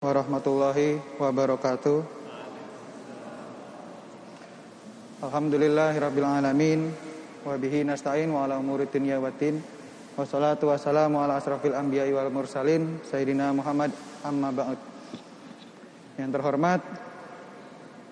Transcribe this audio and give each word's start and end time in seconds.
warahmatullahi 0.00 0.96
wabarakatuh. 1.20 2.00
Alhamdulillahirabbil 5.20 6.24
alamin 6.24 6.88
wa 7.44 7.52
bihi 7.60 7.84
nasta'in 7.84 8.32
wa 8.32 8.48
ala 8.48 8.56
umuri 8.56 8.88
dunya 8.88 9.20
waddin. 9.20 9.60
Wassalatu 10.16 10.72
wassalamu 10.72 11.20
ala 11.20 11.36
asrafil 11.36 11.76
anbiya'i 11.76 12.16
wal 12.16 12.32
mursalin 12.32 13.04
sayyidina 13.04 13.52
Muhammad 13.52 13.92
amma 14.24 14.48
ba'd. 14.48 14.80
Yang 16.16 16.30
terhormat 16.32 16.80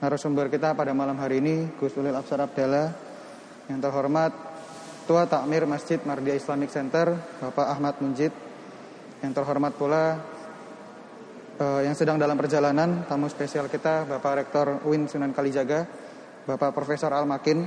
narasumber 0.04 0.52
kita 0.52 0.76
pada 0.76 0.92
malam 0.92 1.16
hari 1.16 1.40
ini 1.40 1.72
Gus 1.80 1.96
Ulil 1.96 2.12
Absar 2.12 2.44
Abdallah. 2.44 2.92
Yang 3.72 3.80
terhormat 3.88 4.36
Tua 5.08 5.24
Takmir 5.24 5.64
Masjid 5.64 5.96
Mardia 6.04 6.36
Islamic 6.36 6.68
Center 6.68 7.16
Bapak 7.40 7.64
Ahmad 7.64 7.96
Munjid. 8.04 8.36
Yang 9.24 9.32
terhormat 9.40 9.72
pula 9.72 10.36
uh, 11.58 11.80
yang 11.82 11.94
sedang 11.98 12.16
dalam 12.16 12.38
perjalanan 12.38 13.04
tamu 13.04 13.26
spesial 13.26 13.66
kita 13.66 14.06
Bapak 14.06 14.46
Rektor 14.46 14.80
UIN 14.86 15.10
Sunan 15.10 15.34
Kalijaga, 15.34 15.84
Bapak 16.46 16.72
Profesor 16.72 17.10
Al 17.12 17.26
Makin, 17.26 17.66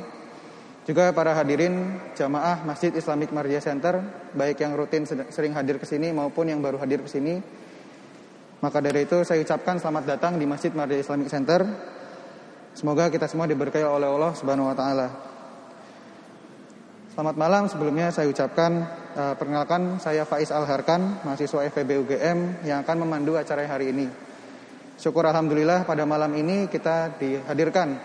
juga 0.87 1.13
para 1.13 1.35
hadirin 1.37 1.99
jamaah 2.17 2.63
Masjid 2.65 2.89
Islamic 2.95 3.29
Mardia 3.29 3.61
Center, 3.61 4.01
baik 4.33 4.63
yang 4.63 4.73
rutin 4.73 5.05
sering 5.05 5.53
hadir 5.53 5.77
ke 5.77 5.85
sini 5.85 6.09
maupun 6.09 6.49
yang 6.49 6.63
baru 6.63 6.79
hadir 6.81 7.03
ke 7.03 7.09
sini. 7.11 7.37
Maka 8.61 8.77
dari 8.77 9.09
itu 9.09 9.25
saya 9.25 9.41
ucapkan 9.41 9.81
selamat 9.81 10.17
datang 10.17 10.33
di 10.37 10.45
Masjid 10.45 10.69
Mardia 10.73 11.01
Islamic 11.01 11.29
Center. 11.29 11.65
Semoga 12.71 13.11
kita 13.11 13.27
semua 13.27 13.49
diberkahi 13.49 13.83
oleh 13.83 14.07
Allah 14.07 14.31
Subhanahu 14.37 14.69
wa 14.71 14.77
taala. 14.77 15.07
Selamat 17.11 17.35
malam 17.35 17.63
sebelumnya 17.67 18.07
saya 18.13 18.31
ucapkan 18.31 19.00
uh, 19.15 19.33
perkenalkan 19.35 19.99
saya 19.99 20.23
Faiz 20.23 20.51
Al-Harkan, 20.51 21.23
mahasiswa 21.23 21.67
FEB 21.71 22.03
UGM 22.05 22.67
yang 22.67 22.83
akan 22.83 23.03
memandu 23.03 23.35
acara 23.35 23.63
hari 23.67 23.91
ini. 23.91 24.07
Syukur 25.01 25.25
Alhamdulillah 25.25 25.83
pada 25.83 26.05
malam 26.05 26.29
ini 26.37 26.69
kita 26.69 27.17
dihadirkan 27.17 27.97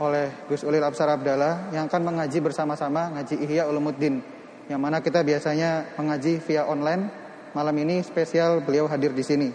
oleh 0.00 0.48
Gus 0.48 0.64
Ulil 0.64 0.80
Absar 0.80 1.10
Abdallah 1.12 1.74
yang 1.74 1.90
akan 1.90 2.02
mengaji 2.08 2.38
bersama-sama 2.40 3.12
ngaji 3.18 3.36
Ihya 3.44 3.68
Ulumuddin 3.68 4.22
yang 4.70 4.80
mana 4.80 5.04
kita 5.04 5.20
biasanya 5.20 5.96
mengaji 5.98 6.40
via 6.40 6.64
online. 6.64 7.26
Malam 7.52 7.76
ini 7.80 8.04
spesial 8.04 8.60
beliau 8.64 8.88
hadir 8.88 9.12
di 9.12 9.24
sini. 9.24 9.48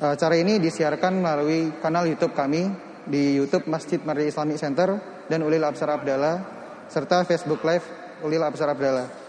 Acara 0.00 0.34
ini 0.36 0.58
disiarkan 0.58 1.22
melalui 1.22 1.70
kanal 1.80 2.08
YouTube 2.08 2.34
kami 2.34 2.66
di 3.08 3.40
YouTube 3.40 3.68
Masjid 3.68 4.00
Mardi 4.02 4.28
Islamic 4.28 4.58
Center 4.58 5.00
dan 5.28 5.40
Ulil 5.44 5.62
Absar 5.62 5.92
Abdallah 5.92 6.40
serta 6.92 7.24
Facebook 7.24 7.64
Live 7.64 7.84
Ulil 8.20 8.42
Absar 8.42 8.68
Abdallah. 8.68 9.23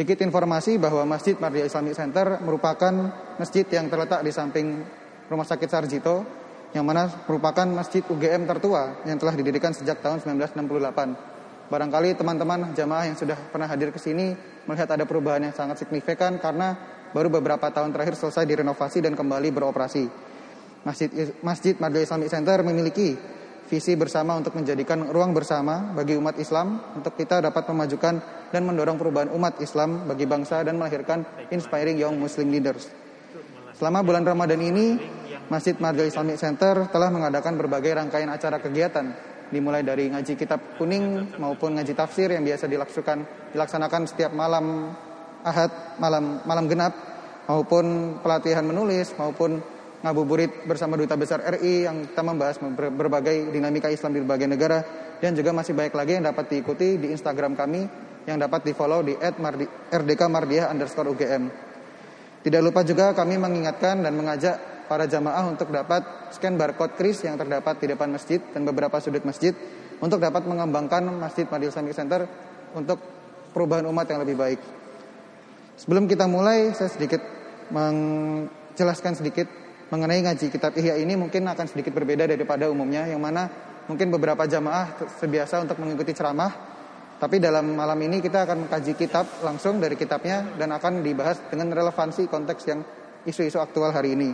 Sedikit 0.00 0.24
informasi 0.24 0.80
bahwa 0.80 1.04
Masjid 1.04 1.36
Mardia 1.36 1.68
Islamic 1.68 1.92
Center 1.92 2.40
merupakan 2.40 2.88
masjid 3.36 3.68
yang 3.68 3.92
terletak 3.92 4.24
di 4.24 4.32
samping 4.32 4.80
Rumah 5.28 5.44
Sakit 5.44 5.68
Sarjito 5.68 6.24
yang 6.72 6.88
mana 6.88 7.04
merupakan 7.28 7.68
masjid 7.68 8.00
UGM 8.08 8.48
tertua 8.48 9.04
yang 9.04 9.20
telah 9.20 9.36
didirikan 9.36 9.76
sejak 9.76 10.00
tahun 10.00 10.24
1968. 10.24 11.68
Barangkali 11.68 12.16
teman-teman 12.16 12.72
jamaah 12.72 13.12
yang 13.12 13.16
sudah 13.20 13.36
pernah 13.52 13.68
hadir 13.68 13.92
ke 13.92 14.00
sini 14.00 14.32
melihat 14.64 14.88
ada 14.88 15.04
perubahan 15.04 15.44
yang 15.44 15.52
sangat 15.52 15.84
signifikan 15.84 16.40
karena 16.40 16.80
baru 17.12 17.28
beberapa 17.36 17.68
tahun 17.68 17.92
terakhir 17.92 18.16
selesai 18.16 18.48
direnovasi 18.48 19.04
dan 19.04 19.12
kembali 19.12 19.52
beroperasi. 19.52 20.08
Masjid 20.80 21.12
Masjid 21.44 21.76
Mardia 21.76 22.08
Islamic 22.08 22.32
Center 22.32 22.64
memiliki 22.64 23.20
visi 23.70 23.94
bersama 23.94 24.34
untuk 24.34 24.58
menjadikan 24.58 25.14
ruang 25.14 25.30
bersama 25.30 25.94
bagi 25.94 26.18
umat 26.18 26.34
Islam 26.42 26.82
untuk 26.98 27.14
kita 27.14 27.38
dapat 27.38 27.70
memajukan 27.70 28.18
dan 28.50 28.62
mendorong 28.66 28.98
perubahan 28.98 29.30
umat 29.30 29.62
Islam 29.62 30.10
bagi 30.10 30.26
bangsa 30.26 30.66
dan 30.66 30.74
melahirkan 30.74 31.22
inspiring 31.54 31.94
young 31.94 32.18
Muslim 32.18 32.50
leaders. 32.50 32.90
Selama 33.78 34.02
bulan 34.02 34.26
Ramadan 34.26 34.58
ini, 34.58 34.98
Masjid 35.46 35.78
Marga 35.78 36.02
Islamic 36.02 36.42
Center 36.42 36.90
telah 36.90 37.14
mengadakan 37.14 37.54
berbagai 37.54 37.94
rangkaian 37.94 38.28
acara 38.28 38.58
kegiatan 38.58 39.06
dimulai 39.54 39.86
dari 39.86 40.10
ngaji 40.10 40.34
kitab 40.34 40.74
kuning 40.74 41.38
maupun 41.38 41.78
ngaji 41.78 41.94
tafsir 41.94 42.30
yang 42.34 42.42
biasa 42.42 42.66
dilaksanakan 42.66 43.18
dilaksanakan 43.54 44.02
setiap 44.06 44.34
malam 44.34 44.94
Ahad, 45.40 45.96
malam 45.96 46.44
malam 46.44 46.68
genap 46.68 46.92
maupun 47.48 48.16
pelatihan 48.20 48.60
menulis 48.60 49.08
maupun 49.16 49.56
ngabuburit 50.00 50.64
bersama 50.64 50.96
Duta 50.96 51.16
Besar 51.16 51.44
RI 51.56 51.84
yang 51.84 52.08
kita 52.08 52.22
membahas 52.24 52.56
berbagai 52.96 53.52
dinamika 53.52 53.92
Islam 53.92 54.16
di 54.16 54.20
berbagai 54.24 54.48
negara 54.48 54.78
dan 55.20 55.36
juga 55.36 55.52
masih 55.52 55.76
banyak 55.76 55.92
lagi 55.92 56.12
yang 56.16 56.24
dapat 56.24 56.44
diikuti 56.48 56.96
di 56.96 57.12
Instagram 57.12 57.52
kami 57.52 57.84
yang 58.24 58.40
dapat 58.40 58.64
di 58.64 58.72
follow 58.72 59.04
di 59.04 59.16
@rdk 59.16 60.20
mardiah 60.28 60.72
underscore 60.72 61.12
UGM. 61.12 61.44
Tidak 62.40 62.60
lupa 62.64 62.80
juga 62.80 63.12
kami 63.12 63.36
mengingatkan 63.36 64.00
dan 64.00 64.16
mengajak 64.16 64.88
para 64.88 65.04
jamaah 65.04 65.44
untuk 65.52 65.68
dapat 65.68 66.32
scan 66.32 66.56
barcode 66.56 66.96
kris 66.96 67.20
yang 67.22 67.36
terdapat 67.36 67.76
di 67.84 67.92
depan 67.92 68.08
masjid 68.08 68.40
dan 68.40 68.64
beberapa 68.64 68.96
sudut 68.98 69.22
masjid 69.28 69.52
untuk 70.00 70.16
dapat 70.16 70.48
mengembangkan 70.48 71.04
Masjid 71.20 71.44
Madil 71.44 71.68
Islamic 71.68 71.92
Center 71.92 72.24
untuk 72.72 72.96
perubahan 73.52 73.84
umat 73.92 74.08
yang 74.08 74.24
lebih 74.24 74.40
baik. 74.40 74.60
Sebelum 75.76 76.08
kita 76.08 76.24
mulai, 76.24 76.72
saya 76.72 76.88
sedikit 76.88 77.20
menjelaskan 77.68 79.20
sedikit 79.20 79.59
mengenai 79.90 80.22
ngaji 80.22 80.46
kitab 80.54 80.72
Ihya 80.78 80.96
ini 81.02 81.18
mungkin 81.18 81.46
akan 81.50 81.66
sedikit 81.66 81.90
berbeda 81.94 82.30
daripada 82.30 82.70
umumnya 82.70 83.10
yang 83.10 83.18
mana 83.18 83.50
mungkin 83.90 84.10
beberapa 84.14 84.46
jamaah 84.46 84.94
terbiasa 85.18 85.66
untuk 85.66 85.82
mengikuti 85.82 86.14
ceramah 86.14 86.70
tapi 87.20 87.36
dalam 87.36 87.76
malam 87.76 88.00
ini 88.00 88.24
kita 88.24 88.48
akan 88.48 88.64
mengkaji 88.64 88.96
kitab 88.96 89.28
langsung 89.44 89.76
dari 89.76 89.92
kitabnya 89.92 90.56
dan 90.56 90.72
akan 90.72 91.04
dibahas 91.04 91.36
dengan 91.52 91.68
relevansi 91.68 92.24
konteks 92.24 92.62
yang 92.64 92.80
isu-isu 93.28 93.60
aktual 93.60 93.92
hari 93.92 94.16
ini. 94.16 94.32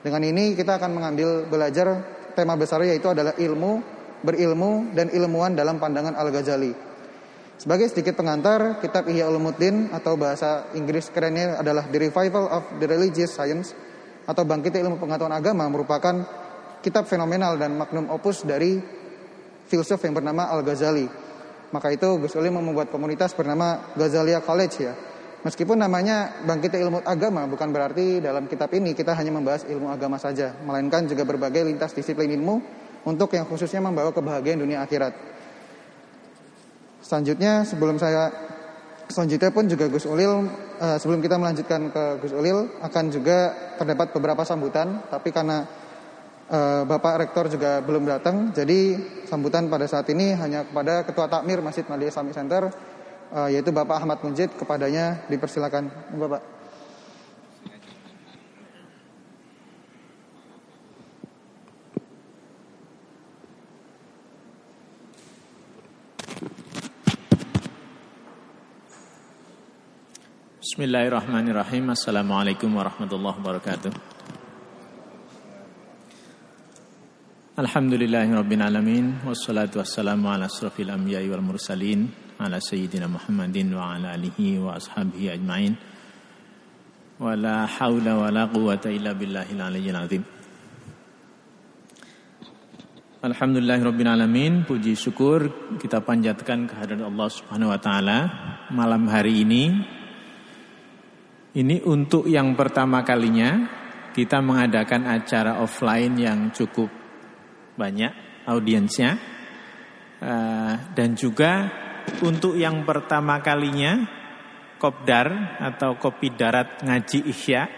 Dengan 0.00 0.24
ini 0.24 0.56
kita 0.56 0.80
akan 0.80 0.96
mengambil 0.96 1.44
belajar 1.44 1.92
tema 2.32 2.56
besarnya 2.56 2.96
yaitu 2.96 3.12
adalah 3.12 3.36
ilmu, 3.36 3.84
berilmu 4.24 4.96
dan 4.96 5.12
ilmuwan 5.12 5.52
dalam 5.52 5.76
pandangan 5.76 6.16
Al-Ghazali. 6.16 6.72
Sebagai 7.60 7.92
sedikit 7.92 8.16
pengantar, 8.16 8.80
kitab 8.80 9.06
Ihya 9.12 9.28
Ulumuddin 9.28 9.92
atau 9.92 10.16
bahasa 10.16 10.72
Inggris 10.72 11.12
kerennya 11.12 11.60
adalah 11.60 11.84
The 11.84 12.00
Revival 12.00 12.48
of 12.48 12.64
the 12.80 12.88
Religious 12.88 13.36
Science 13.36 13.76
atau 14.26 14.42
Bangkitnya 14.46 14.86
Ilmu 14.86 15.02
Pengetahuan 15.02 15.34
Agama 15.34 15.66
merupakan 15.66 16.14
kitab 16.82 17.06
fenomenal 17.06 17.58
dan 17.58 17.78
magnum 17.78 18.10
opus 18.10 18.42
dari 18.42 18.78
filsuf 19.66 20.02
yang 20.02 20.18
bernama 20.18 20.50
Al-Ghazali. 20.50 21.06
Maka 21.72 21.88
itu 21.88 22.20
Gus 22.20 22.36
Ulim 22.36 22.60
membuat 22.60 22.92
komunitas 22.92 23.32
bernama 23.32 23.96
Ghazalia 23.96 24.44
College 24.44 24.76
ya. 24.76 24.92
Meskipun 25.42 25.74
namanya 25.74 26.44
Bangkitnya 26.46 26.86
Ilmu 26.86 27.02
Agama 27.02 27.48
bukan 27.50 27.74
berarti 27.74 28.22
dalam 28.22 28.46
kitab 28.46 28.70
ini 28.76 28.94
kita 28.94 29.10
hanya 29.18 29.34
membahas 29.34 29.66
ilmu 29.66 29.90
agama 29.90 30.14
saja, 30.14 30.54
melainkan 30.62 31.02
juga 31.10 31.26
berbagai 31.26 31.66
lintas 31.66 31.90
disiplin 31.98 32.30
ilmu 32.30 32.62
untuk 33.02 33.34
yang 33.34 33.48
khususnya 33.50 33.82
membawa 33.82 34.14
kebahagiaan 34.14 34.62
dunia 34.62 34.86
akhirat. 34.86 35.10
Selanjutnya 37.02 37.66
sebelum 37.66 37.98
saya 37.98 38.30
selanjutnya 39.10 39.50
pun 39.50 39.66
juga 39.66 39.90
Gus 39.90 40.06
Ulil 40.06 40.46
uh, 40.82 40.96
sebelum 40.98 41.22
kita 41.22 41.38
melanjutkan 41.38 41.94
ke 41.94 42.04
Gus 42.18 42.34
Ulil 42.34 42.66
akan 42.82 43.04
juga 43.14 43.54
terdapat 43.78 44.10
beberapa 44.10 44.42
sambutan 44.42 45.06
tapi 45.06 45.30
karena 45.30 45.62
uh, 46.50 46.82
Bapak 46.82 47.22
Rektor 47.22 47.46
juga 47.46 47.78
belum 47.78 48.02
datang 48.10 48.50
jadi 48.50 48.98
sambutan 49.30 49.70
pada 49.70 49.86
saat 49.86 50.10
ini 50.10 50.34
hanya 50.34 50.66
kepada 50.66 51.06
Ketua 51.06 51.30
Takmir 51.30 51.62
Masjid 51.62 51.86
Madya 51.86 52.10
Islamic 52.10 52.34
Center 52.34 52.74
uh, 53.32 53.48
yaitu 53.48 53.70
Bapak 53.70 54.02
Ahmad 54.02 54.18
Munjid 54.20 54.52
kepadanya 54.58 55.24
dipersilakan. 55.30 55.88
Bapak 56.18 56.51
Bismillahirrahmanirrahim. 70.72 71.92
Assalamualaikum 71.92 72.72
warahmatullahi 72.72 73.36
wabarakatuh. 73.44 73.92
Alhamdulillahirrabbilalamin 77.60 79.20
Wassalatu 79.20 79.84
wassalamu 79.84 80.32
ala 80.32 80.48
asrafil 80.48 80.88
anbiya'i 80.88 81.28
wal 81.28 81.44
mursalin 81.44 82.08
Ala 82.40 82.56
sayyidina 82.56 83.04
Muhammadin 83.04 83.68
wa 83.76 83.92
ala 83.92 84.16
alihi 84.16 84.64
wa 84.64 84.80
ashabihi 84.80 85.36
ajma'in. 85.36 85.76
Wa 87.20 87.36
la 87.36 87.68
hawla 87.68 88.24
wa 88.24 88.32
la 88.32 88.48
quwata 88.48 88.88
illa 88.88 89.12
billahil 89.12 89.60
aliyyil 89.60 90.00
azim. 90.00 90.24
Alhamdulillahirrabbilalamin 93.20 94.64
Puji 94.64 94.96
syukur 94.96 95.52
kita 95.76 96.00
panjatkan 96.00 96.64
kehadiran 96.64 97.12
Allah 97.12 97.28
subhanahu 97.28 97.68
wa 97.68 97.76
ta'ala 97.76 98.18
Malam 98.72 99.12
hari 99.12 99.44
ini 99.44 100.00
ini 101.52 101.84
untuk 101.84 102.24
yang 102.24 102.56
pertama 102.56 103.04
kalinya 103.04 103.68
kita 104.12 104.40
mengadakan 104.40 105.08
acara 105.08 105.60
offline 105.60 106.16
yang 106.16 106.48
cukup 106.52 106.88
banyak 107.76 108.12
audiensnya 108.48 109.16
uh, 110.20 110.74
dan 110.92 111.12
juga 111.16 111.68
untuk 112.24 112.56
yang 112.56 112.84
pertama 112.88 113.40
kalinya 113.44 114.04
kopdar 114.80 115.60
atau 115.60 115.96
kopi 115.96 116.34
darat 116.34 116.82
ngaji 116.84 117.18
isya 117.28 117.68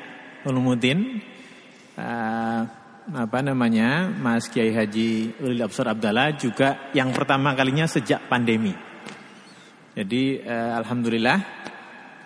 ulumuddin 0.47 1.21
uh, 1.99 2.62
apa 3.05 3.38
namanya 3.44 4.09
Mas 4.09 4.49
Kiai 4.49 4.73
Haji 4.73 5.37
Ulil 5.44 5.61
Absar 5.61 5.93
Abdallah 5.93 6.32
juga 6.41 6.88
yang 6.97 7.12
pertama 7.12 7.53
kalinya 7.53 7.85
sejak 7.85 8.32
pandemi. 8.32 8.73
Jadi 9.93 10.41
uh, 10.41 10.81
alhamdulillah 10.81 11.63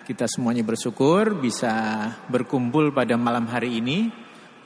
kita 0.09 0.25
semuanya 0.25 0.65
bersyukur 0.65 1.37
bisa 1.37 1.69
berkumpul 2.33 2.89
pada 2.89 3.13
malam 3.13 3.45
hari 3.45 3.77
ini 3.77 4.09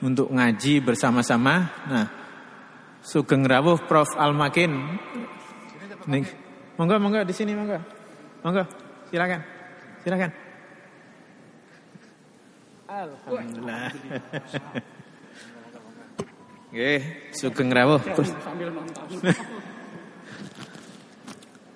untuk 0.00 0.32
ngaji 0.32 0.80
bersama-sama. 0.80 1.68
Nah, 1.84 2.08
Sugeng 3.04 3.44
Rawuh 3.44 3.76
Prof 3.84 4.16
Almakin. 4.16 4.72
Nih, 6.08 6.24
monggo 6.80 6.96
monggo 6.96 7.20
di 7.28 7.36
sini 7.36 7.52
monggo. 7.52 7.76
Monggo, 8.40 8.64
silakan. 9.12 9.44
Silakan. 10.00 10.30
Alhamdulillah. 12.88 13.92
Oke, 16.72 16.92
Sugeng 17.36 17.68
Rawuh. 17.68 18.00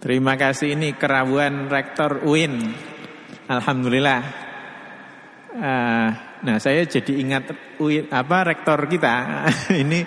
Terima 0.00 0.40
kasih 0.40 0.72
ini 0.72 0.96
kerawuan 0.96 1.68
Rektor 1.68 2.24
UIN. 2.24 2.96
Alhamdulillah. 3.48 4.20
Uh, 5.56 6.08
nah, 6.44 6.56
saya 6.60 6.84
jadi 6.84 7.16
ingat 7.16 7.48
apa 8.12 8.38
rektor 8.44 8.84
kita. 8.84 9.48
ini 9.82 10.04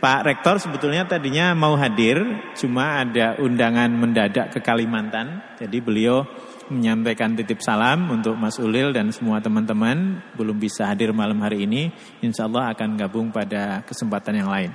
Pak 0.00 0.24
Rektor 0.24 0.56
sebetulnya 0.56 1.04
tadinya 1.04 1.52
mau 1.52 1.76
hadir, 1.76 2.24
cuma 2.56 3.04
ada 3.04 3.36
undangan 3.36 3.90
mendadak 3.92 4.48
ke 4.48 4.64
Kalimantan. 4.64 5.44
Jadi 5.60 5.76
beliau 5.84 6.24
menyampaikan 6.72 7.36
titip 7.36 7.60
salam 7.60 8.08
untuk 8.08 8.32
Mas 8.38 8.56
Ulil 8.56 8.96
dan 8.96 9.12
semua 9.12 9.44
teman-teman 9.44 10.24
belum 10.40 10.56
bisa 10.56 10.88
hadir 10.88 11.12
malam 11.12 11.42
hari 11.44 11.68
ini. 11.68 11.92
Insya 12.24 12.48
Allah 12.48 12.72
akan 12.72 12.96
gabung 12.96 13.28
pada 13.28 13.84
kesempatan 13.84 14.40
yang 14.40 14.48
lain. 14.48 14.72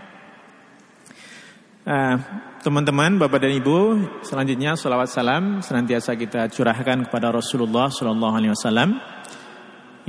Uh, 1.88 2.20
teman-teman, 2.66 3.22
Bapak 3.22 3.46
dan 3.46 3.54
Ibu, 3.54 3.80
selanjutnya 4.26 4.74
salawat 4.74 5.06
salam 5.14 5.62
senantiasa 5.62 6.18
kita 6.18 6.50
curahkan 6.50 7.06
kepada 7.06 7.30
Rasulullah 7.30 7.94
Shallallahu 7.94 8.34
Alaihi 8.42 8.58
Wasallam 8.58 8.90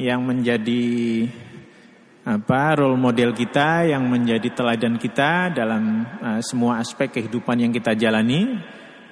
yang 0.01 0.25
menjadi 0.25 0.89
apa 2.25 2.81
role 2.81 2.97
model 2.97 3.37
kita 3.37 3.93
yang 3.93 4.09
menjadi 4.09 4.57
teladan 4.57 4.97
kita 4.97 5.53
dalam 5.53 6.09
uh, 6.17 6.41
semua 6.41 6.81
aspek 6.81 7.13
kehidupan 7.13 7.61
yang 7.61 7.77
kita 7.77 7.93
jalani 7.93 8.57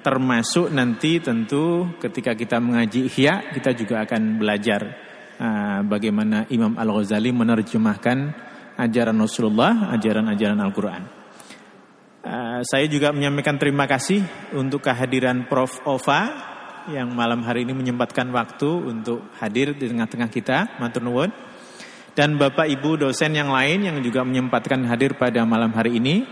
termasuk 0.00 0.72
nanti 0.72 1.20
tentu 1.20 1.94
ketika 2.00 2.32
kita 2.32 2.56
mengaji 2.64 3.12
Ihya 3.12 3.52
kita 3.52 3.76
juga 3.76 4.08
akan 4.08 4.40
belajar 4.40 4.80
uh, 5.36 5.84
bagaimana 5.84 6.48
Imam 6.48 6.80
Al-Ghazali 6.80 7.28
menerjemahkan 7.28 8.18
ajaran 8.80 9.20
Rasulullah, 9.20 9.92
ajaran-ajaran 9.92 10.64
Al-Qur'an. 10.64 11.23
Uh, 12.24 12.64
saya 12.64 12.88
juga 12.88 13.12
menyampaikan 13.12 13.60
terima 13.60 13.84
kasih 13.84 14.24
untuk 14.56 14.80
kehadiran 14.80 15.44
Prof 15.44 15.84
Ova 15.84 16.32
yang 16.88 17.12
malam 17.12 17.44
hari 17.44 17.68
ini 17.68 17.76
menyempatkan 17.76 18.32
waktu 18.32 18.64
untuk 18.64 19.28
hadir 19.44 19.76
di 19.76 19.92
tengah-tengah 19.92 20.32
kita, 20.32 20.80
matur 20.80 21.04
nuwun 21.04 21.28
dan 22.16 22.40
Bapak 22.40 22.64
Ibu 22.64 22.96
dosen 22.96 23.36
yang 23.36 23.52
lain 23.52 23.84
yang 23.84 24.00
juga 24.00 24.24
menyempatkan 24.24 24.88
hadir 24.88 25.20
pada 25.20 25.44
malam 25.44 25.74
hari 25.76 26.00
ini. 26.00 26.24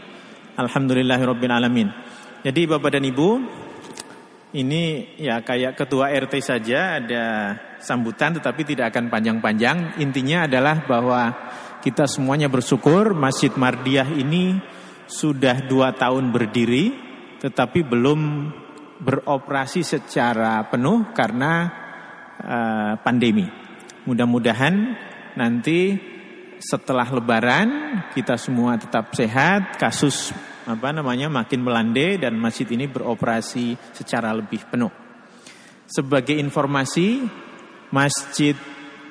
Alhamdulillahirabbil 0.56 1.52
alamin. 1.52 1.92
Jadi 2.40 2.64
Bapak 2.64 2.96
dan 2.96 3.04
Ibu, 3.04 3.28
ini 4.56 5.12
ya 5.20 5.44
kayak 5.44 5.76
ketua 5.76 6.08
RT 6.08 6.34
saja 6.40 7.04
ada 7.04 7.24
sambutan 7.84 8.32
tetapi 8.38 8.64
tidak 8.64 8.96
akan 8.96 9.12
panjang-panjang. 9.12 10.00
Intinya 10.00 10.48
adalah 10.48 10.88
bahwa 10.88 11.36
kita 11.84 12.08
semuanya 12.08 12.46
bersyukur 12.46 13.12
Masjid 13.12 13.50
Mardiah 13.58 14.06
ini 14.06 14.56
sudah 15.12 15.68
dua 15.68 15.92
tahun 15.92 16.32
berdiri 16.32 17.12
tetapi 17.36 17.84
belum 17.84 18.20
beroperasi 19.02 19.82
secara 19.82 20.62
penuh 20.70 21.10
karena 21.10 21.66
uh, 22.38 22.92
pandemi. 23.02 23.44
Mudah-mudahan 24.06 24.74
nanti 25.34 25.98
setelah 26.62 27.10
lebaran 27.10 27.68
kita 28.14 28.38
semua 28.38 28.78
tetap 28.78 29.10
sehat, 29.18 29.74
kasus 29.74 30.30
apa 30.62 30.94
namanya 30.94 31.26
makin 31.26 31.66
melandai 31.66 32.22
dan 32.22 32.38
masjid 32.38 32.70
ini 32.70 32.86
beroperasi 32.86 33.74
secara 33.90 34.30
lebih 34.30 34.62
penuh. 34.70 34.94
Sebagai 35.90 36.38
informasi, 36.38 37.26
Masjid 37.92 38.56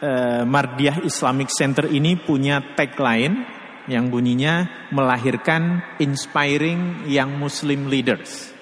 eh, 0.01 0.41
Mardiah 0.47 1.03
Islamic 1.05 1.53
Center 1.53 1.85
ini 1.85 2.17
punya 2.17 2.73
tagline 2.73 3.60
yang 3.89 4.13
bunyinya 4.13 4.89
melahirkan 4.93 5.81
inspiring 5.97 7.09
young 7.09 7.37
Muslim 7.39 7.89
leaders. 7.89 8.53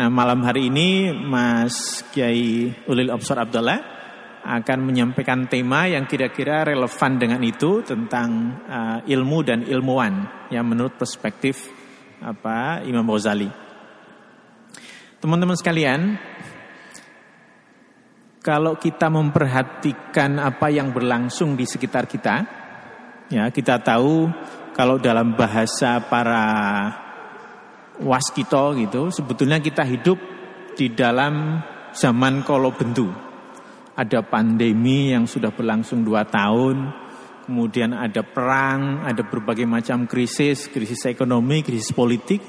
Nah, 0.00 0.08
malam 0.08 0.40
hari 0.46 0.72
ini 0.72 1.12
Mas 1.12 2.00
Kiai 2.08 2.72
Ulil 2.88 3.12
Absar 3.12 3.36
Abdullah 3.42 4.00
akan 4.40 4.78
menyampaikan 4.88 5.44
tema 5.44 5.84
yang 5.84 6.08
kira-kira 6.08 6.64
relevan 6.64 7.20
dengan 7.20 7.40
itu 7.44 7.84
tentang 7.84 8.56
uh, 8.64 8.98
ilmu 9.04 9.38
dan 9.44 9.60
ilmuwan 9.68 10.48
yang 10.48 10.64
menurut 10.64 10.96
perspektif 10.96 11.68
apa 12.24 12.80
Imam 12.88 13.04
Ghazali. 13.04 13.48
Teman-teman 15.20 15.56
sekalian, 15.60 16.16
kalau 18.40 18.80
kita 18.80 19.12
memperhatikan 19.12 20.40
apa 20.40 20.72
yang 20.72 20.96
berlangsung 20.96 21.60
di 21.60 21.68
sekitar 21.68 22.08
kita, 22.08 22.59
ya 23.30 23.48
kita 23.54 23.78
tahu 23.80 24.28
kalau 24.74 24.98
dalam 24.98 25.38
bahasa 25.38 26.02
para 26.04 26.46
waskito 28.00 28.74
gitu, 28.80 29.12
sebetulnya 29.12 29.60
kita 29.60 29.84
hidup 29.84 30.18
di 30.74 30.90
dalam 30.92 31.60
zaman 31.92 32.42
kolo 32.42 32.72
bendu. 32.74 33.08
Ada 33.94 34.24
pandemi 34.24 35.12
yang 35.12 35.28
sudah 35.28 35.52
berlangsung 35.52 36.00
dua 36.00 36.24
tahun, 36.24 36.88
kemudian 37.44 37.92
ada 37.92 38.24
perang, 38.24 39.04
ada 39.04 39.20
berbagai 39.20 39.68
macam 39.68 40.08
krisis, 40.08 40.72
krisis 40.72 41.04
ekonomi, 41.04 41.60
krisis 41.60 41.92
politik, 41.92 42.40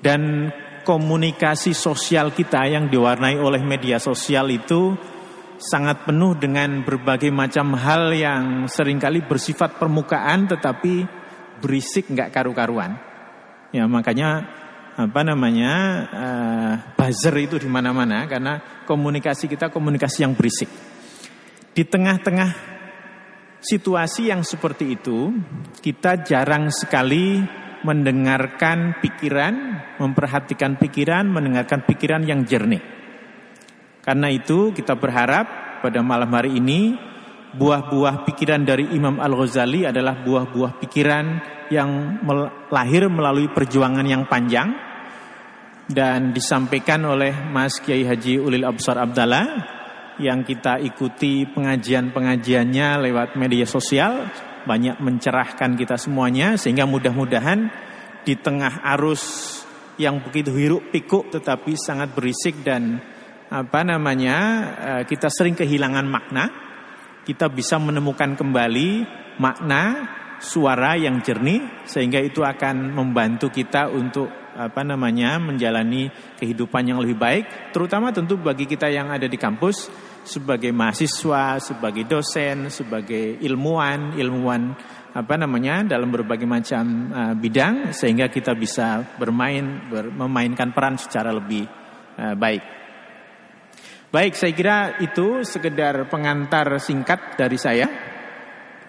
dan 0.00 0.48
komunikasi 0.82 1.76
sosial 1.76 2.32
kita 2.32 2.64
yang 2.66 2.88
diwarnai 2.88 3.36
oleh 3.36 3.60
media 3.60 4.00
sosial 4.00 4.48
itu 4.48 4.96
sangat 5.62 6.02
penuh 6.02 6.34
dengan 6.34 6.82
berbagai 6.82 7.30
macam 7.30 7.78
hal 7.78 8.10
yang 8.10 8.66
sering 8.66 8.98
kali 8.98 9.22
bersifat 9.22 9.78
permukaan 9.78 10.50
tetapi 10.50 11.06
berisik 11.62 12.10
nggak 12.10 12.34
karu-karuan. 12.34 12.98
Ya 13.70 13.86
makanya 13.86 14.44
apa 14.92 15.20
namanya 15.24 15.72
uh, 16.12 16.72
buzzer 16.98 17.32
itu 17.40 17.56
di 17.56 17.70
mana-mana 17.70 18.28
karena 18.28 18.84
komunikasi 18.84 19.46
kita 19.46 19.70
komunikasi 19.70 20.26
yang 20.26 20.34
berisik. 20.34 20.68
Di 21.72 21.88
tengah-tengah 21.88 22.50
situasi 23.62 24.28
yang 24.28 24.44
seperti 24.44 24.98
itu, 24.98 25.32
kita 25.80 26.20
jarang 26.26 26.68
sekali 26.68 27.40
mendengarkan 27.82 29.00
pikiran, 29.00 29.54
memperhatikan 29.98 30.76
pikiran, 30.76 31.24
mendengarkan 31.30 31.82
pikiran 31.86 32.22
yang 32.28 32.44
jernih. 32.44 33.01
Karena 34.02 34.28
itu 34.34 34.74
kita 34.74 34.98
berharap 34.98 35.78
pada 35.78 36.02
malam 36.02 36.30
hari 36.34 36.58
ini 36.58 36.98
buah-buah 37.54 38.26
pikiran 38.26 38.66
dari 38.66 38.90
Imam 38.90 39.22
Al-Ghazali 39.22 39.86
adalah 39.86 40.18
buah-buah 40.26 40.82
pikiran 40.82 41.26
yang 41.70 42.18
lahir 42.68 43.06
melalui 43.06 43.46
perjuangan 43.54 44.02
yang 44.02 44.26
panjang 44.26 44.74
dan 45.86 46.34
disampaikan 46.34 47.06
oleh 47.06 47.30
Mas 47.30 47.78
Kiai 47.78 48.02
Haji 48.02 48.42
Ulil 48.42 48.66
Absar 48.66 48.98
Abdallah 48.98 49.46
yang 50.18 50.42
kita 50.42 50.82
ikuti 50.82 51.46
pengajian-pengajiannya 51.46 52.88
lewat 53.08 53.38
media 53.38 53.64
sosial. 53.64 54.26
Banyak 54.62 55.02
mencerahkan 55.02 55.74
kita 55.74 55.98
semuanya 55.98 56.54
sehingga 56.54 56.86
mudah-mudahan 56.86 57.66
di 58.22 58.38
tengah 58.38 58.86
arus 58.94 59.22
yang 59.98 60.22
begitu 60.22 60.54
hiruk 60.54 60.94
pikuk 60.94 61.34
tetapi 61.34 61.74
sangat 61.74 62.14
berisik 62.14 62.62
dan 62.62 63.02
apa 63.52 63.84
namanya 63.84 64.38
eh, 64.80 65.02
kita 65.04 65.28
sering 65.28 65.52
kehilangan 65.52 66.08
makna 66.08 66.44
kita 67.28 67.52
bisa 67.52 67.76
menemukan 67.76 68.32
kembali 68.32 69.04
makna 69.36 70.08
suara 70.40 70.96
yang 70.96 71.20
jernih 71.20 71.84
sehingga 71.84 72.18
itu 72.18 72.40
akan 72.40 72.96
membantu 72.96 73.52
kita 73.52 73.92
untuk 73.92 74.26
apa 74.52 74.84
namanya 74.84 75.40
menjalani 75.40 76.12
kehidupan 76.36 76.84
yang 76.84 76.98
lebih 77.00 77.16
baik 77.16 77.44
terutama 77.76 78.12
tentu 78.12 78.40
bagi 78.40 78.64
kita 78.64 78.88
yang 78.88 79.08
ada 79.08 79.24
di 79.28 79.36
kampus 79.36 79.88
sebagai 80.22 80.70
mahasiswa, 80.70 81.58
sebagai 81.58 82.06
dosen, 82.06 82.70
sebagai 82.70 83.42
ilmuwan, 83.42 84.14
ilmuwan 84.14 84.74
apa 85.12 85.34
namanya 85.36 85.84
dalam 85.84 86.08
berbagai 86.08 86.48
macam 86.48 87.12
uh, 87.12 87.34
bidang 87.36 87.92
sehingga 87.92 88.32
kita 88.32 88.56
bisa 88.56 89.18
bermain 89.20 89.90
ber, 89.90 90.08
memainkan 90.08 90.72
peran 90.72 90.96
secara 90.96 91.34
lebih 91.34 91.68
uh, 92.16 92.32
baik. 92.38 92.81
Baik, 94.12 94.36
saya 94.36 94.52
kira 94.52 94.76
itu 95.00 95.40
sekedar 95.40 96.04
pengantar 96.12 96.68
singkat 96.76 97.32
dari 97.32 97.56
saya. 97.56 97.88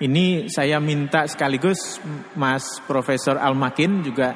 Ini 0.03 0.51
saya 0.51 0.83
minta 0.83 1.23
sekaligus 1.31 2.03
Mas 2.35 2.83
Profesor 2.83 3.39
Almakin 3.39 4.03
juga 4.03 4.35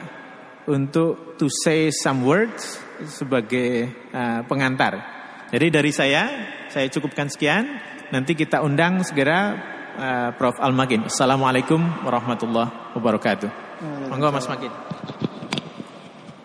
untuk 0.64 1.36
to 1.36 1.52
say 1.52 1.92
some 1.92 2.24
words 2.24 2.80
sebagai 3.04 3.92
uh, 4.16 4.48
pengantar. 4.48 4.96
Jadi 5.52 5.68
dari 5.68 5.92
saya, 5.92 6.24
saya 6.72 6.88
cukupkan 6.88 7.28
sekian. 7.28 7.68
Nanti 8.16 8.32
kita 8.40 8.64
undang 8.64 9.04
segera 9.04 9.60
uh, 9.92 10.30
Prof. 10.40 10.56
Almakin. 10.56 11.12
Assalamualaikum 11.12 11.84
warahmatullahi 12.08 12.96
wabarakatuh. 12.96 13.52
Monggo 14.08 14.32
Mas 14.32 14.48
Makin. 14.48 14.72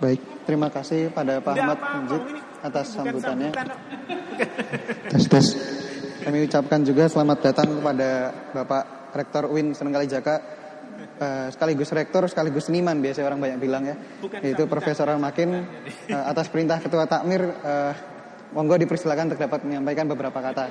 Baik, 0.03 0.19
terima 0.43 0.67
kasih 0.67 1.15
pada 1.15 1.39
Pak 1.39 1.55
Ahmad 1.55 1.79
Munjid 1.79 2.23
atas 2.59 2.91
sambutannya. 2.91 3.55
Tes 5.13 5.25
tes. 5.29 5.47
Kami 6.23 6.47
ucapkan 6.47 6.81
juga 6.87 7.11
selamat 7.11 7.39
datang 7.43 7.69
kepada 7.83 8.09
Bapak 8.55 8.85
Rektor 9.13 9.51
UIN 9.51 9.75
Seneng 9.75 9.93
Kalijaga 9.93 10.41
uh, 11.19 11.49
sekaligus 11.51 11.91
rektor 11.93 12.25
sekaligus 12.31 12.71
seniman 12.71 12.97
biasanya 13.03 13.27
orang 13.29 13.41
banyak 13.43 13.59
bilang 13.59 13.83
ya. 13.85 13.97
Yaitu 14.41 14.65
Profesor 14.71 15.11
Makin 15.19 15.49
uh, 16.15 16.25
atas 16.33 16.49
perintah 16.49 16.79
Ketua 16.81 17.05
Takmir 17.11 17.43
uh, 17.43 17.93
monggo 18.55 18.79
dipersilakan 18.79 19.33
untuk 19.33 19.41
dapat 19.43 19.61
menyampaikan 19.67 20.07
beberapa 20.09 20.39
kata. 20.39 20.65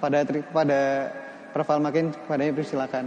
Pada 0.00 0.18
pada 0.26 0.80
Prof 1.54 1.70
Makin 1.70 2.10
kepadanya 2.10 2.52
persilakan. 2.56 3.04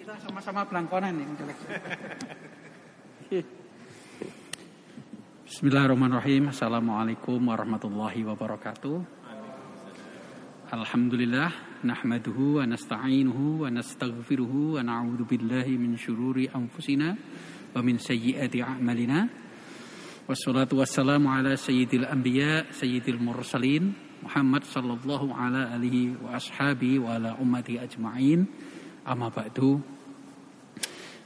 Kita 0.00 0.14
sama-sama 0.24 0.64
belangkonan 0.64 1.12
nih. 1.12 1.28
Bismillahirrahmanirrahim. 5.54 6.50
Assalamualaikum 6.50 7.38
warahmatullahi 7.38 8.26
wabarakatuh. 8.26 9.06
Alhamdulillah 10.74 11.78
nahmaduhu 11.86 12.58
wa 12.58 12.66
nasta'inuhu 12.66 13.62
wa 13.62 13.70
nastaghfiruhu 13.70 14.74
wa 14.74 14.82
na'udzu 14.82 15.22
billahi 15.22 15.78
min 15.78 15.94
syururi 15.94 16.50
anfusina 16.50 17.14
wa 17.70 17.78
min 17.86 18.02
sayyiati 18.02 18.66
a'malina. 18.66 19.30
Wassalatu 20.26 20.82
wassalamu 20.82 21.30
ala 21.30 21.54
sayyidil 21.54 22.02
anbiya 22.02 22.74
sayyidil 22.74 23.22
mursalin 23.22 23.94
Muhammad 24.26 24.66
sallallahu 24.66 25.30
ala 25.38 25.70
alihi 25.70 26.18
wa 26.18 26.34
ashabi 26.34 26.98
wa 26.98 27.14
ala 27.14 27.38
ummati 27.38 27.78
ajma'in. 27.78 28.42
Amma 29.06 29.30
ba'du. 29.30 29.78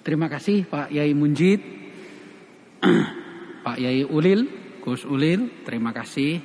Terima 0.05 0.29
kasih 0.29 0.69
Pak 0.69 0.93
Yai 0.93 1.17
Munjid, 1.17 1.65
Pak 3.69 3.85
Yai 3.85 4.01
Ulil, 4.01 4.49
Gus 4.81 5.05
Ulil, 5.05 5.61
terima 5.61 5.93
kasih 5.93 6.41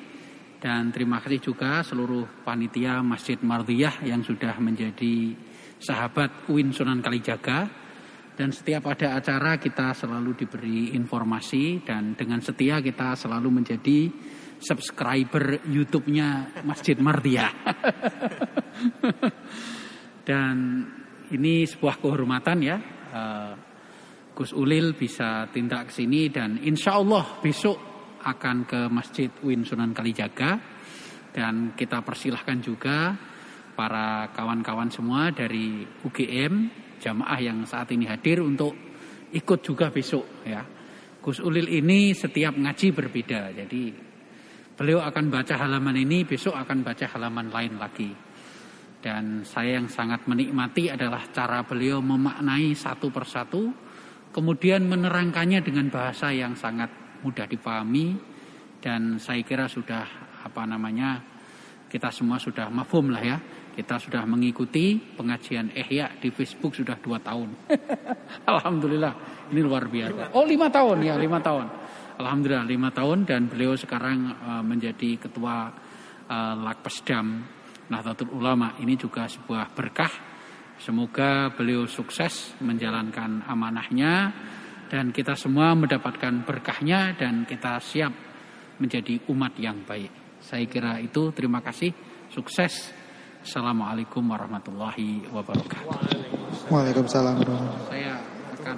dan 0.60 0.92
terima 0.92 1.24
kasih 1.24 1.40
juga 1.40 1.80
seluruh 1.80 2.44
panitia 2.44 3.00
Masjid 3.00 3.40
Mardiyah 3.40 4.04
yang 4.04 4.20
sudah 4.28 4.60
menjadi 4.60 5.32
sahabat 5.80 6.52
UIN 6.52 6.76
Sunan 6.76 7.00
Kalijaga. 7.00 7.72
Dan 8.36 8.52
setiap 8.52 8.92
ada 8.92 9.16
acara 9.16 9.56
kita 9.56 9.96
selalu 9.96 10.36
diberi 10.36 10.92
informasi 11.00 11.88
dan 11.88 12.12
dengan 12.12 12.44
setia 12.44 12.84
kita 12.84 13.16
selalu 13.16 13.64
menjadi 13.64 14.12
subscriber 14.60 15.64
YouTube-nya 15.64 16.60
Masjid 16.68 17.00
Mardiyah. 17.00 17.52
dan 20.28 20.56
ini 21.32 21.64
sebuah 21.72 22.04
kehormatan 22.04 22.58
ya. 22.60 22.78
Eh, 23.16 23.63
Gus 24.34 24.50
Ulil 24.58 24.98
bisa 24.98 25.46
tindak 25.54 25.94
ke 25.94 26.02
sini 26.02 26.26
dan 26.34 26.58
insya 26.58 26.98
Allah 26.98 27.38
besok 27.38 27.78
akan 28.26 28.66
ke 28.66 28.90
Masjid 28.90 29.30
Win 29.46 29.62
Sunan 29.62 29.94
Kalijaga 29.94 30.58
dan 31.30 31.78
kita 31.78 32.02
persilahkan 32.02 32.58
juga 32.58 33.14
para 33.78 34.34
kawan-kawan 34.34 34.90
semua 34.90 35.30
dari 35.30 35.86
UGM 35.86 36.54
jamaah 36.98 37.40
yang 37.46 37.62
saat 37.70 37.94
ini 37.94 38.10
hadir 38.10 38.42
untuk 38.42 38.74
ikut 39.34 39.60
juga 39.62 39.94
besok 39.94 40.46
ya. 40.50 40.66
Gus 41.22 41.38
Ulil 41.38 41.70
ini 41.70 42.18
setiap 42.18 42.58
ngaji 42.58 42.88
berbeda. 42.90 43.54
Jadi 43.54 43.84
beliau 44.74 45.00
akan 45.06 45.30
baca 45.30 45.56
halaman 45.62 45.96
ini, 45.96 46.26
besok 46.26 46.58
akan 46.58 46.82
baca 46.82 47.06
halaman 47.06 47.54
lain 47.54 47.78
lagi. 47.78 48.12
Dan 49.04 49.46
saya 49.46 49.78
yang 49.78 49.92
sangat 49.92 50.26
menikmati 50.26 50.90
adalah 50.90 51.28
cara 51.30 51.64
beliau 51.64 52.00
memaknai 52.00 52.72
satu 52.76 53.12
persatu, 53.12 53.93
kemudian 54.34 54.90
menerangkannya 54.90 55.62
dengan 55.62 55.88
bahasa 55.94 56.34
yang 56.34 56.58
sangat 56.58 56.90
mudah 57.22 57.46
dipahami 57.46 58.18
dan 58.82 59.22
saya 59.22 59.46
kira 59.46 59.70
sudah 59.70 60.04
apa 60.44 60.68
namanya 60.68 61.24
kita 61.88 62.10
semua 62.10 62.42
sudah 62.42 62.68
mafhum 62.74 63.14
lah 63.14 63.22
ya 63.22 63.38
kita 63.74 63.98
sudah 63.98 64.26
mengikuti 64.30 64.98
pengajian 64.98 65.74
Ihya 65.74 66.22
di 66.22 66.30
Facebook 66.30 66.78
sudah 66.78 66.94
dua 67.02 67.18
tahun. 67.18 67.50
Alhamdulillah 68.54 69.14
ini 69.50 69.62
luar 69.66 69.90
biasa. 69.90 70.30
Oh 70.38 70.46
lima 70.46 70.70
tahun 70.70 71.02
ya 71.02 71.18
lima 71.18 71.42
tahun. 71.42 71.66
Alhamdulillah 72.22 72.70
lima 72.70 72.94
tahun 72.94 73.26
dan 73.26 73.50
beliau 73.50 73.74
sekarang 73.74 74.30
uh, 74.30 74.62
menjadi 74.62 75.18
ketua 75.18 75.74
uh, 76.30 76.56
Lakpesdam 76.62 77.42
Nahdlatul 77.90 78.30
Ulama. 78.30 78.78
Ini 78.78 78.94
juga 78.94 79.26
sebuah 79.26 79.74
berkah. 79.74 80.33
Semoga 80.82 81.54
beliau 81.54 81.86
sukses 81.86 82.58
menjalankan 82.58 83.46
amanahnya 83.46 84.34
dan 84.90 85.14
kita 85.14 85.38
semua 85.38 85.74
mendapatkan 85.78 86.46
berkahnya 86.46 87.18
dan 87.18 87.46
kita 87.50 87.78
siap 87.82 88.14
menjadi 88.78 89.22
umat 89.30 89.54
yang 89.62 89.86
baik. 89.86 90.42
Saya 90.44 90.66
kira 90.68 91.00
itu 91.00 91.32
terima 91.32 91.62
kasih, 91.64 91.94
sukses. 92.34 92.92
Assalamualaikum 93.44 94.24
warahmatullahi 94.24 95.28
wabarakatuh. 95.32 95.88
Waalaikumsalam. 96.72 97.44
Saya 97.92 98.20
akan 98.60 98.76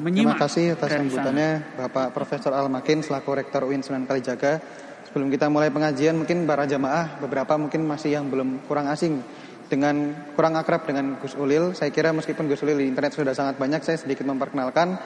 menyimak. 0.00 0.36
Terima 0.36 0.36
kasih 0.36 0.64
atas 0.76 0.90
sambutannya 0.92 1.50
Bapak 1.80 2.06
Profesor 2.12 2.52
Al 2.52 2.68
Makin 2.68 3.00
selaku 3.00 3.30
Rektor 3.36 3.64
UIN 3.64 3.80
Sunan 3.80 4.04
Kalijaga. 4.04 4.60
Sebelum 5.08 5.32
kita 5.32 5.48
mulai 5.48 5.72
pengajian 5.72 6.12
mungkin 6.12 6.44
para 6.44 6.68
jamaah 6.68 7.16
beberapa 7.24 7.56
mungkin 7.56 7.88
masih 7.88 8.20
yang 8.20 8.28
belum 8.28 8.68
kurang 8.68 8.92
asing 8.92 9.24
dengan 9.66 10.14
kurang 10.38 10.54
akrab 10.54 10.86
dengan 10.86 11.18
Gus 11.18 11.34
Ulil. 11.34 11.74
Saya 11.74 11.90
kira 11.90 12.14
meskipun 12.14 12.46
Gus 12.46 12.62
Ulil 12.62 12.82
di 12.82 12.86
internet 12.86 13.14
sudah 13.14 13.34
sangat 13.34 13.58
banyak, 13.58 13.82
saya 13.82 13.98
sedikit 13.98 14.24
memperkenalkan 14.26 14.98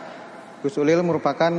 Gus 0.60 0.76
Ulil 0.76 1.00
merupakan 1.00 1.52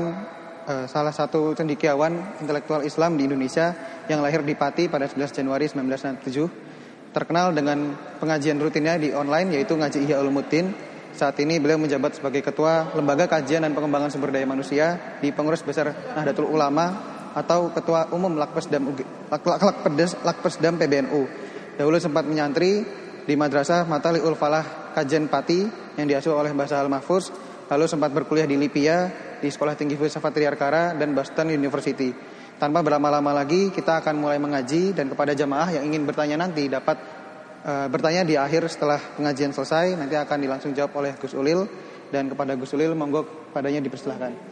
uh, 0.70 0.86
salah 0.86 1.10
satu 1.10 1.58
cendikiawan 1.58 2.38
intelektual 2.42 2.86
Islam 2.86 3.18
di 3.18 3.26
Indonesia 3.26 3.74
yang 4.06 4.22
lahir 4.22 4.46
di 4.46 4.54
Pati 4.54 4.86
pada 4.86 5.10
11 5.10 5.34
Januari 5.42 5.66
1997. 5.66 7.12
Terkenal 7.12 7.52
dengan 7.52 7.92
pengajian 8.22 8.56
rutinnya 8.62 8.96
di 8.96 9.12
online 9.12 9.58
yaitu 9.58 9.76
Ngaji 9.76 10.06
Ihya 10.06 10.22
Ulumuddin. 10.22 10.72
Saat 11.12 11.44
ini 11.44 11.60
beliau 11.60 11.76
menjabat 11.76 12.16
sebagai 12.16 12.40
Ketua 12.40 12.96
Lembaga 12.96 13.28
Kajian 13.28 13.68
dan 13.68 13.76
Pengembangan 13.76 14.08
Sumber 14.16 14.32
Daya 14.32 14.48
Manusia 14.48 15.20
di 15.20 15.36
Pengurus 15.36 15.60
Besar 15.60 15.92
Nahdlatul 15.92 16.48
Ulama 16.48 17.12
atau 17.36 17.68
Ketua 17.76 18.08
Umum 18.16 18.40
Lakpesdam 18.40 18.96
Lakpesdam, 19.28 20.20
Lakpesdam 20.24 20.74
PBNU. 20.80 21.51
Dahulu 21.82 21.98
sempat 21.98 22.30
menyantri 22.30 22.86
di 23.26 23.34
Madrasah 23.34 23.90
Mataliul 23.90 24.38
Falah 24.38 24.94
Kajian 24.94 25.26
Pati 25.26 25.66
yang 25.98 26.06
diasuh 26.06 26.38
oleh 26.38 26.54
Bahasa 26.54 26.78
Al-Mahfuz 26.78 27.34
lalu 27.74 27.90
sempat 27.90 28.14
berkuliah 28.14 28.46
di 28.46 28.54
Lipia, 28.54 29.10
di 29.42 29.50
Sekolah 29.50 29.74
Tinggi 29.74 29.98
Filsafat 29.98 30.30
Triarkara 30.30 30.94
dan 30.94 31.18
Boston 31.18 31.50
University. 31.50 32.14
Tanpa 32.62 32.86
berlama-lama 32.86 33.34
lagi, 33.34 33.74
kita 33.74 33.98
akan 33.98 34.14
mulai 34.14 34.38
mengaji 34.38 34.94
dan 34.94 35.10
kepada 35.10 35.34
jamaah 35.34 35.82
yang 35.82 35.90
ingin 35.90 36.06
bertanya 36.06 36.46
nanti 36.46 36.70
dapat 36.70 37.02
uh, 37.66 37.90
bertanya 37.90 38.30
di 38.30 38.38
akhir 38.38 38.70
setelah 38.70 39.02
pengajian 39.18 39.50
selesai. 39.50 39.98
Nanti 39.98 40.14
akan 40.14 40.38
dilangsung 40.38 40.78
jawab 40.78 40.94
oleh 41.02 41.18
Gus 41.18 41.34
Ulil 41.34 41.66
dan 42.14 42.30
kepada 42.30 42.54
Gus 42.62 42.78
Ulil 42.78 42.94
monggo 42.94 43.26
padanya 43.50 43.82
dipersilahkan. 43.82 44.51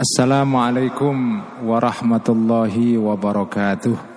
Assalamualaikum 0.00 1.40
warahmatullahi 1.64 3.00
wabarakatuh. 3.00 4.16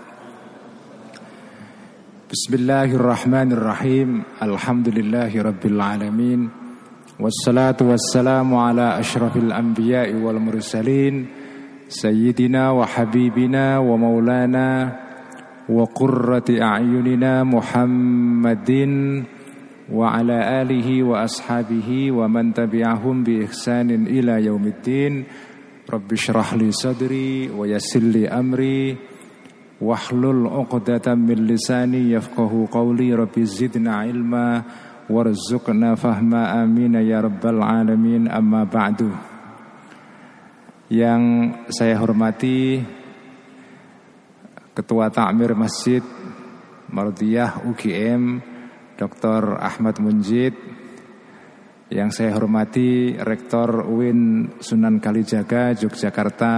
بسم 2.30 2.52
الله 2.62 2.94
الرحمن 2.94 3.58
الرحيم 3.58 4.10
الحمد 4.38 4.88
لله 4.94 5.32
رب 5.34 5.64
العالمين 5.66 6.40
والصلاة 7.18 7.80
والسلام 7.82 8.50
على 8.56 9.00
أشرف 9.02 9.34
الأنبياء 9.38 10.14
والمرسلين 10.14 11.26
سيدنا 11.90 12.70
وحبيبنا 12.72 13.66
ومولانا 13.82 14.70
وقرة 15.70 16.50
أعيننا 16.62 17.34
محمد 17.44 18.70
وعلى 19.90 20.38
آله 20.62 20.88
وأصحابه 21.04 21.90
ومن 22.12 22.54
تبعهم 22.54 23.16
بإحسان 23.24 23.90
إلى 24.06 24.46
يوم 24.46 24.66
Rabbi 25.85 26.17
syrah 26.17 26.57
li 26.57 26.73
sadri 26.73 27.53
wa 27.53 27.69
yassir 27.69 28.01
li 28.01 28.25
amri. 28.25 28.97
Wahlul 29.85 30.49
'uqdatam 30.49 31.29
min 31.29 31.45
lisani 31.45 32.09
yafqahu 32.17 32.73
qawli. 32.73 33.13
Rabbi 33.13 33.45
zidna 33.45 34.09
ilma 34.09 34.65
warzuqna 35.13 35.93
fahma. 35.93 36.57
Amin 36.57 36.97
ya 37.05 37.21
rabbal 37.21 37.61
alamin. 37.61 38.33
Amma 38.33 38.65
ba'du. 38.65 39.13
Yang 40.89 41.23
saya 41.69 42.01
hormati 42.01 42.81
Ketua 44.73 45.13
Takmir 45.13 45.53
Masjid 45.53 46.03
Mardiyah 46.89 47.61
UGM 47.69 48.41
Dr. 48.97 49.61
Ahmad 49.61 50.01
Munjid. 50.01 50.57
Yang 51.93 52.11
saya 52.17 52.31
hormati 52.39 53.13
Rektor 53.17 53.85
UIN 53.85 54.55
Sunan 54.57 55.03
Kalijaga 55.03 55.77
Yogyakarta 55.77 56.53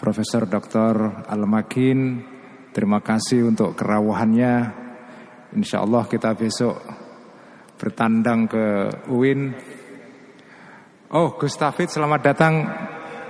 Profesor 0.00 0.48
Dr. 0.48 1.26
Al-Makin 1.28 1.98
Terima 2.72 3.04
kasih 3.04 3.52
untuk 3.52 3.76
kerawahannya 3.76 4.54
Insya 5.52 5.84
Allah 5.84 6.08
kita 6.08 6.32
besok 6.32 6.80
bertandang 7.76 8.48
ke 8.48 8.64
UIN 9.12 9.52
Oh 11.12 11.36
Gus 11.36 11.56
Tafid 11.56 11.92
selamat 11.92 12.20
datang 12.24 12.54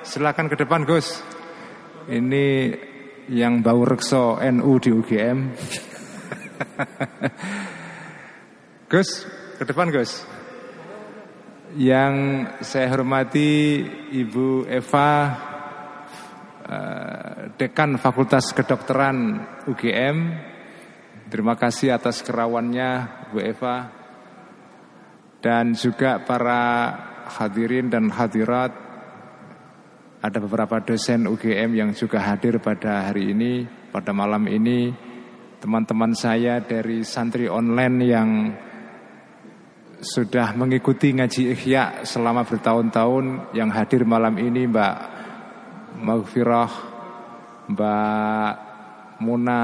Silakan 0.07 0.47
ke 0.47 0.55
depan 0.55 0.87
Gus 0.87 1.19
Ini 2.07 2.47
yang 3.29 3.61
bau 3.61 3.85
rekso 3.85 4.41
NU 4.41 4.73
di 4.81 4.89
UGM. 4.89 5.39
Gus, 8.93 9.29
ke 9.61 9.65
depan 9.69 9.93
Gus. 9.93 10.25
Yang 11.77 12.15
saya 12.65 12.89
hormati 12.89 13.85
Ibu 14.09 14.65
Eva, 14.73 15.11
eh, 16.65 17.53
Dekan 17.61 18.01
Fakultas 18.01 18.57
Kedokteran 18.57 19.45
UGM. 19.69 20.17
Terima 21.29 21.61
kasih 21.61 21.93
atas 21.93 22.25
kerawannya 22.25 22.91
Bu 23.29 23.45
Eva. 23.45 23.93
Dan 25.45 25.77
juga 25.77 26.25
para 26.25 26.65
hadirin 27.37 27.93
dan 27.93 28.09
hadirat 28.09 28.73
ada 30.25 30.39
beberapa 30.41 30.81
dosen 30.81 31.29
UGM 31.29 31.77
yang 31.77 31.91
juga 31.93 32.25
hadir 32.25 32.65
pada 32.65 33.13
hari 33.13 33.37
ini, 33.37 33.69
pada 33.93 34.17
malam 34.17 34.49
ini. 34.49 34.89
Teman-teman 35.61 36.17
saya 36.17 36.65
dari 36.65 37.05
santri 37.05 37.45
online 37.45 37.97
yang 38.03 38.29
sudah 39.99 40.55
mengikuti 40.55 41.11
ngaji 41.11 41.59
ikhya 41.59 42.07
selama 42.07 42.47
bertahun-tahun 42.47 43.51
yang 43.55 43.71
hadir 43.75 44.07
malam 44.07 44.39
ini 44.39 44.71
Mbak 44.71 44.97
Maghfirah, 45.99 46.73
Mbak 47.75 48.53
Muna, 49.19 49.63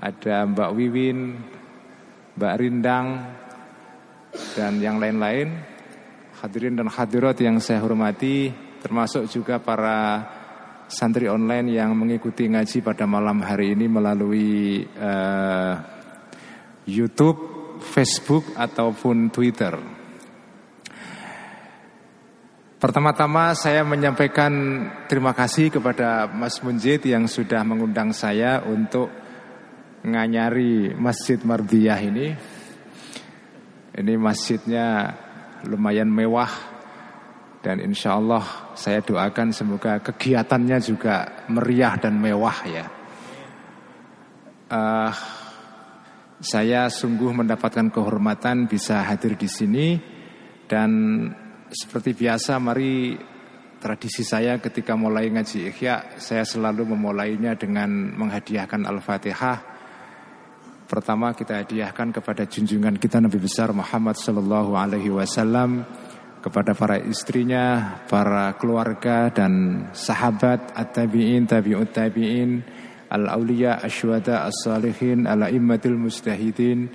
ada 0.00 0.36
Mbak 0.48 0.70
Wiwin, 0.72 1.18
Mbak 2.40 2.54
Rindang, 2.56 3.06
dan 4.56 4.80
yang 4.80 4.96
lain-lain. 4.96 5.52
Hadirin 6.40 6.74
dan 6.74 6.90
hadirat 6.90 7.38
yang 7.38 7.62
saya 7.62 7.78
hormati, 7.84 8.50
termasuk 8.82 9.30
juga 9.30 9.62
para 9.62 10.26
santri 10.90 11.30
online 11.30 11.76
yang 11.76 11.94
mengikuti 11.94 12.50
ngaji 12.50 12.82
pada 12.82 13.06
malam 13.06 13.44
hari 13.44 13.78
ini 13.78 13.86
melalui 13.86 14.82
uh, 14.98 15.74
YouTube, 16.88 17.51
Facebook 17.82 18.54
ataupun 18.54 19.28
Twitter. 19.34 19.74
Pertama-tama 22.82 23.54
saya 23.54 23.86
menyampaikan 23.86 24.50
terima 25.06 25.30
kasih 25.30 25.70
kepada 25.70 26.26
Mas 26.26 26.58
Munjid 26.66 26.98
yang 27.06 27.30
sudah 27.30 27.62
mengundang 27.62 28.10
saya 28.10 28.58
untuk 28.66 29.06
nganyari 30.02 30.90
Masjid 30.98 31.38
Mardiyah 31.38 32.00
ini. 32.02 32.34
Ini 33.92 34.14
masjidnya 34.18 35.14
lumayan 35.68 36.10
mewah 36.10 36.50
dan 37.62 37.78
insya 37.78 38.18
Allah 38.18 38.74
saya 38.74 38.98
doakan 38.98 39.54
semoga 39.54 40.02
kegiatannya 40.02 40.82
juga 40.82 41.46
meriah 41.46 41.94
dan 42.02 42.18
mewah 42.18 42.58
ya. 42.66 42.86
Uh, 44.72 45.14
saya 46.42 46.90
sungguh 46.90 47.30
mendapatkan 47.30 47.94
kehormatan 47.94 48.66
bisa 48.66 49.06
hadir 49.06 49.38
di 49.38 49.46
sini 49.46 49.94
dan 50.66 50.90
seperti 51.70 52.18
biasa 52.18 52.58
mari 52.58 53.14
tradisi 53.78 54.26
saya 54.26 54.58
ketika 54.58 54.98
mulai 54.98 55.30
ngaji 55.30 55.70
ikhya 55.70 56.18
saya 56.18 56.42
selalu 56.42 56.98
memulainya 56.98 57.54
dengan 57.54 57.90
menghadiahkan 58.18 58.82
Al-Fatihah. 58.82 59.58
Pertama 60.90 61.32
kita 61.32 61.62
hadiahkan 61.62 62.10
kepada 62.10 62.44
junjungan 62.44 62.98
kita 62.98 63.22
Nabi 63.22 63.38
besar 63.38 63.70
Muhammad 63.70 64.18
sallallahu 64.18 64.74
alaihi 64.74 65.14
wasallam 65.14 65.86
kepada 66.42 66.74
para 66.74 66.98
istrinya, 66.98 67.96
para 68.10 68.58
keluarga 68.58 69.30
dan 69.30 69.86
sahabat 69.94 70.74
at-tabi'in, 70.74 71.46
tabi'ut 71.46 71.94
tabi'in, 71.94 72.66
al-auliya, 73.12 73.84
asyuhada, 73.84 74.48
as-salihin, 74.48 75.28
al-a'immatil 75.28 76.00
mustahidin, 76.00 76.88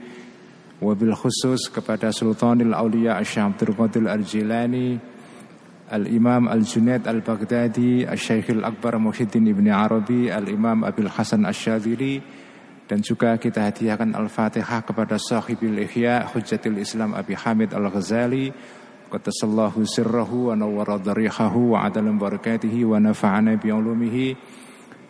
wabil 0.82 1.14
khusus 1.14 1.70
kepada 1.70 2.10
Sultanil 2.10 2.74
Auliya 2.74 3.22
Asyam 3.22 3.54
Qadir 3.54 4.10
Al-Jilani, 4.10 4.98
Al-Imam 5.94 6.50
Al-Junaid 6.50 7.06
Al-Baghdadi, 7.06 8.04
Al-Syeikh 8.04 8.52
Al-Akbar 8.58 8.98
Muhyiddin 8.98 9.46
Ibni 9.46 9.70
Arabi, 9.70 10.34
Al-Imam 10.34 10.84
Abil 10.84 11.08
Hasan 11.08 11.46
Asyadili, 11.46 12.20
dan 12.90 13.00
juga 13.06 13.38
kita 13.38 13.68
hadiahkan 13.68 14.16
Al-Fatihah 14.18 14.84
kepada 14.84 15.16
sahibil 15.22 15.86
Ihya 15.86 16.28
Hujjatil 16.34 16.82
Islam 16.82 17.14
Abi 17.14 17.38
Hamid 17.38 17.72
Al-Ghazali. 17.72 18.52
Qatasallahu 19.08 19.88
sirrahu 19.88 20.52
wa 20.52 20.60
nawwara 20.60 21.00
dharihahu 21.00 21.80
wa 21.80 21.88
adalam 21.88 22.20
barakatihi 22.20 22.84
wa 22.84 23.00
nafa'ana 23.00 23.56
bi'ulumihi 23.56 24.36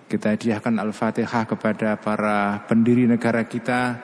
Kita 0.07 0.31
hadiahkan 0.31 0.71
Al-Fatihah 0.79 1.43
kepada 1.43 1.99
para 1.99 2.63
pendiri 2.63 3.03
negara 3.03 3.43
kita 3.43 3.99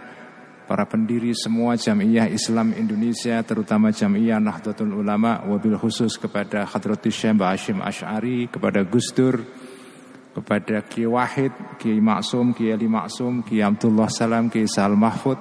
Para 0.68 0.84
pendiri 0.84 1.32
semua 1.32 1.80
jamiah 1.80 2.28
Islam 2.28 2.76
Indonesia 2.76 3.40
Terutama 3.40 3.88
jamiah 3.88 4.36
Nahdlatul 4.36 5.00
Ulama 5.00 5.48
Wabil 5.48 5.80
khusus 5.80 6.20
kepada 6.20 6.68
Hadratus 6.68 7.16
Syekh 7.16 7.40
Hashim 7.40 7.80
Ash'ari 7.80 8.52
Kepada 8.52 8.84
Gus 8.84 9.16
Dur 9.16 9.48
Kepada 10.36 10.84
Kiai 10.84 11.08
Wahid, 11.08 11.56
Kiai 11.80 12.04
Maksum, 12.04 12.52
Kiai 12.52 12.76
Ali 12.76 12.92
Maksum 12.92 13.40
Kiai 13.48 13.64
Abdullah 13.64 14.12
Salam, 14.12 14.52
Kiai 14.52 14.68
Sal 14.68 15.00
Mahfud 15.00 15.40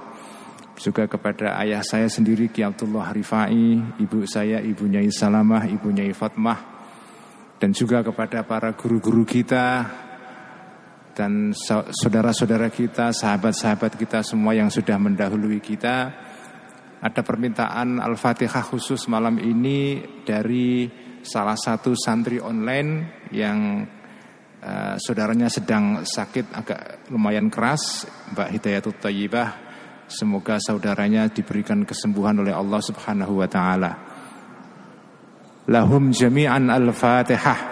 juga 0.78 1.06
kepada 1.06 1.62
ayah 1.62 1.78
saya 1.84 2.10
sendiri 2.10 2.50
Ki 2.50 2.66
Abdullah 2.66 3.14
Rifai, 3.14 4.02
ibu 4.02 4.26
saya 4.26 4.58
Ibu 4.58 4.90
Nyai 4.90 5.14
Salamah, 5.14 5.68
Ibu 5.68 5.94
Nyai 5.94 6.10
Fatmah 6.10 6.58
dan 7.62 7.70
juga 7.70 8.02
kepada 8.02 8.42
para 8.42 8.74
guru-guru 8.74 9.22
kita 9.22 9.86
dan 11.12 11.52
saudara-saudara 11.88 12.72
kita, 12.72 13.12
sahabat-sahabat 13.12 14.00
kita 14.00 14.24
semua 14.24 14.56
yang 14.56 14.72
sudah 14.72 14.96
mendahului 14.96 15.60
kita. 15.60 15.96
Ada 17.02 17.20
permintaan 17.20 17.98
Al-Fatihah 17.98 18.62
khusus 18.62 19.10
malam 19.10 19.36
ini 19.36 20.00
dari 20.22 20.86
salah 21.20 21.58
satu 21.58 21.92
santri 21.98 22.38
online 22.38 23.22
yang 23.34 23.82
uh, 24.62 24.94
saudaranya 24.96 25.50
sedang 25.50 26.06
sakit 26.06 26.54
agak 26.54 26.80
lumayan 27.10 27.50
keras, 27.50 28.06
Mbak 28.32 28.48
Hidayatul 28.54 28.98
Tayyibah 29.02 29.72
Semoga 30.12 30.60
saudaranya 30.60 31.32
diberikan 31.32 31.88
kesembuhan 31.88 32.36
oleh 32.44 32.52
Allah 32.52 32.84
Subhanahu 32.84 33.40
wa 33.40 33.48
taala. 33.48 33.92
Lahum 35.72 36.12
jami'an 36.12 36.68
al-Fatihah. 36.68 37.71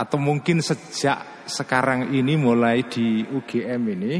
atau 0.00 0.16
mungkin 0.16 0.64
sejak 0.64 1.44
sekarang 1.44 2.16
ini 2.16 2.40
mulai 2.40 2.88
di 2.88 3.20
UGM 3.20 3.82
ini 4.00 4.14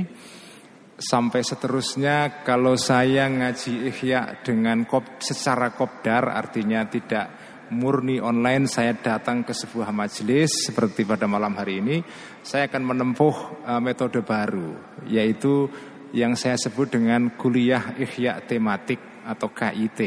sampai 1.01 1.41
seterusnya 1.41 2.45
kalau 2.45 2.77
saya 2.77 3.25
ngaji 3.33 3.89
ihya 3.89 4.45
dengan 4.45 4.85
kop, 4.85 5.17
secara 5.25 5.73
kopdar 5.73 6.29
artinya 6.29 6.85
tidak 6.85 7.33
murni 7.73 8.21
online 8.21 8.69
saya 8.69 8.93
datang 8.93 9.41
ke 9.41 9.57
sebuah 9.57 9.89
majelis 9.97 10.69
seperti 10.69 11.09
pada 11.09 11.25
malam 11.25 11.57
hari 11.57 11.81
ini 11.81 11.97
saya 12.45 12.69
akan 12.69 12.83
menempuh 12.85 13.65
uh, 13.65 13.81
metode 13.81 14.21
baru 14.21 14.77
yaitu 15.09 15.73
yang 16.13 16.37
saya 16.37 16.61
sebut 16.61 16.93
dengan 16.93 17.33
kuliah 17.41 17.97
ihya 17.97 18.45
tematik 18.45 19.01
atau 19.25 19.49
KIT 19.49 20.01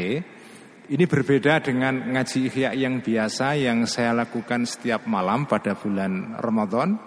ini 0.84 1.08
berbeda 1.08 1.64
dengan 1.64 2.12
ngaji 2.12 2.52
ihya 2.52 2.76
yang 2.76 3.00
biasa 3.00 3.56
yang 3.56 3.88
saya 3.88 4.12
lakukan 4.12 4.68
setiap 4.68 5.08
malam 5.08 5.48
pada 5.48 5.72
bulan 5.72 6.36
Ramadan 6.36 7.00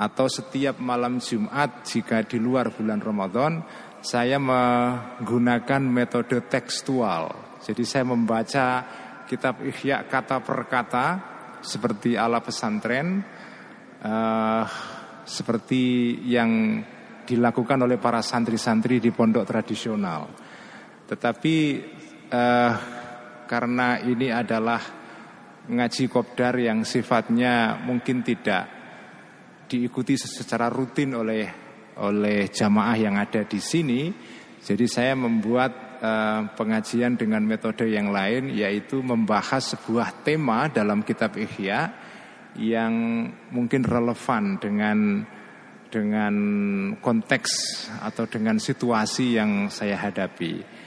atau 0.00 0.24
setiap 0.24 0.80
malam 0.80 1.20
Jumat 1.20 1.84
jika 1.84 2.24
di 2.24 2.40
luar 2.40 2.72
bulan 2.72 3.04
Ramadan 3.04 3.60
saya 4.00 4.40
menggunakan 4.40 5.84
metode 5.84 6.48
tekstual. 6.48 7.60
Jadi 7.60 7.84
saya 7.84 8.08
membaca 8.08 8.66
kitab 9.28 9.60
ihya 9.68 10.08
kata 10.08 10.40
per 10.40 10.64
kata 10.64 11.06
seperti 11.60 12.16
ala 12.16 12.40
pesantren 12.40 13.20
uh, 14.00 14.64
seperti 15.28 16.16
yang 16.24 16.80
dilakukan 17.28 17.84
oleh 17.84 18.00
para 18.00 18.24
santri-santri 18.24 18.96
di 18.96 19.12
pondok 19.12 19.44
tradisional. 19.44 20.32
Tetapi 21.04 21.56
uh, 22.32 22.99
karena 23.50 23.98
ini 23.98 24.30
adalah 24.30 24.78
ngaji 25.66 26.06
kopdar 26.06 26.54
yang 26.54 26.86
sifatnya 26.86 27.82
mungkin 27.82 28.22
tidak 28.22 28.70
diikuti 29.66 30.14
secara 30.14 30.70
rutin 30.70 31.18
oleh 31.18 31.50
oleh 31.98 32.46
jamaah 32.46 32.94
yang 32.94 33.18
ada 33.18 33.42
di 33.42 33.58
sini. 33.58 34.14
Jadi 34.62 34.86
saya 34.86 35.18
membuat 35.18 35.98
uh, 35.98 36.46
pengajian 36.54 37.18
dengan 37.18 37.42
metode 37.42 37.90
yang 37.90 38.14
lain 38.14 38.54
yaitu 38.54 39.02
membahas 39.02 39.74
sebuah 39.74 40.22
tema 40.22 40.70
dalam 40.70 41.02
kitab 41.02 41.34
Ihya 41.34 41.90
yang 42.54 43.26
mungkin 43.50 43.82
relevan 43.82 44.62
dengan 44.62 45.26
dengan 45.90 46.34
konteks 47.02 47.50
atau 47.98 48.30
dengan 48.30 48.62
situasi 48.62 49.34
yang 49.34 49.66
saya 49.66 49.98
hadapi. 49.98 50.79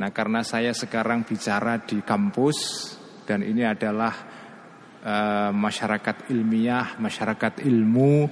Nah, 0.00 0.08
karena 0.16 0.40
saya 0.40 0.72
sekarang 0.72 1.28
bicara 1.28 1.76
di 1.84 2.00
kampus 2.00 2.88
dan 3.28 3.44
ini 3.44 3.68
adalah 3.68 4.16
uh, 5.04 5.52
masyarakat 5.52 6.32
ilmiah, 6.32 6.96
masyarakat 6.96 7.60
ilmu, 7.68 8.24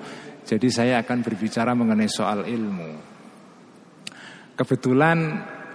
jadi 0.48 0.68
saya 0.72 0.94
akan 1.04 1.20
berbicara 1.20 1.76
mengenai 1.76 2.08
soal 2.08 2.48
ilmu. 2.48 2.90
Kebetulan 4.56 5.18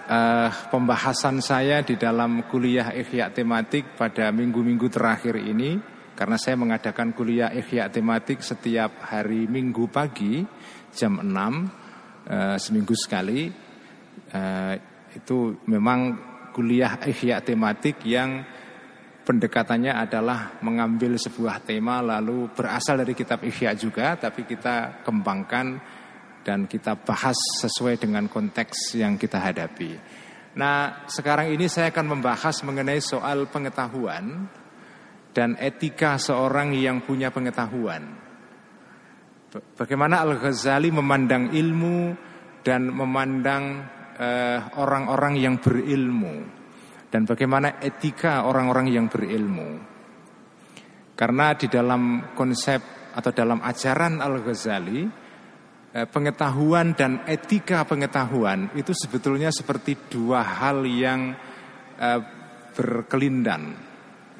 uh, 0.09 0.49
pembahasan 0.73 1.45
saya 1.45 1.85
di 1.85 1.93
dalam 1.93 2.49
kuliah 2.49 2.89
ikhya 2.89 3.29
tematik 3.29 3.93
pada 3.93 4.33
minggu-minggu 4.33 4.89
terakhir 4.89 5.37
ini 5.37 5.77
karena 6.17 6.41
saya 6.41 6.57
mengadakan 6.57 7.13
kuliah 7.13 7.53
ikhya 7.53 7.93
tematik 7.93 8.41
setiap 8.41 8.97
hari 9.13 9.45
Minggu 9.45 9.93
pagi 9.93 10.41
jam 10.89 11.21
6 11.21 11.29
uh, 11.29 11.53
eh, 12.33 12.57
seminggu 12.57 12.97
sekali. 12.97 13.49
Itu 15.15 15.61
memang 15.69 16.17
kuliah 16.53 17.01
ihya 17.05 17.41
tematik 17.41 18.01
yang 18.05 18.45
pendekatannya 19.23 19.95
adalah 19.95 20.59
mengambil 20.59 21.15
sebuah 21.15 21.63
tema 21.63 22.03
lalu 22.03 22.51
berasal 22.51 22.99
dari 22.99 23.15
kitab 23.15 23.41
ihya 23.41 23.73
juga 23.73 24.19
tapi 24.19 24.43
kita 24.43 25.01
kembangkan 25.01 25.79
dan 26.43 26.67
kita 26.67 26.99
bahas 26.99 27.39
sesuai 27.63 28.03
dengan 28.03 28.27
konteks 28.27 28.99
yang 28.99 29.15
kita 29.15 29.39
hadapi. 29.39 29.95
Nah, 30.59 31.07
sekarang 31.09 31.49
ini 31.49 31.65
saya 31.65 31.89
akan 31.89 32.19
membahas 32.19 32.61
mengenai 32.61 32.99
soal 33.01 33.49
pengetahuan 33.49 34.45
dan 35.33 35.57
etika 35.57 36.19
seorang 36.21 36.77
yang 36.77 37.01
punya 37.01 37.33
pengetahuan. 37.33 38.21
Bagaimana 39.73 40.21
Al-Ghazali 40.21 40.93
memandang 40.93 41.49
ilmu 41.49 42.13
dan 42.61 42.91
memandang 42.91 43.85
orang-orang 44.77 45.33
uh, 45.37 45.41
yang 45.41 45.55
berilmu 45.57 46.35
dan 47.13 47.29
bagaimana 47.29 47.77
etika 47.77 48.49
orang-orang 48.49 48.89
yang 48.89 49.05
berilmu. 49.05 49.69
Karena 51.13 51.53
di 51.53 51.69
dalam 51.69 52.33
konsep 52.33 53.13
atau 53.13 53.29
dalam 53.29 53.61
ajaran 53.61 54.17
Al-Ghazali 54.17 55.01
uh, 55.05 56.07
pengetahuan 56.09 56.97
dan 56.97 57.21
etika 57.29 57.85
pengetahuan 57.85 58.73
itu 58.73 58.97
sebetulnya 58.97 59.53
seperti 59.53 60.09
dua 60.09 60.41
hal 60.41 60.81
yang 60.89 61.37
uh, 62.01 62.19
berkelindan. 62.73 63.77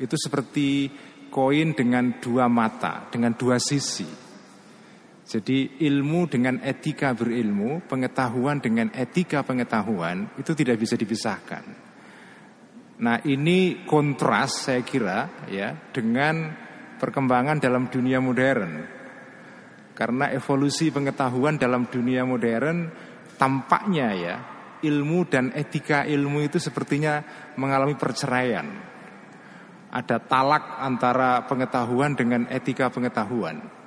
Itu 0.01 0.17
seperti 0.17 0.89
koin 1.29 1.77
dengan 1.77 2.17
dua 2.17 2.49
mata, 2.49 3.05
dengan 3.13 3.37
dua 3.37 3.61
sisi. 3.61 4.22
Jadi 5.23 5.79
ilmu 5.87 6.27
dengan 6.27 6.59
etika 6.59 7.15
berilmu, 7.15 7.87
pengetahuan 7.87 8.59
dengan 8.59 8.91
etika 8.91 9.39
pengetahuan 9.47 10.35
itu 10.35 10.51
tidak 10.51 10.75
bisa 10.75 10.99
dipisahkan. 10.99 11.63
Nah, 12.99 13.17
ini 13.23 13.87
kontras 13.87 14.67
saya 14.67 14.83
kira 14.83 15.47
ya 15.47 15.71
dengan 15.95 16.51
perkembangan 16.99 17.63
dalam 17.63 17.87
dunia 17.87 18.19
modern. 18.19 18.71
Karena 19.95 20.27
evolusi 20.35 20.91
pengetahuan 20.91 21.55
dalam 21.55 21.87
dunia 21.87 22.27
modern 22.27 22.91
tampaknya 23.39 24.09
ya 24.11 24.35
ilmu 24.83 25.23
dan 25.31 25.55
etika 25.55 26.03
ilmu 26.03 26.43
itu 26.43 26.59
sepertinya 26.59 27.23
mengalami 27.55 27.95
perceraian. 27.95 28.67
Ada 29.93 30.19
talak 30.25 30.83
antara 30.83 31.45
pengetahuan 31.45 32.17
dengan 32.17 32.49
etika 32.49 32.89
pengetahuan 32.89 33.82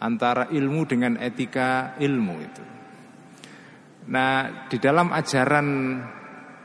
antara 0.00 0.48
ilmu 0.48 0.88
dengan 0.88 1.20
etika 1.20 1.94
ilmu 2.00 2.34
itu. 2.40 2.64
Nah, 4.10 4.66
di 4.66 4.80
dalam 4.80 5.12
ajaran 5.12 5.68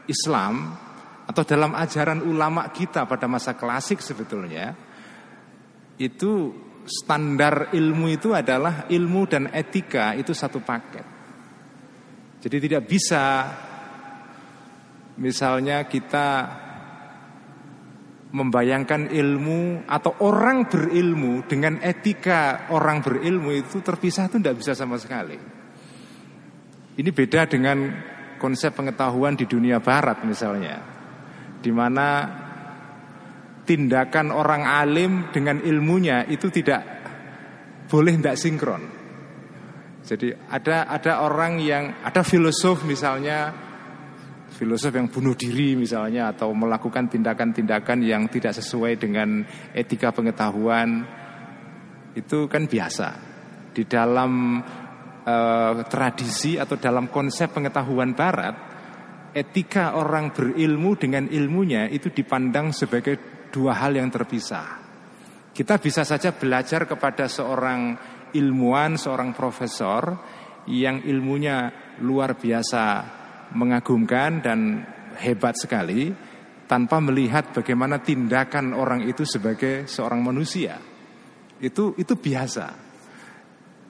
Islam 0.08 0.54
atau 1.26 1.43
dalam 1.43 1.76
ajaran 1.76 2.24
ulama 2.24 2.71
kita 2.71 3.04
pada 3.04 3.28
masa 3.28 3.60
klasik 3.60 4.00
sebetulnya 4.00 4.71
itu 6.00 6.54
standar 6.86 7.74
ilmu 7.74 8.06
itu 8.13 8.32
adalah 8.32 8.86
ilmu 8.88 9.21
dan 9.26 9.43
etika 9.52 10.15
itu 10.15 10.32
satu 10.32 10.62
paket. 10.62 11.06
Jadi 12.45 12.58
tidak 12.62 12.84
bisa 12.86 13.24
misalnya 15.17 15.89
kita 15.89 16.28
membayangkan 18.36 19.08
ilmu 19.15 19.88
atau 19.88 20.19
orang 20.28 20.67
berilmu 20.67 21.48
dengan 21.48 21.80
etika 21.80 22.67
orang 22.76 23.00
berilmu 23.00 23.56
itu 23.56 23.80
terpisah 23.80 24.28
itu 24.28 24.43
tidak 24.43 24.60
bisa 24.60 24.76
sama 24.76 25.00
sekali. 25.00 25.39
Ini 27.00 27.10
beda 27.15 27.48
dengan 27.48 27.78
konsep 28.36 28.76
pengetahuan 28.76 29.39
di 29.39 29.48
dunia 29.48 29.80
barat 29.80 30.28
misalnya. 30.28 30.84
Di 31.63 31.71
mana 31.71 32.28
tindakan 33.63 34.36
orang 34.36 34.67
alim 34.67 35.32
dengan 35.32 35.63
ilmunya 35.63 36.28
itu 36.28 36.52
tidak 36.52 36.84
boleh 37.88 38.19
tidak 38.19 38.36
sinkron. 38.36 38.84
Jadi 40.06 40.30
ada 40.52 40.86
ada 40.86 41.26
orang 41.26 41.58
yang 41.63 42.04
ada 42.06 42.21
filosof 42.21 42.86
misalnya 42.86 43.64
filosof 44.56 44.96
yang 44.96 45.12
bunuh 45.12 45.36
diri 45.36 45.76
misalnya 45.76 46.32
atau 46.32 46.56
melakukan 46.56 47.12
tindakan-tindakan 47.12 48.00
yang 48.00 48.32
tidak 48.32 48.56
sesuai 48.56 48.96
dengan 48.96 49.44
etika 49.76 50.15
pengetahuan 50.15 51.04
itu 52.15 52.48
kan 52.48 52.63
biasa. 52.63 53.10
Di 53.76 53.84
dalam 53.84 54.63
uh, 55.28 55.84
tradisi 55.91 56.56
atau 56.56 56.80
dalam 56.80 57.12
konsep 57.12 57.52
pengetahuan 57.52 58.15
barat 58.15 58.56
etika 59.36 60.00
orang 60.00 60.32
berilmu 60.32 60.96
dengan 60.96 61.28
ilmunya 61.28 61.91
itu 61.91 62.08
dipandang 62.08 62.72
sebagai 62.72 63.48
dua 63.52 63.76
hal 63.76 64.00
yang 64.00 64.08
terpisah. 64.08 64.80
Kita 65.52 65.76
bisa 65.76 66.08
saja 66.08 66.32
belajar 66.32 66.88
kepada 66.88 67.28
seorang 67.28 68.00
ilmuwan 68.32 68.96
seorang 68.96 69.32
profesor 69.32 70.15
yang 70.72 71.04
ilmunya 71.04 71.72
luar 72.04 72.36
biasa 72.36 72.84
mengagumkan 73.56 74.44
dan 74.44 74.84
hebat 75.15 75.56
sekali 75.56 76.12
tanpa 76.68 77.00
melihat 77.00 77.54
bagaimana 77.56 78.02
tindakan 78.02 78.76
orang 78.76 79.06
itu 79.06 79.24
sebagai 79.24 79.88
seorang 79.88 80.22
manusia. 80.22 80.78
Itu 81.62 81.96
itu 81.96 82.13
biasa. 82.20 82.86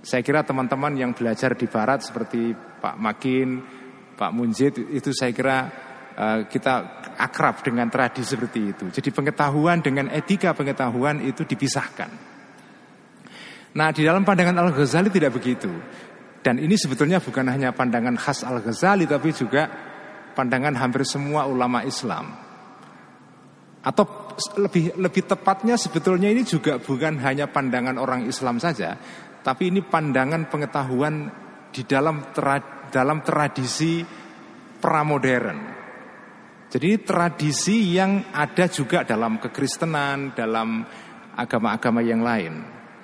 Saya 0.06 0.22
kira 0.22 0.46
teman-teman 0.46 0.94
yang 0.94 1.18
belajar 1.18 1.58
di 1.58 1.66
barat 1.66 2.06
seperti 2.06 2.54
Pak 2.54 2.96
Makin, 3.02 3.48
Pak 4.14 4.32
Munjid 4.32 4.78
itu 4.94 5.10
saya 5.10 5.34
kira 5.34 5.58
uh, 6.14 6.40
kita 6.46 7.04
akrab 7.18 7.66
dengan 7.66 7.90
tradisi 7.90 8.38
seperti 8.38 8.60
itu. 8.70 8.86
Jadi 8.94 9.10
pengetahuan 9.10 9.82
dengan 9.82 10.14
etika 10.14 10.54
pengetahuan 10.54 11.26
itu 11.26 11.42
dipisahkan. 11.42 12.36
Nah, 13.76 13.92
di 13.92 14.08
dalam 14.08 14.24
pandangan 14.24 14.56
Al-Ghazali 14.62 15.12
tidak 15.12 15.36
begitu. 15.36 15.68
Dan 16.46 16.62
ini 16.62 16.78
sebetulnya 16.78 17.18
bukan 17.18 17.50
hanya 17.50 17.74
pandangan 17.74 18.14
khas 18.22 18.46
Al-Ghazali 18.46 19.10
tapi 19.10 19.34
juga 19.34 19.66
pandangan 20.38 20.78
hampir 20.78 21.02
semua 21.02 21.50
ulama 21.50 21.82
Islam. 21.82 22.38
Atau 23.82 24.06
lebih 24.62 24.94
lebih 24.94 25.26
tepatnya 25.26 25.74
sebetulnya 25.74 26.30
ini 26.30 26.46
juga 26.46 26.78
bukan 26.78 27.18
hanya 27.26 27.50
pandangan 27.50 27.98
orang 27.98 28.30
Islam 28.30 28.62
saja, 28.62 28.94
tapi 29.42 29.74
ini 29.74 29.82
pandangan 29.82 30.46
pengetahuan 30.46 31.34
di 31.74 31.82
dalam 31.82 32.30
tra, 32.30 32.62
dalam 32.94 33.26
tradisi 33.26 34.06
pramodern. 34.78 35.58
Jadi 36.70 36.90
tradisi 37.02 37.98
yang 37.98 38.22
ada 38.34 38.70
juga 38.70 39.02
dalam 39.02 39.42
kekristenan, 39.42 40.38
dalam 40.38 40.86
agama-agama 41.34 42.06
yang 42.06 42.22
lain. 42.22 42.54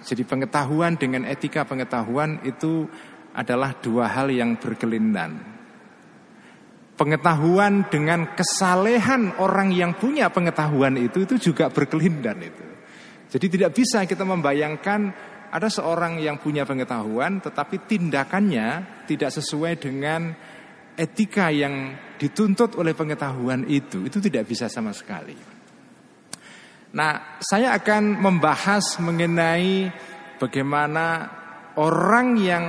Jadi 0.01 0.25
pengetahuan 0.25 0.97
dengan 0.97 1.30
etika 1.30 1.62
pengetahuan 1.62 2.41
itu 2.41 2.89
adalah 3.36 3.80
dua 3.80 4.12
hal 4.12 4.32
yang 4.32 4.60
berkelindan. 4.60 5.52
Pengetahuan 6.96 7.89
dengan 7.89 8.38
kesalehan 8.38 9.41
orang 9.41 9.74
yang 9.74 9.98
punya 9.98 10.30
pengetahuan 10.30 11.00
itu 11.02 11.26
itu 11.26 11.52
juga 11.52 11.74
berkelindan 11.74 12.38
itu. 12.46 12.65
Jadi 13.32 13.48
tidak 13.48 13.72
bisa 13.74 14.04
kita 14.06 14.22
membayangkan 14.28 15.02
ada 15.52 15.67
seorang 15.72 16.20
yang 16.22 16.38
punya 16.38 16.67
pengetahuan 16.67 17.41
tetapi 17.41 17.88
tindakannya 17.89 19.02
tidak 19.10 19.34
sesuai 19.34 19.82
dengan 19.82 20.32
etika 20.96 21.50
yang 21.50 21.96
dituntut 22.20 22.78
oleh 22.78 22.94
pengetahuan 22.94 23.65
itu 23.65 24.06
itu 24.06 24.22
tidak 24.22 24.46
bisa 24.46 24.70
sama 24.70 24.94
sekali. 24.94 25.34
Nah, 26.91 27.39
saya 27.39 27.72
akan 27.80 28.20
membahas 28.20 29.00
mengenai 29.00 29.88
bagaimana 30.36 31.24
orang 31.80 32.36
yang 32.36 32.65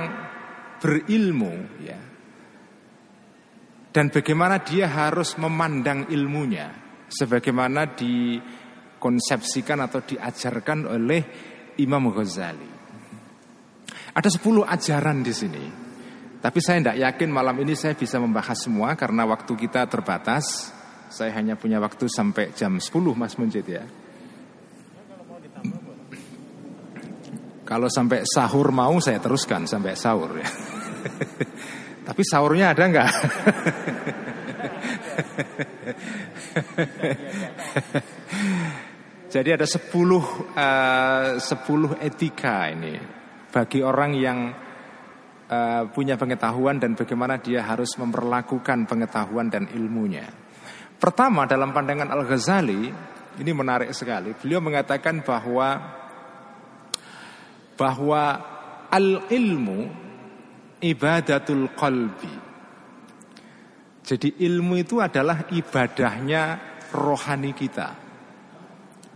berilmu 0.83 1.79
ya 1.79 2.13
dan 3.93 4.09
bagaimana 4.09 4.65
dia 4.65 4.89
harus 4.89 5.37
memandang 5.37 6.09
ilmunya 6.09 6.73
sebagaimana 7.13 7.93
dikonsepsikan 7.93 9.85
atau 9.85 10.01
diajarkan 10.01 10.89
oleh 10.89 11.21
Imam 11.77 12.09
Ghazali. 12.09 12.73
Ada 14.17 14.29
10 14.33 14.65
ajaran 14.65 15.21
di 15.21 15.33
sini. 15.33 15.65
Tapi 16.41 16.59
saya 16.59 16.81
tidak 16.81 16.97
yakin 17.05 17.29
malam 17.29 17.55
ini 17.61 17.77
saya 17.77 17.93
bisa 17.93 18.17
membahas 18.17 18.57
semua 18.65 18.97
karena 18.97 19.29
waktu 19.29 19.53
kita 19.53 19.85
terbatas. 19.85 20.73
Saya 21.13 21.29
hanya 21.37 21.53
punya 21.53 21.77
waktu 21.77 22.09
sampai 22.09 22.57
jam 22.57 22.81
10 22.81 22.89
Mas 23.13 23.37
Munjid 23.37 23.69
ya. 23.69 23.85
Kalau 27.63 27.87
sampai 27.93 28.25
sahur 28.25 28.73
mau 28.73 28.97
saya 28.97 29.21
teruskan 29.21 29.69
sampai 29.69 29.93
sahur 29.93 30.33
ya. 30.41 30.72
Tapi 32.07 32.21
sahurnya 32.27 32.75
ada 32.75 32.83
nggak? 32.83 33.11
Jadi 39.33 39.49
ada 39.49 39.65
10 39.65 39.81
uh, 39.89 40.21
10 41.41 42.05
etika 42.05 42.69
ini 42.69 43.01
bagi 43.49 43.81
orang 43.81 44.11
yang 44.13 44.53
uh, 45.49 45.89
punya 45.89 46.13
pengetahuan 46.19 46.77
dan 46.77 46.93
bagaimana 46.93 47.41
dia 47.41 47.65
harus 47.65 47.97
memperlakukan 47.97 48.85
pengetahuan 48.85 49.49
dan 49.49 49.65
ilmunya. 49.73 50.29
Pertama 51.01 51.49
dalam 51.49 51.73
pandangan 51.73 52.13
Al-Ghazali 52.13 52.93
ini 53.41 53.51
menarik 53.57 53.89
sekali. 53.97 54.37
Beliau 54.37 54.61
mengatakan 54.61 55.25
bahwa 55.25 55.81
bahwa 57.73 58.23
al-ilmu 58.93 60.02
ibadatul 60.83 61.71
qalbi. 61.71 62.35
Jadi 64.03 64.43
ilmu 64.43 64.75
itu 64.75 64.99
adalah 64.99 65.47
ibadahnya 65.47 66.59
rohani 66.91 67.55
kita. 67.55 67.89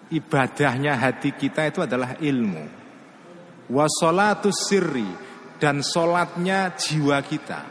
Ibadahnya 0.08 0.96
hati 0.96 1.36
kita 1.36 1.68
itu 1.68 1.84
adalah 1.84 2.16
ilmu. 2.24 2.64
Wasolatus 3.68 4.72
sirri 4.72 5.12
dan 5.60 5.84
solatnya 5.84 6.72
jiwa 6.72 7.20
kita. 7.20 7.62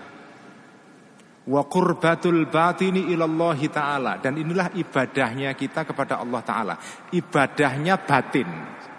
Wa 1.48 1.62
qurbatul 1.64 2.52
batini 2.52 3.08
ilallahi 3.16 3.72
ta'ala. 3.72 4.20
Dan 4.20 4.36
inilah 4.36 4.76
ibadahnya 4.76 5.56
kita 5.56 5.88
kepada 5.88 6.20
Allah 6.20 6.44
ta'ala. 6.44 6.74
Ibadahnya 7.16 7.96
batin. 8.04 8.50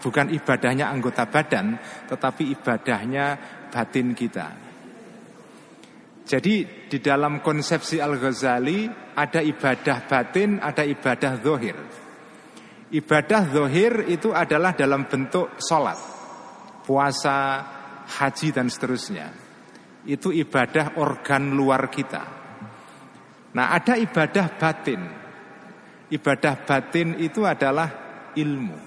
Bukan 0.01 0.33
ibadahnya 0.33 0.89
anggota 0.89 1.29
badan. 1.29 1.77
Tetapi 2.09 2.43
ibadahnya 2.49 3.25
batin 3.69 4.17
kita. 4.17 4.66
Jadi 6.27 6.67
di 6.91 6.99
dalam 6.99 7.39
konsepsi 7.39 8.03
Al-Ghazali 8.03 8.91
ada 9.15 9.39
ibadah 9.39 10.03
batin, 10.03 10.59
ada 10.59 10.83
ibadah 10.83 11.39
zohir. 11.39 11.77
Ibadah 12.91 13.41
zohir 13.47 14.11
itu 14.11 14.35
adalah 14.35 14.75
dalam 14.75 15.07
bentuk 15.07 15.55
sholat, 15.55 15.95
puasa, 16.83 17.63
haji 18.07 18.51
dan 18.51 18.67
seterusnya. 18.67 19.27
Itu 20.03 20.35
ibadah 20.35 20.99
organ 20.99 21.55
luar 21.55 21.87
kita. 21.87 22.23
Nah 23.55 23.71
ada 23.71 23.95
ibadah 23.95 24.59
batin. 24.59 25.01
Ibadah 26.11 26.53
batin 26.67 27.19
itu 27.23 27.47
adalah 27.47 27.87
ilmu. 28.35 28.79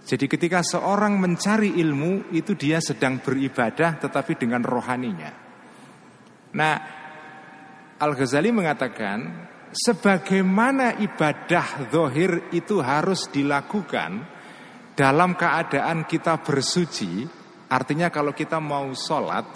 Jadi 0.00 0.24
ketika 0.28 0.64
seorang 0.64 1.20
mencari 1.20 1.76
ilmu 1.76 2.32
itu 2.32 2.56
dia 2.56 2.80
sedang 2.80 3.20
beribadah 3.20 4.00
tetapi 4.00 4.36
dengan 4.40 4.64
rohaninya. 4.64 5.39
Nah 6.56 6.74
Al-Ghazali 8.00 8.48
mengatakan 8.48 9.48
sebagaimana 9.70 10.98
ibadah 10.98 11.86
zohir 11.92 12.50
itu 12.50 12.82
harus 12.82 13.30
dilakukan 13.30 14.24
dalam 14.96 15.38
keadaan 15.38 16.04
kita 16.04 16.42
bersuci, 16.42 17.28
artinya 17.70 18.10
kalau 18.10 18.34
kita 18.34 18.58
mau 18.58 18.90
sholat 18.96 19.46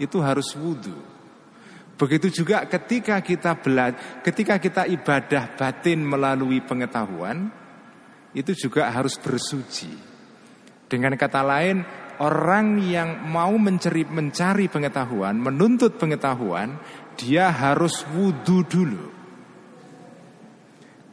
itu 0.00 0.18
harus 0.18 0.56
wudhu. 0.56 0.96
Begitu 2.00 2.42
juga 2.42 2.64
ketika 2.64 3.20
kita 3.20 3.60
belajar, 3.60 4.24
ketika 4.24 4.56
kita 4.56 4.88
ibadah 4.88 5.52
batin 5.52 6.00
melalui 6.00 6.64
pengetahuan, 6.64 7.52
itu 8.32 8.56
juga 8.56 8.88
harus 8.88 9.20
bersuci. 9.20 9.92
Dengan 10.88 11.14
kata 11.14 11.44
lain, 11.44 11.84
orang 12.20 12.80
yang 12.84 13.24
mau 13.28 13.56
mencari, 13.56 14.04
mencari 14.04 14.68
pengetahuan, 14.68 15.40
menuntut 15.40 15.96
pengetahuan, 15.96 16.76
dia 17.16 17.48
harus 17.48 18.04
wudhu 18.12 18.64
dulu. 18.68 19.06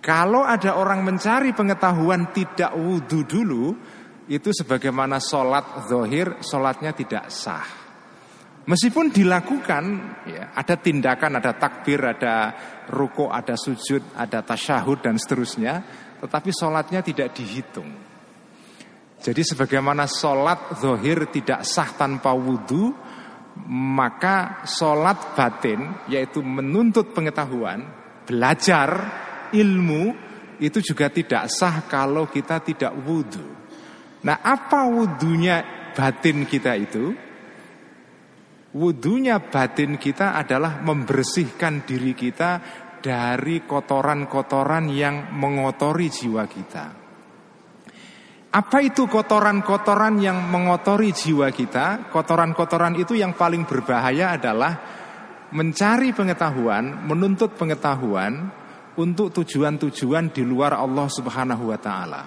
Kalau 0.03 0.47
ada 0.47 0.79
orang 0.79 1.03
mencari 1.03 1.51
pengetahuan 1.51 2.31
tidak 2.31 2.71
wudhu 2.75 3.27
dulu, 3.27 3.65
itu 4.27 4.51
sebagaimana 4.51 5.19
sholat 5.19 5.87
zohir, 5.87 6.39
sholatnya 6.43 6.91
tidak 6.91 7.31
sah. 7.31 7.87
Meskipun 8.67 9.15
dilakukan, 9.15 9.83
ya, 10.27 10.51
ada 10.51 10.75
tindakan, 10.75 11.39
ada 11.39 11.55
takbir, 11.55 12.03
ada 12.03 12.51
ruko, 12.91 13.31
ada 13.31 13.55
sujud, 13.55 14.11
ada 14.11 14.43
tasyahud 14.43 14.99
dan 14.99 15.15
seterusnya, 15.15 15.79
tetapi 16.19 16.51
sholatnya 16.51 16.99
tidak 16.99 17.31
dihitung. 17.31 18.06
Jadi 19.17 19.41
sebagaimana 19.41 20.06
sholat 20.06 20.77
zohir 20.77 21.27
tidak 21.34 21.65
sah 21.65 21.89
tanpa 21.97 22.38
wudhu, 22.38 22.93
maka 23.69 24.62
sholat 24.69 25.34
batin, 25.34 26.06
yaitu 26.06 26.45
menuntut 26.45 27.12
pengetahuan, 27.12 27.82
belajar, 28.30 28.89
ilmu 29.51 30.13
itu 30.62 30.82
juga 30.82 31.10
tidak 31.10 31.49
sah 31.49 31.86
kalau 31.89 32.30
kita 32.30 32.62
tidak 32.62 32.93
wudhu. 32.93 33.45
Nah 34.25 34.38
apa 34.41 34.86
wudhunya 34.86 35.89
batin 35.97 36.45
kita 36.45 36.73
itu? 36.77 37.06
Wudhunya 38.77 39.41
batin 39.49 39.97
kita 39.97 40.38
adalah 40.38 40.86
membersihkan 40.86 41.88
diri 41.88 42.13
kita 42.13 42.62
dari 43.01 43.65
kotoran-kotoran 43.65 44.91
yang 44.91 45.34
mengotori 45.34 46.12
jiwa 46.12 46.45
kita. 46.45 47.06
Apa 48.47 48.79
itu 48.79 49.12
kotoran-kotoran 49.12 50.23
yang 50.23 50.47
mengotori 50.47 51.12
jiwa 51.12 51.51
kita? 51.51 52.07
Kotoran-kotoran 52.10 52.95
itu 52.95 53.19
yang 53.19 53.36
paling 53.36 53.67
berbahaya 53.67 54.39
adalah 54.39 54.73
mencari 55.51 56.15
pengetahuan, 56.15 57.07
menuntut 57.07 57.60
pengetahuan, 57.60 58.47
untuk 58.97 59.29
tujuan-tujuan 59.29 60.33
di 60.33 60.41
luar 60.41 60.73
Allah 60.73 61.07
Subhanahu 61.07 61.63
wa 61.69 61.79
taala. 61.79 62.23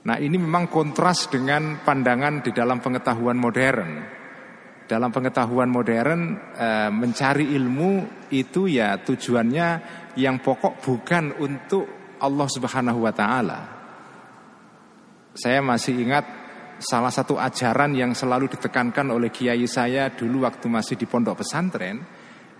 Nah, 0.00 0.16
ini 0.18 0.36
memang 0.40 0.66
kontras 0.66 1.30
dengan 1.30 1.84
pandangan 1.84 2.42
di 2.42 2.50
dalam 2.50 2.82
pengetahuan 2.82 3.38
modern. 3.38 3.90
Dalam 4.90 5.14
pengetahuan 5.14 5.70
modern 5.70 6.34
e, 6.50 6.68
mencari 6.90 7.54
ilmu 7.54 8.26
itu 8.34 8.66
ya 8.66 8.98
tujuannya 8.98 9.68
yang 10.18 10.42
pokok 10.42 10.82
bukan 10.82 11.38
untuk 11.38 12.16
Allah 12.18 12.48
Subhanahu 12.50 13.06
wa 13.06 13.14
taala. 13.14 13.79
Saya 15.34 15.62
masih 15.62 15.94
ingat 16.02 16.24
salah 16.80 17.12
satu 17.12 17.36
ajaran 17.36 17.92
yang 17.92 18.16
selalu 18.16 18.50
ditekankan 18.56 19.12
oleh 19.12 19.28
kiai 19.28 19.68
saya 19.68 20.10
dulu 20.10 20.48
waktu 20.48 20.66
masih 20.66 20.96
di 20.96 21.04
pondok 21.04 21.44
pesantren 21.44 22.00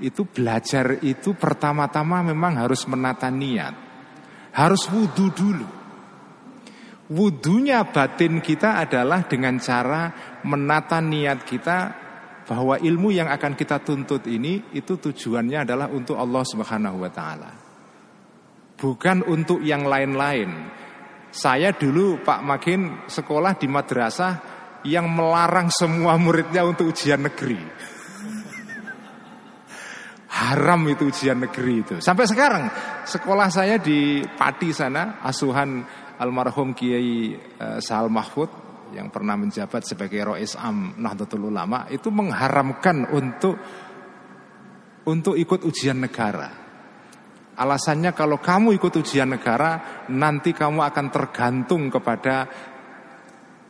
itu 0.01 0.25
belajar 0.25 1.01
itu 1.05 1.37
pertama-tama 1.37 2.25
memang 2.25 2.57
harus 2.57 2.89
menata 2.89 3.29
niat. 3.29 3.75
Harus 4.57 4.89
wudhu 4.91 5.29
dulu. 5.31 5.69
Wudhunya 7.11 7.91
batin 7.91 8.39
kita 8.39 8.81
adalah 8.81 9.27
dengan 9.27 9.59
cara 9.59 10.15
menata 10.47 11.03
niat 11.03 11.43
kita 11.43 11.79
bahwa 12.47 12.79
ilmu 12.79 13.15
yang 13.15 13.29
akan 13.31 13.55
kita 13.55 13.83
tuntut 13.83 14.27
ini 14.27 14.75
itu 14.75 14.99
tujuannya 14.99 15.69
adalah 15.69 15.87
untuk 15.91 16.19
Allah 16.19 16.43
Subhanahu 16.43 16.99
wa 17.03 17.11
taala. 17.11 17.53
Bukan 18.81 19.27
untuk 19.29 19.61
yang 19.61 19.85
lain-lain. 19.85 20.80
Saya 21.31 21.71
dulu 21.71 22.19
Pak 22.27 22.41
Makin 22.43 23.07
sekolah 23.07 23.55
di 23.55 23.71
madrasah 23.71 24.33
yang 24.83 25.07
melarang 25.07 25.71
semua 25.71 26.19
muridnya 26.19 26.67
untuk 26.67 26.91
ujian 26.91 27.23
negeri. 27.23 27.61
Haram 30.31 30.81
itu 30.89 31.07
ujian 31.07 31.39
negeri 31.39 31.75
itu. 31.85 31.95
Sampai 32.03 32.27
sekarang 32.27 32.67
sekolah 33.07 33.47
saya 33.53 33.77
di 33.79 34.25
Pati 34.25 34.73
sana, 34.75 35.21
asuhan 35.23 35.85
almarhum 36.19 36.73
Kiai 36.73 37.37
uh, 37.37 37.79
Sahal 37.79 38.09
Mahfud 38.09 38.49
yang 38.91 39.13
pernah 39.13 39.39
menjabat 39.39 39.87
sebagai 39.87 40.19
Rois 40.27 40.59
Am 40.59 40.99
Nahdlatul 40.99 41.47
Ulama 41.47 41.87
itu 41.93 42.11
mengharamkan 42.11 43.07
untuk 43.15 43.55
untuk 45.07 45.35
ikut 45.39 45.63
ujian 45.63 46.03
negara. 46.03 46.70
Alasannya 47.61 48.17
kalau 48.17 48.41
kamu 48.41 48.73
ikut 48.81 48.89
ujian 49.05 49.29
negara 49.29 50.05
nanti 50.09 50.57
kamu 50.57 50.81
akan 50.81 51.07
tergantung 51.13 51.93
kepada 51.93 52.49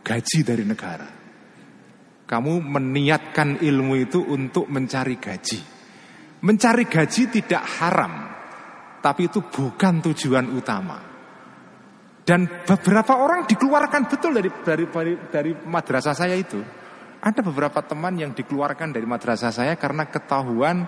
gaji 0.06 0.38
dari 0.46 0.62
negara. 0.62 1.08
Kamu 2.22 2.62
meniatkan 2.62 3.58
ilmu 3.58 3.98
itu 3.98 4.22
untuk 4.22 4.70
mencari 4.70 5.18
gaji. 5.18 5.60
Mencari 6.46 6.86
gaji 6.86 7.22
tidak 7.34 7.66
haram, 7.82 8.14
tapi 9.02 9.26
itu 9.26 9.42
bukan 9.42 9.98
tujuan 9.98 10.46
utama. 10.54 11.10
Dan 12.22 12.46
beberapa 12.62 13.18
orang 13.18 13.50
dikeluarkan 13.50 14.06
betul 14.06 14.38
dari 14.38 14.50
dari 14.62 14.86
dari, 14.86 15.12
dari 15.26 15.52
madrasah 15.66 16.14
saya 16.14 16.38
itu. 16.38 16.62
Ada 17.20 17.42
beberapa 17.42 17.82
teman 17.82 18.14
yang 18.14 18.30
dikeluarkan 18.32 18.94
dari 18.94 19.04
madrasah 19.04 19.50
saya 19.50 19.74
karena 19.74 20.06
ketahuan 20.06 20.86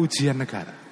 ujian 0.00 0.40
negara. 0.40 0.89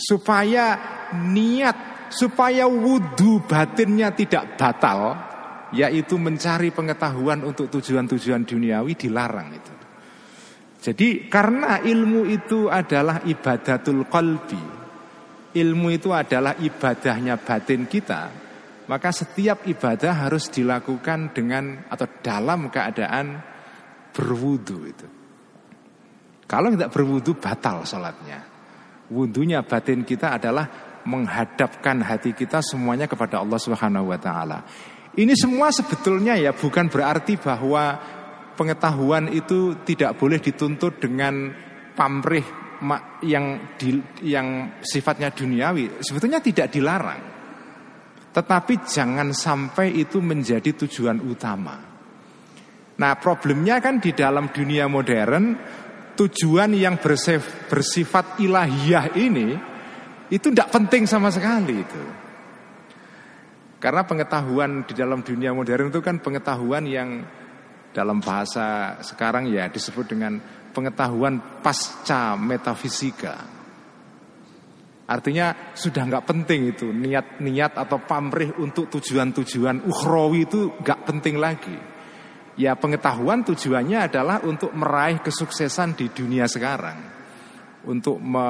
Supaya 0.00 0.80
niat, 1.12 2.08
supaya 2.08 2.64
wudhu 2.64 3.44
batinnya 3.44 4.16
tidak 4.16 4.56
batal, 4.56 5.12
yaitu 5.76 6.16
mencari 6.16 6.72
pengetahuan 6.72 7.44
untuk 7.44 7.68
tujuan-tujuan 7.68 8.48
duniawi 8.48 8.96
dilarang 8.96 9.48
itu. 9.52 9.74
Jadi 10.80 11.28
karena 11.28 11.84
ilmu 11.84 12.24
itu 12.24 12.72
adalah 12.72 13.20
ibadatul 13.28 14.08
qalbi, 14.08 14.64
ilmu 15.52 15.88
itu 15.92 16.16
adalah 16.16 16.56
ibadahnya 16.56 17.36
batin 17.36 17.84
kita, 17.84 18.22
maka 18.88 19.12
setiap 19.12 19.68
ibadah 19.68 20.24
harus 20.26 20.48
dilakukan 20.48 21.36
dengan 21.36 21.84
atau 21.84 22.08
dalam 22.24 22.72
keadaan 22.72 23.26
berwudu 24.16 24.78
itu. 24.88 25.06
Kalau 26.48 26.72
tidak 26.74 26.90
berwudu 26.90 27.38
batal 27.38 27.86
sholatnya. 27.86 28.59
Wudhunya 29.10 29.66
batin 29.66 30.06
kita 30.06 30.38
adalah 30.38 30.90
menghadapkan 31.04 32.04
hati 32.04 32.36
kita 32.36 32.62
semuanya 32.62 33.10
kepada 33.10 33.42
Allah 33.42 33.58
Subhanahu 33.58 34.12
wa 34.12 34.18
taala. 34.20 34.58
Ini 35.10 35.34
semua 35.34 35.74
sebetulnya 35.74 36.38
ya 36.38 36.54
bukan 36.54 36.86
berarti 36.86 37.34
bahwa 37.34 37.98
pengetahuan 38.54 39.32
itu 39.34 39.82
tidak 39.82 40.14
boleh 40.14 40.38
dituntut 40.38 41.02
dengan 41.02 41.50
pamrih 41.98 42.46
yang 43.26 43.76
di, 43.76 44.00
yang 44.24 44.78
sifatnya 44.80 45.34
duniawi 45.34 46.00
sebetulnya 46.00 46.38
tidak 46.38 46.70
dilarang. 46.70 47.22
Tetapi 48.30 48.74
jangan 48.86 49.34
sampai 49.34 49.90
itu 49.98 50.22
menjadi 50.22 50.70
tujuan 50.86 51.18
utama. 51.18 51.90
Nah, 53.00 53.12
problemnya 53.18 53.82
kan 53.82 53.98
di 53.98 54.14
dalam 54.14 54.54
dunia 54.54 54.86
modern 54.86 55.56
tujuan 56.16 56.72
yang 56.74 56.98
bersif, 56.98 57.68
bersifat 57.68 58.40
ilahiyah 58.42 59.14
ini 59.18 59.54
itu 60.30 60.50
tidak 60.54 60.70
penting 60.70 61.04
sama 61.10 61.28
sekali 61.34 61.74
itu. 61.82 62.04
Karena 63.80 64.04
pengetahuan 64.04 64.84
di 64.84 64.92
dalam 64.92 65.24
dunia 65.24 65.56
modern 65.56 65.88
itu 65.88 66.00
kan 66.04 66.20
pengetahuan 66.20 66.84
yang 66.84 67.24
dalam 67.90 68.22
bahasa 68.22 69.00
sekarang 69.02 69.50
ya 69.50 69.66
disebut 69.66 70.06
dengan 70.06 70.38
pengetahuan 70.70 71.60
pasca 71.64 72.38
metafisika. 72.38 73.60
Artinya 75.10 75.74
sudah 75.74 76.06
nggak 76.06 76.22
penting 76.22 76.70
itu 76.70 76.86
niat-niat 76.94 77.74
atau 77.74 77.98
pamrih 77.98 78.54
untuk 78.62 78.86
tujuan-tujuan 78.94 79.82
ukhrawi 79.82 80.46
itu 80.46 80.70
nggak 80.78 81.00
penting 81.02 81.34
lagi. 81.34 81.89
Ya 82.58 82.74
pengetahuan 82.74 83.46
tujuannya 83.46 84.10
adalah 84.10 84.42
untuk 84.42 84.74
meraih 84.74 85.22
kesuksesan 85.22 85.94
di 85.94 86.10
dunia 86.10 86.50
sekarang, 86.50 86.98
untuk 87.86 88.18
me 88.18 88.48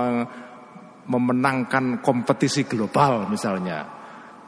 memenangkan 1.11 1.99
kompetisi 1.99 2.65
global 2.71 3.27
misalnya. 3.27 3.83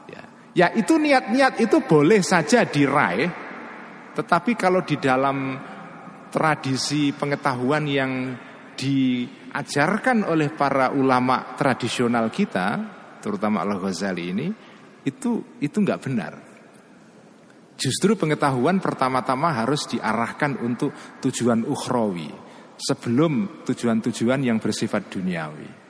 Ya, 0.07 0.23
ya 0.55 0.67
itu 0.71 0.95
niat-niat 0.95 1.59
itu 1.59 1.83
boleh 1.83 2.23
saja 2.23 2.63
diraih, 2.63 3.27
tetapi 4.15 4.55
kalau 4.55 4.79
di 4.87 4.95
dalam 4.95 5.59
tradisi 6.31 7.11
pengetahuan 7.11 7.83
yang 7.85 8.11
diajarkan 8.73 10.25
oleh 10.25 10.49
para 10.55 10.89
ulama 10.95 11.53
tradisional 11.59 12.31
kita, 12.31 12.67
terutama 13.21 13.61
Al 13.61 13.77
Ghazali 13.77 14.23
ini, 14.33 14.47
itu 15.03 15.59
itu 15.61 15.77
nggak 15.77 16.01
benar. 16.01 16.52
Justru 17.73 18.13
pengetahuan 18.13 18.77
pertama-tama 18.77 19.51
harus 19.51 19.89
diarahkan 19.89 20.61
untuk 20.61 20.93
tujuan 21.19 21.65
ukhrawi 21.65 22.29
sebelum 22.77 23.65
tujuan-tujuan 23.65 24.39
yang 24.45 24.57
bersifat 24.61 25.09
duniawi. 25.09 25.83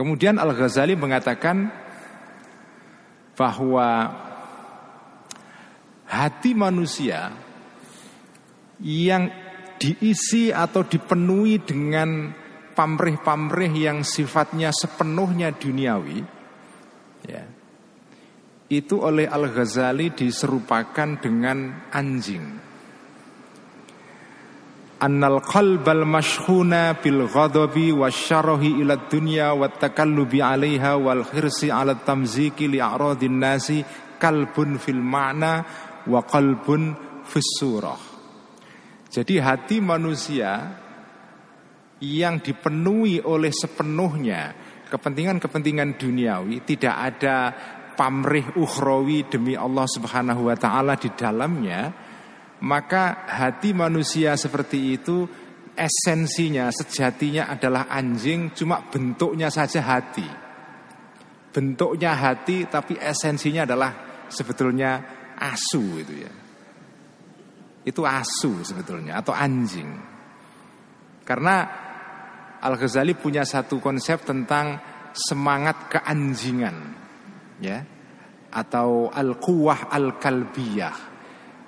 Kemudian 0.00 0.40
Al-Ghazali 0.40 0.96
mengatakan 0.96 1.68
bahwa 3.36 3.88
hati 6.08 6.56
manusia 6.56 7.32
yang 8.80 9.28
diisi 9.76 10.48
atau 10.52 10.88
dipenuhi 10.88 11.60
dengan 11.60 12.32
pamrih-pamrih 12.80 13.76
yang 13.76 14.00
sifatnya 14.00 14.72
sepenuhnya 14.72 15.52
duniawi 15.52 16.24
ya 17.28 17.44
itu 18.72 18.96
oleh 19.04 19.28
Al-Ghazali 19.28 20.16
diserupakan 20.16 21.20
dengan 21.20 21.92
anjing 21.92 22.70
annal 25.00 25.40
qalbal 25.40 26.04
mashhuna 26.04 26.96
bil 27.00 27.24
ghadabi 27.24 27.92
wasyarahi 27.92 28.84
ila 28.84 29.08
dunya 29.08 29.52
wat 29.56 29.80
takallubi 29.80 30.40
'alaiha 30.40 31.00
wal 31.00 31.24
khirsi 31.24 31.72
'ala 31.72 32.00
tamziki 32.00 32.68
li 32.68 32.80
a'radin 32.80 33.36
nasi 33.40 33.80
kalbun 34.20 34.76
fil 34.76 35.00
ma'na 35.00 35.64
wa 36.04 36.20
qalbun 36.20 36.92
fis 37.24 37.48
surah. 37.56 38.00
Jadi 39.10 39.40
hati 39.40 39.80
manusia 39.80 40.70
yang 42.00 42.40
dipenuhi 42.40 43.20
oleh 43.20 43.52
sepenuhnya 43.52 44.56
kepentingan-kepentingan 44.88 46.00
duniawi 46.00 46.64
tidak 46.64 46.96
ada 46.96 47.36
pamrih 47.94 48.56
ukhrawi 48.56 49.28
demi 49.28 49.52
Allah 49.52 49.84
Subhanahu 49.84 50.48
wa 50.48 50.56
taala 50.56 50.96
di 50.96 51.12
dalamnya 51.12 51.92
maka 52.60 53.24
hati 53.24 53.72
manusia 53.72 54.36
seperti 54.36 55.00
itu 55.00 55.24
esensinya, 55.80 56.68
sejatinya 56.68 57.48
adalah 57.48 57.88
anjing, 57.88 58.52
cuma 58.52 58.84
bentuknya 58.84 59.48
saja 59.48 59.80
hati. 59.80 60.28
Bentuknya 61.50 62.14
hati 62.14 62.68
tapi 62.68 63.00
esensinya 63.00 63.64
adalah 63.64 63.90
sebetulnya 64.28 65.00
asu 65.40 66.04
itu 66.04 66.14
ya. 66.20 66.32
Itu 67.80 68.04
asu 68.04 68.60
sebetulnya 68.60 69.24
atau 69.24 69.32
anjing. 69.32 69.88
Karena 71.24 71.88
Al-Ghazali 72.60 73.16
punya 73.16 73.44
satu 73.48 73.80
konsep 73.80 74.24
tentang 74.24 74.78
semangat 75.16 75.90
keanjingan 75.90 76.76
ya 77.58 77.82
atau 78.50 79.08
al-quwah 79.10 79.88
al-kalbiyah 79.90 81.10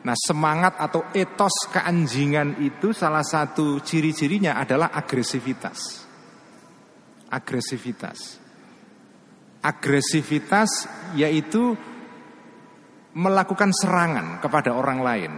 Nah 0.03 0.19
semangat 0.19 0.75
atau 0.83 1.15
etos 1.15 1.71
keanjingan 1.71 2.59
itu 2.59 2.91
salah 2.91 3.23
satu 3.23 3.79
ciri-cirinya 3.79 4.59
adalah 4.59 4.91
agresivitas. 4.91 6.03
Agresivitas. 7.31 8.43
Agresivitas 9.63 10.71
yaitu 11.15 11.79
melakukan 13.15 13.71
serangan 13.71 14.43
kepada 14.43 14.75
orang 14.75 15.01
lain. 15.07 15.33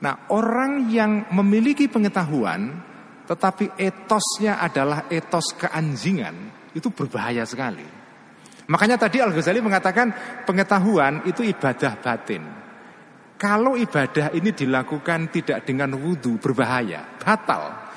Nah 0.00 0.32
orang 0.32 0.88
yang 0.88 1.28
memiliki 1.36 1.92
pengetahuan 1.92 2.72
tetapi 3.26 3.78
etosnya 3.78 4.58
adalah 4.58 5.06
etos 5.06 5.54
keanjingan 5.54 6.34
itu 6.74 6.88
berbahaya 6.90 7.46
sekali. 7.46 8.02
Makanya 8.70 8.96
tadi 8.96 9.18
Al-Ghazali 9.18 9.60
mengatakan 9.60 10.14
pengetahuan 10.46 11.26
itu 11.26 11.42
ibadah 11.42 11.98
batin. 11.98 12.42
Kalau 13.36 13.74
ibadah 13.74 14.30
ini 14.38 14.54
dilakukan 14.54 15.34
tidak 15.34 15.66
dengan 15.66 15.98
wudhu 15.98 16.38
berbahaya, 16.38 17.18
batal. 17.18 17.90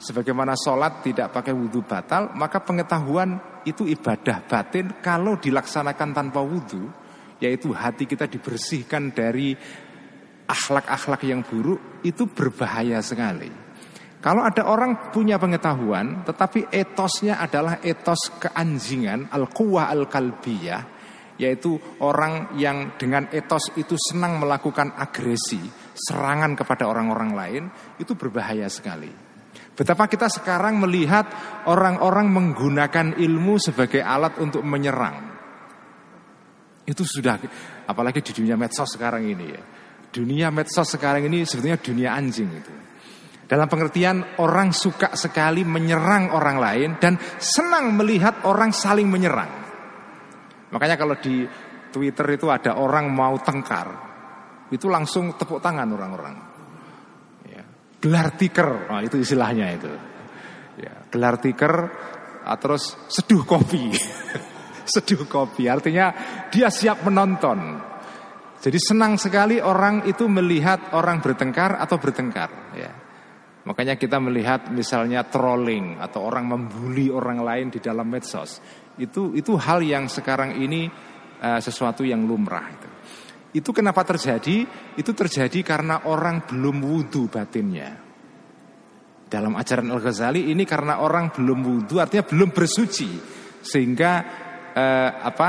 Sebagaimana 0.00 0.56
sholat 0.56 1.04
tidak 1.04 1.28
pakai 1.28 1.52
wudhu 1.52 1.84
batal, 1.84 2.32
maka 2.32 2.64
pengetahuan 2.64 3.36
itu 3.68 3.84
ibadah 3.84 4.48
batin 4.48 4.96
kalau 5.04 5.36
dilaksanakan 5.36 6.08
tanpa 6.16 6.40
wudhu, 6.40 6.88
yaitu 7.36 7.76
hati 7.76 8.08
kita 8.08 8.24
dibersihkan 8.24 9.12
dari 9.12 9.52
akhlak-akhlak 10.48 11.20
yang 11.28 11.44
buruk, 11.44 12.00
itu 12.00 12.24
berbahaya 12.24 13.04
sekali. 13.04 13.65
Kalau 14.26 14.42
ada 14.42 14.66
orang 14.66 15.14
punya 15.14 15.38
pengetahuan 15.38 16.26
tetapi 16.26 16.74
etosnya 16.74 17.38
adalah 17.38 17.78
etos 17.78 18.34
keanjingan 18.42 19.30
al-quwah 19.30 19.86
al-kalbiyah 19.86 20.82
yaitu 21.38 21.78
orang 22.02 22.58
yang 22.58 22.98
dengan 22.98 23.30
etos 23.30 23.70
itu 23.78 23.94
senang 23.94 24.42
melakukan 24.42 24.98
agresi, 24.98 25.60
serangan 25.94 26.56
kepada 26.58 26.88
orang-orang 26.88 27.30
lain, 27.36 27.64
itu 28.00 28.16
berbahaya 28.16 28.66
sekali. 28.72 29.12
Betapa 29.76 30.08
kita 30.08 30.32
sekarang 30.32 30.80
melihat 30.80 31.28
orang-orang 31.68 32.32
menggunakan 32.32 33.20
ilmu 33.20 33.60
sebagai 33.60 34.00
alat 34.00 34.40
untuk 34.40 34.64
menyerang. 34.64 35.36
Itu 36.88 37.04
sudah 37.04 37.36
apalagi 37.84 38.24
di 38.24 38.32
dunia 38.42 38.56
medsos 38.56 38.90
sekarang 38.96 39.28
ini 39.28 39.46
ya. 39.46 39.62
Dunia 40.08 40.48
medsos 40.48 40.88
sekarang 40.88 41.28
ini 41.28 41.44
sebetulnya 41.44 41.76
dunia 41.76 42.10
anjing 42.16 42.48
itu. 42.48 42.85
Dalam 43.46 43.70
pengertian 43.70 44.42
orang 44.42 44.74
suka 44.74 45.14
sekali 45.14 45.62
menyerang 45.62 46.34
orang 46.34 46.58
lain 46.58 46.90
dan 46.98 47.14
senang 47.38 47.94
melihat 47.94 48.42
orang 48.42 48.74
saling 48.74 49.06
menyerang. 49.06 49.46
Makanya 50.74 50.98
kalau 50.98 51.14
di 51.14 51.46
Twitter 51.94 52.26
itu 52.34 52.50
ada 52.50 52.74
orang 52.74 53.06
mau 53.06 53.38
tengkar, 53.38 53.88
itu 54.74 54.90
langsung 54.90 55.38
tepuk 55.38 55.62
tangan 55.62 55.86
orang-orang. 55.94 56.36
Ya. 57.46 57.62
Gelar 58.02 58.34
tiker, 58.34 58.90
nah, 58.90 58.98
itu 59.06 59.22
istilahnya 59.22 59.66
itu. 59.78 59.90
Ya, 60.82 61.06
gelar 61.06 61.38
tiker, 61.38 61.74
ah, 62.42 62.58
terus 62.58 62.98
seduh 63.06 63.46
kopi. 63.46 63.94
seduh 64.92 65.22
kopi, 65.30 65.70
artinya 65.70 66.10
dia 66.50 66.66
siap 66.66 67.06
menonton. 67.06 67.78
Jadi 68.58 68.78
senang 68.82 69.14
sekali 69.22 69.62
orang 69.62 70.02
itu 70.10 70.26
melihat 70.26 70.90
orang 70.98 71.22
bertengkar 71.22 71.78
atau 71.78 72.02
bertengkar. 72.02 72.74
Ya. 72.74 73.05
Makanya 73.66 73.98
kita 73.98 74.22
melihat 74.22 74.70
misalnya 74.70 75.26
trolling 75.26 75.98
atau 75.98 76.22
orang 76.22 76.46
membuli 76.46 77.10
orang 77.10 77.42
lain 77.42 77.66
di 77.74 77.82
dalam 77.82 78.06
medsos. 78.06 78.62
Itu 78.94 79.34
itu 79.34 79.58
hal 79.58 79.82
yang 79.82 80.06
sekarang 80.06 80.54
ini 80.62 80.86
uh, 81.42 81.58
sesuatu 81.58 82.06
yang 82.06 82.22
lumrah 82.22 82.66
itu. 82.70 82.88
Itu 83.58 83.74
kenapa 83.74 84.06
terjadi? 84.06 84.62
Itu 84.94 85.10
terjadi 85.10 85.66
karena 85.66 86.06
orang 86.06 86.46
belum 86.46 86.78
wudhu 86.78 87.26
batinnya. 87.26 88.06
Dalam 89.26 89.58
ajaran 89.58 89.90
Al-Ghazali 89.90 90.54
ini 90.54 90.62
karena 90.62 91.02
orang 91.02 91.34
belum 91.34 91.58
wudhu 91.66 91.98
artinya 91.98 92.22
belum 92.22 92.54
bersuci 92.54 93.10
sehingga 93.66 94.12
uh, 94.70 95.10
apa 95.26 95.48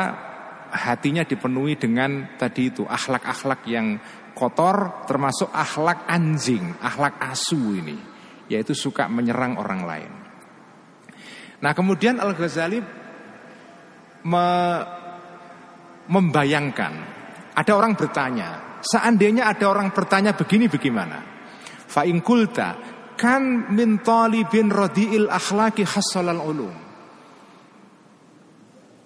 hatinya 0.73 1.21
dipenuhi 1.21 1.77
dengan 1.77 2.33
tadi 2.35 2.73
itu 2.73 2.81
akhlak-akhlak 2.81 3.61
yang 3.69 4.01
kotor 4.37 5.09
termasuk 5.09 5.49
akhlak 5.49 6.05
anjing, 6.05 6.77
akhlak 6.77 7.17
asu 7.17 7.73
ini, 7.73 7.97
yaitu 8.45 8.77
suka 8.77 9.09
menyerang 9.09 9.57
orang 9.57 9.81
lain. 9.81 10.11
Nah, 11.57 11.73
kemudian 11.73 12.21
Al-Ghazali 12.21 12.77
me 14.29 14.47
membayangkan 16.07 16.93
ada 17.57 17.71
orang 17.73 17.97
bertanya, 17.97 18.79
seandainya 18.85 19.49
ada 19.49 19.65
orang 19.73 19.89
bertanya 19.89 20.37
begini 20.37 20.69
bagaimana? 20.69 21.17
Fa 21.89 22.05
kulta 22.21 22.77
kan 23.17 23.73
min 23.73 24.05
talibin 24.05 24.69
radiil 24.69 25.25
akhlaqi 25.25 25.81
hassalal 25.81 26.37
ulum. 26.45 26.75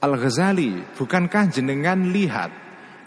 Al-Ghazali, 0.04 0.98
bukankah 1.00 1.48
jenengan 1.48 2.12
lihat 2.12 2.52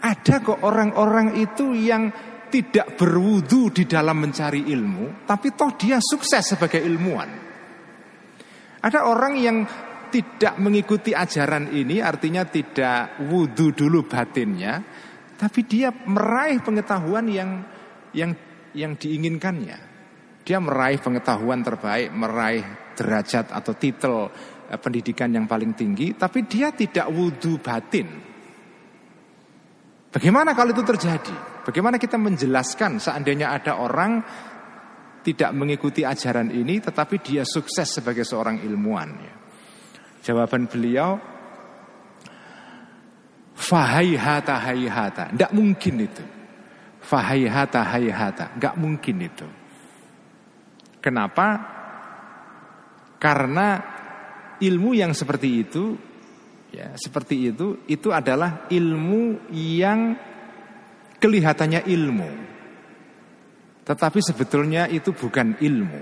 ada 0.05 0.35
kok 0.37 0.61
orang-orang 0.61 1.33
itu 1.41 1.73
yang 1.73 2.13
tidak 2.53 2.93
berwudu 2.93 3.73
di 3.73 3.89
dalam 3.89 4.21
mencari 4.21 4.69
ilmu, 4.69 5.25
tapi 5.25 5.57
toh 5.57 5.73
dia 5.73 5.97
sukses 5.97 6.45
sebagai 6.45 6.77
ilmuwan. 6.77 7.29
Ada 8.85 9.09
orang 9.09 9.33
yang 9.33 9.57
tidak 10.13 10.61
mengikuti 10.61 11.11
ajaran 11.11 11.73
ini, 11.73 11.99
artinya 12.05 12.45
tidak 12.45 13.17
wudu 13.25 13.73
dulu 13.73 14.05
batinnya, 14.05 14.77
tapi 15.35 15.65
dia 15.65 15.89
meraih 15.89 16.61
pengetahuan 16.61 17.25
yang 17.25 17.65
yang 18.13 18.31
yang 18.77 18.93
diinginkannya. 18.93 19.97
Dia 20.45 20.61
meraih 20.61 21.01
pengetahuan 21.01 21.65
terbaik, 21.65 22.13
meraih 22.13 22.93
derajat 22.93 23.49
atau 23.49 23.73
titel 23.73 24.29
eh, 24.69 24.77
pendidikan 24.77 25.33
yang 25.33 25.49
paling 25.49 25.73
tinggi, 25.73 26.13
tapi 26.13 26.45
dia 26.45 26.69
tidak 26.69 27.09
wudu 27.09 27.57
batin. 27.57 28.34
Bagaimana 30.15 30.55
kalau 30.55 30.71
itu 30.71 30.79
terjadi? 30.79 31.35
Bagaimana 31.67 31.99
kita 31.99 32.15
menjelaskan 32.15 33.03
seandainya 33.03 33.51
ada 33.51 33.83
orang 33.83 34.23
tidak 35.27 35.51
mengikuti 35.51 36.07
ajaran 36.07 36.55
ini 36.55 36.79
tetapi 36.79 37.19
dia 37.19 37.43
sukses 37.43 37.99
sebagai 37.99 38.23
seorang 38.23 38.63
ilmuwan 38.63 39.09
ya. 39.19 39.35
Jawaban 40.23 40.71
beliau 40.71 41.19
Fahaihata 43.55 44.57
haihata 44.57 45.23
Tidak 45.31 45.51
mungkin 45.53 45.95
itu 46.01 46.25
Fahaihata 46.99 47.81
haihata 47.93 48.45
Tidak 48.57 48.75
mungkin 48.81 49.15
itu 49.21 49.47
Kenapa? 50.97 51.47
Karena 53.21 53.67
ilmu 54.57 54.97
yang 54.97 55.13
seperti 55.13 55.49
itu 55.61 55.93
ya 56.75 56.91
seperti 56.99 57.55
itu 57.55 57.87
itu 57.87 58.11
adalah 58.11 58.67
ilmu 58.67 59.47
yang 59.55 60.11
kelihatannya 61.15 61.87
ilmu. 61.87 62.31
Tetapi 63.85 64.19
sebetulnya 64.19 64.91
itu 64.91 65.15
bukan 65.15 65.55
ilmu. 65.61 66.01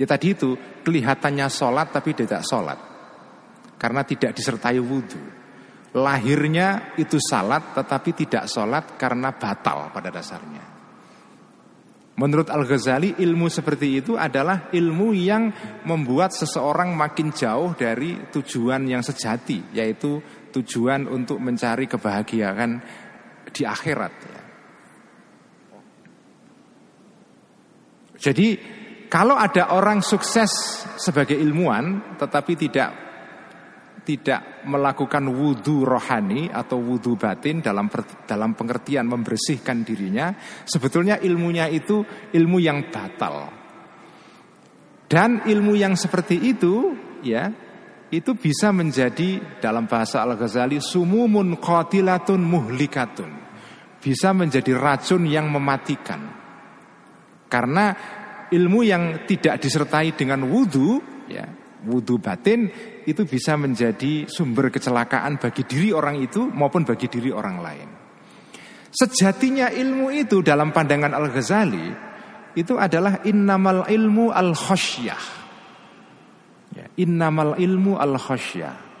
Ya 0.00 0.08
tadi 0.08 0.32
itu 0.32 0.56
kelihatannya 0.80 1.46
sholat 1.52 1.92
tapi 1.92 2.16
tidak 2.16 2.40
sholat. 2.48 2.78
Karena 3.76 4.06
tidak 4.06 4.32
disertai 4.32 4.78
wudhu 4.80 5.42
lahirnya 5.92 6.96
itu 6.96 7.20
salat 7.20 7.76
tetapi 7.76 8.16
tidak 8.16 8.48
sholat 8.48 8.96
karena 8.96 9.36
batal 9.36 9.92
pada 9.92 10.08
dasarnya 10.08 10.81
Menurut 12.12 12.52
Al-Ghazali 12.52 13.16
ilmu 13.24 13.48
seperti 13.48 14.04
itu 14.04 14.20
adalah 14.20 14.68
ilmu 14.68 15.16
yang 15.16 15.48
membuat 15.88 16.36
seseorang 16.36 16.92
makin 16.92 17.32
jauh 17.32 17.72
dari 17.72 18.28
tujuan 18.28 18.84
yang 18.84 19.00
sejati 19.00 19.72
Yaitu 19.72 20.20
tujuan 20.52 21.08
untuk 21.08 21.40
mencari 21.40 21.88
kebahagiaan 21.88 22.70
di 23.48 23.62
akhirat. 23.64 24.12
Jadi 28.20 28.48
kalau 29.08 29.34
ada 29.34 29.72
orang 29.72 30.04
sukses 30.04 30.52
sebagai 31.00 31.34
ilmuwan 31.34 32.16
tetapi 32.20 32.52
tidak 32.54 33.11
tidak 34.02 34.66
melakukan 34.66 35.30
wudhu 35.30 35.86
rohani 35.86 36.50
atau 36.50 36.82
wudhu 36.82 37.14
batin 37.14 37.62
dalam 37.62 37.86
dalam 38.26 38.58
pengertian 38.58 39.06
membersihkan 39.06 39.86
dirinya, 39.86 40.34
sebetulnya 40.66 41.22
ilmunya 41.22 41.70
itu 41.70 42.02
ilmu 42.34 42.58
yang 42.58 42.90
batal. 42.90 43.62
Dan 45.06 45.46
ilmu 45.46 45.76
yang 45.78 45.94
seperti 45.94 46.40
itu, 46.40 46.96
ya, 47.22 47.52
itu 48.10 48.32
bisa 48.34 48.74
menjadi 48.74 49.60
dalam 49.60 49.86
bahasa 49.86 50.24
Al 50.24 50.34
Ghazali 50.34 50.82
sumumun 50.82 51.60
qatilatun 51.60 52.40
muhlikatun, 52.42 53.30
bisa 54.02 54.34
menjadi 54.34 54.74
racun 54.74 55.28
yang 55.30 55.46
mematikan. 55.52 56.42
Karena 57.46 57.92
ilmu 58.50 58.80
yang 58.82 59.28
tidak 59.28 59.60
disertai 59.60 60.16
dengan 60.16 60.48
wudhu, 60.48 60.98
ya, 61.28 61.61
wudhu 61.86 62.22
batin 62.22 62.70
itu 63.02 63.26
bisa 63.26 63.58
menjadi 63.58 64.26
sumber 64.30 64.70
kecelakaan 64.70 65.38
bagi 65.38 65.66
diri 65.66 65.90
orang 65.90 66.22
itu 66.22 66.46
maupun 66.46 66.86
bagi 66.86 67.10
diri 67.10 67.30
orang 67.34 67.56
lain. 67.58 67.88
Sejatinya 68.92 69.72
ilmu 69.72 70.12
itu 70.12 70.44
dalam 70.44 70.70
pandangan 70.70 71.16
Al-Ghazali 71.16 71.88
itu 72.52 72.76
adalah 72.76 73.24
innamal 73.24 73.88
ilmu 73.88 74.28
al-khosyah. 74.28 75.22
Ya, 76.76 76.86
innamal 77.00 77.56
ilmu 77.56 77.96
al-khosyah. 77.96 78.92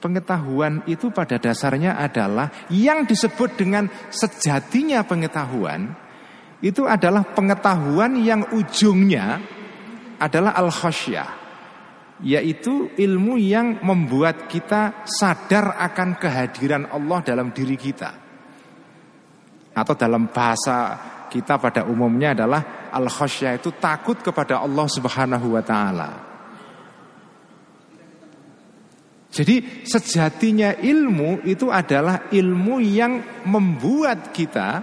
Pengetahuan 0.00 0.88
itu 0.88 1.12
pada 1.12 1.36
dasarnya 1.36 2.00
adalah 2.00 2.48
yang 2.72 3.04
disebut 3.04 3.60
dengan 3.60 3.84
sejatinya 4.08 5.04
pengetahuan 5.04 5.92
itu 6.64 6.88
adalah 6.88 7.20
pengetahuan 7.36 8.16
yang 8.16 8.48
ujungnya 8.56 9.44
adalah 10.16 10.56
al-khosyah 10.56 11.39
yaitu 12.20 12.92
ilmu 13.00 13.40
yang 13.40 13.80
membuat 13.80 14.44
kita 14.44 15.04
sadar 15.08 15.80
akan 15.80 16.20
kehadiran 16.20 16.84
Allah 16.92 17.18
dalam 17.24 17.48
diri 17.52 17.76
kita. 17.80 18.10
Atau 19.72 19.94
dalam 19.96 20.28
bahasa 20.28 20.98
kita 21.32 21.56
pada 21.56 21.88
umumnya 21.88 22.36
adalah 22.36 22.90
al 22.92 23.08
khasyah 23.08 23.56
itu 23.56 23.72
takut 23.78 24.20
kepada 24.20 24.60
Allah 24.60 24.86
Subhanahu 24.90 25.56
wa 25.56 25.62
taala. 25.64 26.10
Jadi 29.30 29.86
sejatinya 29.86 30.74
ilmu 30.74 31.46
itu 31.46 31.70
adalah 31.70 32.26
ilmu 32.34 32.82
yang 32.82 33.46
membuat 33.46 34.34
kita 34.34 34.82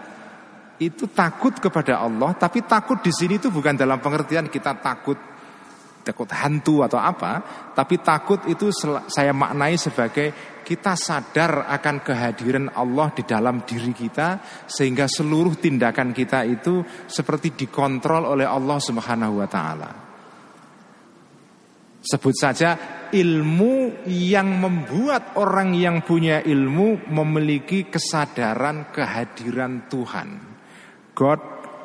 itu 0.79 1.11
takut 1.11 1.51
kepada 1.59 1.99
Allah, 1.99 2.31
tapi 2.31 2.63
takut 2.63 3.03
di 3.03 3.11
sini 3.11 3.43
itu 3.43 3.51
bukan 3.51 3.75
dalam 3.75 3.99
pengertian 3.99 4.47
kita 4.47 4.79
takut 4.79 5.19
takut 6.07 6.31
hantu 6.31 6.87
atau 6.87 6.95
apa, 6.95 7.43
tapi 7.75 7.99
takut 7.99 8.47
itu 8.47 8.71
saya 9.11 9.35
maknai 9.35 9.75
sebagai 9.75 10.57
kita 10.63 10.95
sadar 10.95 11.67
akan 11.67 12.03
kehadiran 12.03 12.71
Allah 12.75 13.11
di 13.11 13.23
dalam 13.27 13.63
diri 13.67 13.91
kita 13.91 14.39
sehingga 14.67 15.07
seluruh 15.07 15.59
tindakan 15.59 16.11
kita 16.15 16.47
itu 16.47 16.83
seperti 17.07 17.55
dikontrol 17.55 18.35
oleh 18.35 18.47
Allah 18.47 18.79
Subhanahu 18.79 19.33
wa 19.39 19.47
taala. 19.47 19.91
Sebut 22.03 22.35
saja 22.35 22.69
ilmu 23.11 24.07
yang 24.07 24.59
membuat 24.59 25.35
orang 25.39 25.75
yang 25.75 26.03
punya 26.03 26.39
ilmu 26.43 27.11
memiliki 27.11 27.87
kesadaran 27.87 28.91
kehadiran 28.91 29.87
Tuhan. 29.91 30.29
God 31.15 31.41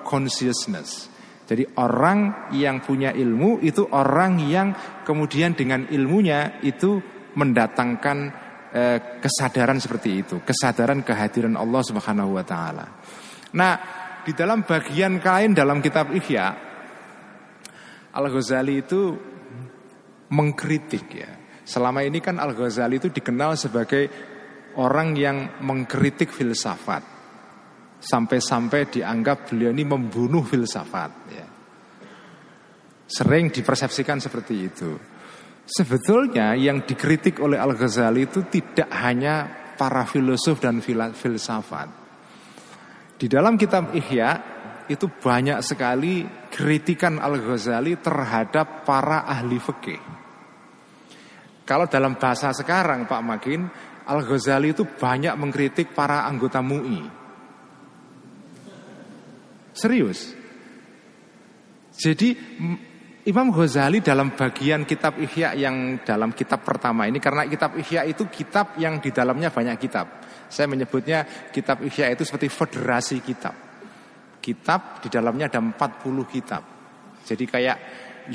consciousness. 0.07 1.12
Jadi 1.43 1.67
orang 1.77 2.51
yang 2.55 2.81
punya 2.81 3.11
ilmu 3.11 3.61
itu 3.61 3.85
orang 3.91 4.39
yang 4.47 4.73
kemudian 5.03 5.59
dengan 5.59 5.91
ilmunya 5.91 6.63
itu 6.63 7.03
mendatangkan 7.35 8.19
eh, 8.73 8.99
kesadaran 9.19 9.83
seperti 9.83 10.11
itu, 10.23 10.41
kesadaran 10.47 11.03
kehadiran 11.03 11.59
Allah 11.59 11.83
Subhanahu 11.83 12.39
wa 12.39 12.45
taala. 12.47 12.87
Nah, 13.53 13.75
di 14.23 14.33
dalam 14.33 14.63
bagian 14.63 15.19
kain 15.19 15.53
dalam 15.53 15.83
kitab 15.83 16.15
Ihya 16.15 16.47
Al-Ghazali 18.13 18.75
itu 18.81 19.01
mengkritik 20.33 21.07
ya. 21.13 21.31
Selama 21.67 22.07
ini 22.07 22.23
kan 22.23 22.39
Al-Ghazali 22.39 23.03
itu 23.03 23.09
dikenal 23.11 23.59
sebagai 23.59 24.09
orang 24.79 25.13
yang 25.19 25.61
mengkritik 25.61 26.33
filsafat 26.33 27.12
sampai-sampai 28.03 28.91
dianggap 28.91 29.55
beliau 29.55 29.71
ini 29.71 29.87
membunuh 29.87 30.43
filsafat 30.43 31.13
ya. 31.31 31.47
Sering 33.07 33.55
dipersepsikan 33.55 34.19
seperti 34.19 34.55
itu. 34.59 34.91
Sebetulnya 35.63 36.59
yang 36.59 36.83
dikritik 36.83 37.39
oleh 37.39 37.61
Al-Ghazali 37.61 38.27
itu 38.27 38.43
tidak 38.51 38.91
hanya 38.91 39.47
para 39.79 40.03
filosof 40.03 40.59
dan 40.59 40.83
filsafat. 41.15 41.89
Di 43.15 43.31
dalam 43.31 43.55
kitab 43.55 43.95
Ihya 43.95 44.31
itu 44.91 45.07
banyak 45.07 45.63
sekali 45.63 46.27
kritikan 46.51 47.23
Al-Ghazali 47.23 48.01
terhadap 48.03 48.83
para 48.83 49.23
ahli 49.23 49.63
fikih. 49.63 50.03
Kalau 51.63 51.87
dalam 51.87 52.19
bahasa 52.19 52.51
sekarang 52.51 53.07
Pak 53.07 53.23
Makin, 53.23 53.61
Al-Ghazali 54.11 54.75
itu 54.75 54.83
banyak 54.83 55.39
mengkritik 55.39 55.95
para 55.95 56.27
anggota 56.27 56.59
MUI. 56.59 57.22
Serius. 59.73 60.37
Jadi 61.93 62.37
Imam 63.23 63.55
Ghazali 63.55 64.03
dalam 64.03 64.35
bagian 64.35 64.83
kitab 64.83 65.15
Ihya 65.21 65.55
yang 65.55 66.03
dalam 66.03 66.35
kitab 66.35 66.67
pertama 66.67 67.07
ini 67.07 67.23
karena 67.23 67.47
kitab 67.47 67.79
Ihya 67.79 68.03
itu 68.03 68.27
kitab 68.27 68.75
yang 68.83 68.99
di 68.99 69.15
dalamnya 69.15 69.55
banyak 69.55 69.77
kitab. 69.79 70.07
Saya 70.51 70.67
menyebutnya 70.67 71.49
kitab 71.55 71.87
Ihya 71.87 72.11
itu 72.11 72.27
seperti 72.27 72.51
federasi 72.51 73.23
kitab. 73.23 73.55
Kitab 74.43 74.99
di 74.99 75.09
dalamnya 75.09 75.47
ada 75.47 75.63
40 75.63 75.79
kitab. 76.27 76.63
Jadi 77.23 77.45
kayak 77.47 77.79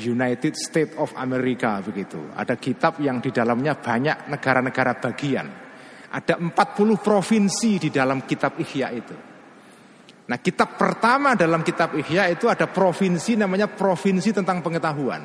United 0.00 0.56
States 0.56 0.96
of 0.96 1.12
America 1.20 1.84
begitu. 1.84 2.32
Ada 2.32 2.56
kitab 2.56 2.96
yang 3.04 3.20
di 3.20 3.28
dalamnya 3.28 3.76
banyak 3.76 4.32
negara-negara 4.32 4.96
bagian. 5.04 5.46
Ada 6.08 6.40
40 6.40 6.96
provinsi 6.96 7.76
di 7.76 7.90
dalam 7.92 8.24
kitab 8.24 8.56
Ihya 8.56 8.88
itu. 8.96 9.27
Nah 10.28 10.36
kitab 10.36 10.76
pertama 10.76 11.32
dalam 11.32 11.64
kitab 11.64 11.96
Ihya 11.96 12.28
itu 12.28 12.52
ada 12.52 12.68
provinsi 12.68 13.40
namanya 13.40 13.64
provinsi 13.64 14.36
tentang 14.36 14.60
pengetahuan. 14.60 15.24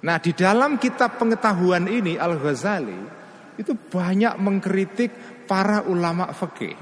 Nah 0.00 0.16
di 0.22 0.30
dalam 0.30 0.78
kitab 0.78 1.18
pengetahuan 1.18 1.90
ini 1.90 2.14
Al-Ghazali 2.14 3.00
itu 3.58 3.74
banyak 3.74 4.38
mengkritik 4.38 5.10
para 5.50 5.82
ulama 5.90 6.30
fikih. 6.30 6.78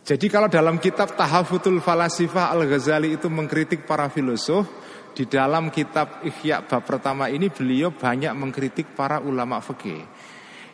Jadi 0.00 0.26
kalau 0.26 0.50
dalam 0.50 0.80
kitab 0.82 1.14
Tahafutul 1.14 1.78
Falasifah 1.78 2.50
Al-Ghazali 2.50 3.14
itu 3.14 3.30
mengkritik 3.30 3.86
para 3.86 4.10
filosof, 4.10 4.66
di 5.14 5.28
dalam 5.28 5.68
kitab 5.68 6.22
Ihya 6.22 6.66
bab 6.66 6.82
pertama 6.86 7.28
ini 7.28 7.50
beliau 7.50 7.92
banyak 7.94 8.32
mengkritik 8.34 8.96
para 8.96 9.20
ulama 9.22 9.60
fikih. 9.60 10.02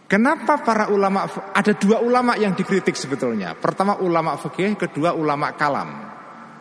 Kenapa 0.07 0.63
para 0.63 0.87
ulama 0.87 1.27
ada 1.51 1.75
dua 1.75 1.99
ulama 1.99 2.39
yang 2.39 2.55
dikritik 2.55 2.95
sebetulnya. 2.95 3.59
Pertama 3.59 3.99
ulama 3.99 4.39
fikih, 4.39 4.79
kedua 4.79 5.11
ulama 5.19 5.51
kalam, 5.59 5.91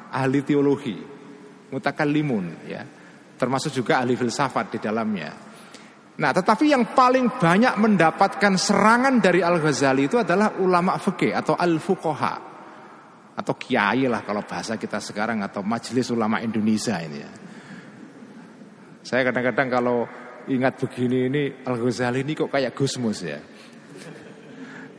ahli 0.10 0.42
teologi, 0.42 0.98
mutakallimun 1.70 2.46
ya. 2.66 2.82
Termasuk 3.38 3.70
juga 3.70 4.02
ahli 4.02 4.18
filsafat 4.18 4.74
di 4.74 4.80
dalamnya. 4.82 5.30
Nah, 6.16 6.32
tetapi 6.32 6.72
yang 6.72 6.96
paling 6.96 7.38
banyak 7.38 7.76
mendapatkan 7.76 8.56
serangan 8.56 9.20
dari 9.20 9.44
Al-Ghazali 9.44 10.08
itu 10.08 10.16
adalah 10.16 10.56
ulama 10.64 10.96
fikih 10.96 11.36
atau 11.36 11.54
al-fuqaha 11.60 12.36
atau 13.36 13.54
kiai 13.60 14.08
lah 14.08 14.24
kalau 14.24 14.48
bahasa 14.48 14.80
kita 14.80 15.04
sekarang 15.04 15.44
atau 15.44 15.60
majelis 15.60 16.08
ulama 16.16 16.40
Indonesia 16.40 16.96
ini 17.04 17.18
ya. 17.20 17.32
Saya 19.06 19.22
kadang-kadang 19.28 19.68
kalau 19.70 20.08
ingat 20.50 20.78
begini 20.82 21.18
ini 21.30 21.44
Al 21.66 21.78
Ghazali 21.80 22.22
ini 22.22 22.34
kok 22.38 22.52
kayak 22.52 22.78
Gusmus 22.78 23.20
ya. 23.26 23.40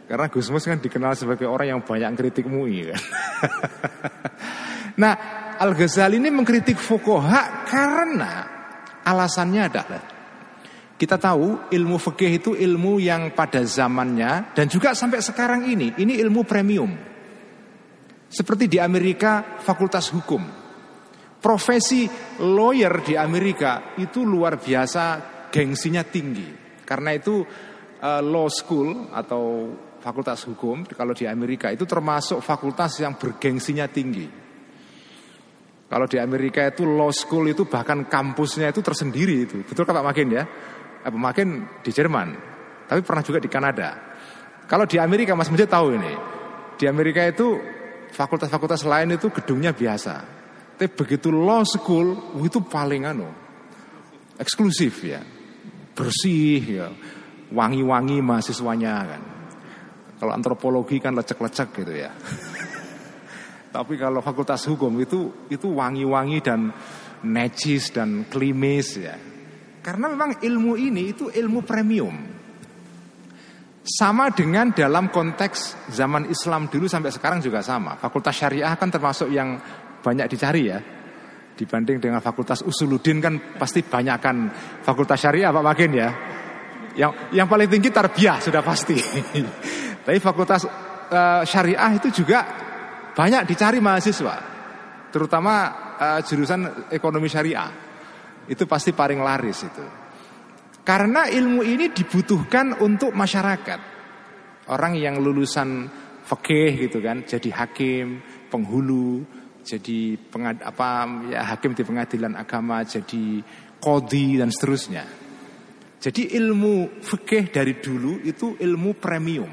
Karena 0.07 0.27
Gusmus 0.31 0.63
kan 0.63 0.79
dikenal 0.79 1.19
sebagai 1.19 1.51
orang 1.51 1.79
yang 1.79 1.81
banyak 1.83 2.15
kritik 2.15 2.47
MUI 2.47 2.95
kan. 2.95 3.01
nah, 5.03 5.15
Al 5.59 5.75
Ghazali 5.75 6.23
ini 6.23 6.31
mengkritik 6.31 6.79
Fukoha 6.79 7.67
karena 7.67 8.33
alasannya 9.03 9.63
adalah 9.67 10.03
kita 10.97 11.21
tahu 11.21 11.69
ilmu 11.69 11.97
fikih 12.01 12.33
itu 12.41 12.51
ilmu 12.57 12.97
yang 13.03 13.37
pada 13.37 13.61
zamannya 13.67 14.57
dan 14.57 14.65
juga 14.71 14.97
sampai 14.97 15.21
sekarang 15.21 15.69
ini 15.69 15.93
ini 16.01 16.17
ilmu 16.23 16.47
premium. 16.47 16.93
Seperti 18.27 18.67
di 18.67 18.79
Amerika 18.83 19.61
fakultas 19.63 20.11
hukum. 20.11 20.43
Profesi 21.37 22.11
lawyer 22.43 23.07
di 23.07 23.15
Amerika 23.15 23.95
itu 24.03 24.27
luar 24.27 24.59
biasa 24.59 25.36
gengsinya 25.51 26.03
tinggi. 26.07 26.49
Karena 26.87 27.15
itu 27.15 27.43
uh, 28.03 28.23
law 28.23 28.47
school 28.47 29.11
atau 29.11 29.75
fakultas 29.99 30.47
hukum 30.47 30.87
kalau 30.87 31.11
di 31.11 31.27
Amerika 31.27 31.73
itu 31.75 31.83
termasuk 31.83 32.39
fakultas 32.39 32.95
yang 33.03 33.19
bergengsinya 33.19 33.91
tinggi. 33.91 34.29
Kalau 35.87 36.07
di 36.11 36.19
Amerika 36.19 36.67
itu 36.67 36.83
law 36.83 37.11
school 37.15 37.47
itu 37.47 37.67
bahkan 37.67 38.07
kampusnya 38.07 38.71
itu 38.75 38.83
tersendiri 38.83 39.47
itu. 39.47 39.63
Betul 39.63 39.87
kan 39.87 40.03
Pak 40.03 40.07
Makin 40.07 40.27
ya? 40.35 40.45
Eh, 41.03 41.11
Pak 41.11 41.23
Makin 41.23 41.49
di 41.83 41.91
Jerman, 41.95 42.29
tapi 42.91 43.01
pernah 43.07 43.23
juga 43.23 43.39
di 43.39 43.47
Kanada. 43.47 43.95
Kalau 44.67 44.83
di 44.83 44.99
Amerika 44.99 45.39
Mas 45.39 45.51
Mujid 45.51 45.71
tahu 45.71 45.95
ini. 45.95 46.15
Di 46.77 46.85
Amerika 46.91 47.25
itu 47.25 47.57
fakultas-fakultas 48.13 48.85
lain 48.85 49.17
itu 49.17 49.33
gedungnya 49.33 49.73
biasa. 49.73 50.15
Tapi 50.77 50.93
begitu 50.93 51.33
law 51.33 51.65
school 51.65 52.37
itu 52.45 52.61
paling 52.61 53.09
anu 53.09 53.47
eksklusif 54.37 55.01
ya 55.09 55.36
bersih 55.97 56.61
ya. 56.61 56.89
Wangi-wangi 57.51 58.21
mahasiswanya 58.21 58.95
kan. 59.09 59.23
Kalau 60.21 60.33
antropologi 60.37 61.01
kan 61.01 61.17
lecek-lecek 61.17 61.69
gitu 61.73 61.93
ya. 61.97 62.13
Tapi 63.75 63.95
kalau 63.97 64.21
fakultas 64.21 64.69
hukum 64.69 64.93
itu 65.01 65.49
itu 65.49 65.69
wangi-wangi 65.73 66.39
dan 66.45 66.69
necis 67.25 67.91
dan 67.97 68.29
klimis 68.29 68.89
ya. 69.01 69.17
Karena 69.81 70.13
memang 70.13 70.43
ilmu 70.45 70.77
ini 70.77 71.17
itu 71.17 71.33
ilmu 71.33 71.65
premium. 71.65 72.17
Sama 73.87 74.35
dengan 74.35 74.75
dalam 74.75 75.15
konteks 75.15 75.89
zaman 75.95 76.27
Islam 76.27 76.67
dulu 76.67 76.91
sampai 76.91 77.15
sekarang 77.15 77.39
juga 77.39 77.63
sama. 77.63 77.95
Fakultas 77.95 78.35
syariah 78.35 78.75
kan 78.75 78.91
termasuk 78.91 79.31
yang 79.31 79.55
banyak 80.03 80.27
dicari 80.27 80.63
ya 80.67 80.96
dibanding 81.57 81.99
dengan 81.99 82.21
fakultas 82.21 82.61
usuludin 82.63 83.19
kan 83.19 83.35
pasti 83.57 83.81
banyakkan 83.81 84.53
fakultas 84.85 85.25
syariah 85.25 85.49
Pak 85.49 85.65
Makin 85.65 85.91
ya. 85.97 86.09
Yang 86.97 87.13
yang 87.33 87.49
paling 87.49 87.69
tinggi 87.69 87.89
tarbiyah 87.89 88.39
sudah 88.41 88.61
pasti. 88.61 88.97
Tapi 90.07 90.19
fakultas 90.21 90.69
uh, 91.11 91.43
syariah 91.43 91.97
itu 91.97 92.23
juga 92.23 92.45
banyak 93.17 93.49
dicari 93.49 93.81
mahasiswa, 93.81 94.37
terutama 95.09 95.55
uh, 95.97 96.21
jurusan 96.21 96.93
ekonomi 96.93 97.33
syariah. 97.33 97.73
Itu 98.47 98.69
pasti 98.69 98.93
paling 98.93 99.19
laris 99.25 99.59
itu. 99.67 99.85
Karena 100.87 101.27
ilmu 101.27 101.67
ini 101.67 101.91
dibutuhkan 101.91 102.79
untuk 102.79 103.11
masyarakat. 103.11 103.81
Orang 104.71 104.95
yang 104.95 105.19
lulusan 105.19 105.91
fikih 106.27 106.87
gitu 106.87 106.99
kan, 107.03 107.27
jadi 107.27 107.51
hakim, 107.55 108.23
penghulu, 108.51 109.23
jadi 109.67 110.14
pengad, 110.31 110.62
apa 110.62 111.11
ya 111.27 111.43
hakim 111.43 111.75
di 111.75 111.83
pengadilan 111.83 112.39
agama, 112.39 112.87
jadi 112.87 113.43
kodi 113.83 114.39
dan 114.39 114.55
seterusnya. 114.55 115.03
Jadi 115.99 116.39
ilmu 116.39 117.03
fikih 117.03 117.51
dari 117.51 117.83
dulu 117.83 118.23
itu 118.23 118.55
ilmu 118.55 118.95
premium. 118.95 119.51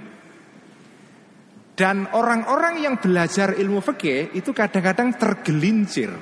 Dan 1.74 2.06
orang-orang 2.14 2.86
yang 2.86 3.02
belajar 3.02 3.58
ilmu 3.58 3.82
fikih 3.82 4.38
itu 4.38 4.54
kadang-kadang 4.54 5.18
tergelincir 5.18 6.14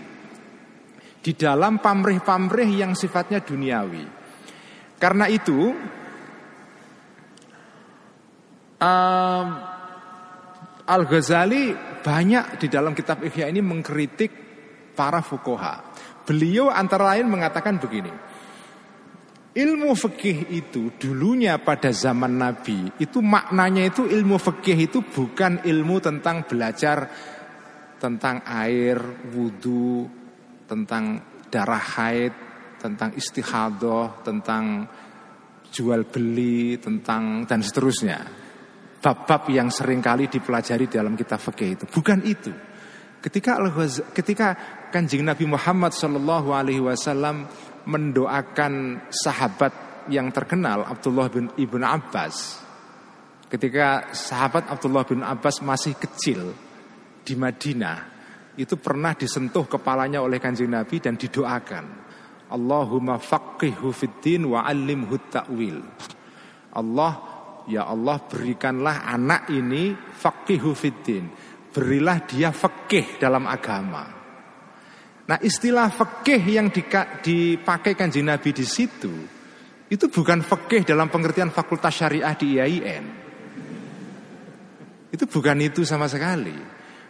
di 1.20 1.36
dalam 1.36 1.84
pamrih-pamrih 1.84 2.72
yang 2.72 2.96
sifatnya 2.96 3.44
duniawi. 3.44 4.08
Karena 4.96 5.28
itu 5.28 5.60
um, 8.80 9.48
Al 10.88 11.04
Ghazali 11.12 11.91
banyak 12.02 12.60
di 12.60 12.68
dalam 12.68 12.98
kitab 12.98 13.22
Ihya 13.22 13.48
ini 13.48 13.62
mengkritik 13.62 14.32
para 14.98 15.22
fukoha. 15.22 15.94
Beliau 16.26 16.70
antara 16.70 17.16
lain 17.16 17.30
mengatakan 17.30 17.78
begini. 17.82 18.12
Ilmu 19.52 19.92
fikih 20.00 20.48
itu 20.48 20.96
dulunya 20.96 21.60
pada 21.60 21.92
zaman 21.92 22.40
Nabi 22.40 22.88
itu 23.04 23.20
maknanya 23.20 23.84
itu 23.84 24.08
ilmu 24.08 24.40
fikih 24.40 24.88
itu 24.88 25.04
bukan 25.04 25.68
ilmu 25.68 26.00
tentang 26.00 26.48
belajar 26.48 27.12
tentang 28.02 28.42
air, 28.50 28.98
wudhu, 29.30 30.10
tentang 30.66 31.22
darah 31.54 31.78
haid, 31.78 32.34
tentang 32.82 33.14
istihadoh, 33.14 34.26
tentang 34.26 34.90
jual 35.70 36.10
beli, 36.10 36.82
tentang 36.82 37.46
dan 37.46 37.62
seterusnya. 37.62 38.41
Bab-bab 39.02 39.50
yang 39.50 39.74
sering 39.74 39.98
kali 39.98 40.30
dipelajari 40.30 40.86
dalam 40.86 41.18
kitab 41.18 41.42
fikih 41.42 41.74
itu 41.74 41.86
bukan 41.90 42.22
itu. 42.22 42.54
Ketika 43.18 43.58
ketika 44.14 44.48
kanjeng 44.94 45.26
Nabi 45.26 45.50
Muhammad 45.50 45.94
Shallallahu 45.94 46.54
Alaihi 46.54 46.82
Wasallam 46.82 47.50
mendoakan 47.90 49.06
sahabat 49.10 50.06
yang 50.10 50.30
terkenal 50.30 50.86
Abdullah 50.86 51.34
bin 51.34 51.50
ibn 51.58 51.82
Abbas, 51.82 52.62
ketika 53.50 54.14
sahabat 54.14 54.70
Abdullah 54.70 55.06
bin 55.06 55.26
Abbas 55.26 55.66
masih 55.66 55.98
kecil 55.98 56.54
di 57.26 57.34
Madinah, 57.34 57.98
itu 58.58 58.78
pernah 58.78 59.18
disentuh 59.18 59.66
kepalanya 59.66 60.22
oleh 60.22 60.38
kanjeng 60.38 60.70
Nabi 60.70 61.02
dan 61.02 61.18
didoakan. 61.18 61.86
Allahumma 62.52 63.16
faqihhu 63.16 63.96
fiddin 63.96 64.52
wa 64.52 64.68
alimhu 64.68 65.16
ta'wil. 65.32 65.80
Allah 66.76 67.31
ya 67.72 67.88
Allah 67.88 68.20
berikanlah 68.28 69.08
anak 69.08 69.48
ini 69.48 69.96
faqihhu 69.96 70.76
fiddin. 70.76 71.32
Berilah 71.72 72.28
dia 72.28 72.52
fakih 72.52 73.16
dalam 73.16 73.48
agama. 73.48 74.04
Nah 75.32 75.40
istilah 75.40 75.88
fakih 75.88 76.44
yang 76.44 76.68
dipakai 77.24 77.96
kanjeng 77.96 78.28
Nabi 78.28 78.52
di 78.52 78.68
situ 78.68 79.14
itu 79.88 80.06
bukan 80.12 80.44
fakih 80.44 80.84
dalam 80.84 81.08
pengertian 81.08 81.52
fakultas 81.52 81.96
syariah 81.96 82.36
di 82.36 82.60
IAIN. 82.60 83.06
Itu 85.12 85.28
bukan 85.28 85.60
itu 85.64 85.88
sama 85.88 86.12
sekali. 86.12 86.56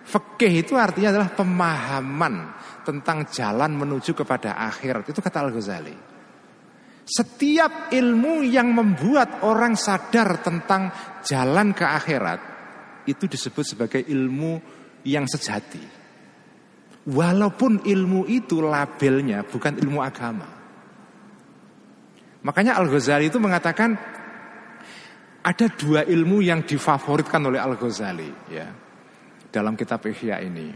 Fakih 0.01 0.65
itu 0.65 0.73
artinya 0.77 1.13
adalah 1.13 1.29
pemahaman 1.33 2.33
tentang 2.81 3.29
jalan 3.29 3.77
menuju 3.77 4.17
kepada 4.17 4.57
akhirat. 4.57 5.05
Itu 5.09 5.21
kata 5.21 5.45
Al-Ghazali. 5.45 6.10
Setiap 7.01 7.89
ilmu 7.91 8.45
yang 8.45 8.71
membuat 8.71 9.41
orang 9.43 9.73
sadar 9.75 10.39
tentang 10.39 10.93
jalan 11.25 11.73
ke 11.73 11.83
akhirat 11.83 12.39
itu 13.09 13.25
disebut 13.25 13.65
sebagai 13.65 14.01
ilmu 14.05 14.61
yang 15.05 15.25
sejati. 15.25 15.81
Walaupun 17.01 17.81
ilmu 17.81 18.29
itu 18.29 18.61
labelnya 18.61 19.41
bukan 19.41 19.73
ilmu 19.81 19.99
agama. 20.05 20.45
Makanya 22.45 22.77
Al-Ghazali 22.77 23.29
itu 23.33 23.41
mengatakan 23.41 23.97
ada 25.41 25.67
dua 25.73 26.05
ilmu 26.05 26.45
yang 26.45 26.61
difavoritkan 26.61 27.41
oleh 27.41 27.57
Al-Ghazali 27.57 28.29
ya 28.53 28.69
dalam 29.49 29.73
kitab 29.73 30.05
Ihya 30.05 30.37
ini. 30.45 30.69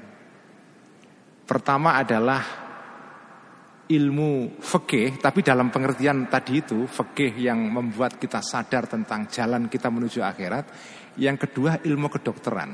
Pertama 1.46 2.02
adalah 2.02 2.65
ilmu 3.86 4.58
fikih, 4.58 5.22
tapi 5.22 5.46
dalam 5.46 5.70
pengertian 5.70 6.26
tadi 6.26 6.58
itu 6.58 6.90
fikih 6.90 7.38
yang 7.38 7.70
membuat 7.70 8.18
kita 8.18 8.42
sadar 8.42 8.90
tentang 8.90 9.30
jalan 9.30 9.70
kita 9.70 9.94
menuju 9.94 10.26
akhirat. 10.26 10.66
Yang 11.22 11.48
kedua 11.48 11.80
ilmu 11.86 12.08
kedokteran. 12.10 12.72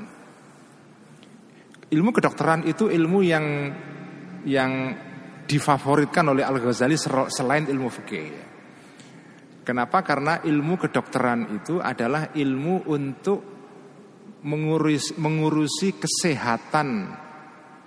Ilmu 1.91 2.09
kedokteran 2.15 2.63
itu 2.63 2.87
ilmu 2.87 3.19
yang 3.27 3.45
yang 4.47 4.71
difavoritkan 5.43 6.31
oleh 6.31 6.47
Al 6.47 6.57
Ghazali 6.63 6.95
selain 7.27 7.67
ilmu 7.67 7.89
fikih. 7.91 8.29
Kenapa? 9.61 10.01
Karena 10.01 10.41
ilmu 10.41 10.79
kedokteran 10.79 11.53
itu 11.53 11.77
adalah 11.77 12.33
ilmu 12.33 12.87
untuk 12.89 13.39
mengurus, 14.41 15.13
mengurusi 15.21 15.93
kesehatan 16.01 17.13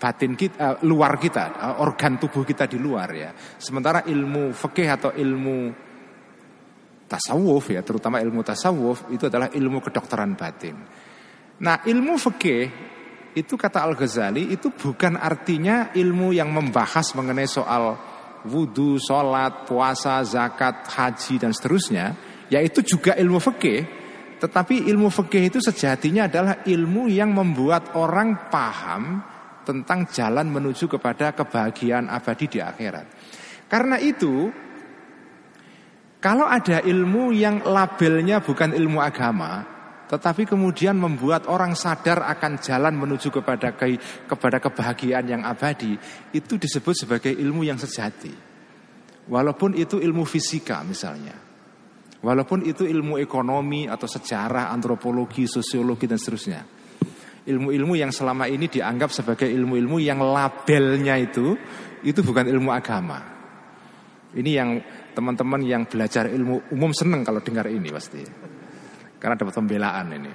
batin 0.05 0.37
kita, 0.37 0.57
uh, 0.61 0.77
luar 0.85 1.17
kita, 1.17 1.45
uh, 1.57 1.75
organ 1.81 2.21
tubuh 2.21 2.45
kita 2.45 2.69
di 2.69 2.77
luar 2.77 3.09
ya. 3.17 3.33
Sementara 3.57 4.05
ilmu 4.05 4.53
fikih 4.53 4.89
atau 4.93 5.17
ilmu 5.17 5.73
tasawuf 7.09 7.73
ya, 7.73 7.81
terutama 7.81 8.21
ilmu 8.21 8.45
tasawuf 8.45 9.09
itu 9.09 9.33
adalah 9.33 9.49
ilmu 9.49 9.81
kedokteran 9.81 10.37
batin. 10.37 10.77
Nah, 11.65 11.81
ilmu 11.89 12.21
fikih 12.21 12.65
itu 13.33 13.57
kata 13.57 13.81
Al-Ghazali 13.81 14.53
itu 14.53 14.69
bukan 14.69 15.17
artinya 15.17 15.89
ilmu 15.97 16.37
yang 16.37 16.53
membahas 16.53 17.17
mengenai 17.17 17.49
soal 17.49 17.97
wudhu, 18.45 19.01
sholat, 19.01 19.65
puasa, 19.65 20.21
zakat, 20.21 20.85
haji 20.85 21.41
dan 21.41 21.57
seterusnya, 21.57 22.13
yaitu 22.53 22.85
juga 22.85 23.17
ilmu 23.17 23.41
fikih. 23.41 23.81
Tetapi 24.37 24.85
ilmu 24.93 25.09
fikih 25.09 25.49
itu 25.49 25.59
sejatinya 25.65 26.29
adalah 26.29 26.61
ilmu 26.69 27.09
yang 27.09 27.33
membuat 27.33 27.97
orang 27.97 28.53
paham 28.53 29.34
tentang 29.65 30.07
jalan 30.13 30.47
menuju 30.53 30.87
kepada 30.87 31.33
kebahagiaan 31.33 32.13
abadi 32.13 32.47
di 32.47 32.59
akhirat. 32.61 33.07
Karena 33.67 33.97
itu, 33.97 34.53
kalau 36.21 36.45
ada 36.45 36.85
ilmu 36.85 37.33
yang 37.33 37.65
labelnya 37.65 38.45
bukan 38.45 38.77
ilmu 38.77 39.01
agama, 39.01 39.65
tetapi 40.05 40.45
kemudian 40.45 40.95
membuat 40.95 41.49
orang 41.49 41.73
sadar 41.73 42.23
akan 42.29 42.61
jalan 42.61 42.95
menuju 42.95 43.33
kepada 43.33 43.73
ke, 43.73 43.97
kepada 44.29 44.61
kebahagiaan 44.61 45.25
yang 45.25 45.43
abadi, 45.43 45.97
itu 46.37 46.61
disebut 46.61 46.95
sebagai 46.95 47.33
ilmu 47.33 47.65
yang 47.65 47.81
sejati. 47.81 48.31
Walaupun 49.25 49.73
itu 49.81 49.97
ilmu 49.97 50.29
fisika 50.29 50.85
misalnya. 50.85 51.33
Walaupun 52.25 52.65
itu 52.65 52.89
ilmu 52.89 53.21
ekonomi 53.21 53.85
atau 53.85 54.09
sejarah, 54.09 54.73
antropologi, 54.73 55.45
sosiologi 55.45 56.09
dan 56.09 56.17
seterusnya 56.17 56.74
ilmu-ilmu 57.45 57.95
yang 57.97 58.09
selama 58.09 58.49
ini 58.49 58.67
dianggap 58.69 59.13
sebagai 59.13 59.49
ilmu-ilmu 59.49 60.01
yang 60.01 60.21
labelnya 60.25 61.21
itu 61.21 61.53
itu 62.05 62.21
bukan 62.25 62.49
ilmu 62.49 62.73
agama. 62.73 63.21
Ini 64.35 64.51
yang 64.51 64.71
teman-teman 65.15 65.63
yang 65.63 65.83
belajar 65.87 66.27
ilmu 66.27 66.75
umum 66.75 66.91
seneng 66.91 67.23
kalau 67.23 67.41
dengar 67.41 67.71
ini 67.71 67.89
pasti. 67.93 68.21
Karena 69.21 69.39
dapat 69.39 69.55
pembelaan 69.57 70.09
ini. 70.13 70.33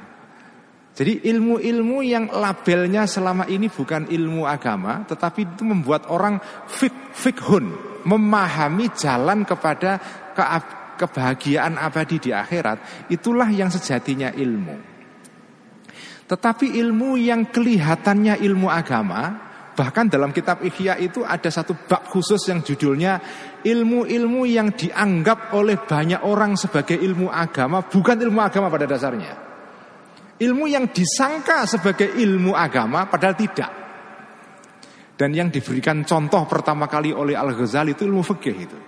Jadi 0.96 1.30
ilmu-ilmu 1.32 2.04
yang 2.04 2.28
labelnya 2.34 3.06
selama 3.06 3.46
ini 3.48 3.70
bukan 3.70 4.10
ilmu 4.10 4.44
agama, 4.50 5.06
tetapi 5.06 5.56
itu 5.56 5.64
membuat 5.64 6.10
orang 6.12 6.42
fik 6.68 7.16
fikhun, 7.16 7.72
memahami 8.04 8.92
jalan 8.98 9.48
kepada 9.48 9.96
ke, 10.36 10.44
kebahagiaan 11.00 11.80
abadi 11.80 12.20
di 12.20 12.32
akhirat, 12.36 13.08
itulah 13.08 13.48
yang 13.48 13.72
sejatinya 13.72 14.34
ilmu. 14.36 14.89
Tetapi 16.30 16.78
ilmu 16.78 17.18
yang 17.18 17.50
kelihatannya 17.50 18.38
ilmu 18.46 18.70
agama, 18.70 19.34
bahkan 19.74 20.06
dalam 20.06 20.30
kitab 20.30 20.62
Ihya 20.62 21.02
itu 21.02 21.26
ada 21.26 21.50
satu 21.50 21.74
bab 21.90 22.06
khusus 22.06 22.46
yang 22.46 22.62
judulnya 22.62 23.18
ilmu-ilmu 23.66 24.46
yang 24.46 24.70
dianggap 24.78 25.58
oleh 25.58 25.82
banyak 25.82 26.22
orang 26.22 26.54
sebagai 26.54 27.02
ilmu 27.02 27.34
agama, 27.34 27.82
bukan 27.82 28.14
ilmu 28.22 28.46
agama 28.46 28.70
pada 28.70 28.86
dasarnya. 28.86 29.34
Ilmu 30.38 30.70
yang 30.70 30.94
disangka 30.94 31.66
sebagai 31.66 32.14
ilmu 32.14 32.54
agama 32.54 33.10
padahal 33.10 33.34
tidak. 33.34 33.72
Dan 35.18 35.34
yang 35.34 35.50
diberikan 35.50 36.06
contoh 36.06 36.46
pertama 36.46 36.86
kali 36.86 37.10
oleh 37.10 37.34
Al-Ghazali 37.34 37.98
itu 37.98 38.06
ilmu 38.06 38.22
fikih 38.22 38.56
itu. 38.56 38.80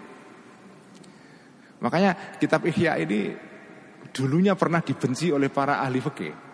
Makanya 1.82 2.38
kitab 2.38 2.62
Ihya 2.70 3.02
ini 3.02 3.34
dulunya 4.14 4.54
pernah 4.54 4.86
dibenci 4.86 5.34
oleh 5.34 5.50
para 5.50 5.82
ahli 5.82 5.98
fikih 5.98 6.51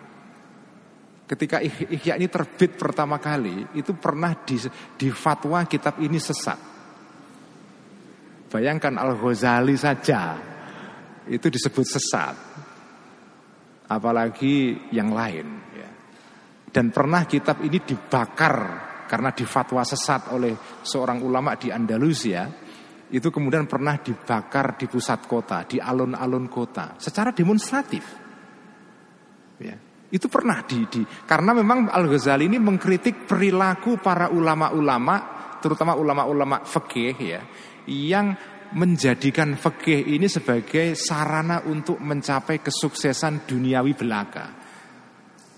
ketika 1.28 1.60
Ihya 1.60 2.16
ini 2.16 2.26
terbit 2.32 2.80
pertama 2.80 3.20
kali 3.20 3.76
itu 3.76 3.92
pernah 3.92 4.32
di, 4.32 4.56
di 4.96 5.12
fatwa 5.12 5.60
kitab 5.68 6.00
ini 6.00 6.16
sesat. 6.16 6.56
Bayangkan 8.48 8.96
Al-Ghazali 8.96 9.76
saja 9.76 10.40
itu 11.28 11.46
disebut 11.52 11.84
sesat. 11.84 12.36
Apalagi 13.88 14.88
yang 14.92 15.12
lain 15.12 15.48
ya. 15.76 15.88
Dan 16.68 16.92
pernah 16.92 17.24
kitab 17.28 17.60
ini 17.60 17.80
dibakar 17.80 18.56
karena 19.08 19.32
difatwa 19.32 19.84
sesat 19.84 20.32
oleh 20.32 20.56
seorang 20.80 21.20
ulama 21.20 21.60
di 21.60 21.68
Andalusia. 21.68 22.48
Itu 23.08 23.32
kemudian 23.32 23.64
pernah 23.64 23.96
dibakar 23.96 24.76
di 24.76 24.84
pusat 24.84 25.24
kota, 25.24 25.64
di 25.64 25.80
alun-alun 25.80 26.44
kota 26.52 27.00
secara 27.00 27.32
demonstratif. 27.32 28.04
Ya. 29.64 29.87
Itu 30.08 30.32
pernah 30.32 30.64
di, 30.64 30.88
di 30.88 31.04
karena 31.04 31.52
memang 31.52 31.92
Al 31.92 32.08
Ghazali 32.08 32.48
ini 32.48 32.56
mengkritik 32.56 33.28
perilaku 33.28 34.00
para 34.00 34.32
ulama-ulama, 34.32 35.14
terutama 35.60 35.92
ulama-ulama 36.00 36.64
fikih 36.64 37.16
ya, 37.20 37.44
yang 37.84 38.32
menjadikan 38.72 39.56
fikih 39.56 40.16
ini 40.16 40.24
sebagai 40.28 40.96
sarana 40.96 41.64
untuk 41.68 42.00
mencapai 42.00 42.64
kesuksesan 42.64 43.44
duniawi 43.44 43.92
belaka. 43.92 44.46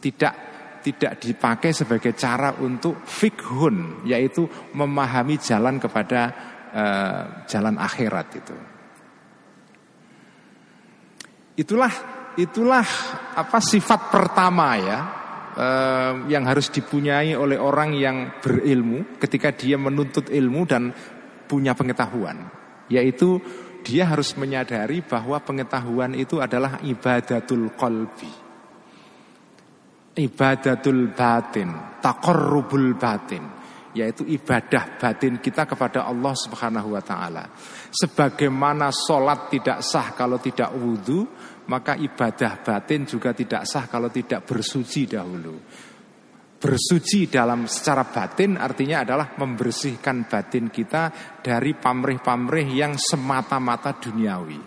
Tidak 0.02 0.34
tidak 0.80 1.20
dipakai 1.20 1.70
sebagai 1.70 2.16
cara 2.16 2.56
untuk 2.58 3.04
fikhun, 3.04 4.02
yaitu 4.08 4.48
memahami 4.74 5.36
jalan 5.38 5.76
kepada 5.76 6.20
uh, 6.72 7.22
jalan 7.46 7.76
akhirat 7.76 8.26
itu. 8.34 8.56
Itulah 11.60 11.92
itulah 12.38 12.86
apa 13.34 13.58
sifat 13.58 14.12
pertama 14.12 14.68
ya 14.78 15.00
uh, 15.56 16.12
yang 16.30 16.46
harus 16.46 16.70
dipunyai 16.70 17.34
oleh 17.34 17.58
orang 17.58 17.96
yang 17.96 18.38
berilmu 18.38 19.18
ketika 19.18 19.50
dia 19.54 19.80
menuntut 19.80 20.30
ilmu 20.30 20.62
dan 20.68 20.94
punya 21.50 21.74
pengetahuan 21.74 22.60
yaitu 22.90 23.38
dia 23.80 24.04
harus 24.08 24.36
menyadari 24.36 25.00
bahwa 25.00 25.40
pengetahuan 25.40 26.12
itu 26.12 26.38
adalah 26.38 26.80
ibadatul 26.84 27.72
qalbi. 27.74 28.32
Ibadatul 30.20 31.16
batin, 31.16 31.96
taqarrubul 32.02 32.98
batin, 32.98 33.40
yaitu 33.96 34.26
ibadah 34.28 35.00
batin 35.00 35.40
kita 35.40 35.64
kepada 35.64 36.04
Allah 36.04 36.34
Subhanahu 36.36 36.92
wa 36.92 37.00
taala. 37.00 37.48
Sebagaimana 37.88 38.92
solat 38.92 39.48
tidak 39.48 39.80
sah 39.80 40.12
kalau 40.12 40.36
tidak 40.36 40.76
wudhu, 40.76 41.24
maka 41.70 41.94
ibadah 41.94 42.58
batin 42.66 43.06
juga 43.06 43.30
tidak 43.30 43.62
sah 43.62 43.86
kalau 43.86 44.10
tidak 44.10 44.42
bersuci 44.42 45.06
dahulu. 45.06 45.54
Bersuci 46.60 47.30
dalam 47.30 47.64
secara 47.64 48.04
batin 48.04 48.60
artinya 48.60 49.00
adalah 49.06 49.32
membersihkan 49.38 50.28
batin 50.28 50.68
kita 50.68 51.08
dari 51.40 51.72
pamrih-pamrih 51.72 52.68
yang 52.68 53.00
semata-mata 53.00 53.96
duniawi 53.96 54.60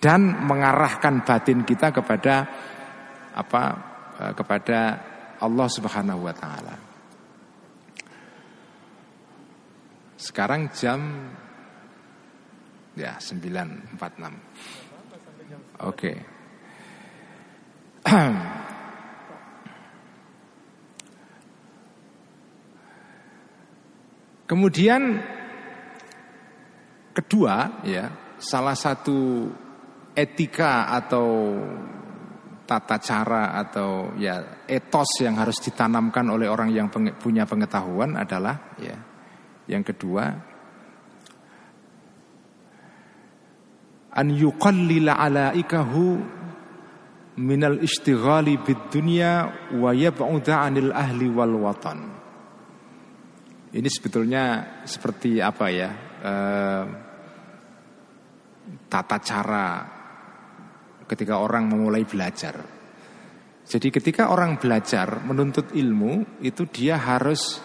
dan 0.00 0.48
mengarahkan 0.48 1.20
batin 1.26 1.66
kita 1.66 1.92
kepada 1.92 2.34
apa 3.36 3.62
eh, 4.16 4.32
kepada 4.32 4.78
Allah 5.42 5.68
Subhanahu 5.68 6.24
wa 6.24 6.32
taala. 6.32 6.76
Sekarang 10.16 10.70
jam 10.72 11.00
ya 12.96 13.18
9.46. 13.18 14.51
Oke. 15.82 16.12
Kemudian 24.50 25.22
kedua 27.16 27.82
ya, 27.88 28.36
salah 28.36 28.76
satu 28.76 29.48
etika 30.12 30.92
atau 30.92 31.56
tata 32.68 32.96
cara 33.02 33.58
atau 33.58 34.14
ya 34.16 34.64
etos 34.70 35.18
yang 35.20 35.34
harus 35.40 35.58
ditanamkan 35.60 36.24
oleh 36.30 36.46
orang 36.46 36.70
yang 36.70 36.88
punya 36.92 37.44
pengetahuan 37.44 38.14
adalah 38.16 38.76
ya 38.78 38.96
yang 39.66 39.82
kedua 39.82 40.51
an 44.12 44.28
yuqallila 44.32 45.16
alaikahu 45.16 46.20
minal 47.40 47.80
istighali 47.80 48.60
bid 48.60 48.92
dunya 48.92 49.48
wa 49.72 49.90
yab'uda 49.96 50.68
'anil 50.68 50.92
ahli 50.92 51.26
wal 51.32 51.56
watan 51.56 52.12
ini 53.72 53.88
sebetulnya 53.88 54.44
seperti 54.84 55.40
apa 55.40 55.66
ya? 55.72 55.90
Eh, 56.20 56.84
tata 58.92 59.16
cara 59.24 59.68
ketika 61.08 61.40
orang 61.40 61.72
memulai 61.72 62.04
belajar. 62.04 62.60
Jadi 63.64 63.88
ketika 63.88 64.28
orang 64.28 64.60
belajar 64.60 65.24
menuntut 65.24 65.72
ilmu 65.72 66.44
itu 66.44 66.68
dia 66.68 67.00
harus 67.00 67.64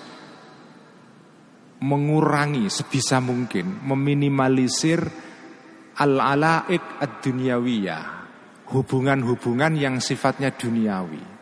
mengurangi 1.84 2.72
sebisa 2.72 3.20
mungkin, 3.20 3.84
meminimalisir 3.84 5.04
al-alaik 5.98 7.02
ad-dunyawiyah, 7.02 8.04
hubungan-hubungan 8.70 9.74
yang 9.74 9.98
sifatnya 9.98 10.54
duniawi. 10.54 11.38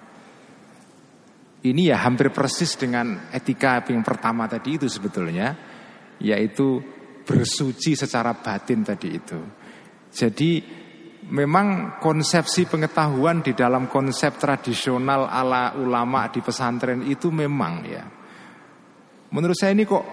Ini 1.66 1.82
ya 1.92 2.06
hampir 2.06 2.30
persis 2.30 2.78
dengan 2.78 3.28
etika 3.34 3.82
yang 3.90 4.06
pertama 4.06 4.46
tadi 4.46 4.78
itu 4.78 4.86
sebetulnya 4.86 5.74
Yaitu 6.16 6.80
bersuci 7.26 7.98
secara 7.98 8.38
batin 8.40 8.86
tadi 8.88 9.10
itu. 9.12 9.40
Jadi 10.16 10.64
memang 11.28 12.00
konsepsi 12.00 12.70
pengetahuan 12.70 13.44
di 13.44 13.52
dalam 13.52 13.92
konsep 13.92 14.40
tradisional 14.40 15.28
ala 15.28 15.76
ulama 15.76 16.32
di 16.32 16.40
pesantren 16.40 17.04
itu 17.04 17.34
memang 17.36 17.74
ya. 17.84 18.06
Menurut 19.36 19.58
saya 19.60 19.76
ini 19.76 19.84
kok 19.84 20.06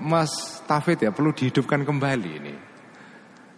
Mas 0.00 0.64
Tafid 0.64 1.04
ya 1.04 1.12
perlu 1.12 1.36
dihidupkan 1.36 1.84
kembali 1.84 2.30
ini 2.40 2.69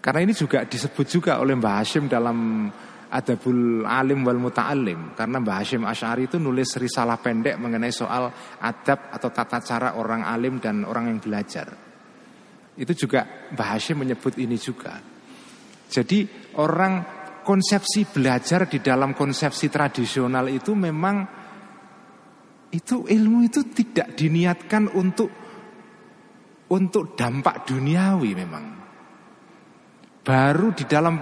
Karena 0.03 0.27
ini 0.27 0.35
juga 0.35 0.67
disebut 0.67 1.07
juga 1.07 1.39
oleh 1.39 1.55
Mbah 1.55 1.79
Hashim 1.79 2.11
dalam 2.11 2.67
Adabul 3.13 3.87
Alim 3.87 4.27
wal 4.27 4.43
Muta'alim 4.43 5.15
Karena 5.15 5.39
Mbah 5.39 5.63
Hashim 5.63 5.87
Ash'ari 5.87 6.27
itu 6.27 6.43
nulis 6.43 6.75
risalah 6.75 7.23
pendek 7.23 7.55
mengenai 7.55 7.95
soal 7.95 8.27
adab 8.59 9.15
atau 9.15 9.31
tata 9.31 9.63
cara 9.63 9.95
orang 9.95 10.27
alim 10.27 10.59
dan 10.59 10.83
orang 10.83 11.07
yang 11.07 11.23
belajar. 11.23 11.71
Itu 12.75 12.99
juga 12.99 13.47
Mbah 13.55 13.69
Hashim 13.79 14.03
menyebut 14.03 14.35
ini 14.43 14.59
juga. 14.59 14.99
Jadi 15.87 16.27
orang 16.59 17.07
konsepsi 17.47 18.03
belajar 18.11 18.67
di 18.67 18.83
dalam 18.83 19.15
konsepsi 19.15 19.71
tradisional 19.71 20.51
itu 20.51 20.75
memang 20.75 21.39
Itu 22.73 23.05
ilmu 23.05 23.45
itu 23.45 23.69
tidak 23.71 24.17
diniatkan 24.17 24.89
untuk 24.97 25.31
Untuk 26.73 27.13
dampak 27.13 27.69
duniawi 27.69 28.33
memang 28.33 28.82
Baru 30.23 30.71
di 30.71 30.87
dalam 30.87 31.19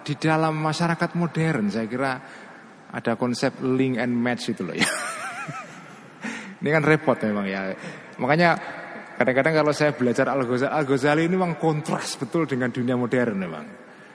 di 0.00 0.16
dalam 0.16 0.56
masyarakat 0.56 1.12
modern 1.12 1.68
saya 1.68 1.84
kira 1.84 2.12
ada 2.90 3.12
konsep 3.14 3.60
link 3.60 4.00
and 4.00 4.16
match 4.16 4.50
itu 4.50 4.64
loh 4.64 4.72
ya. 4.72 4.88
ini 6.64 6.68
kan 6.72 6.82
repot 6.82 7.20
memang 7.20 7.46
ya. 7.46 7.76
Makanya 8.16 8.50
kadang-kadang 9.20 9.60
kalau 9.60 9.72
saya 9.76 9.92
belajar 9.92 10.32
Al-Ghazali, 10.32 10.72
Al-Ghazali 10.72 11.22
ini 11.28 11.36
memang 11.36 11.60
kontras 11.60 12.16
betul 12.16 12.48
dengan 12.48 12.72
dunia 12.72 12.96
modern 12.96 13.36
memang. 13.36 13.66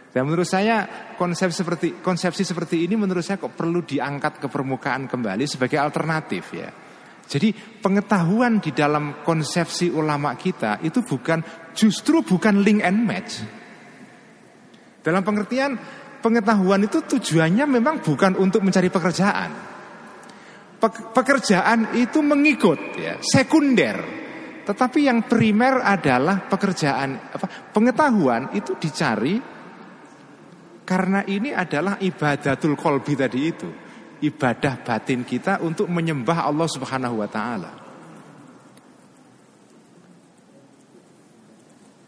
Dan 0.10 0.32
menurut 0.32 0.48
saya 0.48 1.12
konsep 1.20 1.52
seperti 1.52 2.00
konsepsi 2.00 2.48
seperti 2.48 2.88
ini 2.88 2.96
menurut 2.96 3.22
saya 3.22 3.36
kok 3.36 3.54
perlu 3.54 3.84
diangkat 3.84 4.42
ke 4.42 4.48
permukaan 4.48 5.12
kembali 5.12 5.46
sebagai 5.46 5.78
alternatif 5.78 6.56
ya. 6.56 6.72
Jadi 7.26 7.52
pengetahuan 7.54 8.62
di 8.62 8.72
dalam 8.72 9.26
konsepsi 9.26 9.90
ulama 9.90 10.38
kita 10.38 10.80
itu 10.86 11.02
bukan 11.02 11.42
justru 11.74 12.22
bukan 12.24 12.64
link 12.64 12.80
and 12.86 13.02
match. 13.04 13.65
Dalam 15.06 15.22
pengertian 15.22 15.78
pengetahuan 16.18 16.82
itu 16.82 17.06
tujuannya 17.06 17.70
memang 17.70 18.02
bukan 18.02 18.34
untuk 18.42 18.66
mencari 18.66 18.90
pekerjaan. 18.90 19.78
Pekerjaan 21.14 21.94
itu 21.94 22.26
mengikut 22.26 22.98
ya, 22.98 23.22
sekunder. 23.22 24.26
Tetapi 24.66 25.06
yang 25.06 25.30
primer 25.30 25.78
adalah 25.86 26.50
pekerjaan 26.50 27.30
apa 27.38 27.70
pengetahuan 27.70 28.50
itu 28.58 28.74
dicari 28.82 29.38
karena 30.82 31.22
ini 31.30 31.54
adalah 31.54 32.02
ibadatul 32.02 32.74
kolbi 32.74 33.14
tadi 33.14 33.40
itu. 33.46 33.70
Ibadah 34.26 34.82
batin 34.82 35.22
kita 35.22 35.62
untuk 35.62 35.86
menyembah 35.86 36.50
Allah 36.50 36.66
Subhanahu 36.66 37.22
wa 37.22 37.30
taala. 37.30 37.72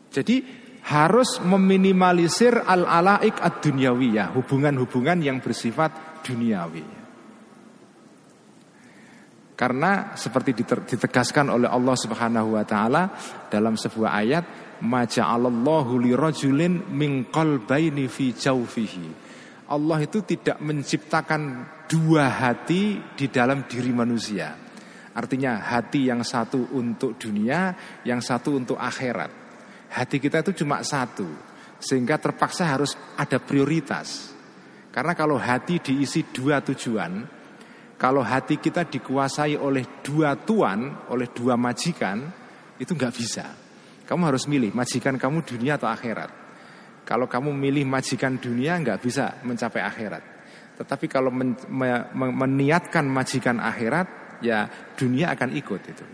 Jadi 0.09 0.56
harus 0.87 1.43
meminimalisir 1.43 2.63
al-alaik 2.63 3.35
ad-dunyawiyah, 3.43 4.31
hubungan-hubungan 4.31 5.19
yang 5.19 5.43
bersifat 5.43 6.23
duniawi. 6.23 6.95
Karena 9.57 10.13
seperti 10.13 10.53
ditegaskan 10.63 11.49
oleh 11.49 11.67
Allah 11.67 11.97
Subhanahu 11.97 12.55
wa 12.55 12.63
taala 12.63 13.09
dalam 13.49 13.73
sebuah 13.73 14.11
ayat, 14.21 14.45
Maja'alallahu 14.77 15.97
li 15.97 16.13
rajulin 16.13 16.93
min 16.93 17.33
qalbaini 17.33 18.05
fi 18.05 18.37
jawfihi. 18.37 19.25
Allah 19.73 19.97
itu 20.05 20.21
tidak 20.23 20.61
menciptakan 20.61 21.65
dua 21.89 22.29
hati 22.29 23.01
di 23.17 23.27
dalam 23.27 23.65
diri 23.65 23.91
manusia. 23.91 24.53
Artinya 25.17 25.57
hati 25.57 26.05
yang 26.07 26.21
satu 26.21 26.77
untuk 26.77 27.17
dunia, 27.17 27.73
yang 28.05 28.21
satu 28.21 28.53
untuk 28.53 28.77
akhirat. 28.77 29.46
Hati 29.97 30.21
kita 30.21 30.45
itu 30.45 30.61
cuma 30.61 30.85
satu, 30.85 31.25
sehingga 31.81 32.21
terpaksa 32.21 32.69
harus 32.69 32.93
ada 33.17 33.41
prioritas. 33.41 34.29
Karena 34.93 35.17
kalau 35.17 35.41
hati 35.41 35.81
diisi 35.81 36.21
dua 36.29 36.61
tujuan, 36.61 37.25
kalau 37.97 38.21
hati 38.21 38.61
kita 38.61 38.85
dikuasai 38.85 39.57
oleh 39.57 40.05
dua 40.05 40.37
tuan, 40.37 41.09
oleh 41.09 41.33
dua 41.33 41.57
majikan, 41.57 42.29
itu 42.77 42.93
nggak 42.93 43.13
bisa. 43.13 43.45
Kamu 44.05 44.21
harus 44.29 44.45
milih 44.45 44.69
majikan 44.77 45.17
kamu 45.17 45.41
dunia 45.41 45.81
atau 45.81 45.89
akhirat. 45.89 46.29
Kalau 47.01 47.25
kamu 47.25 47.49
milih 47.57 47.89
majikan 47.89 48.37
dunia 48.37 48.77
nggak 48.77 49.01
bisa 49.01 49.41
mencapai 49.41 49.81
akhirat. 49.81 50.23
Tetapi 50.77 51.05
kalau 51.09 51.33
men, 51.33 51.57
me, 51.73 52.05
meniatkan 52.13 53.09
majikan 53.09 53.57
akhirat, 53.57 54.39
ya 54.45 54.69
dunia 54.93 55.33
akan 55.33 55.49
ikut 55.57 55.81
itu. 55.89 56.05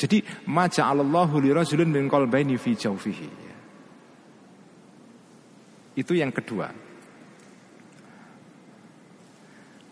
Jadi 0.00 0.24
maja'alallahu 0.48 1.44
li 1.44 1.52
rajulin 1.52 1.92
min 1.92 2.08
qalbaini 2.08 2.56
fi 2.56 2.72
jawfihi. 2.72 3.28
Itu 6.00 6.16
yang 6.16 6.32
kedua. 6.32 6.72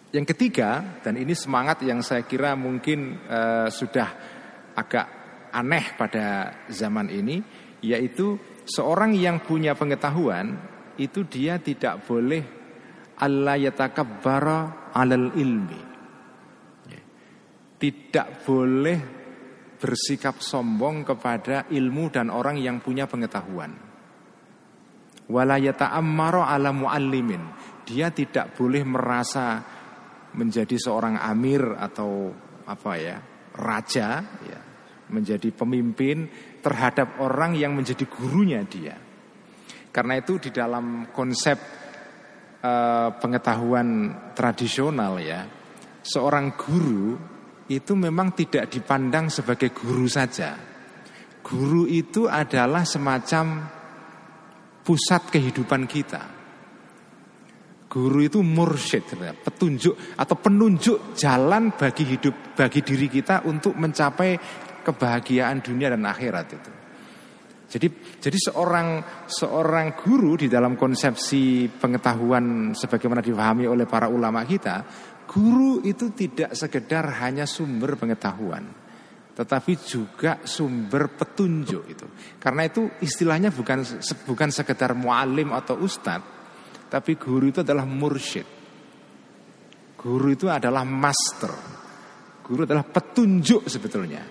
Yang 0.08 0.26
ketiga, 0.32 0.96
dan 1.04 1.20
ini 1.20 1.36
semangat 1.36 1.84
yang 1.84 2.00
saya 2.00 2.24
kira 2.24 2.56
mungkin 2.56 3.20
uh, 3.28 3.68
sudah 3.68 4.08
agak 4.72 5.06
aneh 5.52 5.92
pada 6.00 6.56
zaman 6.72 7.12
ini, 7.12 7.44
yaitu 7.84 8.40
seorang 8.64 9.12
yang 9.12 9.44
punya 9.44 9.76
pengetahuan 9.76 10.56
itu 10.96 11.28
dia 11.28 11.60
tidak 11.60 12.08
boleh 12.08 12.40
Allah 13.20 13.60
yatakabbara 13.60 14.88
alal 14.96 15.36
ilmi. 15.36 15.82
Tidak 17.76 18.48
boleh 18.48 19.17
bersikap 19.78 20.42
sombong 20.42 21.06
kepada 21.06 21.70
ilmu 21.70 22.10
dan 22.10 22.28
orang 22.28 22.58
yang 22.58 22.82
punya 22.82 23.06
pengetahuan. 23.06 23.72
Ala 25.28 26.70
muallimin. 26.74 27.42
Dia 27.88 28.12
tidak 28.12 28.58
boleh 28.58 28.84
merasa 28.84 29.64
menjadi 30.36 30.76
seorang 30.76 31.16
amir 31.16 31.62
atau 31.78 32.28
apa 32.68 32.92
ya 33.00 33.16
raja 33.56 34.20
ya 34.44 34.60
menjadi 35.08 35.48
pemimpin 35.56 36.28
terhadap 36.60 37.16
orang 37.24 37.56
yang 37.56 37.72
menjadi 37.72 38.04
gurunya 38.04 38.60
dia 38.68 38.92
karena 39.88 40.20
itu 40.20 40.36
di 40.36 40.52
dalam 40.52 41.08
konsep 41.16 41.56
uh, 42.60 43.08
pengetahuan 43.16 43.88
tradisional 44.36 45.16
ya 45.16 45.48
seorang 46.04 46.52
guru 46.60 47.16
itu 47.68 47.92
memang 47.92 48.32
tidak 48.32 48.72
dipandang 48.72 49.28
sebagai 49.28 49.70
guru 49.72 50.08
saja 50.08 50.56
guru 51.44 51.84
itu 51.88 52.28
adalah 52.28 52.84
semacam 52.84 53.68
pusat 54.84 55.28
kehidupan 55.28 55.84
kita 55.84 56.38
Guru 57.88 58.20
itu 58.20 58.44
mursyid, 58.44 59.16
petunjuk 59.40 60.20
atau 60.20 60.36
penunjuk 60.36 61.16
jalan 61.16 61.72
bagi 61.72 62.04
hidup, 62.04 62.52
bagi 62.52 62.84
diri 62.84 63.08
kita 63.08 63.48
untuk 63.48 63.80
mencapai 63.80 64.36
kebahagiaan 64.84 65.64
dunia 65.64 65.96
dan 65.96 66.04
akhirat 66.04 66.46
itu. 66.52 66.70
Jadi, 67.68 67.88
jadi 68.20 68.38
seorang 68.48 68.88
seorang 69.24 69.96
guru 69.96 70.36
di 70.36 70.52
dalam 70.52 70.76
konsepsi 70.76 71.68
pengetahuan 71.68 72.76
sebagaimana 72.76 73.24
dipahami 73.24 73.64
oleh 73.64 73.88
para 73.88 74.12
ulama 74.12 74.44
kita, 74.44 74.84
guru 75.28 75.84
itu 75.84 76.08
tidak 76.16 76.56
sekedar 76.56 77.04
hanya 77.20 77.44
sumber 77.44 78.00
pengetahuan, 78.00 78.64
tetapi 79.36 79.76
juga 79.84 80.40
sumber 80.42 81.12
petunjuk 81.12 81.84
itu. 81.84 82.06
Karena 82.40 82.64
itu 82.64 82.88
istilahnya 83.04 83.52
bukan 83.52 83.84
bukan 84.24 84.48
sekedar 84.48 84.96
mualim 84.96 85.52
atau 85.52 85.76
ustadz, 85.76 86.88
tapi 86.88 87.20
guru 87.20 87.52
itu 87.52 87.60
adalah 87.60 87.84
mursyid. 87.84 88.48
Guru 89.98 90.28
itu 90.32 90.48
adalah 90.48 90.88
master. 90.88 91.52
Guru 92.40 92.64
adalah 92.64 92.86
petunjuk 92.88 93.68
sebetulnya. 93.68 94.24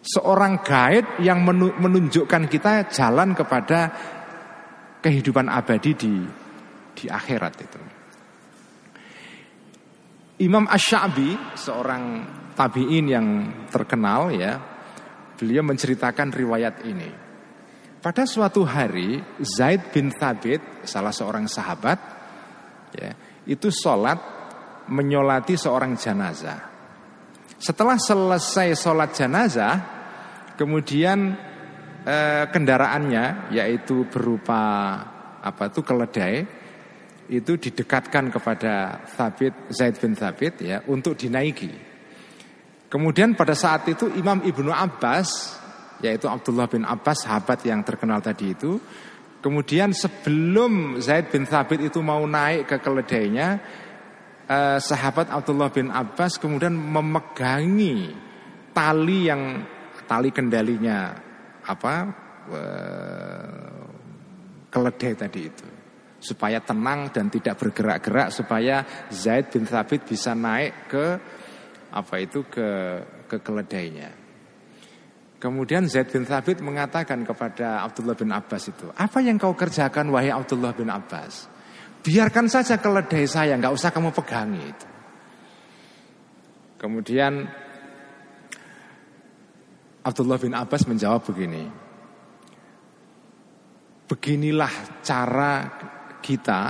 Seorang 0.00 0.64
guide 0.64 1.20
yang 1.20 1.44
menunjukkan 1.44 2.48
kita 2.48 2.88
jalan 2.88 3.36
kepada 3.36 3.92
kehidupan 5.04 5.52
abadi 5.52 5.92
di 5.92 6.12
di 6.94 7.04
akhirat 7.10 7.54
itu. 7.60 7.83
Imam 10.42 10.66
Ash-Sha'bi 10.66 11.54
seorang 11.54 12.04
tabi'in 12.58 13.06
yang 13.06 13.26
terkenal 13.70 14.34
ya, 14.34 14.58
beliau 15.38 15.62
menceritakan 15.62 16.34
riwayat 16.34 16.82
ini. 16.82 17.10
Pada 18.02 18.26
suatu 18.26 18.66
hari 18.66 19.22
Zaid 19.40 19.94
bin 19.94 20.10
Thabit 20.10 20.82
salah 20.82 21.14
seorang 21.14 21.46
sahabat 21.46 21.98
ya, 22.98 23.10
itu 23.46 23.70
sholat 23.70 24.18
menyolati 24.90 25.54
seorang 25.54 25.94
jenazah. 25.94 26.60
Setelah 27.56 27.96
selesai 27.96 28.74
sholat 28.76 29.14
jenazah, 29.14 29.74
kemudian 30.58 31.32
eh, 32.04 32.44
kendaraannya 32.50 33.54
yaitu 33.54 34.04
berupa 34.10 34.60
apa 35.40 35.70
itu 35.70 35.80
keledai 35.80 36.63
itu 37.38 37.58
didekatkan 37.58 38.30
kepada 38.30 39.02
Thabit 39.16 39.70
Zaid 39.72 39.98
bin 39.98 40.14
Thabit 40.14 40.60
ya 40.62 40.82
untuk 40.86 41.18
dinaiki. 41.18 41.70
Kemudian 42.90 43.34
pada 43.34 43.58
saat 43.58 43.86
itu 43.90 44.06
Imam 44.14 44.38
Ibnu 44.44 44.70
Abbas 44.70 45.58
yaitu 46.04 46.28
Abdullah 46.30 46.68
bin 46.68 46.84
Abbas 46.84 47.24
sahabat 47.26 47.64
yang 47.66 47.82
terkenal 47.82 48.20
tadi 48.20 48.52
itu. 48.52 48.78
Kemudian 49.40 49.92
sebelum 49.92 51.02
Zaid 51.04 51.28
bin 51.28 51.44
Thabit 51.44 51.84
itu 51.84 52.00
mau 52.00 52.24
naik 52.24 52.64
ke 52.64 52.76
keledainya, 52.80 53.60
eh, 54.48 54.78
sahabat 54.80 55.28
Abdullah 55.28 55.68
bin 55.68 55.92
Abbas 55.92 56.40
kemudian 56.40 56.72
memegangi 56.72 58.12
tali 58.72 59.28
yang 59.28 59.64
tali 60.04 60.28
kendalinya 60.32 61.12
apa 61.64 61.94
eh, 62.52 63.84
keledai 64.68 65.12
tadi 65.16 65.40
itu 65.48 65.73
supaya 66.24 66.64
tenang 66.64 67.12
dan 67.12 67.28
tidak 67.28 67.60
bergerak-gerak 67.60 68.32
supaya 68.32 68.80
Zaid 69.12 69.52
bin 69.52 69.68
Thabit 69.68 70.08
bisa 70.08 70.32
naik 70.32 70.88
ke 70.88 71.06
apa 71.92 72.14
itu 72.16 72.48
ke 72.48 72.68
ke 73.28 73.36
keledainya. 73.44 74.24
Kemudian 75.36 75.84
Zaid 75.84 76.08
bin 76.08 76.24
Thabit 76.24 76.64
mengatakan 76.64 77.20
kepada 77.20 77.84
Abdullah 77.84 78.16
bin 78.16 78.32
Abbas 78.32 78.72
itu, 78.72 78.88
apa 78.96 79.20
yang 79.20 79.36
kau 79.36 79.52
kerjakan 79.52 80.08
wahai 80.08 80.32
Abdullah 80.32 80.72
bin 80.72 80.88
Abbas? 80.88 81.52
Biarkan 82.00 82.48
saja 82.48 82.80
keledai 82.80 83.28
saya, 83.28 83.52
nggak 83.60 83.76
usah 83.76 83.92
kamu 83.92 84.08
pegangi 84.16 84.64
itu. 84.64 84.88
Kemudian 86.80 87.44
Abdullah 90.00 90.40
bin 90.40 90.56
Abbas 90.56 90.88
menjawab 90.88 91.28
begini, 91.28 91.68
beginilah 94.08 95.04
cara 95.04 95.52
kita 96.24 96.60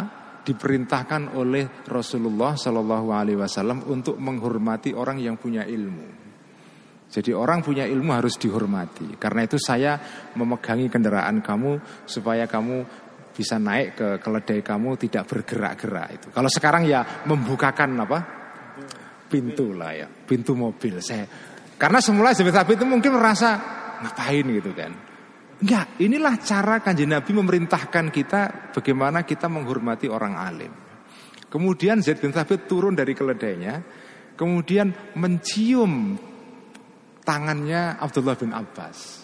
diperintahkan 0.43 1.39
oleh 1.39 1.87
Rasulullah 1.87 2.59
Shallallahu 2.59 3.09
Alaihi 3.15 3.39
Wasallam 3.39 3.87
untuk 3.87 4.19
menghormati 4.19 4.91
orang 4.91 5.23
yang 5.23 5.39
punya 5.39 5.63
ilmu. 5.63 6.27
Jadi 7.09 7.31
orang 7.31 7.63
punya 7.63 7.87
ilmu 7.87 8.11
harus 8.11 8.35
dihormati. 8.35 9.15
Karena 9.15 9.47
itu 9.47 9.55
saya 9.55 9.95
memegangi 10.35 10.91
kendaraan 10.91 11.39
kamu 11.39 12.03
supaya 12.11 12.51
kamu 12.51 12.83
bisa 13.31 13.55
naik 13.63 13.89
ke 13.95 14.09
keledai 14.19 14.61
kamu 14.67 14.99
tidak 14.99 15.31
bergerak-gerak 15.31 16.09
itu. 16.11 16.27
Kalau 16.35 16.51
sekarang 16.51 16.83
ya 16.91 17.23
membukakan 17.25 18.03
apa? 18.03 18.19
Pintu 19.31 19.75
lah 19.75 19.95
ya, 19.95 20.07
pintu 20.11 20.59
mobil. 20.59 20.99
Saya 20.99 21.27
karena 21.79 21.99
semula 22.03 22.35
Zaid 22.35 22.51
itu 22.51 22.87
mungkin 22.87 23.15
merasa 23.15 23.59
ngapain 24.03 24.47
gitu 24.51 24.71
kan. 24.75 25.14
Enggak, 25.63 25.87
inilah 26.03 26.35
cara 26.43 26.83
kanjeng 26.83 27.15
Nabi 27.15 27.31
memerintahkan 27.31 28.11
kita 28.11 28.73
bagaimana 28.75 29.23
kita 29.23 29.47
menghormati 29.47 30.11
orang 30.11 30.35
alim. 30.35 30.73
Kemudian 31.47 32.03
Zaid 32.03 32.19
bin 32.19 32.35
Thabit 32.35 32.67
turun 32.67 32.99
dari 32.99 33.15
keledainya, 33.15 33.79
kemudian 34.35 35.15
mencium 35.15 36.19
tangannya 37.23 38.03
Abdullah 38.03 38.35
bin 38.35 38.51
Abbas. 38.51 39.23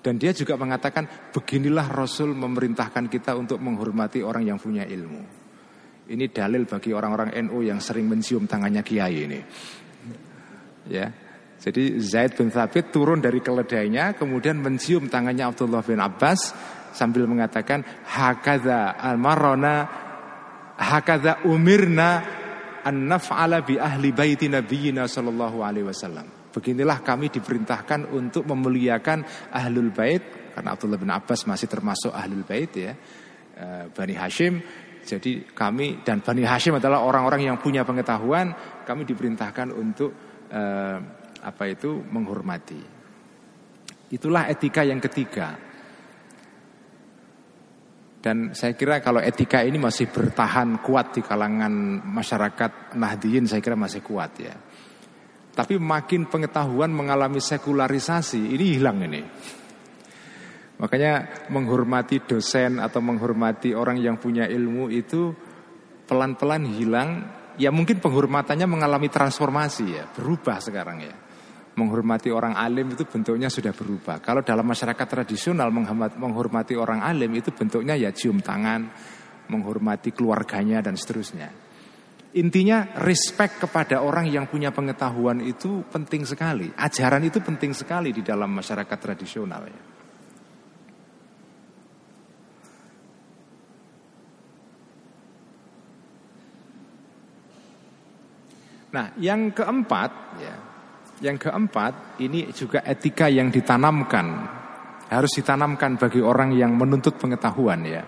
Dan 0.00 0.16
dia 0.16 0.32
juga 0.32 0.56
mengatakan 0.56 1.34
beginilah 1.34 1.92
Rasul 1.92 2.32
memerintahkan 2.32 3.12
kita 3.12 3.36
untuk 3.36 3.60
menghormati 3.60 4.24
orang 4.24 4.48
yang 4.48 4.56
punya 4.56 4.88
ilmu. 4.88 5.22
Ini 6.08 6.24
dalil 6.32 6.64
bagi 6.64 6.96
orang-orang 6.96 7.36
NU 7.44 7.60
yang 7.60 7.84
sering 7.84 8.08
mencium 8.08 8.48
tangannya 8.48 8.80
kiai 8.80 9.16
ini. 9.28 9.40
Ya. 10.88 11.27
Jadi 11.58 11.98
Zaid 11.98 12.38
bin 12.38 12.54
Thabit 12.54 12.94
turun 12.94 13.18
dari 13.18 13.42
keledainya 13.42 14.14
kemudian 14.14 14.62
mencium 14.62 15.10
tangannya 15.10 15.50
Abdullah 15.50 15.82
bin 15.82 15.98
Abbas 15.98 16.54
sambil 16.94 17.26
mengatakan 17.26 17.82
hakadha 18.06 18.94
almarona 18.94 19.86
hakadha 20.78 21.42
umirna 21.50 22.22
an 22.86 23.10
naf'ala 23.10 23.66
bi 23.66 23.74
ahli 23.74 24.14
baiti 24.14 24.46
nabiyina 24.46 25.10
sallallahu 25.10 25.60
alaihi 25.66 25.90
wasallam. 25.90 26.54
Beginilah 26.54 27.02
kami 27.02 27.28
diperintahkan 27.28 28.08
untuk 28.14 28.46
memuliakan 28.46 29.50
ahlul 29.50 29.90
bait 29.90 30.54
karena 30.54 30.74
Abdullah 30.78 30.98
bin 30.98 31.10
Abbas 31.10 31.44
masih 31.44 31.66
termasuk 31.66 32.14
ahlul 32.14 32.46
bait 32.46 32.70
ya. 32.72 32.94
Eh, 33.58 33.84
Bani 33.90 34.14
Hashim 34.14 34.62
jadi 35.02 35.42
kami 35.50 36.06
dan 36.06 36.22
Bani 36.22 36.46
Hashim 36.46 36.78
adalah 36.78 37.02
orang-orang 37.02 37.50
yang 37.50 37.56
punya 37.58 37.82
pengetahuan 37.82 38.54
kami 38.86 39.02
diperintahkan 39.02 39.74
untuk 39.74 40.14
eh, 40.48 40.98
apa 41.48 41.64
itu 41.64 42.04
menghormati. 42.12 42.98
Itulah 44.12 44.48
etika 44.48 44.84
yang 44.84 45.00
ketiga. 45.00 45.56
Dan 48.18 48.52
saya 48.52 48.74
kira 48.74 48.98
kalau 49.00 49.22
etika 49.22 49.62
ini 49.64 49.78
masih 49.80 50.10
bertahan 50.10 50.82
kuat 50.84 51.16
di 51.16 51.22
kalangan 51.22 52.02
masyarakat 52.02 52.98
Nahdiyin 52.98 53.46
saya 53.46 53.62
kira 53.64 53.78
masih 53.78 54.04
kuat 54.04 54.32
ya. 54.40 54.54
Tapi 55.54 55.74
makin 55.78 56.26
pengetahuan 56.26 56.90
mengalami 56.90 57.38
sekularisasi 57.38 58.52
ini 58.52 58.64
hilang 58.78 58.98
ini. 59.06 59.22
Makanya 60.78 61.46
menghormati 61.50 62.22
dosen 62.22 62.78
atau 62.78 63.02
menghormati 63.02 63.74
orang 63.74 63.98
yang 63.98 64.14
punya 64.18 64.46
ilmu 64.46 64.90
itu 64.90 65.34
pelan-pelan 66.06 66.64
hilang. 66.74 67.10
Ya 67.58 67.74
mungkin 67.74 67.98
penghormatannya 67.98 68.70
mengalami 68.70 69.10
transformasi 69.10 69.84
ya, 69.90 70.06
berubah 70.14 70.62
sekarang 70.62 71.02
ya 71.02 71.27
menghormati 71.78 72.34
orang 72.34 72.58
alim 72.58 72.90
itu 72.90 73.06
bentuknya 73.06 73.46
sudah 73.46 73.70
berubah. 73.70 74.18
Kalau 74.18 74.42
dalam 74.42 74.66
masyarakat 74.66 75.06
tradisional 75.06 75.70
menghormati 76.18 76.74
orang 76.74 77.06
alim 77.06 77.30
itu 77.38 77.54
bentuknya 77.54 77.94
ya 77.94 78.10
cium 78.10 78.42
tangan, 78.42 78.90
menghormati 79.46 80.10
keluarganya 80.10 80.82
dan 80.82 80.98
seterusnya. 80.98 81.70
Intinya 82.34 82.98
respect 83.00 83.62
kepada 83.62 84.04
orang 84.04 84.28
yang 84.28 84.50
punya 84.50 84.68
pengetahuan 84.68 85.40
itu 85.40 85.86
penting 85.88 86.28
sekali. 86.28 86.68
Ajaran 86.74 87.24
itu 87.24 87.40
penting 87.40 87.72
sekali 87.72 88.12
di 88.12 88.20
dalam 88.20 88.52
masyarakat 88.52 88.98
tradisional 88.98 89.62
ya. 89.64 89.82
Nah, 98.88 99.12
yang 99.20 99.52
keempat 99.52 100.10
ya, 100.40 100.67
yang 101.18 101.36
keempat, 101.38 102.20
ini 102.22 102.50
juga 102.54 102.82
etika 102.86 103.26
yang 103.26 103.50
ditanamkan. 103.50 104.26
Harus 105.08 105.32
ditanamkan 105.40 105.96
bagi 105.96 106.20
orang 106.20 106.52
yang 106.52 106.76
menuntut 106.76 107.16
pengetahuan 107.16 107.80
ya. 107.82 108.04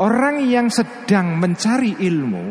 Orang 0.00 0.44
yang 0.44 0.68
sedang 0.68 1.40
mencari 1.40 1.96
ilmu 2.04 2.46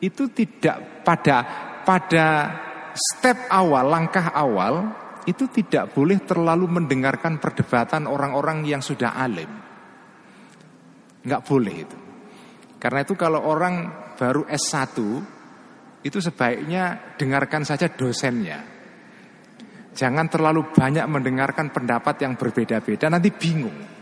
itu 0.00 0.28
tidak 0.32 1.04
pada 1.04 1.36
pada 1.84 2.26
step 2.92 3.48
awal, 3.48 3.88
langkah 3.88 4.32
awal 4.32 4.92
itu 5.28 5.48
tidak 5.52 5.92
boleh 5.92 6.20
terlalu 6.24 6.80
mendengarkan 6.80 7.36
perdebatan 7.36 8.08
orang-orang 8.08 8.64
yang 8.64 8.80
sudah 8.80 9.16
alim. 9.16 9.48
Nggak 11.20 11.44
boleh 11.44 11.74
itu. 11.76 11.98
Karena 12.80 13.04
itu 13.04 13.12
kalau 13.16 13.44
orang 13.44 13.92
baru 14.16 14.48
S1 14.48 14.96
itu 16.00 16.18
sebaiknya 16.18 17.16
dengarkan 17.20 17.64
saja 17.64 17.92
dosennya. 17.92 18.80
Jangan 19.90 20.26
terlalu 20.32 20.70
banyak 20.72 21.04
mendengarkan 21.04 21.74
pendapat 21.74 22.24
yang 22.24 22.38
berbeda-beda, 22.38 23.10
nanti 23.10 23.34
bingung. 23.34 24.00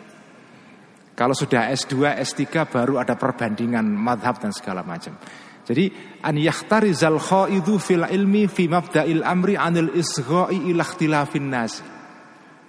Kalau 1.19 1.35
sudah 1.35 1.75
S2, 1.75 2.15
S3 2.23 2.71
baru 2.71 3.03
ada 3.03 3.19
perbandingan 3.19 3.83
madhab 3.83 4.39
dan 4.39 4.55
segala 4.55 4.87
macam. 4.87 5.19
Jadi 5.67 5.91
an 6.25 6.39
yahtarizal 6.39 7.19
khaidu 7.19 7.77
fil 7.83 8.07
ilmi 8.07 8.49
fi 8.49 8.71
mabda'il 8.71 9.21
amri 9.21 9.59
anil 9.59 9.93
isgha'i 9.93 10.71
ila 10.71 10.87
ikhtilafin. 10.87 11.51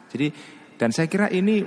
Jadi 0.10 0.28
dan 0.76 0.90
saya 0.92 1.08
kira 1.08 1.32
ini 1.32 1.64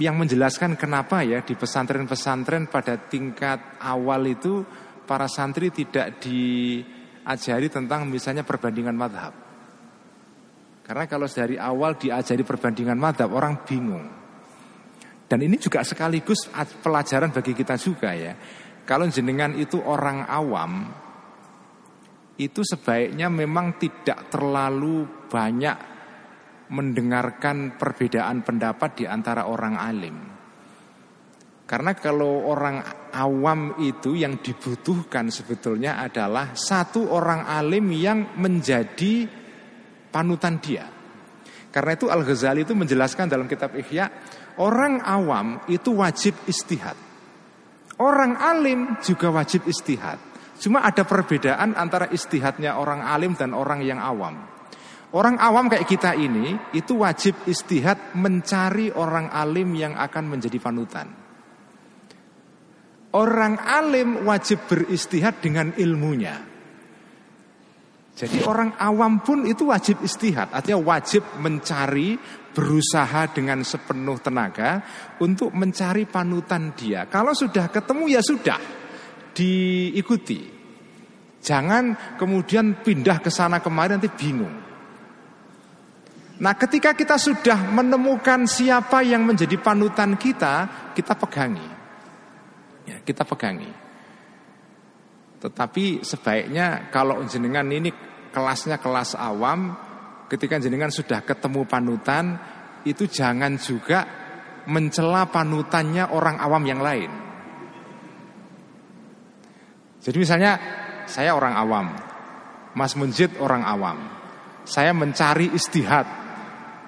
yang 0.00 0.16
menjelaskan 0.16 0.80
kenapa 0.80 1.20
ya 1.20 1.44
di 1.44 1.52
pesantren-pesantren 1.52 2.72
pada 2.72 2.96
tingkat 2.96 3.82
awal 3.84 4.24
itu 4.24 4.64
para 5.12 5.28
santri 5.28 5.68
tidak 5.68 6.24
diajari 6.24 7.68
tentang 7.68 8.08
misalnya 8.08 8.48
perbandingan 8.48 8.96
madhab. 8.96 9.36
Karena 10.80 11.04
kalau 11.04 11.28
dari 11.28 11.60
awal 11.60 12.00
diajari 12.00 12.40
perbandingan 12.40 12.96
madhab 12.96 13.28
orang 13.36 13.60
bingung. 13.68 14.08
Dan 15.28 15.44
ini 15.44 15.60
juga 15.60 15.84
sekaligus 15.84 16.48
pelajaran 16.80 17.28
bagi 17.28 17.52
kita 17.52 17.76
juga 17.76 18.16
ya. 18.16 18.32
Kalau 18.88 19.04
jenengan 19.12 19.52
itu 19.52 19.84
orang 19.84 20.24
awam, 20.24 20.88
itu 22.40 22.64
sebaiknya 22.64 23.28
memang 23.28 23.76
tidak 23.76 24.32
terlalu 24.32 25.28
banyak 25.28 25.76
mendengarkan 26.72 27.76
perbedaan 27.76 28.40
pendapat 28.40 28.96
di 28.96 29.04
antara 29.04 29.44
orang 29.44 29.76
alim. 29.76 30.31
Karena 31.72 31.96
kalau 31.96 32.52
orang 32.52 32.84
awam 33.16 33.80
itu 33.80 34.12
yang 34.12 34.44
dibutuhkan 34.44 35.32
sebetulnya 35.32 36.04
adalah 36.04 36.52
satu 36.52 37.08
orang 37.08 37.48
alim 37.48 37.88
yang 37.96 38.36
menjadi 38.36 39.24
panutan 40.12 40.60
dia. 40.60 40.84
Karena 41.72 41.96
itu 41.96 42.12
Al-Ghazali 42.12 42.68
itu 42.68 42.76
menjelaskan 42.76 43.24
dalam 43.24 43.48
kitab 43.48 43.72
Ihya, 43.72 44.04
orang 44.60 45.00
awam 45.00 45.64
itu 45.64 45.96
wajib 45.96 46.36
istihad. 46.44 46.92
Orang 47.96 48.36
alim 48.36 49.00
juga 49.00 49.32
wajib 49.32 49.64
istihad. 49.64 50.20
Cuma 50.60 50.84
ada 50.84 51.08
perbedaan 51.08 51.72
antara 51.72 52.04
istihadnya 52.12 52.76
orang 52.76 53.00
alim 53.00 53.32
dan 53.32 53.56
orang 53.56 53.80
yang 53.80 53.96
awam. 53.96 54.44
Orang 55.16 55.40
awam 55.40 55.72
kayak 55.72 55.88
kita 55.88 56.20
ini 56.20 56.52
itu 56.76 57.00
wajib 57.00 57.32
istihad 57.48 58.12
mencari 58.12 58.92
orang 58.92 59.32
alim 59.32 59.72
yang 59.72 59.96
akan 59.96 60.36
menjadi 60.36 60.60
panutan. 60.60 61.21
Orang 63.12 63.60
alim 63.60 64.24
wajib 64.24 64.64
beristihad 64.64 65.36
dengan 65.44 65.76
ilmunya. 65.76 66.52
Jadi 68.12 68.44
orang 68.44 68.76
awam 68.76 69.24
pun 69.24 69.48
itu 69.48 69.72
wajib 69.72 70.04
istihad, 70.04 70.52
artinya 70.52 70.80
wajib 70.80 71.24
mencari, 71.40 72.16
berusaha 72.52 73.32
dengan 73.32 73.64
sepenuh 73.64 74.20
tenaga 74.20 74.84
untuk 75.20 75.56
mencari 75.56 76.04
panutan 76.04 76.76
dia. 76.76 77.08
Kalau 77.08 77.32
sudah 77.32 77.72
ketemu 77.72 78.04
ya 78.12 78.20
sudah, 78.20 78.60
diikuti. 79.32 80.60
Jangan 81.42 82.16
kemudian 82.20 82.84
pindah 82.84 83.18
ke 83.18 83.32
sana 83.32 83.64
kemari 83.64 83.96
nanti 83.96 84.12
bingung. 84.12 84.56
Nah, 86.38 86.54
ketika 86.54 86.92
kita 86.92 87.16
sudah 87.16 87.72
menemukan 87.72 88.44
siapa 88.44 89.00
yang 89.00 89.24
menjadi 89.24 89.56
panutan 89.56 90.20
kita, 90.20 90.68
kita 90.94 91.16
pegangi 91.16 91.71
ya, 92.86 92.98
kita 93.02 93.22
pegangi. 93.26 93.70
Tetapi 95.42 96.06
sebaiknya 96.06 96.88
kalau 96.94 97.18
jenengan 97.26 97.66
ini 97.66 97.90
kelasnya 98.30 98.78
kelas 98.78 99.18
awam, 99.18 99.74
ketika 100.30 100.62
jenengan 100.62 100.88
sudah 100.88 101.26
ketemu 101.26 101.66
panutan, 101.66 102.38
itu 102.86 103.10
jangan 103.10 103.58
juga 103.58 104.06
mencela 104.70 105.26
panutannya 105.26 106.14
orang 106.14 106.38
awam 106.38 106.62
yang 106.62 106.78
lain. 106.78 107.10
Jadi 110.02 110.16
misalnya 110.18 110.52
saya 111.06 111.34
orang 111.34 111.54
awam, 111.58 111.86
Mas 112.78 112.94
Munjid 112.94 113.38
orang 113.38 113.62
awam. 113.66 113.98
Saya 114.62 114.94
mencari 114.94 115.50
istihad, 115.50 116.06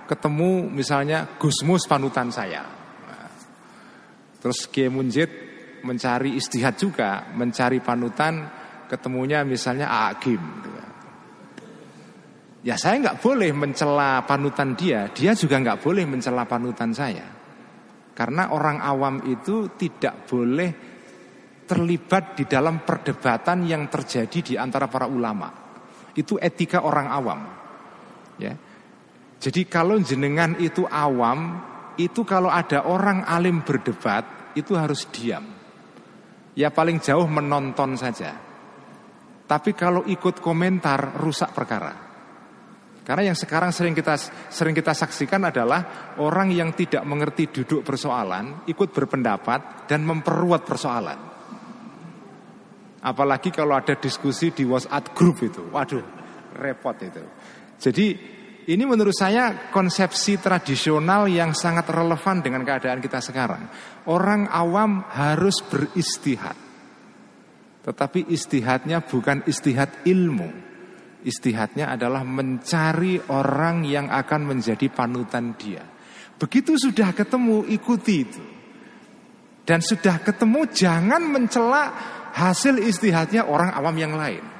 ketemu 0.06 0.70
misalnya 0.70 1.26
Gusmus 1.38 1.90
panutan 1.90 2.30
saya. 2.30 2.62
terus 4.38 4.68
Kiai 4.68 4.92
Munjid 4.92 5.43
mencari 5.84 6.34
istihad 6.34 6.74
juga, 6.80 7.28
mencari 7.36 7.78
panutan, 7.84 8.48
ketemunya 8.88 9.44
misalnya 9.44 10.08
Agim. 10.08 10.40
Ya 12.64 12.80
saya 12.80 12.96
nggak 12.96 13.20
boleh 13.20 13.52
mencela 13.52 14.24
panutan 14.24 14.72
dia, 14.72 15.12
dia 15.12 15.36
juga 15.36 15.60
nggak 15.60 15.84
boleh 15.84 16.08
mencela 16.08 16.48
panutan 16.48 16.96
saya. 16.96 17.28
Karena 18.16 18.48
orang 18.56 18.80
awam 18.80 19.20
itu 19.28 19.76
tidak 19.76 20.24
boleh 20.24 20.70
terlibat 21.68 22.40
di 22.40 22.48
dalam 22.48 22.80
perdebatan 22.80 23.68
yang 23.68 23.84
terjadi 23.92 24.38
di 24.40 24.54
antara 24.56 24.88
para 24.88 25.04
ulama. 25.04 25.52
Itu 26.16 26.40
etika 26.40 26.80
orang 26.80 27.08
awam. 27.12 27.40
Ya. 28.40 28.56
Jadi 29.36 29.68
kalau 29.68 30.00
jenengan 30.00 30.56
itu 30.56 30.88
awam, 30.88 31.60
itu 32.00 32.24
kalau 32.24 32.48
ada 32.48 32.88
orang 32.88 33.28
alim 33.28 33.60
berdebat, 33.60 34.56
itu 34.56 34.72
harus 34.72 35.04
diam 35.12 35.53
ya 36.54 36.70
paling 36.70 37.02
jauh 37.02 37.26
menonton 37.26 37.98
saja. 37.98 38.32
Tapi 39.44 39.70
kalau 39.76 40.08
ikut 40.08 40.40
komentar 40.40 41.20
rusak 41.20 41.52
perkara. 41.52 41.92
Karena 43.04 43.28
yang 43.28 43.36
sekarang 43.36 43.68
sering 43.68 43.92
kita 43.92 44.16
sering 44.48 44.72
kita 44.72 44.96
saksikan 44.96 45.44
adalah 45.44 46.16
orang 46.24 46.48
yang 46.48 46.72
tidak 46.72 47.04
mengerti 47.04 47.52
duduk 47.52 47.84
persoalan, 47.84 48.64
ikut 48.64 48.88
berpendapat 48.88 49.84
dan 49.84 50.08
memperluat 50.08 50.64
persoalan. 50.64 51.18
Apalagi 53.04 53.52
kalau 53.52 53.76
ada 53.76 54.00
diskusi 54.00 54.56
di 54.56 54.64
WhatsApp 54.64 55.12
group 55.12 55.44
itu. 55.44 55.68
Waduh, 55.68 56.00
repot 56.56 56.96
itu. 57.04 57.20
Jadi 57.76 58.06
ini 58.64 58.84
menurut 58.88 59.12
saya 59.12 59.68
konsepsi 59.68 60.40
tradisional 60.40 61.28
yang 61.28 61.52
sangat 61.52 61.84
relevan 61.92 62.40
dengan 62.40 62.64
keadaan 62.64 63.02
kita 63.04 63.20
sekarang. 63.20 63.68
Orang 64.08 64.48
awam 64.48 65.04
harus 65.12 65.60
beristihad. 65.68 66.56
Tetapi 67.84 68.32
istihadnya 68.32 69.04
bukan 69.04 69.44
istihad 69.44 70.08
ilmu. 70.08 70.48
Istihadnya 71.24 71.92
adalah 71.92 72.24
mencari 72.24 73.20
orang 73.28 73.84
yang 73.84 74.08
akan 74.08 74.56
menjadi 74.56 74.88
panutan 74.88 75.56
dia. 75.60 75.84
Begitu 76.40 76.80
sudah 76.80 77.12
ketemu, 77.12 77.68
ikuti 77.68 78.14
itu. 78.24 78.44
Dan 79.64 79.80
sudah 79.80 80.20
ketemu, 80.20 80.68
jangan 80.72 81.20
mencela 81.24 81.92
hasil 82.32 82.80
istihadnya 82.80 83.44
orang 83.48 83.72
awam 83.72 83.96
yang 83.96 84.16
lain. 84.16 84.53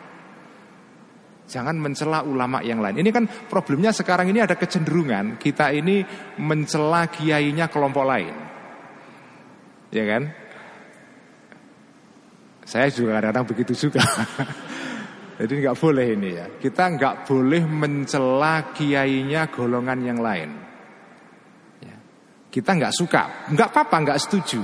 Jangan 1.45 1.77
mencela 1.77 2.25
ulama 2.25 2.65
yang 2.65 2.81
lain. 2.81 3.05
Ini 3.05 3.11
kan 3.13 3.29
problemnya 3.29 3.93
sekarang 3.93 4.33
ini 4.33 4.41
ada 4.41 4.57
kecenderungan 4.57 5.37
kita 5.37 5.77
ini 5.77 6.01
mencela 6.41 7.05
kiainya 7.13 7.69
kelompok 7.69 8.05
lain. 8.09 8.35
Ya 9.93 10.05
kan? 10.09 10.23
Saya 12.65 12.89
juga 12.89 13.21
kadang-kadang 13.21 13.45
begitu 13.45 13.77
juga. 13.77 14.01
Jadi 15.39 15.53
nggak 15.61 15.77
boleh 15.77 16.07
ini 16.17 16.31
ya. 16.33 16.47
Kita 16.49 16.89
nggak 16.97 17.29
boleh 17.29 17.63
mencela 17.69 18.73
kiainya 18.73 19.53
golongan 19.53 20.01
yang 20.01 20.19
lain. 20.25 20.51
Ya. 21.85 21.97
Kita 22.49 22.71
nggak 22.73 22.95
suka, 22.95 23.53
nggak 23.53 23.69
apa-apa, 23.69 23.97
nggak 24.01 24.21
setuju. 24.23 24.63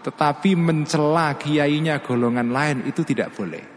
Tetapi 0.00 0.54
mencela 0.54 1.34
kiainya 1.34 1.98
golongan 2.00 2.54
lain 2.54 2.78
itu 2.86 3.02
tidak 3.02 3.34
boleh. 3.34 3.69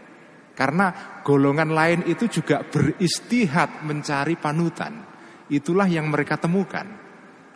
Karena 0.54 1.18
golongan 1.26 1.74
lain 1.74 2.00
itu 2.06 2.30
juga 2.30 2.62
beristihad 2.62 3.82
mencari 3.82 4.38
panutan. 4.38 5.02
Itulah 5.50 5.90
yang 5.90 6.06
mereka 6.06 6.38
temukan. 6.38 6.86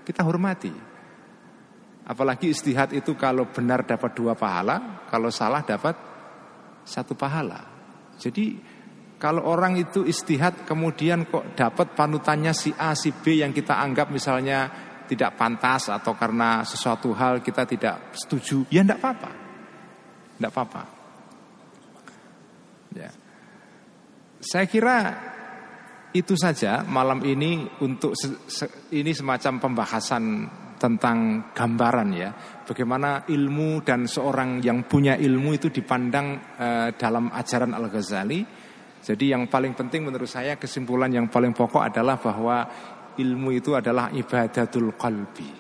Kita 0.03 0.27
hormati. 0.27 0.75
Apalagi 2.09 2.51
istihad 2.51 2.91
itu 2.91 3.15
kalau 3.15 3.47
benar 3.55 3.87
dapat 3.87 4.17
dua 4.19 4.35
pahala, 4.35 5.07
kalau 5.07 5.31
salah 5.31 5.63
dapat 5.63 5.95
satu 6.83 7.15
pahala. 7.15 7.61
Jadi 8.19 8.59
kalau 9.21 9.47
orang 9.47 9.79
itu 9.79 10.03
istihad 10.03 10.67
kemudian 10.67 11.29
kok 11.29 11.55
dapat 11.55 11.95
panutannya 11.95 12.51
si 12.57 12.75
A 12.75 12.97
si 12.99 13.13
B 13.15 13.45
yang 13.45 13.55
kita 13.55 13.79
anggap 13.79 14.09
misalnya 14.09 14.73
tidak 15.07 15.37
pantas 15.37 15.93
atau 15.93 16.17
karena 16.17 16.65
sesuatu 16.65 17.15
hal 17.15 17.45
kita 17.45 17.63
tidak 17.65 18.13
setuju, 18.17 18.67
ya 18.73 18.83
tidak 18.83 18.99
apa-apa. 19.01 19.31
Tidak 20.37 20.51
apa-apa. 20.51 20.98
Ya. 22.95 23.11
Saya 24.39 24.67
kira 24.71 24.97
itu 26.15 26.33
saja 26.39 26.87
malam 26.89 27.21
ini 27.27 27.69
untuk 27.85 28.17
ini 28.95 29.13
semacam 29.13 29.53
pembahasan 29.61 30.25
tentang 30.79 31.51
gambaran 31.53 32.09
ya 32.15 32.31
bagaimana 32.65 33.27
ilmu 33.29 33.83
dan 33.83 34.07
seorang 34.07 34.63
yang 34.63 34.87
punya 34.87 35.19
ilmu 35.19 35.59
itu 35.59 35.69
dipandang 35.75 36.39
uh, 36.55 36.89
dalam 36.95 37.29
ajaran 37.35 37.75
Al 37.75 37.91
Ghazali 37.91 38.41
jadi 39.03 39.39
yang 39.39 39.47
paling 39.47 39.73
penting 39.79 40.07
menurut 40.07 40.27
saya 40.27 40.59
kesimpulan 40.59 41.11
yang 41.11 41.31
paling 41.31 41.55
pokok 41.55 41.87
adalah 41.87 42.19
bahwa 42.19 42.67
ilmu 43.19 43.51
itu 43.55 43.75
adalah 43.75 44.11
ibadatul 44.11 44.95
qalbi. 44.99 45.51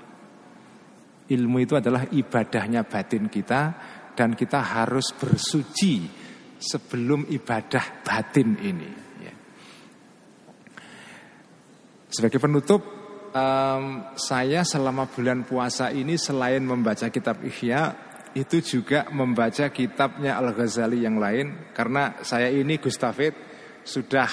Ilmu 1.28 1.56
itu 1.60 1.76
adalah 1.76 2.08
ibadahnya 2.08 2.88
batin 2.88 3.28
kita 3.28 3.60
dan 4.16 4.32
kita 4.32 4.58
harus 4.60 5.12
bersuci 5.14 6.17
sebelum 6.58 7.26
ibadah 7.30 8.02
batin 8.02 8.58
ini. 8.60 8.90
Ya. 9.22 9.34
Sebagai 12.10 12.42
penutup, 12.42 12.82
saya 14.18 14.66
selama 14.66 15.06
bulan 15.06 15.46
puasa 15.46 15.94
ini 15.94 16.18
selain 16.18 16.66
membaca 16.66 17.06
kitab 17.08 17.40
Ihya, 17.46 18.08
itu 18.36 18.60
juga 18.60 19.08
membaca 19.10 19.70
kitabnya 19.72 20.36
Al 20.36 20.52
Ghazali 20.52 21.02
yang 21.02 21.16
lain 21.16 21.72
karena 21.72 22.20
saya 22.20 22.52
ini 22.52 22.76
Gustafid 22.76 23.32
sudah 23.82 24.28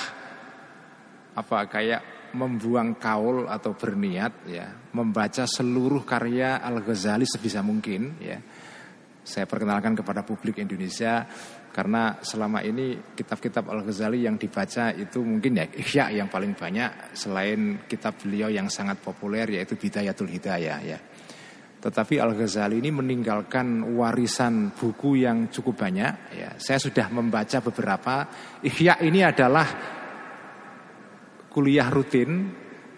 apa 1.35 1.59
kayak 1.71 2.33
membuang 2.35 2.99
kaul 2.99 3.47
atau 3.47 3.71
berniat 3.71 4.45
ya 4.51 4.67
membaca 4.91 5.47
seluruh 5.47 6.03
karya 6.03 6.59
Al 6.59 6.83
Ghazali 6.83 7.23
sebisa 7.23 7.63
mungkin 7.63 8.19
ya 8.19 8.39
saya 9.25 9.47
perkenalkan 9.47 9.95
kepada 9.95 10.21
publik 10.21 10.59
Indonesia 10.61 11.25
karena 11.75 12.23
selama 12.23 12.63
ini 12.63 12.95
kitab-kitab 13.19 13.67
Al 13.67 13.83
Ghazali 13.83 14.23
yang 14.23 14.39
dibaca 14.39 14.95
itu 14.95 15.19
mungkin 15.19 15.59
ya 15.59 15.67
Ihya 15.67 16.23
yang 16.23 16.31
paling 16.31 16.55
banyak 16.55 17.11
selain 17.11 17.83
kitab 17.83 18.15
beliau 18.15 18.47
yang 18.47 18.71
sangat 18.71 19.03
populer 19.03 19.59
yaitu 19.59 19.75
Bidayatul 19.75 20.31
Hidayah 20.31 20.79
ya. 20.79 20.99
Tetapi 21.85 22.17
Al-Ghazali 22.17 22.81
ini 22.81 22.89
meninggalkan 22.89 23.93
warisan 23.93 24.73
buku 24.73 25.21
yang 25.21 25.53
cukup 25.53 25.85
banyak. 25.85 26.13
Ya, 26.33 26.57
saya 26.57 26.81
sudah 26.81 27.13
membaca 27.13 27.61
beberapa. 27.61 28.25
Ihya 28.65 28.97
ini 29.05 29.21
adalah 29.21 29.69
kuliah 31.53 31.85
rutin. 31.93 32.49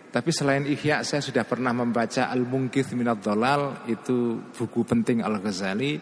Tapi 0.07 0.31
selain 0.31 0.63
Ihya 0.63 1.03
saya 1.03 1.19
sudah 1.19 1.43
pernah 1.43 1.75
membaca 1.75 2.31
Al-Mungkith 2.31 2.95
Minad 2.95 3.19
Dolal. 3.19 3.83
Itu 3.91 4.39
buku 4.55 4.87
penting 4.87 5.19
Al-Ghazali. 5.19 5.99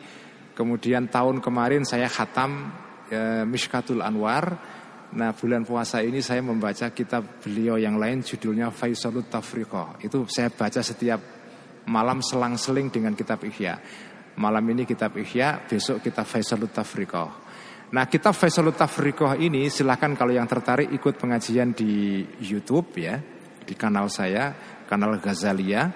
Kemudian 0.55 1.11
tahun 1.11 1.43
kemarin 1.43 1.83
saya 1.83 2.07
khatam 2.07 2.71
ya, 3.11 3.43
Mishkatul 3.43 3.99
Anwar. 3.99 4.55
Nah 5.15 5.31
bulan 5.35 5.67
puasa 5.67 5.99
ini 5.99 6.23
saya 6.23 6.39
membaca 6.39 6.91
kitab 6.95 7.43
beliau 7.43 7.75
yang 7.75 7.99
lain 7.99 8.23
judulnya 8.23 8.71
Faisalut 8.71 9.27
Tafriqah. 9.27 9.99
Itu 9.99 10.25
saya 10.31 10.47
baca 10.49 10.79
setiap 10.79 11.19
malam 11.91 12.23
selang-seling 12.23 12.89
dengan 12.89 13.13
kitab 13.13 13.43
Ihya. 13.43 13.77
Malam 14.35 14.63
ini 14.75 14.83
kitab 14.83 15.15
Ihya, 15.15 15.63
besok 15.63 16.03
kitab 16.03 16.27
Faisalut 16.27 16.71
Tafriqah. 16.71 17.31
Nah 17.91 18.07
kitab 18.09 18.35
Faisalut 18.35 18.75
Tafriqah 18.75 19.39
ini 19.39 19.69
silahkan 19.71 20.11
kalau 20.17 20.33
yang 20.33 20.49
tertarik 20.49 20.91
ikut 20.91 21.15
pengajian 21.15 21.71
di 21.71 22.23
Youtube 22.43 22.95
ya. 22.99 23.15
Di 23.65 23.73
kanal 23.77 24.11
saya, 24.11 24.51
kanal 24.89 25.19
Ghazalia. 25.19 25.89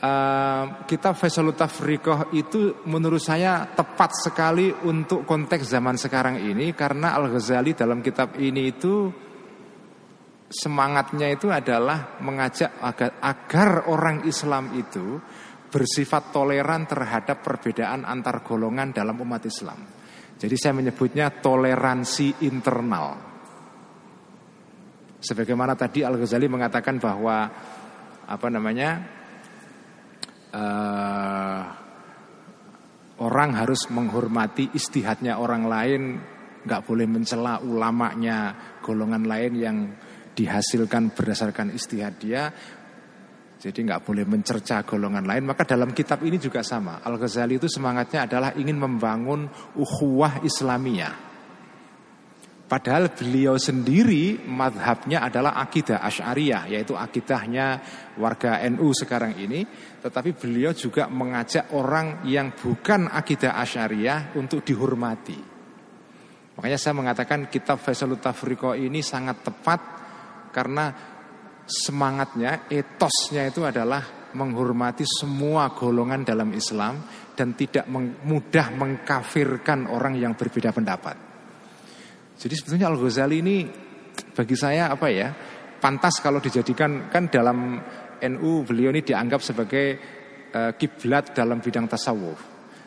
Uh, 0.00 0.88
kitab 0.88 1.12
Faisalut 1.12 1.60
Tafriqah 1.60 2.32
itu 2.32 2.88
menurut 2.88 3.20
saya 3.20 3.68
tepat 3.68 4.16
sekali 4.16 4.72
untuk 4.88 5.28
konteks 5.28 5.68
zaman 5.68 6.00
sekarang 6.00 6.40
ini 6.40 6.72
karena 6.72 7.12
Al-Ghazali 7.20 7.76
dalam 7.76 8.00
kitab 8.00 8.32
ini 8.40 8.72
itu 8.72 9.12
semangatnya 10.48 11.28
itu 11.28 11.52
adalah 11.52 12.16
mengajak 12.24 12.80
agar, 12.80 13.20
agar 13.20 13.70
orang 13.92 14.24
Islam 14.24 14.72
itu 14.72 15.20
bersifat 15.68 16.32
toleran 16.32 16.88
terhadap 16.88 17.44
perbedaan 17.44 18.08
antar 18.08 18.40
golongan 18.40 18.96
dalam 18.96 19.20
umat 19.20 19.44
Islam. 19.44 19.84
Jadi 20.40 20.56
saya 20.56 20.80
menyebutnya 20.80 21.28
toleransi 21.44 22.48
internal. 22.48 23.08
Sebagaimana 25.20 25.76
tadi 25.76 26.00
Al 26.00 26.16
Ghazali 26.16 26.48
mengatakan 26.48 26.96
bahwa 26.96 27.52
apa 28.24 28.48
namanya 28.48 29.19
uh, 30.54 31.62
orang 33.20 33.50
harus 33.54 33.86
menghormati 33.90 34.70
istihadnya 34.74 35.38
orang 35.38 35.64
lain, 35.66 36.02
nggak 36.66 36.82
boleh 36.84 37.06
mencela 37.06 37.62
ulamanya 37.62 38.54
golongan 38.84 39.24
lain 39.24 39.52
yang 39.56 39.76
dihasilkan 40.34 41.14
berdasarkan 41.14 41.72
istihad 41.72 42.18
dia. 42.18 42.50
Jadi 43.60 43.84
nggak 43.84 44.08
boleh 44.08 44.24
mencerca 44.24 44.80
golongan 44.88 45.28
lain. 45.28 45.44
Maka 45.44 45.68
dalam 45.68 45.92
kitab 45.92 46.24
ini 46.24 46.40
juga 46.40 46.64
sama. 46.64 47.04
Al 47.04 47.20
Ghazali 47.20 47.60
itu 47.60 47.68
semangatnya 47.68 48.24
adalah 48.24 48.56
ingin 48.56 48.80
membangun 48.80 49.44
ukhuwah 49.76 50.40
Islamiyah 50.40 51.29
Padahal 52.70 53.10
beliau 53.10 53.58
sendiri 53.58 54.46
madhabnya 54.46 55.26
adalah 55.26 55.58
akidah 55.58 55.98
Ash'ariyah 56.06 56.70
Yaitu 56.70 56.94
akidahnya 56.94 57.82
warga 58.14 58.62
NU 58.70 58.94
sekarang 58.94 59.34
ini 59.42 59.66
Tetapi 59.98 60.38
beliau 60.38 60.70
juga 60.70 61.10
mengajak 61.10 61.74
orang 61.74 62.22
yang 62.30 62.54
bukan 62.54 63.10
akidah 63.10 63.58
Ash'ariyah 63.58 64.38
untuk 64.38 64.62
dihormati 64.62 65.50
Makanya 66.60 66.78
saya 66.78 66.94
mengatakan 66.94 67.50
kitab 67.50 67.82
Faisalut 67.82 68.22
Tafriqo 68.22 68.76
ini 68.76 69.00
sangat 69.00 69.40
tepat 69.40 69.80
karena 70.52 70.92
semangatnya, 71.64 72.66
etosnya 72.68 73.46
itu 73.46 73.62
adalah 73.62 74.30
menghormati 74.34 75.06
semua 75.06 75.72
golongan 75.72 76.26
dalam 76.26 76.50
Islam 76.52 77.00
dan 77.32 77.54
tidak 77.54 77.86
mudah 78.26 78.76
mengkafirkan 78.76 79.88
orang 79.88 80.18
yang 80.18 80.34
berbeda 80.36 80.74
pendapat. 80.74 81.29
Jadi 82.40 82.54
sebetulnya 82.56 82.88
Al 82.88 82.96
Ghazali 82.96 83.44
ini 83.44 83.56
bagi 84.32 84.56
saya 84.56 84.88
apa 84.88 85.12
ya 85.12 85.28
pantas 85.76 86.24
kalau 86.24 86.40
dijadikan 86.40 87.12
kan 87.12 87.28
dalam 87.28 87.76
NU 88.20 88.64
beliau 88.64 88.88
ini 88.96 89.04
dianggap 89.04 89.44
sebagai 89.44 89.86
uh, 90.56 90.72
kiblat 90.72 91.36
dalam 91.36 91.60
bidang 91.60 91.84
tasawuf. 91.84 92.40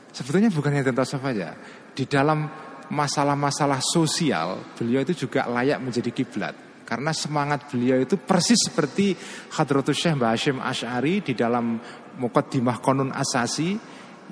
Sebetulnya 0.09 0.49
bukan 0.49 0.73
hanya 0.73 0.89
tentang 0.89 1.05
tasawuf 1.05 1.29
aja. 1.29 1.53
Di 1.93 2.09
dalam 2.09 2.49
masalah-masalah 2.89 3.77
sosial 3.81 4.73
beliau 4.73 5.05
itu 5.05 5.29
juga 5.29 5.45
layak 5.45 5.77
menjadi 5.85 6.09
kiblat 6.09 6.55
karena 6.83 7.15
semangat 7.15 7.71
beliau 7.71 7.97
itu 7.97 8.19
persis 8.19 8.59
seperti 8.59 9.15
Hadratus 9.55 9.97
Syekh 9.97 10.19
Mbah 10.19 10.31
Hashim 10.35 10.57
Ash'ari 10.59 11.23
di 11.23 11.33
dalam 11.33 11.79
Muqaddimah 12.19 12.77
Konun 12.83 13.09
Asasi 13.09 13.73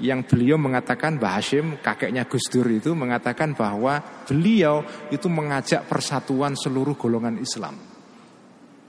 yang 0.01 0.25
beliau 0.25 0.57
mengatakan 0.57 1.21
Mbah 1.21 1.33
Hashim 1.37 1.77
kakeknya 1.79 2.25
Gus 2.25 2.49
Dur 2.49 2.65
itu 2.67 2.97
mengatakan 2.97 3.53
bahwa 3.53 4.01
beliau 4.25 4.81
itu 5.13 5.29
mengajak 5.29 5.85
persatuan 5.85 6.57
seluruh 6.57 6.97
golongan 6.97 7.37
Islam. 7.37 7.77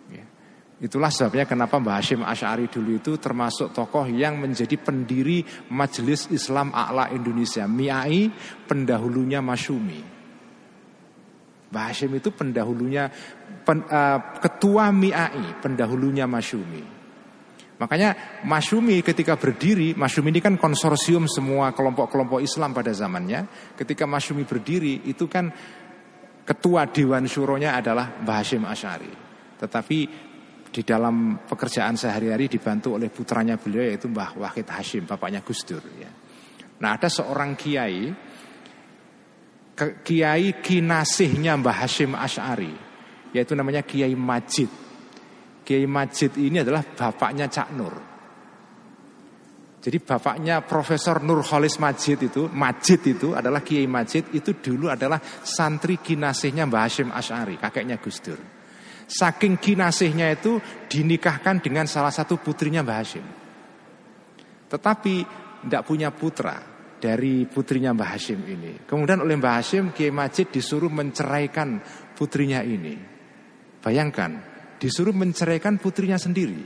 Ya. 0.09 0.25
Itulah 0.81 1.13
sebabnya 1.13 1.45
kenapa 1.45 1.77
Mbah 1.77 2.01
Hashim 2.01 2.25
Ash'ari 2.25 2.73
dulu 2.73 2.97
itu 2.97 3.21
termasuk 3.21 3.77
tokoh 3.77 4.09
yang 4.09 4.41
menjadi 4.41 4.75
pendiri 4.81 5.45
Majelis 5.69 6.33
Islam 6.33 6.73
A'la 6.73 7.13
Indonesia, 7.13 7.69
MIAI, 7.69 8.33
pendahulunya 8.65 9.45
Masyumi. 9.45 10.01
Mbah 11.69 11.85
Hashim 11.89 12.13
itu 12.17 12.33
pendahulunya 12.33 13.13
pen, 13.65 13.85
uh, 13.85 14.41
ketua 14.41 14.89
MIAI, 14.93 15.61
pendahulunya 15.61 16.25
Masyumi. 16.25 16.92
Makanya 17.83 18.39
Masyumi 18.47 19.03
ketika 19.03 19.35
berdiri, 19.35 19.99
Masyumi 19.99 20.31
ini 20.31 20.39
kan 20.39 20.55
konsorsium 20.55 21.27
semua 21.27 21.75
kelompok-kelompok 21.75 22.39
Islam 22.39 22.71
pada 22.71 22.95
zamannya. 22.95 23.75
Ketika 23.75 24.07
Masyumi 24.07 24.47
berdiri, 24.47 25.03
itu 25.11 25.27
kan 25.27 25.51
ketua 26.47 26.87
Dewan 26.87 27.27
Syuronya 27.27 27.75
adalah 27.75 28.23
Mbah 28.23 28.37
Hashim 28.39 28.63
Asyari. 28.63 29.11
Tetapi 29.59 29.99
di 30.71 30.83
dalam 30.87 31.43
pekerjaan 31.43 31.99
sehari-hari 31.99 32.47
dibantu 32.47 32.95
oleh 32.95 33.11
putranya 33.11 33.59
beliau 33.59 33.83
yaitu 33.83 34.07
Mbah 34.07 34.39
Wahid 34.39 34.71
Hashim, 34.71 35.03
bapaknya 35.03 35.43
Gus 35.43 35.67
Dur. 35.67 35.83
Ya. 35.99 36.11
Nah 36.79 36.95
ada 36.95 37.11
seorang 37.11 37.59
kiai 37.59 38.15
kiai 40.07 40.63
kinasihnya 40.63 41.59
Mbah 41.59 41.83
Hashim 41.83 42.15
Ash'ari 42.15 42.93
yaitu 43.33 43.57
namanya 43.57 43.81
Kiai 43.83 44.13
Majid. 44.15 44.69
Kiai 45.73 45.89
Majid 45.89 46.37
ini 46.37 46.61
adalah 46.61 46.85
bapaknya 46.85 47.49
Cak 47.49 47.69
Nur. 47.73 47.97
Jadi 49.81 49.99
bapaknya 50.05 50.61
Profesor 50.61 51.25
Nur 51.25 51.41
Khalis 51.41 51.81
Majid 51.81 52.29
itu, 52.29 52.45
Majid 52.53 53.01
itu 53.09 53.33
adalah 53.33 53.65
Kiai 53.65 53.89
Majid 53.89 54.37
itu 54.37 54.53
dulu 54.61 54.93
adalah 54.93 55.17
santri 55.41 55.97
kinasihnya 55.97 56.69
Mbah 56.69 56.83
Hashim 56.85 57.09
Ash'ari, 57.09 57.57
kakeknya 57.57 57.97
Gus 57.97 58.21
Dur. 58.21 58.37
Saking 59.09 59.57
kinasihnya 59.57 60.29
itu 60.37 60.61
dinikahkan 60.93 61.65
dengan 61.65 61.89
salah 61.89 62.13
satu 62.13 62.37
putrinya 62.37 62.85
Mbah 62.85 62.99
Hashim. 63.01 63.25
Tetapi 64.69 65.15
tidak 65.65 65.83
punya 65.89 66.13
putra 66.13 66.61
dari 67.01 67.49
putrinya 67.49 67.97
Mbah 67.97 68.13
Hashim 68.13 68.45
ini. 68.45 68.85
Kemudian 68.85 69.25
oleh 69.25 69.41
Mbah 69.41 69.57
Hashim 69.57 69.97
Kiai 69.97 70.13
Majid 70.13 70.53
disuruh 70.53 70.93
menceraikan 70.93 71.81
putrinya 72.13 72.61
ini. 72.61 72.93
Bayangkan, 73.81 74.52
disuruh 74.83 75.15
menceraikan 75.15 75.79
putrinya 75.79 76.19
sendiri. 76.19 76.59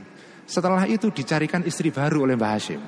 Setelah 0.49 0.89
itu 0.89 1.13
dicarikan 1.13 1.61
istri 1.69 1.93
baru 1.93 2.25
oleh 2.25 2.33
Mbah 2.33 2.51
Hashim. 2.57 2.81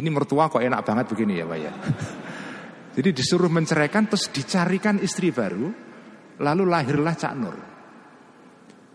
Ini 0.00 0.08
mertua 0.08 0.48
kok 0.48 0.64
enak 0.64 0.80
banget 0.80 1.06
begini 1.12 1.36
ya 1.36 1.44
Pak 1.44 1.58
ya. 1.60 1.72
Jadi 2.96 3.10
disuruh 3.12 3.52
menceraikan 3.52 4.08
terus 4.08 4.32
dicarikan 4.32 4.96
istri 5.04 5.28
baru, 5.28 5.68
lalu 6.40 6.64
lahirlah 6.64 7.12
Cak 7.12 7.34
Nur. 7.36 7.56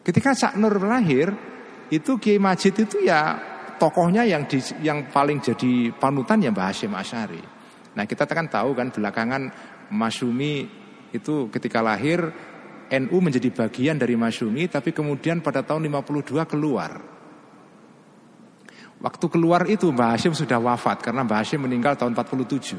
Ketika 0.02 0.34
Cak 0.34 0.58
Nur 0.58 0.82
lahir, 0.82 1.30
itu 1.94 2.18
Kiai 2.18 2.42
Majid 2.42 2.90
itu 2.90 3.06
ya 3.06 3.38
tokohnya 3.78 4.26
yang 4.26 4.50
di, 4.50 4.58
yang 4.82 5.14
paling 5.14 5.46
jadi 5.46 5.94
panutan 5.94 6.42
ya 6.42 6.50
Mbah 6.50 6.74
Hashim 6.74 6.96
Asyari. 6.98 7.44
Nah 7.94 8.04
kita 8.10 8.26
kan 8.26 8.50
tahu 8.50 8.74
kan 8.74 8.90
belakangan 8.90 9.54
Masyumi 9.94 10.66
itu 11.14 11.48
ketika 11.54 11.86
lahir 11.86 12.34
NU 12.94 13.18
menjadi 13.18 13.50
bagian 13.50 13.98
dari 13.98 14.14
Masyumi 14.14 14.70
tapi 14.70 14.94
kemudian 14.94 15.42
pada 15.42 15.66
tahun 15.66 15.90
52 15.90 16.46
keluar. 16.46 17.16
Waktu 18.96 19.26
keluar 19.28 19.68
itu 19.68 19.92
Mbah 19.92 20.16
Hashim 20.16 20.34
sudah 20.34 20.58
wafat 20.58 21.04
karena 21.04 21.22
Mbah 21.28 21.44
Hashim 21.44 21.62
meninggal 21.62 21.94
tahun 22.00 22.16
47. 22.16 22.78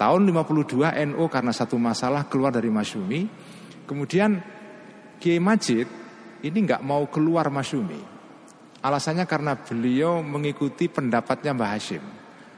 Tahun 0.00 0.20
52 0.24 0.90
NU 1.12 1.24
karena 1.28 1.52
satu 1.52 1.76
masalah 1.76 2.24
keluar 2.26 2.50
dari 2.50 2.72
Masyumi. 2.72 3.28
Kemudian 3.84 4.40
Kiai 5.20 5.38
Majid 5.38 5.86
ini 6.40 6.58
nggak 6.64 6.80
mau 6.80 7.04
keluar 7.12 7.52
Masyumi. 7.52 8.00
Alasannya 8.80 9.28
karena 9.28 9.60
beliau 9.60 10.24
mengikuti 10.24 10.88
pendapatnya 10.88 11.52
Mbah 11.52 11.70
Hashim. 11.76 12.02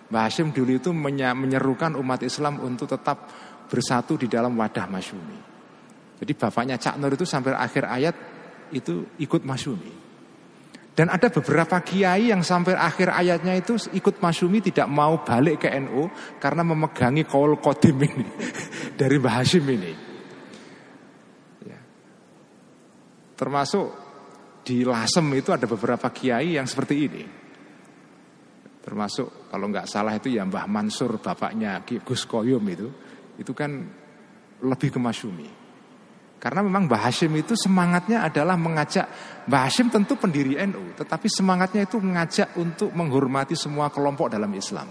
Mbah 0.09 0.23
Hashim 0.31 0.55
dulu 0.55 0.79
itu 0.79 0.95
menyerukan 0.95 1.99
umat 1.99 2.23
Islam 2.23 2.63
untuk 2.63 2.87
tetap 2.87 3.27
bersatu 3.67 4.15
di 4.15 4.31
dalam 4.31 4.55
wadah 4.55 4.87
Masyumi. 4.87 5.52
Jadi 6.23 6.39
bapaknya 6.39 6.79
Cak 6.79 7.03
Nur 7.03 7.19
itu 7.19 7.27
sampai 7.27 7.51
akhir 7.51 7.83
ayat 7.83 8.15
itu 8.71 9.11
ikut 9.19 9.43
Masyumi. 9.43 9.91
Dan 10.95 11.11
ada 11.11 11.27
beberapa 11.27 11.83
kiai 11.83 12.31
yang 12.31 12.47
sampai 12.47 12.79
akhir 12.79 13.11
ayatnya 13.11 13.59
itu 13.59 13.75
ikut 13.91 14.23
Masyumi 14.23 14.63
tidak 14.63 14.87
mau 14.87 15.27
balik 15.27 15.67
ke 15.67 15.69
NU 15.83 16.07
karena 16.39 16.63
memegangi 16.63 17.27
kaul 17.27 17.59
kodim 17.59 18.07
ini 18.07 18.27
dari 19.01 19.19
Mbah 19.19 19.35
Hashim 19.35 19.67
ini. 19.67 19.93
Ya. 21.67 21.81
Termasuk 23.35 23.87
di 24.63 24.87
Lasem 24.87 25.27
itu 25.35 25.51
ada 25.51 25.67
beberapa 25.67 26.07
kiai 26.15 26.55
yang 26.55 26.71
seperti 26.71 26.95
ini. 27.03 27.25
Termasuk 28.79 29.51
kalau 29.51 29.67
nggak 29.75 29.91
salah 29.91 30.15
itu 30.15 30.31
ya 30.31 30.47
Mbah 30.47 30.71
Mansur 30.71 31.19
bapaknya 31.19 31.83
Gus 31.83 32.31
Koyum 32.31 32.63
itu, 32.71 32.87
itu 33.43 33.51
kan 33.51 33.75
lebih 34.63 34.95
ke 34.95 35.03
Masyumi. 35.03 35.62
Karena 36.43 36.59
memang 36.67 36.91
Mbah 36.91 37.07
Hashim 37.07 37.31
itu 37.39 37.55
semangatnya 37.55 38.27
adalah 38.27 38.59
mengajak 38.59 39.07
Mbah 39.47 39.63
Hashim 39.63 39.95
tentu 39.95 40.19
pendiri 40.19 40.59
NU, 40.67 40.99
tetapi 40.99 41.31
semangatnya 41.31 41.87
itu 41.87 42.03
mengajak 42.03 42.59
untuk 42.59 42.91
menghormati 42.91 43.55
semua 43.55 43.95
kelompok 43.95 44.27
dalam 44.27 44.51
Islam. 44.51 44.91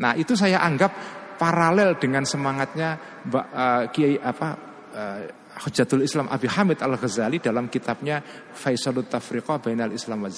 Nah 0.00 0.16
itu 0.16 0.32
saya 0.32 0.64
anggap 0.64 0.96
paralel 1.36 2.00
dengan 2.00 2.24
semangatnya 2.24 2.96
Mbak 3.28 3.46
uh, 3.52 3.84
Kiai 3.92 4.16
apa 4.16 4.48
uh, 4.96 5.20
Hujatul 5.56 6.04
Islam 6.04 6.32
Abi 6.32 6.48
Hamid 6.48 6.80
Al-Ghazali 6.80 7.40
dalam 7.40 7.68
kitabnya 7.68 8.24
Faisalut 8.52 9.12
Tafriqah 9.12 9.60
Bainal 9.60 9.92
Islam 9.92 10.24
wa. 10.24 10.32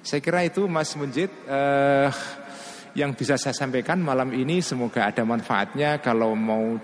Saya 0.00 0.20
kira 0.24 0.48
itu 0.48 0.64
Mas 0.64 0.96
Munjid 0.96 1.28
uh, 1.44 2.08
yang 2.96 3.12
bisa 3.12 3.36
saya 3.36 3.52
sampaikan 3.52 4.00
malam 4.00 4.32
ini 4.32 4.64
semoga 4.64 5.08
ada 5.08 5.24
manfaatnya 5.24 6.00
kalau 6.00 6.32
mau 6.36 6.80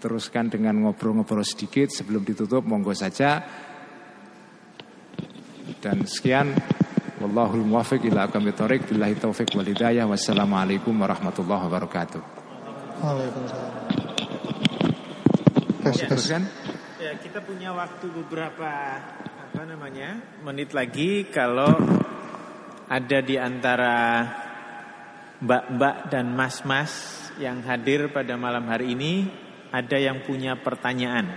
diteruskan 0.00 0.48
dengan 0.48 0.80
ngobrol-ngobrol 0.80 1.44
sedikit 1.44 1.92
sebelum 1.92 2.24
ditutup 2.24 2.64
monggo 2.64 2.96
saja. 2.96 3.44
Dan 5.76 6.08
sekian 6.08 6.56
Wallahul 7.20 7.68
muwafiq 7.68 8.08
ila 8.08 8.32
aqwamit 8.32 8.56
thoriq 8.56 8.88
billahi 8.88 9.12
taufiq 9.20 9.52
wal 9.52 9.68
hidayah. 9.68 10.08
Wassalamualaikum 10.08 10.96
warahmatullahi 10.96 11.68
wabarakatuh. 11.68 12.20
Waalaikumsalam. 13.04 13.72
Tes, 15.84 15.96
ya, 16.00 16.08
tes. 16.08 16.24
Kan? 16.32 16.48
Ya, 16.96 17.12
kita 17.20 17.44
punya 17.44 17.76
waktu 17.76 18.08
beberapa 18.08 18.72
apa 19.20 19.62
namanya 19.68 20.16
menit 20.40 20.72
lagi 20.72 21.28
kalau 21.28 21.76
ada 22.88 23.18
di 23.20 23.36
antara 23.36 24.24
mbak-mbak 25.44 26.08
dan 26.08 26.32
mas-mas 26.32 26.92
yang 27.36 27.60
hadir 27.68 28.08
pada 28.08 28.40
malam 28.40 28.64
hari 28.64 28.96
ini 28.96 29.28
ada 29.70 29.96
yang 29.96 30.26
punya 30.26 30.58
pertanyaan 30.58 31.30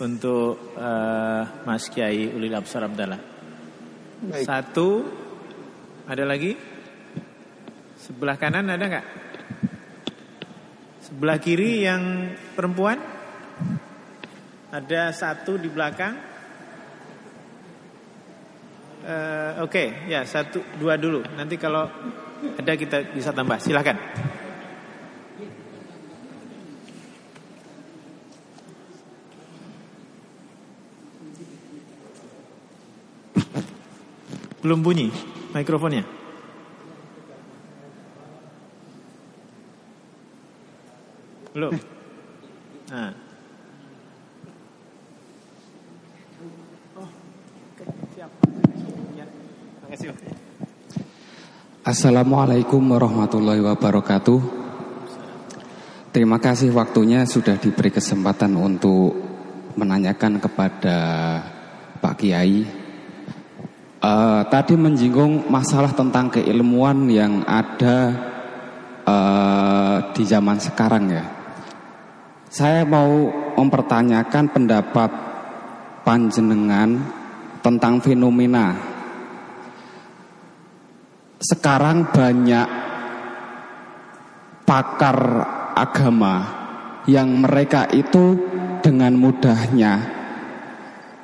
untuk 0.00 0.76
uh, 0.76 1.64
Mas 1.68 1.92
Kiai 1.92 2.32
Ulil 2.32 2.56
Absar 2.56 2.88
Abdallah. 2.88 3.20
Baik. 4.20 4.44
Satu, 4.44 5.04
ada 6.08 6.24
lagi? 6.24 6.56
Sebelah 8.00 8.36
kanan 8.40 8.72
ada 8.72 8.84
nggak? 8.84 9.06
Sebelah 11.04 11.36
kiri 11.36 11.84
yang 11.84 12.32
perempuan? 12.56 12.96
Ada 14.72 15.12
satu 15.12 15.60
di 15.60 15.68
belakang. 15.68 16.14
Uh, 19.00 19.64
Oke, 19.64 19.72
okay. 19.72 19.88
ya 20.08 20.24
satu, 20.24 20.60
dua 20.76 20.96
dulu. 21.00 21.24
Nanti 21.36 21.56
kalau 21.56 21.88
ada 22.56 22.72
kita 22.76 23.12
bisa 23.12 23.32
tambah. 23.32 23.60
Silahkan. 23.60 23.96
Belum 34.60 34.84
bunyi 34.84 35.08
mikrofonnya. 35.56 36.04
Belum. 41.56 41.72
Nah. 42.92 43.12
Assalamualaikum 51.80 52.78
warahmatullahi 52.94 53.64
wabarakatuh. 53.66 54.38
Terima 56.14 56.38
kasih 56.38 56.70
waktunya 56.70 57.26
sudah 57.26 57.58
diberi 57.58 57.90
kesempatan 57.90 58.54
untuk 58.54 59.16
menanyakan 59.74 60.38
kepada 60.38 60.98
Pak 61.98 62.14
Kiai 62.20 62.79
Uh, 64.00 64.40
tadi 64.48 64.80
menjinggung 64.80 65.44
masalah 65.52 65.92
tentang 65.92 66.32
keilmuan 66.32 67.04
yang 67.12 67.44
ada 67.44 68.16
uh, 69.04 69.96
di 70.16 70.24
zaman 70.24 70.56
sekarang 70.56 71.04
ya. 71.12 71.24
Saya 72.48 72.88
mau 72.88 73.28
mempertanyakan 73.60 74.48
pendapat 74.56 75.10
panjenengan 76.00 76.96
tentang 77.60 78.00
fenomena 78.00 78.90
sekarang 81.40 82.04
banyak 82.12 82.68
pakar 84.68 85.18
agama 85.72 86.44
yang 87.08 87.40
mereka 87.40 87.88
itu 87.88 88.36
dengan 88.84 89.16
mudahnya 89.16 89.92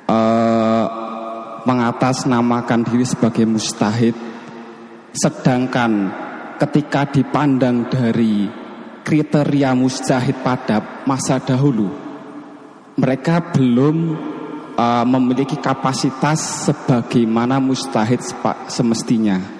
uh, 0.09 0.36
mengatasnamakan 1.67 2.87
diri 2.87 3.03
sebagai 3.03 3.43
mustahid 3.43 4.15
sedangkan 5.11 5.91
ketika 6.55 7.11
dipandang 7.11 7.91
dari 7.91 8.47
kriteria 9.03 9.75
mustahid 9.75 10.39
pada 10.39 11.03
masa 11.03 11.43
dahulu 11.43 11.91
mereka 12.95 13.51
belum 13.51 13.97
uh, 14.79 15.03
memiliki 15.03 15.59
kapasitas 15.59 16.71
sebagaimana 16.71 17.59
mustahid 17.59 18.23
semestinya 18.71 19.57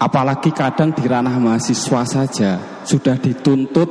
Apalagi 0.00 0.48
kadang 0.56 0.96
di 0.96 1.04
ranah 1.04 1.36
mahasiswa 1.36 2.08
saja 2.08 2.56
sudah 2.88 3.20
dituntut 3.20 3.84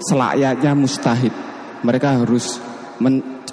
selayaknya 0.00 0.72
mustahid. 0.72 1.36
Mereka 1.84 2.24
harus 2.24 2.56
men, 2.96 3.44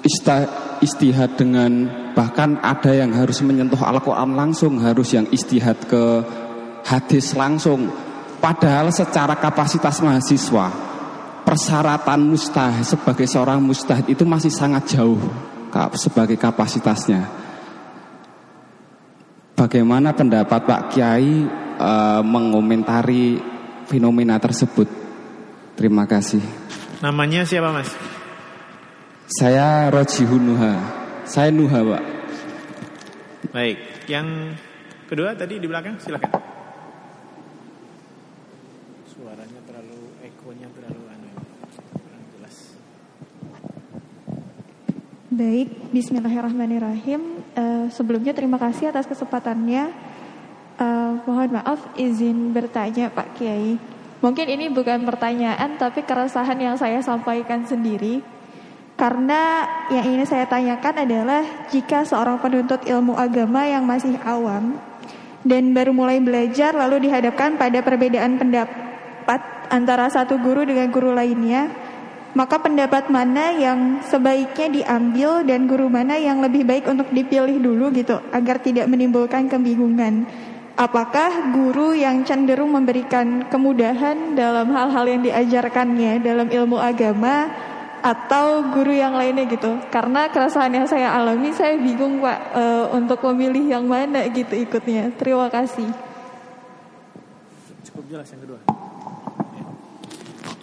istihad 0.82 1.38
dengan 1.38 1.88
bahkan 2.12 2.58
ada 2.60 2.92
yang 2.92 3.14
harus 3.14 3.40
menyentuh 3.40 3.78
Al-Quran 3.80 4.34
langsung, 4.34 4.82
harus 4.82 5.14
yang 5.14 5.24
istihad 5.30 5.78
ke 5.86 6.20
hadis 6.84 7.32
langsung. 7.38 7.88
Padahal 8.42 8.90
secara 8.90 9.38
kapasitas 9.38 10.02
mahasiswa, 10.02 10.66
persyaratan 11.46 12.20
mustahid 12.26 12.82
sebagai 12.82 13.30
seorang 13.30 13.62
mustahid 13.62 14.10
itu 14.10 14.26
masih 14.26 14.50
sangat 14.50 14.98
jauh 14.98 15.18
sebagai 15.94 16.34
kapasitasnya. 16.36 17.22
Bagaimana 19.54 20.10
pendapat 20.10 20.66
Pak 20.66 20.82
Kiai 20.90 21.46
uh, 21.78 22.20
mengomentari 22.26 23.38
fenomena 23.86 24.40
tersebut. 24.42 24.90
Terima 25.78 26.04
kasih. 26.04 26.42
Namanya 26.98 27.46
siapa 27.46 27.70
mas? 27.70 27.90
Saya 29.32 29.88
Roji 29.88 30.28
Hunuha. 30.28 30.72
Saya 31.24 31.48
Nuha 31.48 31.80
pak. 31.80 32.04
Baik, 33.48 34.04
yang 34.04 34.52
kedua 35.08 35.32
tadi 35.32 35.56
di 35.56 35.64
belakang 35.64 35.96
silakan. 35.96 36.36
Suaranya 39.08 39.60
terlalu 39.64 40.20
ekonya 40.20 40.68
terlalu 40.76 41.02
aneh, 41.08 41.32
kurang 41.96 42.24
jelas. 42.36 42.56
Baik, 45.32 45.68
Bismillahirrahmanirrahim. 45.96 47.20
Uh, 47.56 47.88
sebelumnya 47.88 48.36
terima 48.36 48.60
kasih 48.60 48.92
atas 48.92 49.08
kesempatannya 49.08 50.12
Uh, 50.72 51.20
mohon 51.28 51.52
maaf 51.52 51.78
izin 52.00 52.50
bertanya 52.50 53.12
Pak 53.12 53.36
Kiai. 53.36 53.76
Mungkin 54.24 54.46
ini 54.48 54.72
bukan 54.72 55.04
pertanyaan 55.04 55.76
tapi 55.76 56.00
keresahan 56.02 56.58
yang 56.58 56.74
saya 56.80 56.98
sampaikan 57.04 57.62
sendiri. 57.68 58.24
Karena 58.92 59.66
yang 59.88 60.06
ini 60.06 60.24
saya 60.28 60.46
tanyakan 60.46 61.08
adalah 61.08 61.42
jika 61.72 62.04
seorang 62.04 62.38
penuntut 62.38 62.84
ilmu 62.86 63.16
agama 63.16 63.64
yang 63.66 63.82
masih 63.82 64.14
awam 64.22 64.78
dan 65.42 65.74
baru 65.74 65.90
mulai 65.90 66.22
belajar 66.22 66.70
lalu 66.70 67.10
dihadapkan 67.10 67.58
pada 67.58 67.82
perbedaan 67.82 68.38
pendapat 68.38 69.40
antara 69.72 70.06
satu 70.06 70.38
guru 70.38 70.62
dengan 70.68 70.92
guru 70.92 71.10
lainnya, 71.10 71.72
maka 72.36 72.60
pendapat 72.60 73.08
mana 73.08 73.52
yang 73.56 74.04
sebaiknya 74.06 74.68
diambil 74.70 75.42
dan 75.42 75.66
guru 75.66 75.88
mana 75.88 76.20
yang 76.20 76.44
lebih 76.44 76.62
baik 76.62 76.86
untuk 76.86 77.10
dipilih 77.10 77.58
dulu 77.58 77.90
gitu 77.96 78.20
agar 78.30 78.60
tidak 78.60 78.86
menimbulkan 78.86 79.48
kebingungan. 79.48 80.28
Apakah 80.72 81.52
guru 81.52 81.92
yang 81.92 82.24
cenderung 82.24 82.72
memberikan 82.72 83.44
kemudahan 83.52 84.32
dalam 84.32 84.72
hal-hal 84.72 85.04
yang 85.04 85.20
diajarkannya 85.20 86.24
dalam 86.24 86.48
ilmu 86.48 86.80
agama 86.80 87.52
atau 88.02 88.74
guru 88.74 88.90
yang 88.90 89.14
lainnya 89.14 89.46
gitu? 89.46 89.78
Karena 89.88 90.28
keresahan 90.28 90.74
yang 90.74 90.86
saya 90.90 91.14
alami, 91.14 91.54
saya 91.54 91.78
bingung 91.78 92.18
pak 92.18 92.38
e, 92.52 92.62
untuk 92.98 93.22
memilih 93.30 93.78
yang 93.78 93.86
mana 93.86 94.26
gitu 94.28 94.58
ikutnya. 94.58 95.14
Terima 95.14 95.46
kasih. 95.48 95.88
Cukup 97.86 98.04
jelas 98.10 98.28
yang 98.34 98.42
kedua. 98.42 98.60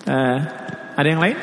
Uh, 0.09 0.41
ada 0.97 1.05
yang 1.05 1.21
lain? 1.21 1.37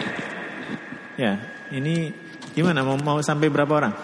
Ya, 1.14 1.38
ini 1.70 2.10
gimana? 2.50 2.82
Mau 2.82 2.98
mau 2.98 3.22
sampai 3.22 3.46
berapa 3.46 3.70
orang? 3.70 3.94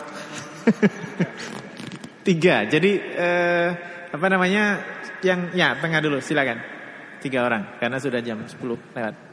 Tiga. 2.27 2.65
Jadi. 2.71 2.93
Uh, 3.19 3.71
apa 4.13 4.27
namanya 4.29 4.65
yang 5.25 5.57
ya 5.57 5.73
tengah 5.81 6.05
dulu 6.05 6.21
silakan 6.21 6.61
tiga 7.25 7.49
orang 7.49 7.81
karena 7.81 7.97
sudah 7.97 8.21
jam 8.21 8.45
10 8.45 8.61
lewat. 8.93 9.32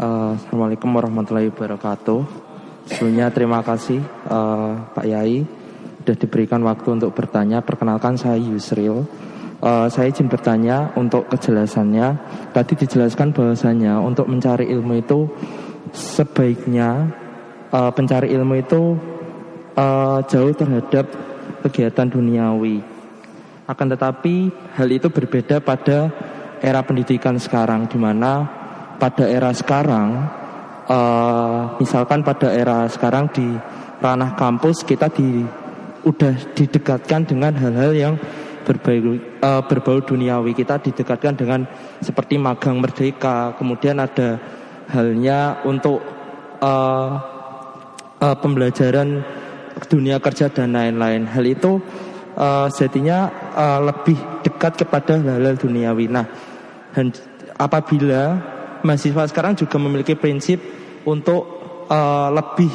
Uh, 0.00 0.32
Assalamualaikum 0.32 0.96
warahmatullahi 0.96 1.52
wabarakatuh. 1.52 2.24
Sebelumnya 2.88 3.28
terima 3.28 3.60
kasih 3.60 4.00
uh, 4.32 4.88
Pak 4.96 5.04
Yai 5.04 5.44
sudah 6.00 6.16
diberikan 6.16 6.64
waktu 6.64 6.96
untuk 6.96 7.12
bertanya. 7.12 7.60
Perkenalkan 7.60 8.16
saya 8.16 8.40
Yusril. 8.40 9.04
Uh, 9.60 9.92
saya 9.92 10.08
izin 10.08 10.32
bertanya 10.32 10.88
untuk 10.96 11.28
kejelasannya. 11.28 12.16
Tadi 12.48 12.80
dijelaskan 12.80 13.36
bahwasanya 13.36 14.00
untuk 14.00 14.24
mencari 14.24 14.72
ilmu 14.72 15.04
itu 15.04 15.28
sebaiknya 15.92 17.12
uh, 17.68 17.92
pencari 17.92 18.32
ilmu 18.32 18.56
itu 18.56 18.96
uh, 19.76 20.24
jauh 20.24 20.56
terhadap 20.56 21.12
kegiatan 21.68 22.08
duniawi. 22.08 22.80
Akan 23.68 23.92
tetapi 23.92 24.48
hal 24.80 24.88
itu 24.88 25.12
berbeda 25.12 25.60
pada 25.60 26.08
era 26.64 26.80
pendidikan 26.88 27.36
sekarang, 27.36 27.84
di 27.84 28.00
mana 28.00 28.59
pada 29.00 29.24
era 29.24 29.48
sekarang, 29.56 30.28
uh, 30.84 31.80
misalkan 31.80 32.20
pada 32.20 32.52
era 32.52 32.84
sekarang 32.92 33.32
di 33.32 33.48
ranah 34.04 34.36
kampus 34.36 34.84
kita 34.84 35.08
di 35.08 35.40
udah 36.04 36.36
didekatkan 36.52 37.24
dengan 37.24 37.56
hal-hal 37.56 37.92
yang 37.96 38.14
berbau, 38.68 39.16
uh, 39.40 39.62
berbau 39.64 39.98
duniawi. 40.04 40.52
Kita 40.52 40.76
didekatkan 40.76 41.34
dengan 41.40 41.64
seperti 42.04 42.36
magang 42.36 42.76
merdeka, 42.80 43.56
kemudian 43.56 44.00
ada 44.00 44.36
halnya 44.92 45.64
untuk 45.64 46.04
uh, 46.60 47.10
uh, 48.20 48.36
pembelajaran 48.36 49.24
dunia 49.88 50.20
kerja 50.20 50.52
dan 50.52 50.76
lain-lain. 50.76 51.24
Hal 51.24 51.44
itu 51.48 51.80
uh, 52.36 52.68
sejatinya 52.68 53.32
uh, 53.56 53.80
lebih 53.80 54.16
dekat 54.44 54.76
kepada 54.84 55.16
hal-hal 55.20 55.56
duniawi. 55.56 56.06
Nah, 56.08 56.26
apabila 57.56 58.40
mahasiswa 58.82 59.28
sekarang 59.28 59.56
juga 59.56 59.76
memiliki 59.76 60.16
prinsip 60.16 60.60
untuk 61.04 61.42
uh, 61.88 62.28
lebih 62.32 62.72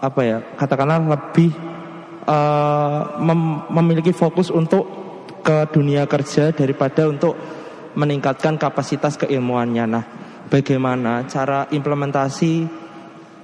apa 0.00 0.20
ya, 0.24 0.38
katakanlah 0.56 1.00
lebih 1.04 1.52
uh, 2.24 3.20
mem 3.20 3.68
memiliki 3.68 4.16
fokus 4.16 4.48
untuk 4.48 4.88
ke 5.40 5.68
dunia 5.72 6.04
kerja 6.04 6.52
daripada 6.52 7.08
untuk 7.08 7.36
meningkatkan 7.96 8.56
kapasitas 8.56 9.20
keilmuannya. 9.20 9.84
Nah, 9.88 10.04
bagaimana 10.48 11.28
cara 11.28 11.68
implementasi 11.68 12.68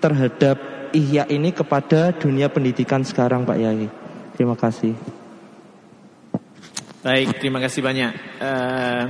terhadap 0.01 0.91
ihya 0.93 1.29
ini 1.29 1.53
kepada 1.53 2.15
dunia 2.17 2.49
pendidikan 2.49 3.03
sekarang 3.05 3.45
Pak 3.45 3.59
Yai. 3.59 3.89
Terima 4.37 4.57
kasih. 4.57 4.93
Baik, 7.01 7.39
terima 7.39 7.63
kasih 7.63 7.81
banyak. 7.87 8.13
Uh, 8.43 9.03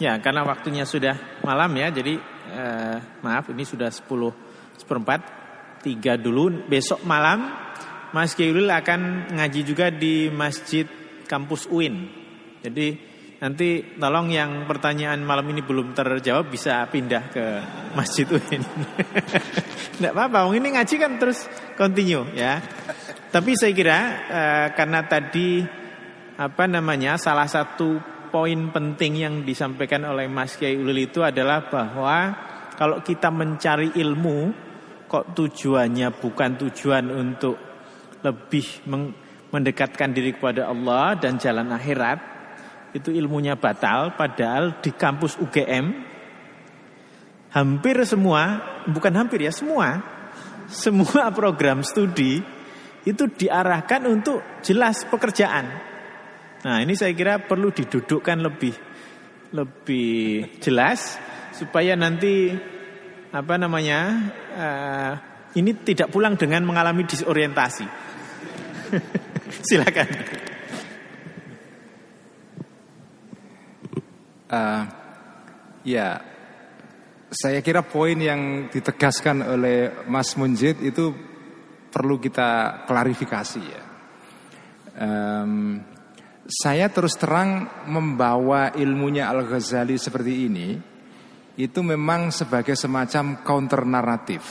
ya, 0.00 0.18
karena 0.18 0.42
waktunya 0.42 0.88
sudah 0.88 1.44
malam 1.44 1.70
ya, 1.76 1.92
jadi 1.92 2.16
uh, 2.50 2.96
maaf 3.20 3.52
ini 3.52 3.68
sudah 3.68 3.92
10 3.92 4.08
seperempat, 4.80 5.20
tiga 5.84 6.16
dulu. 6.16 6.66
Besok 6.66 7.04
malam 7.04 7.52
Mas 8.10 8.34
Kiulil 8.34 8.66
akan 8.66 9.30
ngaji 9.36 9.60
juga 9.62 9.92
di 9.92 10.32
Masjid 10.32 10.88
Kampus 11.28 11.70
UIN. 11.70 12.10
Jadi 12.60 12.96
nanti 13.40 13.96
tolong 13.96 14.28
yang 14.28 14.66
pertanyaan 14.68 15.22
malam 15.22 15.48
ini 15.48 15.62
belum 15.62 15.96
terjawab 15.96 16.50
bisa 16.50 16.84
pindah 16.90 17.30
ke 17.30 17.44
Masjid 17.94 18.26
UIN. 18.26 18.62
Tidak 20.00 20.12
apa-apa, 20.16 20.48
ini 20.56 20.74
ngaji 20.74 20.94
kan 20.96 21.12
terus 21.20 21.46
continue 21.76 22.24
ya. 22.34 22.58
Tapi 23.30 23.54
saya 23.54 23.72
kira 23.76 23.98
uh, 24.26 24.66
karena 24.74 25.06
tadi 25.06 25.62
apa 26.34 26.64
namanya 26.66 27.14
salah 27.20 27.46
satu 27.46 28.19
poin 28.30 28.70
penting 28.70 29.20
yang 29.20 29.34
disampaikan 29.42 30.06
oleh 30.06 30.30
Mas 30.30 30.56
Kiai 30.56 30.78
Ulil 30.78 31.10
itu 31.10 31.20
adalah 31.20 31.68
bahwa 31.68 32.32
kalau 32.78 33.02
kita 33.02 33.28
mencari 33.28 33.92
ilmu 33.98 34.54
kok 35.10 35.34
tujuannya 35.34 36.08
bukan 36.16 36.50
tujuan 36.56 37.10
untuk 37.10 37.58
lebih 38.22 38.86
mendekatkan 39.50 40.14
diri 40.14 40.38
kepada 40.38 40.70
Allah 40.70 41.18
dan 41.18 41.36
jalan 41.36 41.74
akhirat 41.74 42.18
itu 42.94 43.10
ilmunya 43.10 43.58
batal 43.58 44.14
padahal 44.14 44.78
di 44.78 44.94
kampus 44.94 45.38
UGM 45.42 45.86
hampir 47.50 47.96
semua 48.06 48.62
bukan 48.86 49.14
hampir 49.18 49.42
ya 49.42 49.50
semua 49.50 49.98
semua 50.70 51.34
program 51.34 51.82
studi 51.82 52.38
itu 53.04 53.24
diarahkan 53.26 54.06
untuk 54.06 54.38
jelas 54.60 55.08
pekerjaan. 55.08 55.89
Nah, 56.60 56.76
ini 56.84 56.92
saya 56.92 57.16
kira 57.16 57.40
perlu 57.40 57.72
didudukkan 57.72 58.38
lebih 58.44 58.74
lebih 59.50 60.46
jelas 60.60 61.16
supaya 61.56 61.96
nanti 61.96 62.52
apa 63.32 63.54
namanya 63.56 64.00
uh, 64.54 65.12
ini 65.56 65.72
tidak 65.82 66.12
pulang 66.12 66.36
dengan 66.36 66.62
mengalami 66.62 67.08
disorientasi. 67.08 67.86
Silakan. 69.66 70.08
Uh, 74.50 74.82
ya, 75.86 76.20
saya 77.30 77.62
kira 77.62 77.86
poin 77.86 78.18
yang 78.18 78.66
ditegaskan 78.68 79.46
oleh 79.46 80.06
Mas 80.10 80.34
Munjid 80.34 80.82
itu 80.82 81.14
perlu 81.90 82.18
kita 82.18 82.82
klarifikasi 82.84 83.62
ya. 83.62 83.82
Um, 85.00 85.78
saya 86.50 86.90
terus 86.90 87.14
terang 87.14 87.70
membawa 87.86 88.74
ilmunya 88.74 89.30
Al 89.30 89.46
Ghazali 89.46 89.94
seperti 89.94 90.50
ini 90.50 90.68
itu 91.54 91.80
memang 91.86 92.34
sebagai 92.34 92.74
semacam 92.74 93.46
counter 93.46 93.86
naratif. 93.86 94.42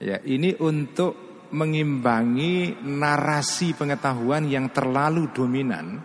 Ya, 0.00 0.24
ini 0.24 0.56
untuk 0.56 1.46
mengimbangi 1.52 2.82
narasi 2.82 3.76
pengetahuan 3.76 4.48
yang 4.48 4.72
terlalu 4.72 5.30
dominan 5.30 6.02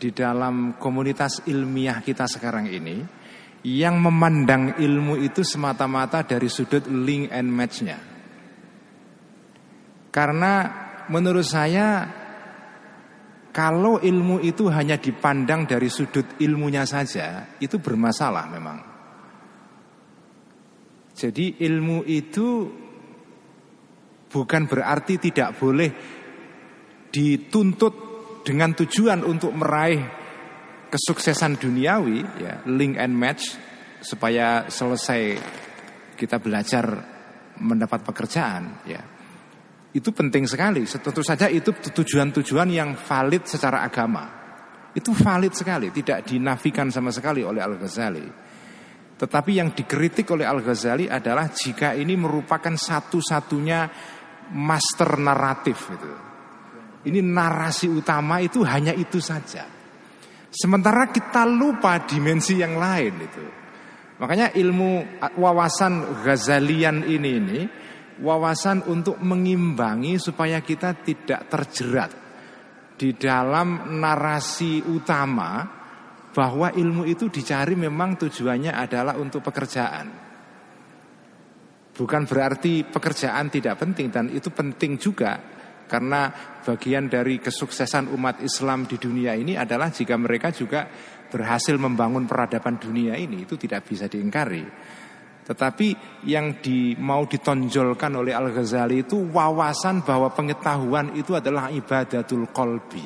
di 0.00 0.10
dalam 0.10 0.80
komunitas 0.80 1.44
ilmiah 1.44 2.00
kita 2.00 2.24
sekarang 2.24 2.66
ini 2.72 3.04
yang 3.60 4.00
memandang 4.00 4.80
ilmu 4.80 5.20
itu 5.20 5.44
semata-mata 5.44 6.24
dari 6.24 6.48
sudut 6.48 6.88
link 6.88 7.28
and 7.28 7.48
match-nya. 7.52 7.98
Karena 10.10 10.52
menurut 11.12 11.44
saya 11.44 12.19
kalau 13.50 13.98
ilmu 13.98 14.38
itu 14.42 14.70
hanya 14.70 14.94
dipandang 14.94 15.66
dari 15.66 15.90
sudut 15.90 16.38
ilmunya 16.38 16.86
saja, 16.86 17.58
itu 17.58 17.82
bermasalah 17.82 18.46
memang. 18.46 18.78
Jadi 21.18 21.58
ilmu 21.60 22.06
itu 22.06 22.48
bukan 24.30 24.62
berarti 24.70 25.18
tidak 25.18 25.58
boleh 25.58 25.90
dituntut 27.10 27.94
dengan 28.46 28.72
tujuan 28.72 29.26
untuk 29.26 29.52
meraih 29.52 30.00
kesuksesan 30.88 31.58
duniawi 31.58 32.22
ya 32.38 32.62
link 32.70 32.96
and 32.96 33.14
match 33.14 33.58
supaya 34.00 34.70
selesai 34.70 35.36
kita 36.14 36.40
belajar 36.40 36.86
mendapat 37.60 38.00
pekerjaan 38.06 38.80
ya 38.88 39.19
itu 39.94 40.10
penting 40.14 40.46
sekali. 40.46 40.86
Tentu 40.86 41.22
saja 41.22 41.50
itu 41.50 41.74
tujuan-tujuan 41.74 42.68
yang 42.70 42.94
valid 42.94 43.46
secara 43.46 43.82
agama. 43.82 44.24
Itu 44.94 45.14
valid 45.14 45.54
sekali. 45.54 45.90
Tidak 45.90 46.26
dinafikan 46.26 46.90
sama 46.90 47.10
sekali 47.10 47.42
oleh 47.42 47.62
Al 47.62 47.74
Ghazali 47.78 48.50
tetapi 49.20 49.60
yang 49.60 49.76
dikritik 49.76 50.32
oleh 50.32 50.48
Al 50.48 50.64
Ghazali 50.64 51.04
adalah 51.04 51.52
jika 51.52 51.92
ini 51.92 52.16
merupakan 52.16 52.72
satu-satunya 52.72 53.84
master 54.56 55.20
naratif 55.20 55.92
itu. 55.92 56.12
Ini 57.04 57.20
narasi 57.20 57.92
utama 57.92 58.40
itu 58.40 58.64
hanya 58.64 58.96
itu 58.96 59.20
saja. 59.20 59.68
Sementara 60.48 61.12
kita 61.12 61.44
lupa 61.44 62.00
dimensi 62.00 62.56
yang 62.56 62.80
lain 62.80 63.14
itu. 63.20 63.44
Makanya 64.24 64.56
ilmu 64.56 65.20
wawasan 65.36 66.24
Ghazalian 66.24 67.04
ini 67.04 67.30
ini 67.36 67.60
wawasan 68.20 68.84
untuk 68.86 69.18
mengimbangi 69.20 70.20
supaya 70.20 70.60
kita 70.60 71.00
tidak 71.00 71.48
terjerat 71.48 72.10
di 73.00 73.16
dalam 73.16 73.96
narasi 73.96 74.84
utama 74.84 75.64
bahwa 76.30 76.70
ilmu 76.70 77.08
itu 77.08 77.32
dicari 77.32 77.74
memang 77.74 78.20
tujuannya 78.20 78.76
adalah 78.76 79.16
untuk 79.16 79.40
pekerjaan. 79.40 80.06
Bukan 81.90 82.22
berarti 82.24 82.86
pekerjaan 82.86 83.48
tidak 83.48 83.80
penting 83.80 84.08
dan 84.12 84.28
itu 84.30 84.48
penting 84.52 84.96
juga 85.00 85.36
karena 85.90 86.30
bagian 86.62 87.10
dari 87.10 87.42
kesuksesan 87.42 88.14
umat 88.14 88.40
Islam 88.46 88.86
di 88.86 88.94
dunia 88.94 89.34
ini 89.34 89.58
adalah 89.58 89.90
jika 89.90 90.14
mereka 90.14 90.54
juga 90.54 90.86
berhasil 91.26 91.74
membangun 91.74 92.30
peradaban 92.30 92.78
dunia 92.78 93.18
ini 93.18 93.42
itu 93.42 93.58
tidak 93.58 93.90
bisa 93.90 94.06
diingkari. 94.06 94.62
Tetapi 95.50 96.22
yang 96.30 96.62
di, 96.62 96.94
mau 96.94 97.26
ditonjolkan 97.26 98.22
oleh 98.22 98.30
Al-Ghazali 98.30 99.02
itu 99.02 99.34
wawasan 99.34 100.06
bahwa 100.06 100.30
pengetahuan 100.30 101.10
itu 101.18 101.34
adalah 101.34 101.74
ibadatul 101.74 102.54
kolbi. 102.54 103.02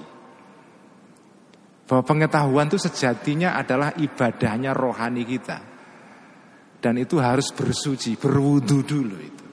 Bahwa 1.89 2.05
pengetahuan 2.05 2.69
itu 2.69 2.77
sejatinya 2.77 3.57
adalah 3.57 3.97
ibadahnya 3.97 4.77
rohani 4.77 5.25
kita. 5.25 5.59
Dan 6.85 7.01
itu 7.01 7.17
harus 7.17 7.49
bersuci, 7.49 8.21
berwudu 8.21 8.85
dulu 8.85 9.17
itu. 9.17 9.47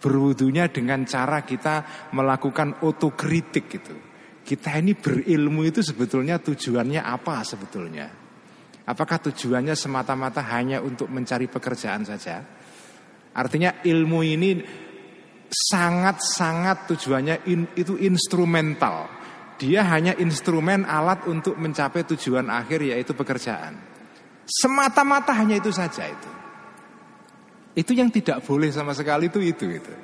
Berwudunya 0.00 0.72
dengan 0.72 1.04
cara 1.04 1.44
kita 1.44 2.08
melakukan 2.16 2.80
otokritik 2.80 3.68
gitu. 3.68 3.96
Kita 4.40 4.80
ini 4.80 4.96
berilmu 4.96 5.68
itu 5.68 5.84
sebetulnya 5.84 6.40
tujuannya 6.40 7.04
apa 7.04 7.44
sebetulnya? 7.44 8.21
Apakah 8.82 9.22
tujuannya 9.22 9.78
semata-mata 9.78 10.42
hanya 10.42 10.82
untuk 10.82 11.06
mencari 11.06 11.46
pekerjaan 11.46 12.02
saja? 12.02 12.42
Artinya 13.32 13.80
ilmu 13.86 14.20
ini 14.26 14.50
sangat-sangat 15.52 16.90
tujuannya 16.90 17.36
in, 17.46 17.70
itu 17.78 17.94
instrumental. 18.00 19.06
Dia 19.60 19.86
hanya 19.86 20.18
instrumen 20.18 20.82
alat 20.82 21.30
untuk 21.30 21.54
mencapai 21.54 22.02
tujuan 22.02 22.50
akhir 22.50 22.82
yaitu 22.82 23.14
pekerjaan. 23.14 23.78
Semata-mata 24.42 25.30
hanya 25.38 25.62
itu 25.62 25.70
saja 25.70 26.10
itu. 26.10 26.30
Itu 27.78 27.94
yang 27.94 28.10
tidak 28.10 28.42
boleh 28.42 28.68
sama 28.74 28.92
sekali 28.92 29.30
itu 29.30 29.38
itu 29.38 29.66
itu. 29.70 29.94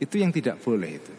Itu 0.00 0.14
yang 0.20 0.28
tidak 0.28 0.60
boleh 0.60 0.90
itu. 1.00 1.14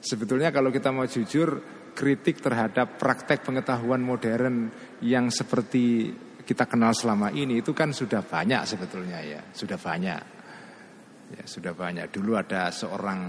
Sebetulnya 0.00 0.48
kalau 0.54 0.72
kita 0.72 0.88
mau 0.94 1.04
jujur, 1.04 1.75
kritik 1.96 2.44
terhadap 2.44 3.00
praktek 3.00 3.40
pengetahuan 3.40 4.04
modern 4.04 4.68
yang 5.00 5.32
seperti 5.32 6.12
kita 6.44 6.68
kenal 6.68 6.92
selama 6.92 7.32
ini 7.32 7.64
itu 7.64 7.72
kan 7.72 7.96
sudah 7.96 8.20
banyak 8.20 8.62
sebetulnya 8.68 9.18
ya, 9.24 9.40
sudah 9.50 9.80
banyak. 9.80 10.22
Ya, 11.26 11.42
sudah 11.42 11.74
banyak. 11.74 12.06
Dulu 12.12 12.38
ada 12.38 12.70
seorang 12.70 13.20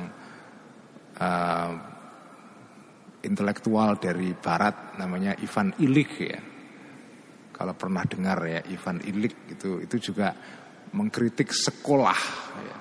uh, 1.17 1.71
intelektual 3.25 3.97
dari 3.97 4.37
barat 4.37 4.99
namanya 5.01 5.33
Ivan 5.41 5.73
Illich 5.81 6.13
ya 6.21 6.41
kalau 7.57 7.73
pernah 7.73 8.05
dengar 8.05 8.37
ya 8.45 8.61
Ivan 8.69 9.01
Illik 9.01 9.49
itu 9.57 9.81
itu 9.81 10.13
juga 10.13 10.29
mengkritik 10.93 11.49
sekolah 11.49 12.21
ya. 12.61 12.77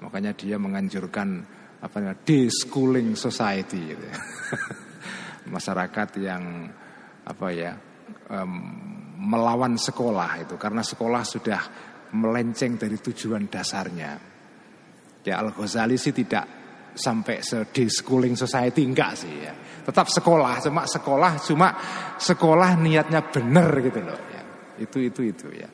Makanya 0.00 0.32
dia 0.32 0.56
menganjurkan 0.56 1.44
apa 1.86 2.02
namanya 2.02 2.18
deschooling 2.26 3.14
society 3.14 3.94
gitu 3.94 4.04
ya. 4.04 4.18
Masyarakat 5.54 6.08
yang 6.18 6.66
apa 7.26 7.46
ya 7.54 7.72
um, 8.34 8.52
melawan 9.22 9.78
sekolah 9.78 10.42
itu 10.42 10.58
karena 10.58 10.82
sekolah 10.82 11.22
sudah 11.22 11.60
melenceng 12.18 12.74
dari 12.74 12.98
tujuan 12.98 13.46
dasarnya. 13.46 14.12
Ya 15.26 15.42
Al 15.42 15.50
Ghazali 15.54 15.98
sih 15.98 16.14
tidak 16.14 16.46
sampai 16.96 17.42
se 17.42 17.66
schooling 17.70 18.34
society 18.34 18.82
enggak 18.82 19.12
sih 19.14 19.34
ya. 19.42 19.54
Tetap 19.86 20.10
sekolah, 20.10 20.58
cuma 20.62 20.82
sekolah 20.86 21.32
cuma 21.46 21.68
sekolah 22.18 22.74
niatnya 22.78 23.22
benar 23.30 23.70
gitu 23.78 24.00
loh 24.02 24.20
ya. 24.34 24.42
Itu 24.82 24.98
itu 24.98 25.20
itu 25.22 25.46
ya. 25.54 25.70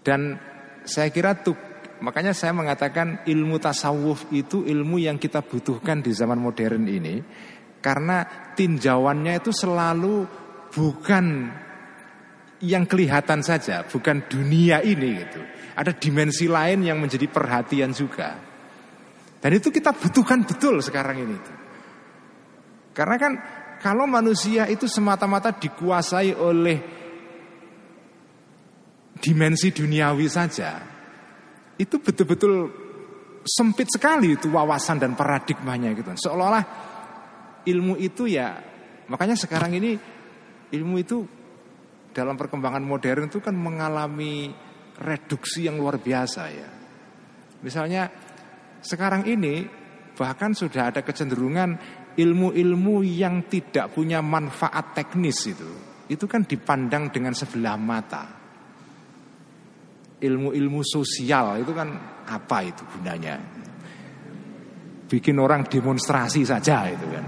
Dan 0.00 0.36
saya 0.84 1.08
kira 1.12 1.36
tuh 1.40 1.71
makanya 2.02 2.34
saya 2.34 2.50
mengatakan 2.50 3.22
ilmu 3.24 3.62
tasawuf 3.62 4.28
itu 4.34 4.66
ilmu 4.66 4.98
yang 4.98 5.16
kita 5.16 5.40
butuhkan 5.40 6.02
di 6.02 6.10
zaman 6.10 6.36
modern 6.42 6.84
ini 6.90 7.16
Karena 7.82 8.22
tinjauannya 8.54 9.42
itu 9.42 9.50
selalu 9.50 10.22
bukan 10.70 11.50
yang 12.62 12.86
kelihatan 12.86 13.42
saja, 13.42 13.82
bukan 13.82 14.30
dunia 14.30 14.78
ini 14.86 15.18
gitu. 15.18 15.42
Ada 15.74 15.98
dimensi 15.98 16.46
lain 16.46 16.86
yang 16.86 17.02
menjadi 17.02 17.26
perhatian 17.26 17.90
juga. 17.90 18.38
Dan 19.42 19.50
itu 19.58 19.74
kita 19.74 19.90
butuhkan 19.98 20.46
betul 20.46 20.78
sekarang 20.78 21.26
ini. 21.26 21.36
Karena 22.94 23.16
kan 23.18 23.32
kalau 23.82 24.06
manusia 24.06 24.70
itu 24.70 24.86
semata-mata 24.86 25.50
dikuasai 25.58 26.38
oleh 26.38 26.78
dimensi 29.18 29.74
duniawi 29.74 30.30
saja, 30.30 30.91
itu 31.82 31.98
betul-betul 31.98 32.70
sempit 33.42 33.90
sekali 33.90 34.38
itu 34.38 34.46
wawasan 34.54 35.02
dan 35.02 35.18
paradigmanya 35.18 35.90
gitu. 35.98 36.14
Seolah-olah 36.14 36.64
ilmu 37.66 37.98
itu 37.98 38.30
ya, 38.30 38.54
makanya 39.10 39.34
sekarang 39.34 39.74
ini 39.74 39.98
ilmu 40.70 40.96
itu 41.02 41.26
dalam 42.14 42.38
perkembangan 42.38 42.84
modern 42.84 43.26
itu 43.26 43.42
kan 43.42 43.56
mengalami 43.58 44.54
reduksi 45.02 45.66
yang 45.66 45.82
luar 45.82 45.98
biasa 45.98 46.42
ya. 46.54 46.70
Misalnya 47.66 48.06
sekarang 48.82 49.26
ini 49.26 49.66
bahkan 50.14 50.54
sudah 50.54 50.94
ada 50.94 51.00
kecenderungan 51.02 51.78
ilmu-ilmu 52.14 53.02
yang 53.02 53.48
tidak 53.48 53.96
punya 53.96 54.20
manfaat 54.20 54.92
teknis 54.92 55.48
itu 55.48 55.70
itu 56.12 56.28
kan 56.28 56.44
dipandang 56.44 57.08
dengan 57.08 57.32
sebelah 57.32 57.80
mata. 57.80 58.41
Ilmu-ilmu 60.22 60.86
sosial 60.86 61.58
itu 61.66 61.74
kan 61.74 61.88
apa 62.30 62.58
itu 62.62 62.86
gunanya? 62.94 63.34
Bikin 65.10 65.36
orang 65.42 65.66
demonstrasi 65.66 66.46
saja 66.46 66.86
itu 66.88 67.06
kan. 67.10 67.24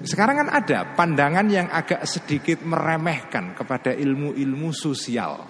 Sekarang 0.00 0.46
kan 0.46 0.48
ada 0.48 0.96
pandangan 0.96 1.44
yang 1.50 1.68
agak 1.68 2.08
sedikit 2.08 2.64
meremehkan 2.64 3.52
kepada 3.52 3.92
ilmu-ilmu 3.92 4.72
sosial. 4.72 5.44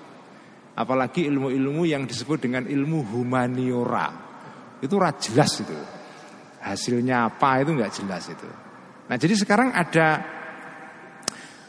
Apalagi 0.74 1.28
ilmu-ilmu 1.30 1.86
yang 1.86 2.08
disebut 2.08 2.48
dengan 2.48 2.66
ilmu 2.66 3.06
humaniora. 3.14 4.08
Itu 4.82 4.98
jelas 5.22 5.52
itu. 5.62 5.76
Hasilnya 6.60 7.30
apa 7.30 7.62
itu 7.62 7.70
nggak 7.76 7.92
jelas 8.02 8.24
itu. 8.26 8.48
Nah 9.06 9.16
jadi 9.20 9.34
sekarang 9.38 9.70
ada 9.70 10.08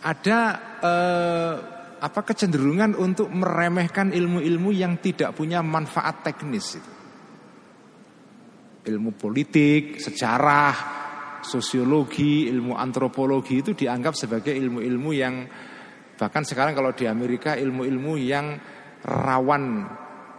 ada 0.02 0.40
eh, 0.82 1.54
apa 2.02 2.26
kecenderungan 2.26 2.98
untuk 2.98 3.30
meremehkan 3.30 4.10
ilmu-ilmu 4.10 4.74
yang 4.74 4.98
tidak 4.98 5.38
punya 5.38 5.62
manfaat 5.62 6.26
teknis 6.26 6.82
itu. 6.82 6.92
Ilmu 8.82 9.14
politik, 9.14 10.02
sejarah, 10.02 10.74
sosiologi, 11.46 12.50
ilmu 12.50 12.74
antropologi 12.74 13.62
itu 13.62 13.78
dianggap 13.78 14.18
sebagai 14.18 14.50
ilmu-ilmu 14.50 15.10
yang 15.14 15.46
bahkan 16.18 16.42
sekarang 16.42 16.74
kalau 16.74 16.90
di 16.98 17.06
Amerika 17.06 17.54
ilmu-ilmu 17.54 18.14
yang 18.18 18.58
rawan 19.06 19.86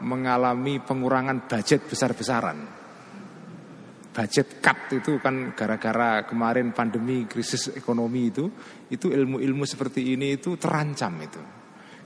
mengalami 0.03 0.83
pengurangan 0.83 1.47
budget 1.47 1.87
besar-besaran. 1.87 2.82
Budget 4.13 4.61
cut 4.61 4.93
itu 4.93 5.17
kan 5.25 5.57
gara-gara 5.57 6.29
kemarin 6.29 6.77
pandemi 6.77 7.25
krisis 7.25 7.73
ekonomi 7.73 8.29
itu, 8.29 8.45
itu 8.93 9.09
ilmu-ilmu 9.09 9.65
seperti 9.65 10.13
ini 10.13 10.37
itu 10.37 10.61
terancam 10.61 11.17
itu. 11.17 11.41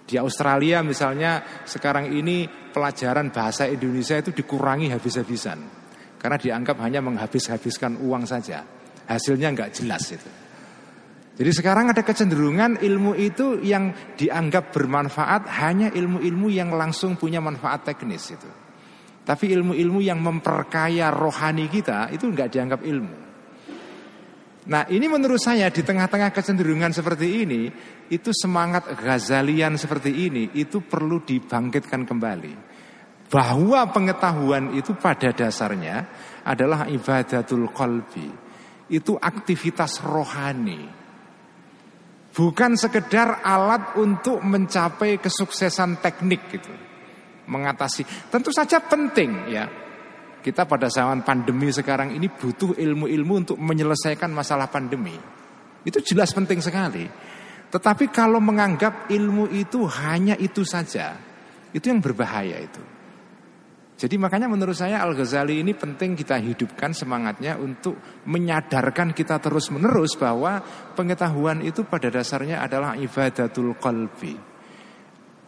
Di 0.07 0.15
Australia 0.15 0.87
misalnya 0.87 1.63
sekarang 1.67 2.15
ini 2.15 2.47
pelajaran 2.47 3.35
bahasa 3.35 3.67
Indonesia 3.67 4.15
itu 4.23 4.31
dikurangi 4.31 4.95
habis-habisan. 4.95 5.59
Karena 6.15 6.39
dianggap 6.39 6.79
hanya 6.79 7.03
menghabis-habiskan 7.03 7.99
uang 7.99 8.23
saja 8.23 8.63
hasilnya 9.07 9.55
nggak 9.55 9.71
jelas 9.75 10.05
itu. 10.11 10.31
Jadi 11.37 11.51
sekarang 11.53 11.93
ada 11.93 12.01
kecenderungan 12.01 12.81
ilmu 12.81 13.13
itu 13.13 13.61
yang 13.61 13.93
dianggap 14.17 14.73
bermanfaat 14.73 15.45
hanya 15.61 15.93
ilmu-ilmu 15.93 16.49
yang 16.49 16.73
langsung 16.73 17.21
punya 17.21 17.45
manfaat 17.45 17.85
teknis 17.85 18.33
itu. 18.33 18.66
Tapi 19.27 19.51
ilmu-ilmu 19.51 19.99
yang 19.99 20.23
memperkaya 20.23 21.11
rohani 21.11 21.67
kita 21.67 22.15
itu 22.15 22.31
nggak 22.31 22.49
dianggap 22.49 22.81
ilmu. 22.87 23.19
Nah 24.67 24.87
ini 24.87 25.07
menurut 25.11 25.43
saya 25.43 25.71
di 25.71 25.83
tengah-tengah 25.83 26.35
kecenderungan 26.35 26.91
seperti 26.91 27.47
ini 27.47 27.71
Itu 28.11 28.35
semangat 28.35 28.99
Ghazalian 28.99 29.79
seperti 29.79 30.11
ini 30.27 30.59
Itu 30.59 30.83
perlu 30.83 31.23
dibangkitkan 31.23 32.03
kembali 32.03 32.55
Bahwa 33.31 33.87
pengetahuan 33.95 34.75
itu 34.75 34.99
pada 34.99 35.31
dasarnya 35.31 36.11
adalah 36.43 36.91
ibadatul 36.91 37.71
qalbi 37.71 38.47
itu 38.87 39.19
aktivitas 39.19 40.03
rohani. 40.03 40.87
Bukan 42.37 42.77
sekedar 42.77 43.41
alat 43.41 43.97
untuk 43.97 44.45
mencapai 44.45 45.17
kesuksesan 45.19 46.05
teknik 46.05 46.41
gitu. 46.53 46.73
Mengatasi 47.47 48.31
tentu 48.31 48.51
saja 48.51 48.83
penting 48.83 49.31
ya. 49.51 49.65
Kita 50.43 50.63
pada 50.63 50.87
zaman 50.87 51.27
pandemi 51.27 51.75
sekarang 51.75 52.15
ini 52.15 52.31
butuh 52.31 52.79
ilmu-ilmu 52.79 53.35
untuk 53.35 53.59
menyelesaikan 53.59 54.31
masalah 54.31 54.71
pandemi. 54.71 55.15
Itu 55.83 55.99
jelas 56.03 56.31
penting 56.31 56.63
sekali. 56.63 57.07
Tetapi 57.67 58.15
kalau 58.15 58.39
menganggap 58.39 59.11
ilmu 59.11 59.51
itu 59.51 59.83
hanya 60.07 60.39
itu 60.39 60.63
saja, 60.63 61.19
itu 61.75 61.83
yang 61.91 61.99
berbahaya 61.99 62.63
itu. 62.63 62.83
Jadi 63.97 64.21
makanya 64.21 64.45
menurut 64.45 64.77
saya 64.77 65.01
Al-Ghazali 65.01 65.65
ini 65.65 65.73
penting 65.73 66.13
kita 66.15 66.37
hidupkan 66.37 66.93
semangatnya 66.93 67.57
untuk 67.57 67.97
menyadarkan 68.29 69.17
kita 69.17 69.41
terus-menerus 69.41 70.21
bahwa 70.21 70.61
pengetahuan 70.93 71.65
itu 71.65 71.81
pada 71.89 72.13
dasarnya 72.13 72.61
adalah 72.61 72.93
ibadatul 73.01 73.73
qalbi. 73.81 74.37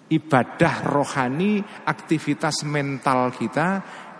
Ibadah 0.09 0.89
rohani, 0.89 1.61
aktivitas 1.85 2.65
mental 2.65 3.29
kita 3.29 3.69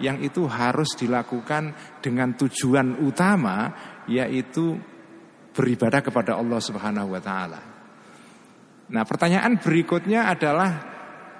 yang 0.05 0.21
itu 0.21 0.45
harus 0.45 0.93
dilakukan 0.95 1.73
dengan 2.05 2.37
tujuan 2.37 3.01
utama 3.01 3.73
yaitu 4.05 4.77
beribadah 5.57 6.05
kepada 6.05 6.37
Allah 6.37 6.61
Subhanahu 6.61 7.09
wa 7.17 7.21
taala. 7.25 7.61
Nah, 8.89 9.05
pertanyaan 9.05 9.61
berikutnya 9.61 10.29
adalah 10.29 10.71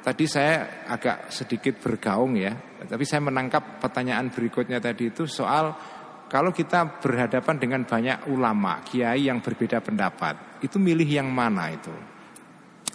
tadi 0.03 0.25
saya 0.29 0.85
agak 0.89 1.33
sedikit 1.33 1.81
bergaung 1.81 2.37
ya, 2.37 2.53
tapi 2.85 3.05
saya 3.09 3.25
menangkap 3.25 3.81
pertanyaan 3.81 4.29
berikutnya 4.29 4.83
tadi 4.83 5.13
itu 5.13 5.25
soal 5.25 5.73
kalau 6.29 6.53
kita 6.53 7.01
berhadapan 7.01 7.57
dengan 7.57 7.83
banyak 7.89 8.29
ulama, 8.29 8.85
kiai 8.85 9.33
yang 9.33 9.41
berbeda 9.41 9.81
pendapat, 9.81 10.61
itu 10.61 10.77
milih 10.77 11.09
yang 11.09 11.33
mana 11.33 11.73
itu? 11.73 11.93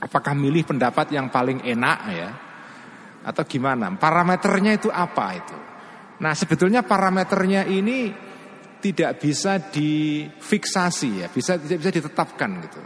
Apakah 0.03 0.35
milih 0.35 0.67
pendapat 0.67 1.15
yang 1.15 1.31
paling 1.31 1.63
enak 1.63 1.99
ya? 2.11 2.29
Atau 3.23 3.47
gimana? 3.47 3.87
Parameternya 3.95 4.75
itu 4.75 4.91
apa 4.91 5.25
itu? 5.31 5.57
Nah 6.19 6.35
sebetulnya 6.35 6.83
parameternya 6.83 7.63
ini 7.63 8.11
tidak 8.83 9.15
bisa 9.23 9.63
difiksasi 9.71 11.23
ya, 11.23 11.27
bisa 11.31 11.55
tidak 11.55 11.79
bisa 11.79 11.91
ditetapkan 12.03 12.51
gitu. 12.67 12.81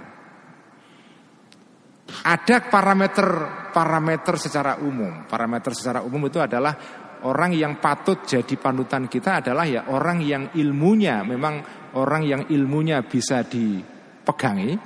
Ada 2.22 2.70
parameter-parameter 2.70 4.38
secara 4.38 4.78
umum. 4.86 5.26
Parameter 5.26 5.74
secara 5.74 6.06
umum 6.06 6.30
itu 6.30 6.38
adalah 6.38 6.78
orang 7.26 7.58
yang 7.58 7.82
patut 7.82 8.22
jadi 8.30 8.54
panutan 8.62 9.10
kita 9.10 9.42
adalah 9.42 9.66
ya 9.66 9.90
orang 9.90 10.22
yang 10.22 10.54
ilmunya 10.54 11.26
memang 11.26 11.66
orang 11.98 12.22
yang 12.30 12.42
ilmunya 12.46 13.02
bisa 13.02 13.42
dipegangi, 13.42 14.78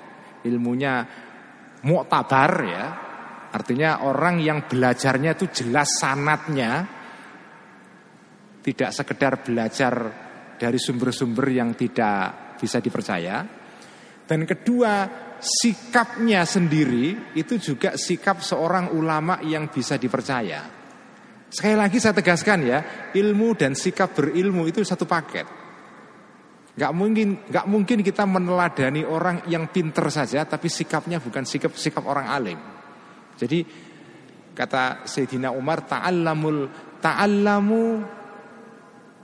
ilmunya 0.47 0.93
muktabar 1.85 2.51
ya. 2.65 2.85
Artinya 3.51 4.07
orang 4.07 4.39
yang 4.39 4.63
belajarnya 4.63 5.35
itu 5.35 5.51
jelas 5.51 5.99
sanatnya 5.99 6.87
tidak 8.63 8.95
sekedar 8.95 9.43
belajar 9.43 9.93
dari 10.55 10.79
sumber-sumber 10.79 11.51
yang 11.51 11.75
tidak 11.75 12.55
bisa 12.55 12.79
dipercaya. 12.79 13.43
Dan 14.23 14.47
kedua, 14.47 15.09
sikapnya 15.41 16.47
sendiri 16.47 17.35
itu 17.35 17.57
juga 17.59 17.99
sikap 17.99 18.39
seorang 18.39 18.95
ulama 18.95 19.43
yang 19.43 19.67
bisa 19.67 19.97
dipercaya. 19.99 20.79
Sekali 21.51 21.75
lagi 21.75 21.99
saya 21.99 22.15
tegaskan 22.15 22.59
ya, 22.63 22.79
ilmu 23.11 23.59
dan 23.59 23.75
sikap 23.75 24.15
berilmu 24.15 24.63
itu 24.71 24.79
satu 24.87 25.03
paket. 25.03 25.60
Gak 26.71 26.91
mungkin, 26.95 27.51
gak 27.51 27.67
mungkin 27.67 27.99
kita 27.99 28.23
meneladani 28.23 29.03
orang 29.03 29.43
yang 29.51 29.67
pinter 29.67 30.07
saja, 30.07 30.47
tapi 30.47 30.71
sikapnya 30.71 31.19
bukan 31.19 31.43
sikap 31.43 31.75
sikap 31.75 32.07
orang 32.07 32.27
alim. 32.31 32.59
Jadi 33.35 33.59
kata 34.55 35.03
Sayyidina 35.03 35.51
Umar, 35.51 35.83
ta'allamul 35.83 36.71
ta'allamu 37.03 37.83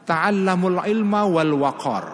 ta'allamul 0.04 0.80
ilma 0.88 1.22
wal 1.24 1.54
waqar. 1.56 2.06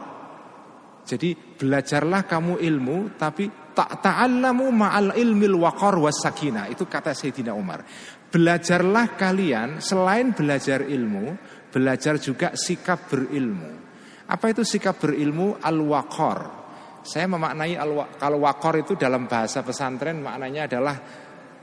Jadi 1.03 1.35
belajarlah 1.35 2.23
kamu 2.23 2.63
ilmu 2.63 2.97
tapi 3.19 3.49
tak 3.73 4.05
ta'allamu 4.05 4.69
ma'al 4.69 5.17
ilmil 5.17 5.57
waqar 5.57 5.97
was 5.97 6.21
sakina. 6.21 6.69
Itu 6.69 6.85
kata 6.85 7.17
Sayyidina 7.17 7.57
Umar. 7.57 7.81
Belajarlah 8.29 9.17
kalian 9.17 9.81
selain 9.81 10.33
belajar 10.33 10.85
ilmu, 10.85 11.37
belajar 11.73 12.17
juga 12.17 12.53
sikap 12.53 13.09
berilmu. 13.09 13.82
Apa 14.29 14.55
itu 14.55 14.63
sikap 14.63 15.03
berilmu 15.03 15.59
al-waqar? 15.59 16.63
Saya 17.03 17.27
memaknai 17.27 17.75
al 17.75 18.15
kalau 18.15 18.47
wakor 18.47 18.79
itu 18.79 18.95
dalam 18.95 19.27
bahasa 19.27 19.59
pesantren 19.59 20.23
maknanya 20.23 20.71
adalah 20.71 20.95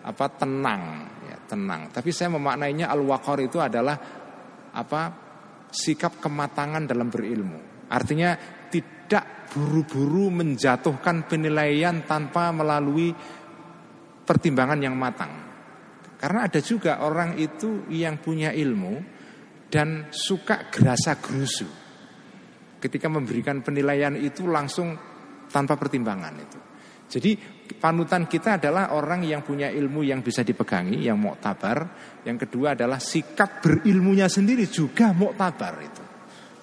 apa 0.05 0.27
tenang, 0.37 0.85
ya, 1.25 1.37
tenang. 1.49 1.89
Tapi 1.89 2.13
saya 2.13 2.37
memaknainya 2.37 2.93
al-waqar 2.93 3.41
itu 3.41 3.57
adalah 3.57 3.97
apa 4.77 5.03
sikap 5.73 6.21
kematangan 6.21 6.85
dalam 6.85 7.09
berilmu. 7.09 7.89
Artinya 7.89 8.37
tidak 8.69 9.49
buru-buru 9.51 10.29
menjatuhkan 10.29 11.25
penilaian 11.25 12.05
tanpa 12.05 12.53
melalui 12.53 13.11
pertimbangan 14.23 14.79
yang 14.79 14.95
matang. 14.95 15.33
Karena 16.21 16.47
ada 16.47 16.61
juga 16.61 17.01
orang 17.01 17.41
itu 17.41 17.89
yang 17.89 18.21
punya 18.21 18.53
ilmu 18.53 18.95
dan 19.73 20.13
suka 20.13 20.69
gerasa 20.69 21.17
gerusu. 21.17 21.80
Ketika 22.81 23.13
memberikan 23.13 23.61
penilaian 23.61 24.17
itu 24.17 24.49
langsung 24.49 24.97
tanpa 25.53 25.77
pertimbangan 25.77 26.35
itu. 26.41 26.59
Jadi 27.11 27.35
panutan 27.75 28.31
kita 28.31 28.63
adalah 28.63 28.95
orang 28.95 29.27
yang 29.27 29.43
punya 29.43 29.67
ilmu 29.67 30.07
yang 30.07 30.23
bisa 30.23 30.47
dipegangi, 30.47 31.03
yang 31.11 31.19
mau 31.19 31.35
tabar. 31.37 31.91
Yang 32.23 32.47
kedua 32.47 32.79
adalah 32.79 33.03
sikap 33.03 33.59
berilmunya 33.59 34.31
sendiri 34.31 34.71
juga 34.71 35.11
mau 35.11 35.35
tabar 35.35 35.75
itu. 35.83 36.05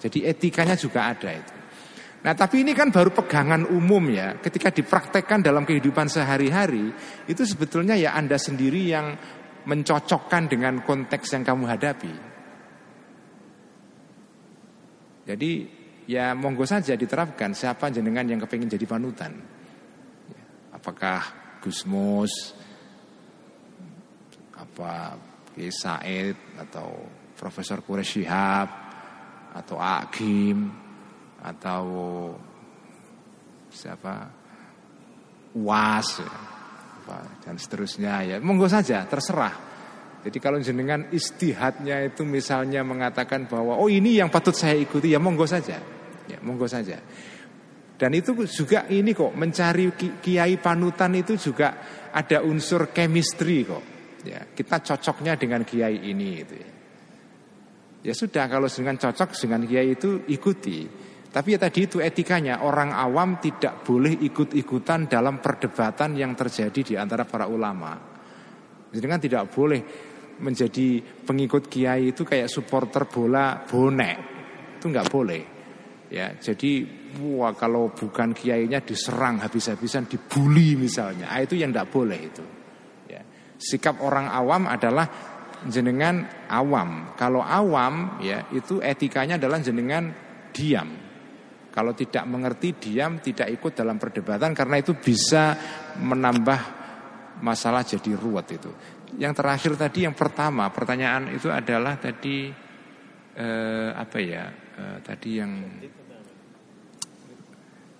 Jadi 0.00 0.24
etikanya 0.24 0.72
juga 0.74 1.12
ada 1.12 1.30
itu. 1.36 1.54
Nah 2.24 2.34
tapi 2.34 2.64
ini 2.64 2.72
kan 2.72 2.88
baru 2.88 3.12
pegangan 3.12 3.68
umum 3.68 4.08
ya. 4.08 4.40
Ketika 4.40 4.72
dipraktekkan 4.72 5.44
dalam 5.44 5.68
kehidupan 5.68 6.08
sehari-hari, 6.08 6.90
itu 7.28 7.42
sebetulnya 7.44 7.94
ya 7.94 8.16
Anda 8.16 8.40
sendiri 8.40 8.88
yang 8.88 9.14
mencocokkan 9.68 10.48
dengan 10.48 10.80
konteks 10.80 11.36
yang 11.36 11.44
kamu 11.44 11.68
hadapi. 11.68 12.14
Jadi 15.28 15.77
ya 16.08 16.32
monggo 16.32 16.64
saja 16.64 16.96
diterapkan 16.96 17.52
siapa 17.52 17.92
jenengan 17.92 18.24
yang 18.24 18.40
kepingin 18.40 18.72
jadi 18.72 18.88
panutan. 18.88 19.36
Apakah 20.72 21.20
Gusmus, 21.60 22.56
apa 24.56 25.20
Ki 25.52 25.68
Said 25.68 26.56
atau 26.56 26.88
Profesor 27.36 27.84
Quraish 27.84 28.16
Shihab 28.16 28.68
atau 29.52 29.76
Agim 29.76 30.72
atau 31.44 31.84
siapa 33.68 34.32
Was 35.58 36.08
ya, 36.22 36.34
dan 37.44 37.56
seterusnya 37.56 38.22
ya 38.24 38.36
monggo 38.40 38.70
saja 38.70 39.04
terserah. 39.04 39.68
Jadi 40.18 40.38
kalau 40.42 40.58
jenengan 40.58 41.08
istihadnya 41.10 42.04
itu 42.04 42.26
misalnya 42.26 42.82
mengatakan 42.82 43.46
bahwa 43.46 43.78
oh 43.78 43.88
ini 43.90 44.18
yang 44.18 44.28
patut 44.28 44.54
saya 44.54 44.76
ikuti 44.76 45.14
ya 45.14 45.20
monggo 45.20 45.46
saja. 45.46 45.97
Ya, 46.28 46.38
monggo 46.44 46.68
saja. 46.68 47.00
Dan 47.98 48.14
itu 48.14 48.30
juga 48.46 48.86
ini 48.86 49.10
kok 49.10 49.34
mencari 49.34 49.90
kiai 50.22 50.54
panutan 50.62 51.18
itu 51.18 51.34
juga 51.34 51.82
ada 52.14 52.46
unsur 52.46 52.94
chemistry 52.94 53.66
kok. 53.66 53.84
Ya, 54.22 54.46
kita 54.54 54.84
cocoknya 54.84 55.34
dengan 55.34 55.66
kiai 55.66 56.06
ini 56.06 56.30
itu 56.38 56.54
ya. 56.54 56.70
Ya 57.98 58.14
sudah 58.14 58.46
kalau 58.46 58.70
dengan 58.70 58.94
cocok 58.94 59.34
dengan 59.34 59.66
kiai 59.66 59.98
itu 59.98 60.22
ikuti. 60.30 60.86
Tapi 61.28 61.48
ya 61.52 61.58
tadi 61.60 61.90
itu 61.90 61.98
etikanya 61.98 62.62
orang 62.64 62.94
awam 62.94 63.36
tidak 63.42 63.84
boleh 63.84 64.14
ikut-ikutan 64.16 65.10
dalam 65.10 65.42
perdebatan 65.42 66.14
yang 66.14 66.32
terjadi 66.38 66.80
di 66.80 66.94
antara 66.94 67.26
para 67.26 67.50
ulama. 67.50 67.98
Jadi 68.88 69.06
kan 69.10 69.20
tidak 69.20 69.44
boleh 69.52 69.80
menjadi 70.38 71.02
pengikut 71.02 71.66
kiai 71.66 72.14
itu 72.14 72.22
kayak 72.22 72.48
supporter 72.48 73.10
bola 73.10 73.60
bonek. 73.66 74.16
Itu 74.78 74.88
nggak 74.88 75.08
boleh. 75.10 75.57
Ya, 76.08 76.32
jadi 76.40 76.88
wah 77.20 77.52
kalau 77.52 77.92
bukan 77.92 78.32
kiainya 78.32 78.80
diserang 78.80 79.44
habis-habisan, 79.44 80.08
dibully 80.08 80.72
misalnya, 80.72 81.28
ah, 81.28 81.44
itu 81.44 81.60
yang 81.60 81.68
tidak 81.68 81.92
boleh 81.92 82.16
itu. 82.16 82.44
Ya. 83.12 83.20
Sikap 83.60 84.00
orang 84.00 84.32
awam 84.32 84.64
adalah 84.64 85.04
jenengan 85.66 86.24
awam. 86.48 87.12
Kalau 87.18 87.44
awam 87.44 88.22
ya 88.22 88.46
itu 88.54 88.78
etikanya 88.78 89.36
adalah 89.36 89.58
jenengan 89.58 90.08
diam. 90.54 90.88
Kalau 91.68 91.92
tidak 91.92 92.24
mengerti 92.24 92.74
diam, 92.78 93.20
tidak 93.20 93.52
ikut 93.52 93.76
dalam 93.76 94.00
perdebatan 94.00 94.56
karena 94.56 94.80
itu 94.80 94.96
bisa 94.96 95.54
menambah 96.00 96.60
masalah 97.44 97.82
jadi 97.82 98.16
ruwet 98.16 98.48
itu. 98.56 98.70
Yang 99.20 99.34
terakhir 99.44 99.72
tadi 99.76 99.98
yang 100.08 100.16
pertama 100.16 100.72
pertanyaan 100.72 101.36
itu 101.36 101.52
adalah 101.52 102.00
tadi 102.00 102.48
eh, 103.36 103.90
apa 103.92 104.18
ya? 104.18 104.44
Eh, 104.78 104.98
tadi 105.02 105.30
yang 105.38 105.52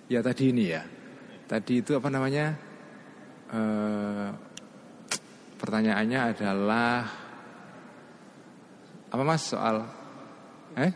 Ya 0.09 0.25
tadi 0.25 0.49
ini 0.49 0.73
ya. 0.73 0.81
Tadi 1.45 1.85
itu 1.85 1.93
apa 1.93 2.09
namanya? 2.09 2.57
E, 3.45 3.61
pertanyaannya 5.53 6.19
adalah 6.33 6.93
apa 9.09 9.23
mas 9.23 9.45
soal? 9.45 9.85
Eh? 10.77 10.91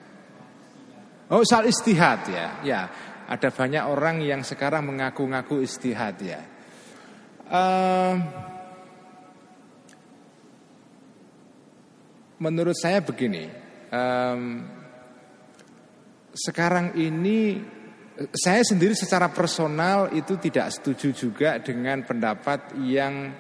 Oh 1.30 1.46
soal 1.46 1.70
istihad 1.70 2.26
ya. 2.26 2.48
Ya 2.66 2.82
ada 3.28 3.50
banyak 3.50 3.84
orang 3.88 4.20
yang 4.22 4.42
sekarang 4.44 4.90
mengaku-ngaku 4.90 5.64
istihad 5.64 6.18
ya. 6.20 6.42
Um, 7.48 8.16
menurut 12.42 12.76
saya 12.76 13.00
begini, 13.00 13.48
um, 13.94 14.68
sekarang 16.34 16.98
ini 16.98 17.62
saya 18.14 18.62
sendiri 18.62 18.94
secara 18.94 19.34
personal 19.34 20.14
itu 20.14 20.38
tidak 20.38 20.70
setuju 20.70 21.10
juga 21.18 21.58
dengan 21.58 22.06
pendapat 22.06 22.78
yang 22.86 23.34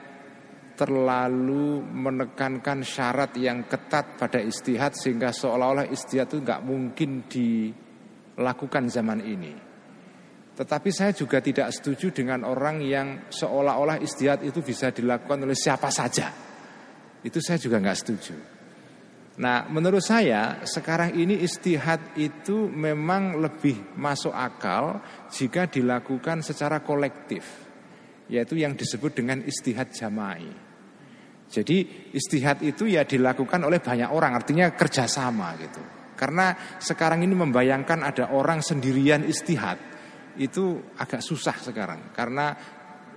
terlalu 0.73 1.85
menekankan 1.85 2.81
syarat 2.81 3.37
yang 3.37 3.69
ketat 3.69 4.17
pada 4.17 4.41
istihad 4.41 4.97
sehingga 4.97 5.29
seolah-olah 5.29 5.85
istihad 5.93 6.33
itu 6.33 6.41
nggak 6.41 6.65
mungkin 6.65 7.29
dilakukan 7.29 8.89
zaman 8.89 9.21
ini. 9.21 9.53
Tetapi 10.53 10.89
saya 10.89 11.13
juga 11.13 11.41
tidak 11.41 11.69
setuju 11.73 12.09
dengan 12.13 12.45
orang 12.45 12.81
yang 12.81 13.29
seolah-olah 13.29 14.01
istihad 14.01 14.41
itu 14.41 14.65
bisa 14.65 14.89
dilakukan 14.89 15.45
oleh 15.45 15.57
siapa 15.57 15.93
saja. 15.93 16.33
Itu 17.21 17.41
saya 17.41 17.61
juga 17.61 17.77
nggak 17.77 17.97
setuju. 17.97 18.52
Nah, 19.33 19.65
menurut 19.65 20.05
saya 20.05 20.61
sekarang 20.61 21.17
ini 21.17 21.41
istihad 21.41 22.13
itu 22.21 22.69
memang 22.69 23.41
lebih 23.41 23.97
masuk 23.97 24.29
akal 24.29 25.01
jika 25.33 25.65
dilakukan 25.65 26.45
secara 26.45 26.85
kolektif, 26.85 27.41
yaitu 28.29 28.61
yang 28.61 28.77
disebut 28.77 29.17
dengan 29.17 29.41
istihad 29.41 29.89
jama'i. 29.89 30.53
Jadi 31.49 32.09
istihad 32.13 32.61
itu 32.61 32.85
ya 32.85 33.09
dilakukan 33.09 33.65
oleh 33.65 33.81
banyak 33.81 34.13
orang, 34.13 34.37
artinya 34.37 34.69
kerjasama 34.69 35.57
gitu. 35.57 35.81
Karena 36.13 36.53
sekarang 36.77 37.25
ini 37.25 37.33
membayangkan 37.33 38.05
ada 38.05 38.37
orang 38.37 38.61
sendirian 38.61 39.25
istihad 39.25 39.81
itu 40.37 40.77
agak 41.01 41.25
susah 41.25 41.57
sekarang, 41.57 42.13
karena 42.13 42.53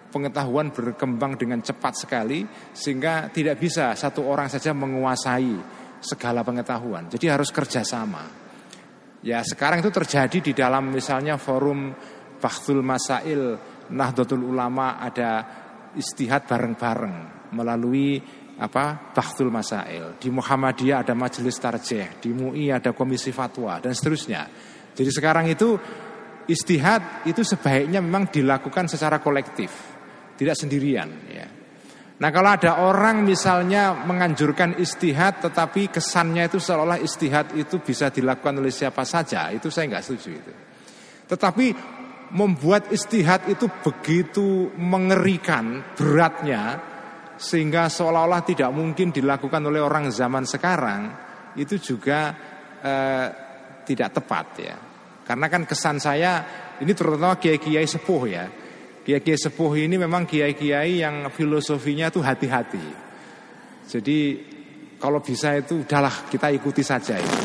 pengetahuan 0.09 0.73
berkembang 0.73 1.37
dengan 1.37 1.61
cepat 1.61 1.93
sekali 2.09 2.41
sehingga 2.73 3.29
tidak 3.29 3.61
bisa 3.61 3.93
satu 3.93 4.25
orang 4.25 4.49
saja 4.49 4.73
menguasai 4.73 5.85
segala 6.07 6.47
pengetahuan. 6.47 7.11
Jadi 7.11 7.27
harus 7.27 7.51
kerjasama. 7.51 8.47
Ya 9.27 9.43
sekarang 9.43 9.83
itu 9.83 9.91
terjadi 9.91 10.39
di 10.39 10.53
dalam 10.55 10.95
misalnya 10.95 11.35
forum 11.35 11.91
Bakhtul 12.39 12.85
Masail 12.87 13.59
Nahdlatul 13.91 14.47
Ulama 14.47 15.03
ada 15.03 15.43
istihad 15.99 16.47
bareng-bareng 16.47 17.51
melalui 17.51 18.23
apa 18.57 19.11
Bakhtul 19.11 19.51
Masail. 19.51 20.15
Di 20.21 20.31
Muhammadiyah 20.31 21.03
ada 21.03 21.19
majelis 21.19 21.59
tarjih, 21.59 22.23
di 22.23 22.31
MUI 22.31 22.71
ada 22.71 22.95
komisi 22.95 23.35
fatwa 23.35 23.83
dan 23.83 23.93
seterusnya. 23.93 24.47
Jadi 24.97 25.11
sekarang 25.13 25.51
itu 25.51 25.77
istihad 26.47 27.27
itu 27.29 27.43
sebaiknya 27.43 27.99
memang 28.01 28.31
dilakukan 28.31 28.87
secara 28.89 29.21
kolektif, 29.21 29.71
tidak 30.39 30.57
sendirian 30.57 31.11
ya. 31.29 31.56
Nah 32.17 32.33
kalau 32.33 32.49
ada 32.57 32.81
orang 32.81 33.29
misalnya 33.29 33.93
menganjurkan 33.93 34.81
istihad 34.81 35.45
tetapi 35.45 35.93
kesannya 35.93 36.49
itu 36.49 36.57
seolah 36.57 36.97
istihad 36.97 37.53
itu 37.53 37.77
bisa 37.85 38.09
dilakukan 38.09 38.57
oleh 38.57 38.73
siapa 38.73 39.05
saja 39.05 39.53
itu 39.53 39.69
saya 39.69 39.93
nggak 39.93 40.05
setuju 40.05 40.31
itu. 40.33 40.53
Tetapi 41.29 41.67
membuat 42.33 42.89
istihad 42.89 43.45
itu 43.53 43.69
begitu 43.85 44.73
mengerikan 44.81 45.93
beratnya 45.93 46.81
sehingga 47.37 47.93
seolah-olah 47.93 48.43
tidak 48.49 48.73
mungkin 48.73 49.13
dilakukan 49.13 49.61
oleh 49.69 49.85
orang 49.85 50.09
zaman 50.09 50.49
sekarang 50.49 51.13
itu 51.61 51.77
juga 51.77 52.33
eh, 52.81 53.29
tidak 53.85 54.09
tepat 54.17 54.47
ya. 54.57 54.77
Karena 55.21 55.53
kan 55.53 55.69
kesan 55.69 56.01
saya 56.01 56.33
ini 56.81 56.97
terutama 56.97 57.37
kiai-kiai 57.37 57.85
sepuh 57.85 58.23
ya 58.25 58.49
Kiai-kiai 59.07 59.39
sepuh 59.39 59.87
ini 59.87 59.95
memang 60.03 60.27
kiai-kiai 60.27 61.07
yang 61.07 61.31
filosofinya 61.31 62.11
tuh 62.11 62.27
hati-hati. 62.27 62.83
Jadi 63.87 64.19
kalau 64.99 65.23
bisa 65.23 65.55
itu 65.55 65.87
udahlah 65.87 66.27
kita 66.27 66.51
ikuti 66.51 66.83
saja 66.83 67.15
itu. 67.15 67.39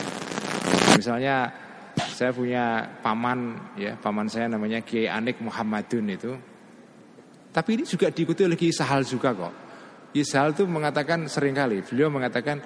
Misalnya 0.98 1.54
Saya 1.96 2.32
punya 2.32 2.86
paman 3.02 3.74
ya, 3.76 3.98
paman 3.98 4.30
saya 4.30 4.46
namanya 4.46 4.86
Kiai 4.86 5.10
Anik 5.10 5.42
Muhammadun 5.42 6.06
itu. 6.06 6.32
Tapi 7.52 7.70
ini 7.76 7.84
juga 7.84 8.14
diikuti 8.14 8.48
oleh 8.48 8.56
Kiai 8.56 8.72
Sahal 8.72 9.04
juga 9.04 9.36
kok. 9.36 9.54
Kiai 10.14 10.24
Sahal 10.24 10.56
itu 10.56 10.64
mengatakan 10.70 11.28
sering 11.28 11.58
kali, 11.58 11.84
beliau 11.84 12.14
mengatakan 12.14 12.62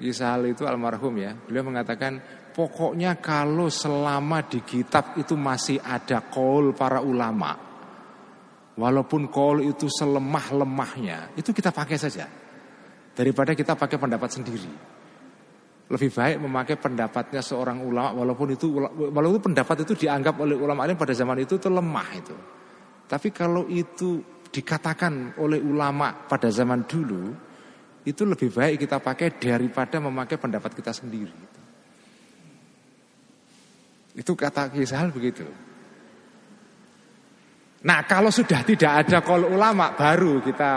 Kiai 0.00 0.16
Sahal 0.16 0.50
itu 0.50 0.66
almarhum 0.66 1.14
ya. 1.20 1.36
Beliau 1.36 1.68
mengatakan 1.68 2.18
pokoknya 2.56 3.20
kalau 3.20 3.70
selama 3.70 4.42
di 4.48 4.64
kitab 4.64 5.14
itu 5.20 5.38
masih 5.38 5.78
ada 5.84 6.26
kaul 6.26 6.74
para 6.74 6.98
ulama, 7.04 7.54
walaupun 8.76 9.32
kaul 9.32 9.64
itu 9.64 9.88
selemah-lemahnya, 9.88 11.34
itu 11.36 11.50
kita 11.50 11.72
pakai 11.72 11.96
saja. 11.96 12.28
Daripada 13.16 13.56
kita 13.56 13.72
pakai 13.72 13.96
pendapat 13.96 14.28
sendiri 14.28 14.96
lebih 15.86 16.10
baik 16.10 16.42
memakai 16.42 16.76
pendapatnya 16.82 17.38
seorang 17.38 17.78
ulama 17.78 18.10
walaupun 18.10 18.58
itu 18.58 18.74
walaupun 18.90 19.54
pendapat 19.54 19.86
itu 19.86 20.06
dianggap 20.06 20.34
oleh 20.42 20.58
ulama 20.58 20.82
lain 20.82 20.98
pada 20.98 21.14
zaman 21.14 21.38
itu 21.38 21.62
itu 21.62 21.70
lemah 21.70 22.08
itu. 22.10 22.36
Tapi 23.06 23.30
kalau 23.30 23.70
itu 23.70 24.18
dikatakan 24.50 25.38
oleh 25.38 25.62
ulama 25.62 26.26
pada 26.26 26.50
zaman 26.50 26.90
dulu 26.90 27.30
itu 28.02 28.22
lebih 28.26 28.50
baik 28.50 28.82
kita 28.82 28.98
pakai 28.98 29.38
daripada 29.38 30.02
memakai 30.02 30.42
pendapat 30.42 30.74
kita 30.74 30.90
sendiri. 30.90 31.38
Itu 34.18 34.34
kata 34.34 34.74
Kisahal 34.74 35.14
begitu. 35.14 35.46
Nah 37.84 38.08
kalau 38.08 38.32
sudah 38.32 38.64
tidak 38.64 39.04
ada 39.04 39.20
kol 39.20 39.44
ulama 39.44 39.92
baru 39.92 40.40
kita 40.40 40.72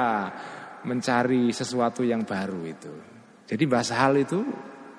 mencari 0.84 1.56
sesuatu 1.56 2.04
yang 2.04 2.28
baru 2.28 2.62
itu. 2.68 2.94
Jadi 3.48 3.64
bahasa 3.66 3.96
hal 4.04 4.20
itu 4.20 4.44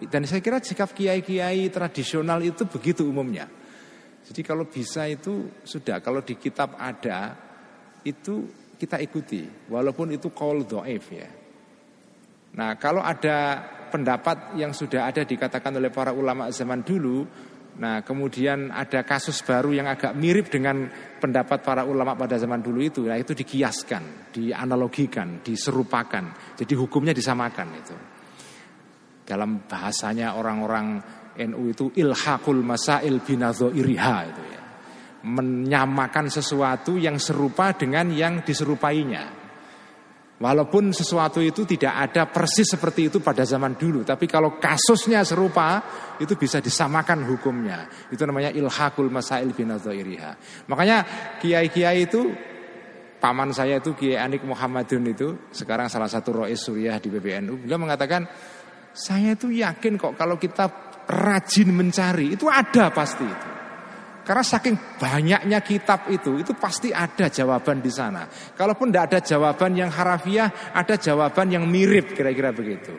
dan 0.08 0.24
saya 0.24 0.40
kira 0.40 0.64
sikap 0.64 0.96
kiai-kiai 0.96 1.68
tradisional 1.68 2.40
itu 2.40 2.64
begitu 2.64 3.04
umumnya. 3.04 3.44
Jadi 4.24 4.40
kalau 4.40 4.64
bisa 4.64 5.04
itu 5.04 5.60
sudah 5.60 6.00
kalau 6.00 6.24
di 6.24 6.40
kitab 6.40 6.76
ada 6.80 7.36
itu 8.04 8.48
kita 8.80 8.96
ikuti 8.96 9.68
walaupun 9.68 10.16
itu 10.16 10.32
call 10.32 10.64
doif 10.64 11.04
ya. 11.12 11.28
Nah 12.56 12.74
kalau 12.80 13.04
ada 13.04 13.60
pendapat 13.90 14.56
yang 14.56 14.72
sudah 14.72 15.10
ada 15.10 15.26
dikatakan 15.26 15.76
oleh 15.76 15.90
para 15.90 16.14
ulama 16.14 16.48
zaman 16.54 16.80
dulu, 16.86 17.26
nah 17.80 18.04
kemudian 18.04 18.68
ada 18.68 19.00
kasus 19.08 19.40
baru 19.40 19.72
yang 19.72 19.88
agak 19.88 20.12
mirip 20.12 20.52
dengan 20.52 20.84
pendapat 21.16 21.64
para 21.64 21.82
ulama 21.88 22.12
pada 22.12 22.36
zaman 22.36 22.60
dulu 22.60 22.84
itu, 22.84 23.08
nah 23.08 23.16
itu 23.16 23.32
dikiaskan, 23.32 24.30
dianalogikan, 24.36 25.40
diserupakan, 25.40 26.56
jadi 26.60 26.74
hukumnya 26.76 27.16
disamakan 27.16 27.68
itu. 27.72 27.96
Dalam 29.24 29.64
bahasanya 29.64 30.36
orang-orang 30.36 31.00
NU 31.48 31.72
itu 31.72 31.88
ilhaqul 31.96 32.60
masail 32.60 33.22
binadho 33.24 33.72
iriha 33.72 34.16
itu 34.28 34.42
ya. 34.44 34.62
Menyamakan 35.20 36.32
sesuatu 36.32 37.00
yang 37.00 37.16
serupa 37.16 37.72
dengan 37.76 38.12
yang 38.12 38.44
diserupainya. 38.44 39.39
Walaupun 40.40 40.88
sesuatu 40.96 41.44
itu 41.44 41.68
tidak 41.68 41.92
ada 42.08 42.24
persis 42.24 42.64
seperti 42.64 43.12
itu 43.12 43.20
pada 43.20 43.44
zaman 43.44 43.76
dulu, 43.76 44.08
tapi 44.08 44.24
kalau 44.24 44.56
kasusnya 44.56 45.20
serupa, 45.20 45.84
itu 46.16 46.32
bisa 46.32 46.64
disamakan 46.64 47.28
hukumnya. 47.28 47.84
Itu 48.08 48.24
namanya 48.24 48.48
ilhaqul 48.48 49.12
masail 49.12 49.52
binadho 49.52 49.92
iriha. 49.92 50.64
Makanya 50.64 51.04
kiai-kiai 51.44 52.08
itu 52.08 52.32
paman 53.20 53.52
saya 53.52 53.84
itu 53.84 53.92
Kiai 53.92 54.16
Anik 54.16 54.48
Muhammadun 54.48 55.04
itu 55.12 55.28
sekarang 55.52 55.92
salah 55.92 56.08
satu 56.08 56.42
rois 56.42 56.56
suriah 56.56 56.96
di 56.96 57.12
PBNU 57.12 57.68
beliau 57.68 57.76
mengatakan 57.76 58.24
saya 58.96 59.36
itu 59.36 59.52
yakin 59.52 60.00
kok 60.00 60.16
kalau 60.16 60.40
kita 60.40 60.66
rajin 61.04 61.68
mencari 61.68 62.32
itu 62.32 62.48
ada 62.48 62.88
pasti 62.88 63.28
itu. 63.28 63.49
Karena 64.30 64.46
saking 64.46 64.94
banyaknya 64.94 65.58
kitab 65.58 66.06
itu, 66.06 66.38
itu 66.38 66.54
pasti 66.54 66.94
ada 66.94 67.26
jawaban 67.26 67.82
di 67.82 67.90
sana. 67.90 68.30
Kalaupun 68.30 68.94
tidak 68.94 69.10
ada 69.10 69.18
jawaban 69.26 69.74
yang 69.74 69.90
harafiah, 69.90 70.70
ada 70.70 70.94
jawaban 70.94 71.50
yang 71.50 71.66
mirip 71.66 72.14
kira-kira 72.14 72.54
begitu. 72.54 72.94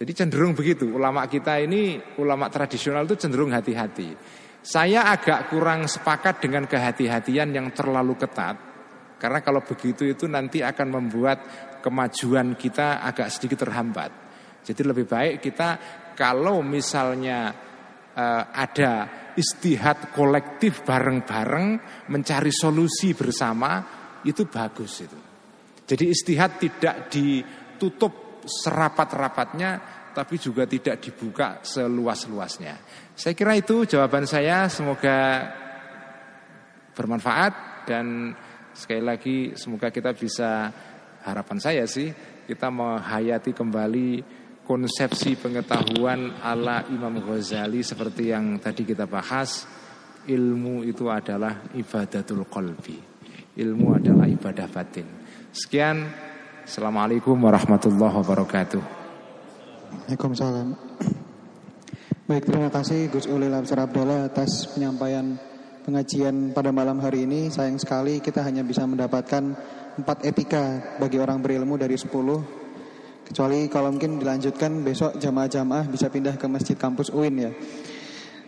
Jadi 0.00 0.12
cenderung 0.16 0.56
begitu. 0.56 0.88
Ulama 0.96 1.28
kita 1.28 1.60
ini, 1.60 2.00
ulama 2.16 2.48
tradisional 2.48 3.04
itu 3.04 3.20
cenderung 3.20 3.52
hati-hati. 3.52 4.16
Saya 4.64 5.12
agak 5.12 5.52
kurang 5.52 5.84
sepakat 5.84 6.40
dengan 6.40 6.64
kehati-hatian 6.64 7.52
yang 7.52 7.68
terlalu 7.76 8.16
ketat. 8.16 8.56
Karena 9.20 9.44
kalau 9.44 9.60
begitu 9.60 10.08
itu 10.08 10.24
nanti 10.24 10.64
akan 10.64 10.88
membuat 10.88 11.38
kemajuan 11.84 12.56
kita 12.56 13.04
agak 13.04 13.28
sedikit 13.28 13.68
terhambat. 13.68 14.08
Jadi 14.64 14.88
lebih 14.88 15.04
baik 15.04 15.44
kita 15.44 15.76
kalau 16.16 16.64
misalnya 16.64 17.52
uh, 18.16 18.42
ada 18.56 19.20
istihad 19.36 20.12
kolektif 20.12 20.84
bareng-bareng 20.84 21.66
mencari 22.12 22.52
solusi 22.52 23.16
bersama 23.16 23.80
itu 24.24 24.46
bagus 24.46 24.92
itu. 25.02 25.18
Jadi 25.82 26.04
istihad 26.08 26.56
tidak 26.62 27.10
ditutup 27.10 28.44
serapat-rapatnya 28.46 29.70
tapi 30.12 30.36
juga 30.36 30.68
tidak 30.68 31.00
dibuka 31.00 31.64
seluas-luasnya. 31.64 32.76
Saya 33.16 33.32
kira 33.32 33.56
itu 33.56 33.88
jawaban 33.88 34.28
saya 34.28 34.68
semoga 34.68 35.48
bermanfaat 36.92 37.84
dan 37.88 38.36
sekali 38.76 39.02
lagi 39.02 39.36
semoga 39.56 39.88
kita 39.88 40.12
bisa 40.12 40.68
harapan 41.24 41.58
saya 41.60 41.84
sih 41.88 42.12
kita 42.44 42.68
menghayati 42.68 43.56
kembali 43.56 44.41
konsepsi 44.62 45.34
pengetahuan 45.34 46.38
ala 46.38 46.86
Imam 46.88 47.18
Ghazali 47.18 47.82
seperti 47.82 48.30
yang 48.30 48.62
tadi 48.62 48.86
kita 48.86 49.10
bahas 49.10 49.66
ilmu 50.26 50.86
itu 50.86 51.10
adalah 51.10 51.66
ibadatul 51.74 52.46
qalbi. 52.46 52.98
Ilmu 53.58 53.86
adalah 53.98 54.26
ibadah 54.30 54.66
batin. 54.70 55.06
Sekian. 55.52 56.08
Assalamualaikum 56.62 57.34
warahmatullahi 57.42 58.14
wabarakatuh. 58.22 58.82
Waalaikumsalam. 60.06 60.78
Baik 62.30 62.46
terima 62.46 62.70
kasih 62.70 63.10
Gus 63.10 63.26
Ulil 63.26 63.50
Absar 63.50 63.82
Abdullah 63.82 64.30
atas 64.30 64.70
penyampaian 64.70 65.36
pengajian 65.82 66.54
pada 66.54 66.70
malam 66.70 67.02
hari 67.02 67.26
ini. 67.26 67.50
Sayang 67.50 67.82
sekali 67.82 68.22
kita 68.22 68.46
hanya 68.46 68.62
bisa 68.62 68.86
mendapatkan 68.86 69.42
empat 69.98 70.22
etika 70.22 70.96
bagi 71.02 71.18
orang 71.18 71.42
berilmu 71.42 71.74
dari 71.76 71.98
sepuluh 71.98 72.61
Kecuali 73.32 73.64
kalau 73.72 73.88
mungkin 73.88 74.20
dilanjutkan 74.20 74.84
besok 74.84 75.16
jamaah-jamaah 75.16 75.88
bisa 75.88 76.12
pindah 76.12 76.36
ke 76.36 76.44
masjid 76.52 76.76
kampus 76.76 77.08
UIN 77.08 77.48
ya. 77.48 77.48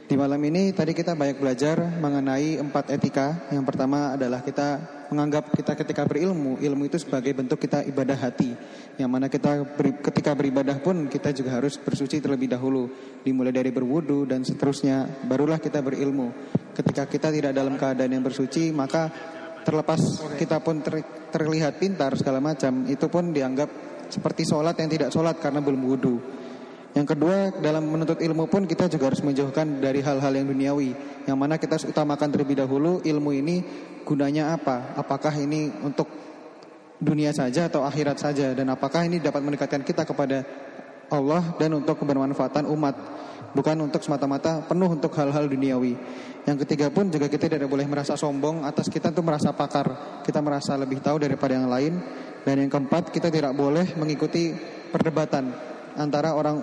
Di 0.05 0.13
malam 0.13 0.37
ini 0.45 0.77
tadi 0.77 0.93
kita 0.93 1.17
banyak 1.17 1.41
belajar 1.41 1.81
mengenai 1.81 2.61
empat 2.61 2.93
etika. 2.93 3.49
Yang 3.49 3.65
pertama 3.65 4.13
adalah 4.13 4.45
kita 4.45 4.85
menganggap 5.09 5.57
kita 5.57 5.73
ketika 5.81 6.05
berilmu, 6.05 6.61
ilmu 6.61 6.85
itu 6.85 7.01
sebagai 7.01 7.33
bentuk 7.33 7.65
kita 7.65 7.81
ibadah 7.89 8.29
hati. 8.29 8.53
Yang 9.01 9.09
mana 9.09 9.33
kita 9.33 9.65
beri, 9.65 9.97
ketika 10.05 10.37
beribadah 10.37 10.77
pun 10.85 11.09
kita 11.09 11.33
juga 11.33 11.57
harus 11.57 11.81
bersuci 11.81 12.21
terlebih 12.21 12.53
dahulu. 12.53 12.93
Dimulai 13.25 13.57
dari 13.57 13.73
berwudu 13.73 14.29
dan 14.29 14.45
seterusnya, 14.45 15.25
barulah 15.25 15.65
kita 15.65 15.81
berilmu. 15.81 16.29
Ketika 16.77 17.09
kita 17.09 17.33
tidak 17.33 17.57
dalam 17.57 17.81
keadaan 17.81 18.13
yang 18.13 18.21
bersuci, 18.21 18.69
maka 18.69 19.09
terlepas 19.65 20.21
kita 20.37 20.61
pun 20.61 20.85
ter, 20.85 21.01
terlihat 21.33 21.81
pintar 21.81 22.13
segala 22.21 22.45
macam, 22.45 22.85
itu 22.85 23.09
pun 23.09 23.33
dianggap 23.33 23.94
seperti 24.09 24.49
sholat 24.49 24.75
yang 24.81 24.91
tidak 24.91 25.09
sholat 25.13 25.37
karena 25.39 25.61
belum 25.63 25.81
wudhu. 25.85 26.17
Yang 26.95 27.19
kedua, 27.19 27.51
dalam 27.59 27.91
menuntut 27.91 28.23
ilmu 28.23 28.47
pun 28.47 28.71
kita 28.71 28.87
juga 28.87 29.11
harus 29.11 29.19
menjauhkan 29.19 29.83
dari 29.83 29.99
hal-hal 29.99 30.31
yang 30.31 30.47
duniawi. 30.47 30.95
Yang 31.27 31.39
mana 31.39 31.59
kita 31.59 31.75
harus 31.75 31.91
utamakan 31.91 32.31
terlebih 32.31 32.55
dahulu 32.55 33.03
ilmu 33.03 33.31
ini 33.35 33.57
gunanya 34.07 34.55
apa? 34.55 34.95
Apakah 34.95 35.35
ini 35.35 35.75
untuk 35.83 36.07
dunia 37.03 37.35
saja 37.35 37.67
atau 37.67 37.83
akhirat 37.83 38.23
saja? 38.23 38.55
Dan 38.55 38.71
apakah 38.71 39.11
ini 39.11 39.19
dapat 39.19 39.43
mendekatkan 39.43 39.83
kita 39.83 40.07
kepada 40.07 40.47
Allah 41.11 41.59
dan 41.59 41.75
untuk 41.75 41.99
kebermanfaatan 41.99 42.71
umat? 42.71 42.95
Bukan 43.55 43.79
untuk 43.79 44.03
semata-mata 44.03 44.67
penuh 44.67 44.91
untuk 44.91 45.15
hal-hal 45.15 45.47
duniawi. 45.47 45.95
Yang 46.45 46.67
ketiga 46.67 46.91
pun 46.91 47.09
juga 47.09 47.31
kita 47.31 47.47
tidak 47.47 47.71
boleh 47.71 47.87
merasa 47.87 48.19
sombong 48.19 48.67
atas 48.67 48.91
kita 48.91 49.15
itu 49.15 49.23
merasa 49.23 49.55
pakar. 49.55 50.21
Kita 50.27 50.43
merasa 50.43 50.75
lebih 50.75 50.99
tahu 50.99 51.23
daripada 51.23 51.55
yang 51.55 51.71
lain 51.71 52.03
dan 52.45 52.61
yang 52.61 52.69
keempat, 52.69 53.09
kita 53.09 53.33
tidak 53.33 53.57
boleh 53.57 53.97
mengikuti 53.97 54.53
perdebatan 54.93 55.49
antara 55.97 56.37
orang 56.37 56.61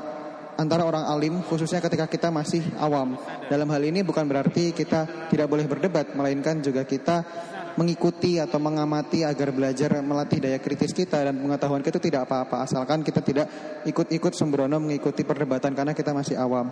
antara 0.61 0.85
orang 0.85 1.09
alim 1.09 1.41
khususnya 1.41 1.81
ketika 1.81 2.05
kita 2.05 2.29
masih 2.29 2.61
awam. 2.77 3.17
Dalam 3.49 3.65
hal 3.73 3.81
ini 3.81 4.05
bukan 4.05 4.29
berarti 4.29 4.77
kita 4.77 5.27
tidak 5.33 5.49
boleh 5.49 5.65
berdebat, 5.65 6.13
melainkan 6.13 6.61
juga 6.61 6.85
kita 6.85 7.25
mengikuti 7.79 8.41
atau 8.41 8.59
mengamati 8.59 9.23
agar 9.23 9.55
belajar 9.55 10.03
melatih 10.03 10.43
daya 10.43 10.59
kritis 10.59 10.91
kita 10.91 11.23
dan 11.23 11.39
pengetahuan 11.39 11.79
kita 11.79 11.99
tidak 12.03 12.27
apa-apa 12.27 12.67
asalkan 12.67 13.05
kita 13.05 13.23
tidak 13.23 13.47
ikut-ikut 13.87 14.33
sembrono 14.35 14.79
mengikuti 14.81 15.23
perdebatan 15.23 15.71
karena 15.71 15.95
kita 15.95 16.11
masih 16.11 16.35
awam. 16.35 16.71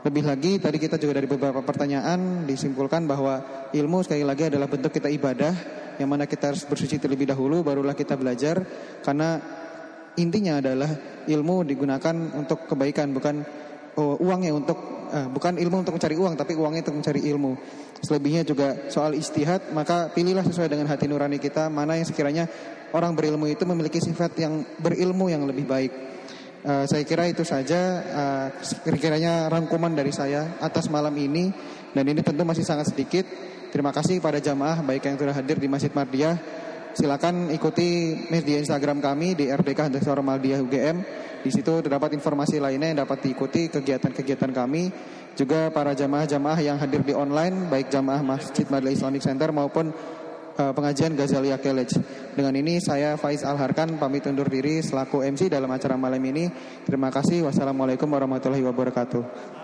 Lebih 0.00 0.24
lagi 0.24 0.56
tadi 0.56 0.80
kita 0.80 0.96
juga 0.96 1.20
dari 1.20 1.28
beberapa 1.28 1.60
pertanyaan 1.60 2.48
disimpulkan 2.48 3.04
bahwa 3.04 3.68
ilmu 3.68 4.00
sekali 4.00 4.24
lagi 4.24 4.48
adalah 4.48 4.64
bentuk 4.64 4.96
kita 4.96 5.12
ibadah 5.12 5.52
yang 6.00 6.08
mana 6.08 6.24
kita 6.24 6.56
harus 6.56 6.64
bersuci 6.64 6.96
terlebih 6.96 7.28
dahulu 7.28 7.60
barulah 7.60 7.92
kita 7.92 8.16
belajar 8.16 8.64
karena 9.04 9.36
intinya 10.16 10.56
adalah 10.56 10.88
ilmu 11.28 11.68
digunakan 11.68 12.16
untuk 12.32 12.64
kebaikan 12.64 13.12
bukan 13.12 13.44
oh, 14.00 14.16
uangnya 14.24 14.56
untuk 14.56 14.99
eh, 15.10 15.28
bukan 15.28 15.58
ilmu 15.58 15.82
untuk 15.82 15.94
mencari 15.98 16.16
uang 16.16 16.34
tapi 16.38 16.54
uangnya 16.54 16.86
untuk 16.88 16.96
mencari 17.02 17.20
ilmu. 17.28 17.52
Selebihnya 18.00 18.42
juga 18.46 18.88
soal 18.88 19.18
istihad, 19.18 19.74
maka 19.76 20.08
pilihlah 20.14 20.46
sesuai 20.46 20.72
dengan 20.72 20.88
hati 20.88 21.04
nurani 21.04 21.36
kita 21.36 21.68
mana 21.68 22.00
yang 22.00 22.08
sekiranya 22.08 22.48
orang 22.96 23.12
berilmu 23.12 23.50
itu 23.50 23.66
memiliki 23.68 24.00
sifat 24.00 24.32
yang 24.40 24.64
berilmu 24.80 25.28
yang 25.28 25.44
lebih 25.44 25.68
baik. 25.68 25.92
Uh, 26.60 26.84
saya 26.84 27.08
kira 27.08 27.24
itu 27.24 27.40
saja 27.40 27.80
uh, 28.04 28.46
kira-kiranya 28.84 29.48
rangkuman 29.48 29.96
dari 29.96 30.12
saya 30.12 30.60
atas 30.60 30.92
malam 30.92 31.16
ini 31.16 31.48
dan 31.96 32.04
ini 32.04 32.20
tentu 32.20 32.44
masih 32.44 32.64
sangat 32.64 32.92
sedikit. 32.92 33.24
Terima 33.70 33.94
kasih 33.94 34.18
pada 34.18 34.42
jamaah 34.42 34.82
baik 34.82 35.08
yang 35.08 35.16
sudah 35.16 35.34
hadir 35.34 35.56
di 35.56 35.70
Masjid 35.70 35.92
Mardiah. 35.94 36.36
Silakan 36.90 37.54
ikuti 37.54 38.18
media 38.34 38.58
Instagram 38.58 38.98
kami 38.98 39.38
di 39.38 39.46
RDK 39.46 39.94
underscore 39.94 40.26
Maldiah 40.26 40.58
UGM. 40.58 40.96
Di 41.40 41.48
situ 41.48 41.80
terdapat 41.80 42.12
informasi 42.12 42.60
lainnya 42.60 42.92
yang 42.92 43.00
dapat 43.06 43.24
diikuti 43.24 43.70
kegiatan-kegiatan 43.70 44.50
kami. 44.50 44.90
Juga 45.38 45.70
para 45.70 45.94
jamaah-jamaah 45.94 46.58
yang 46.58 46.76
hadir 46.76 47.06
di 47.06 47.14
online 47.14 47.70
baik 47.70 47.88
jamaah 47.88 48.20
Masjid 48.20 48.66
Madlia 48.66 48.92
Islamic 48.92 49.22
Center 49.22 49.54
maupun 49.54 49.94
uh, 50.58 50.72
pengajian 50.74 51.14
Ghazalia 51.14 51.56
College. 51.56 51.96
Dengan 52.34 52.52
ini 52.58 52.82
saya 52.82 53.14
Faiz 53.14 53.46
Alharkan 53.46 53.96
pamit 53.96 54.26
undur 54.26 54.50
diri 54.50 54.82
selaku 54.82 55.22
MC 55.22 55.48
dalam 55.48 55.70
acara 55.70 55.94
malam 55.94 56.20
ini. 56.20 56.50
Terima 56.84 57.08
kasih. 57.08 57.46
Wassalamualaikum 57.46 58.10
warahmatullahi 58.10 58.66
wabarakatuh. 58.66 59.59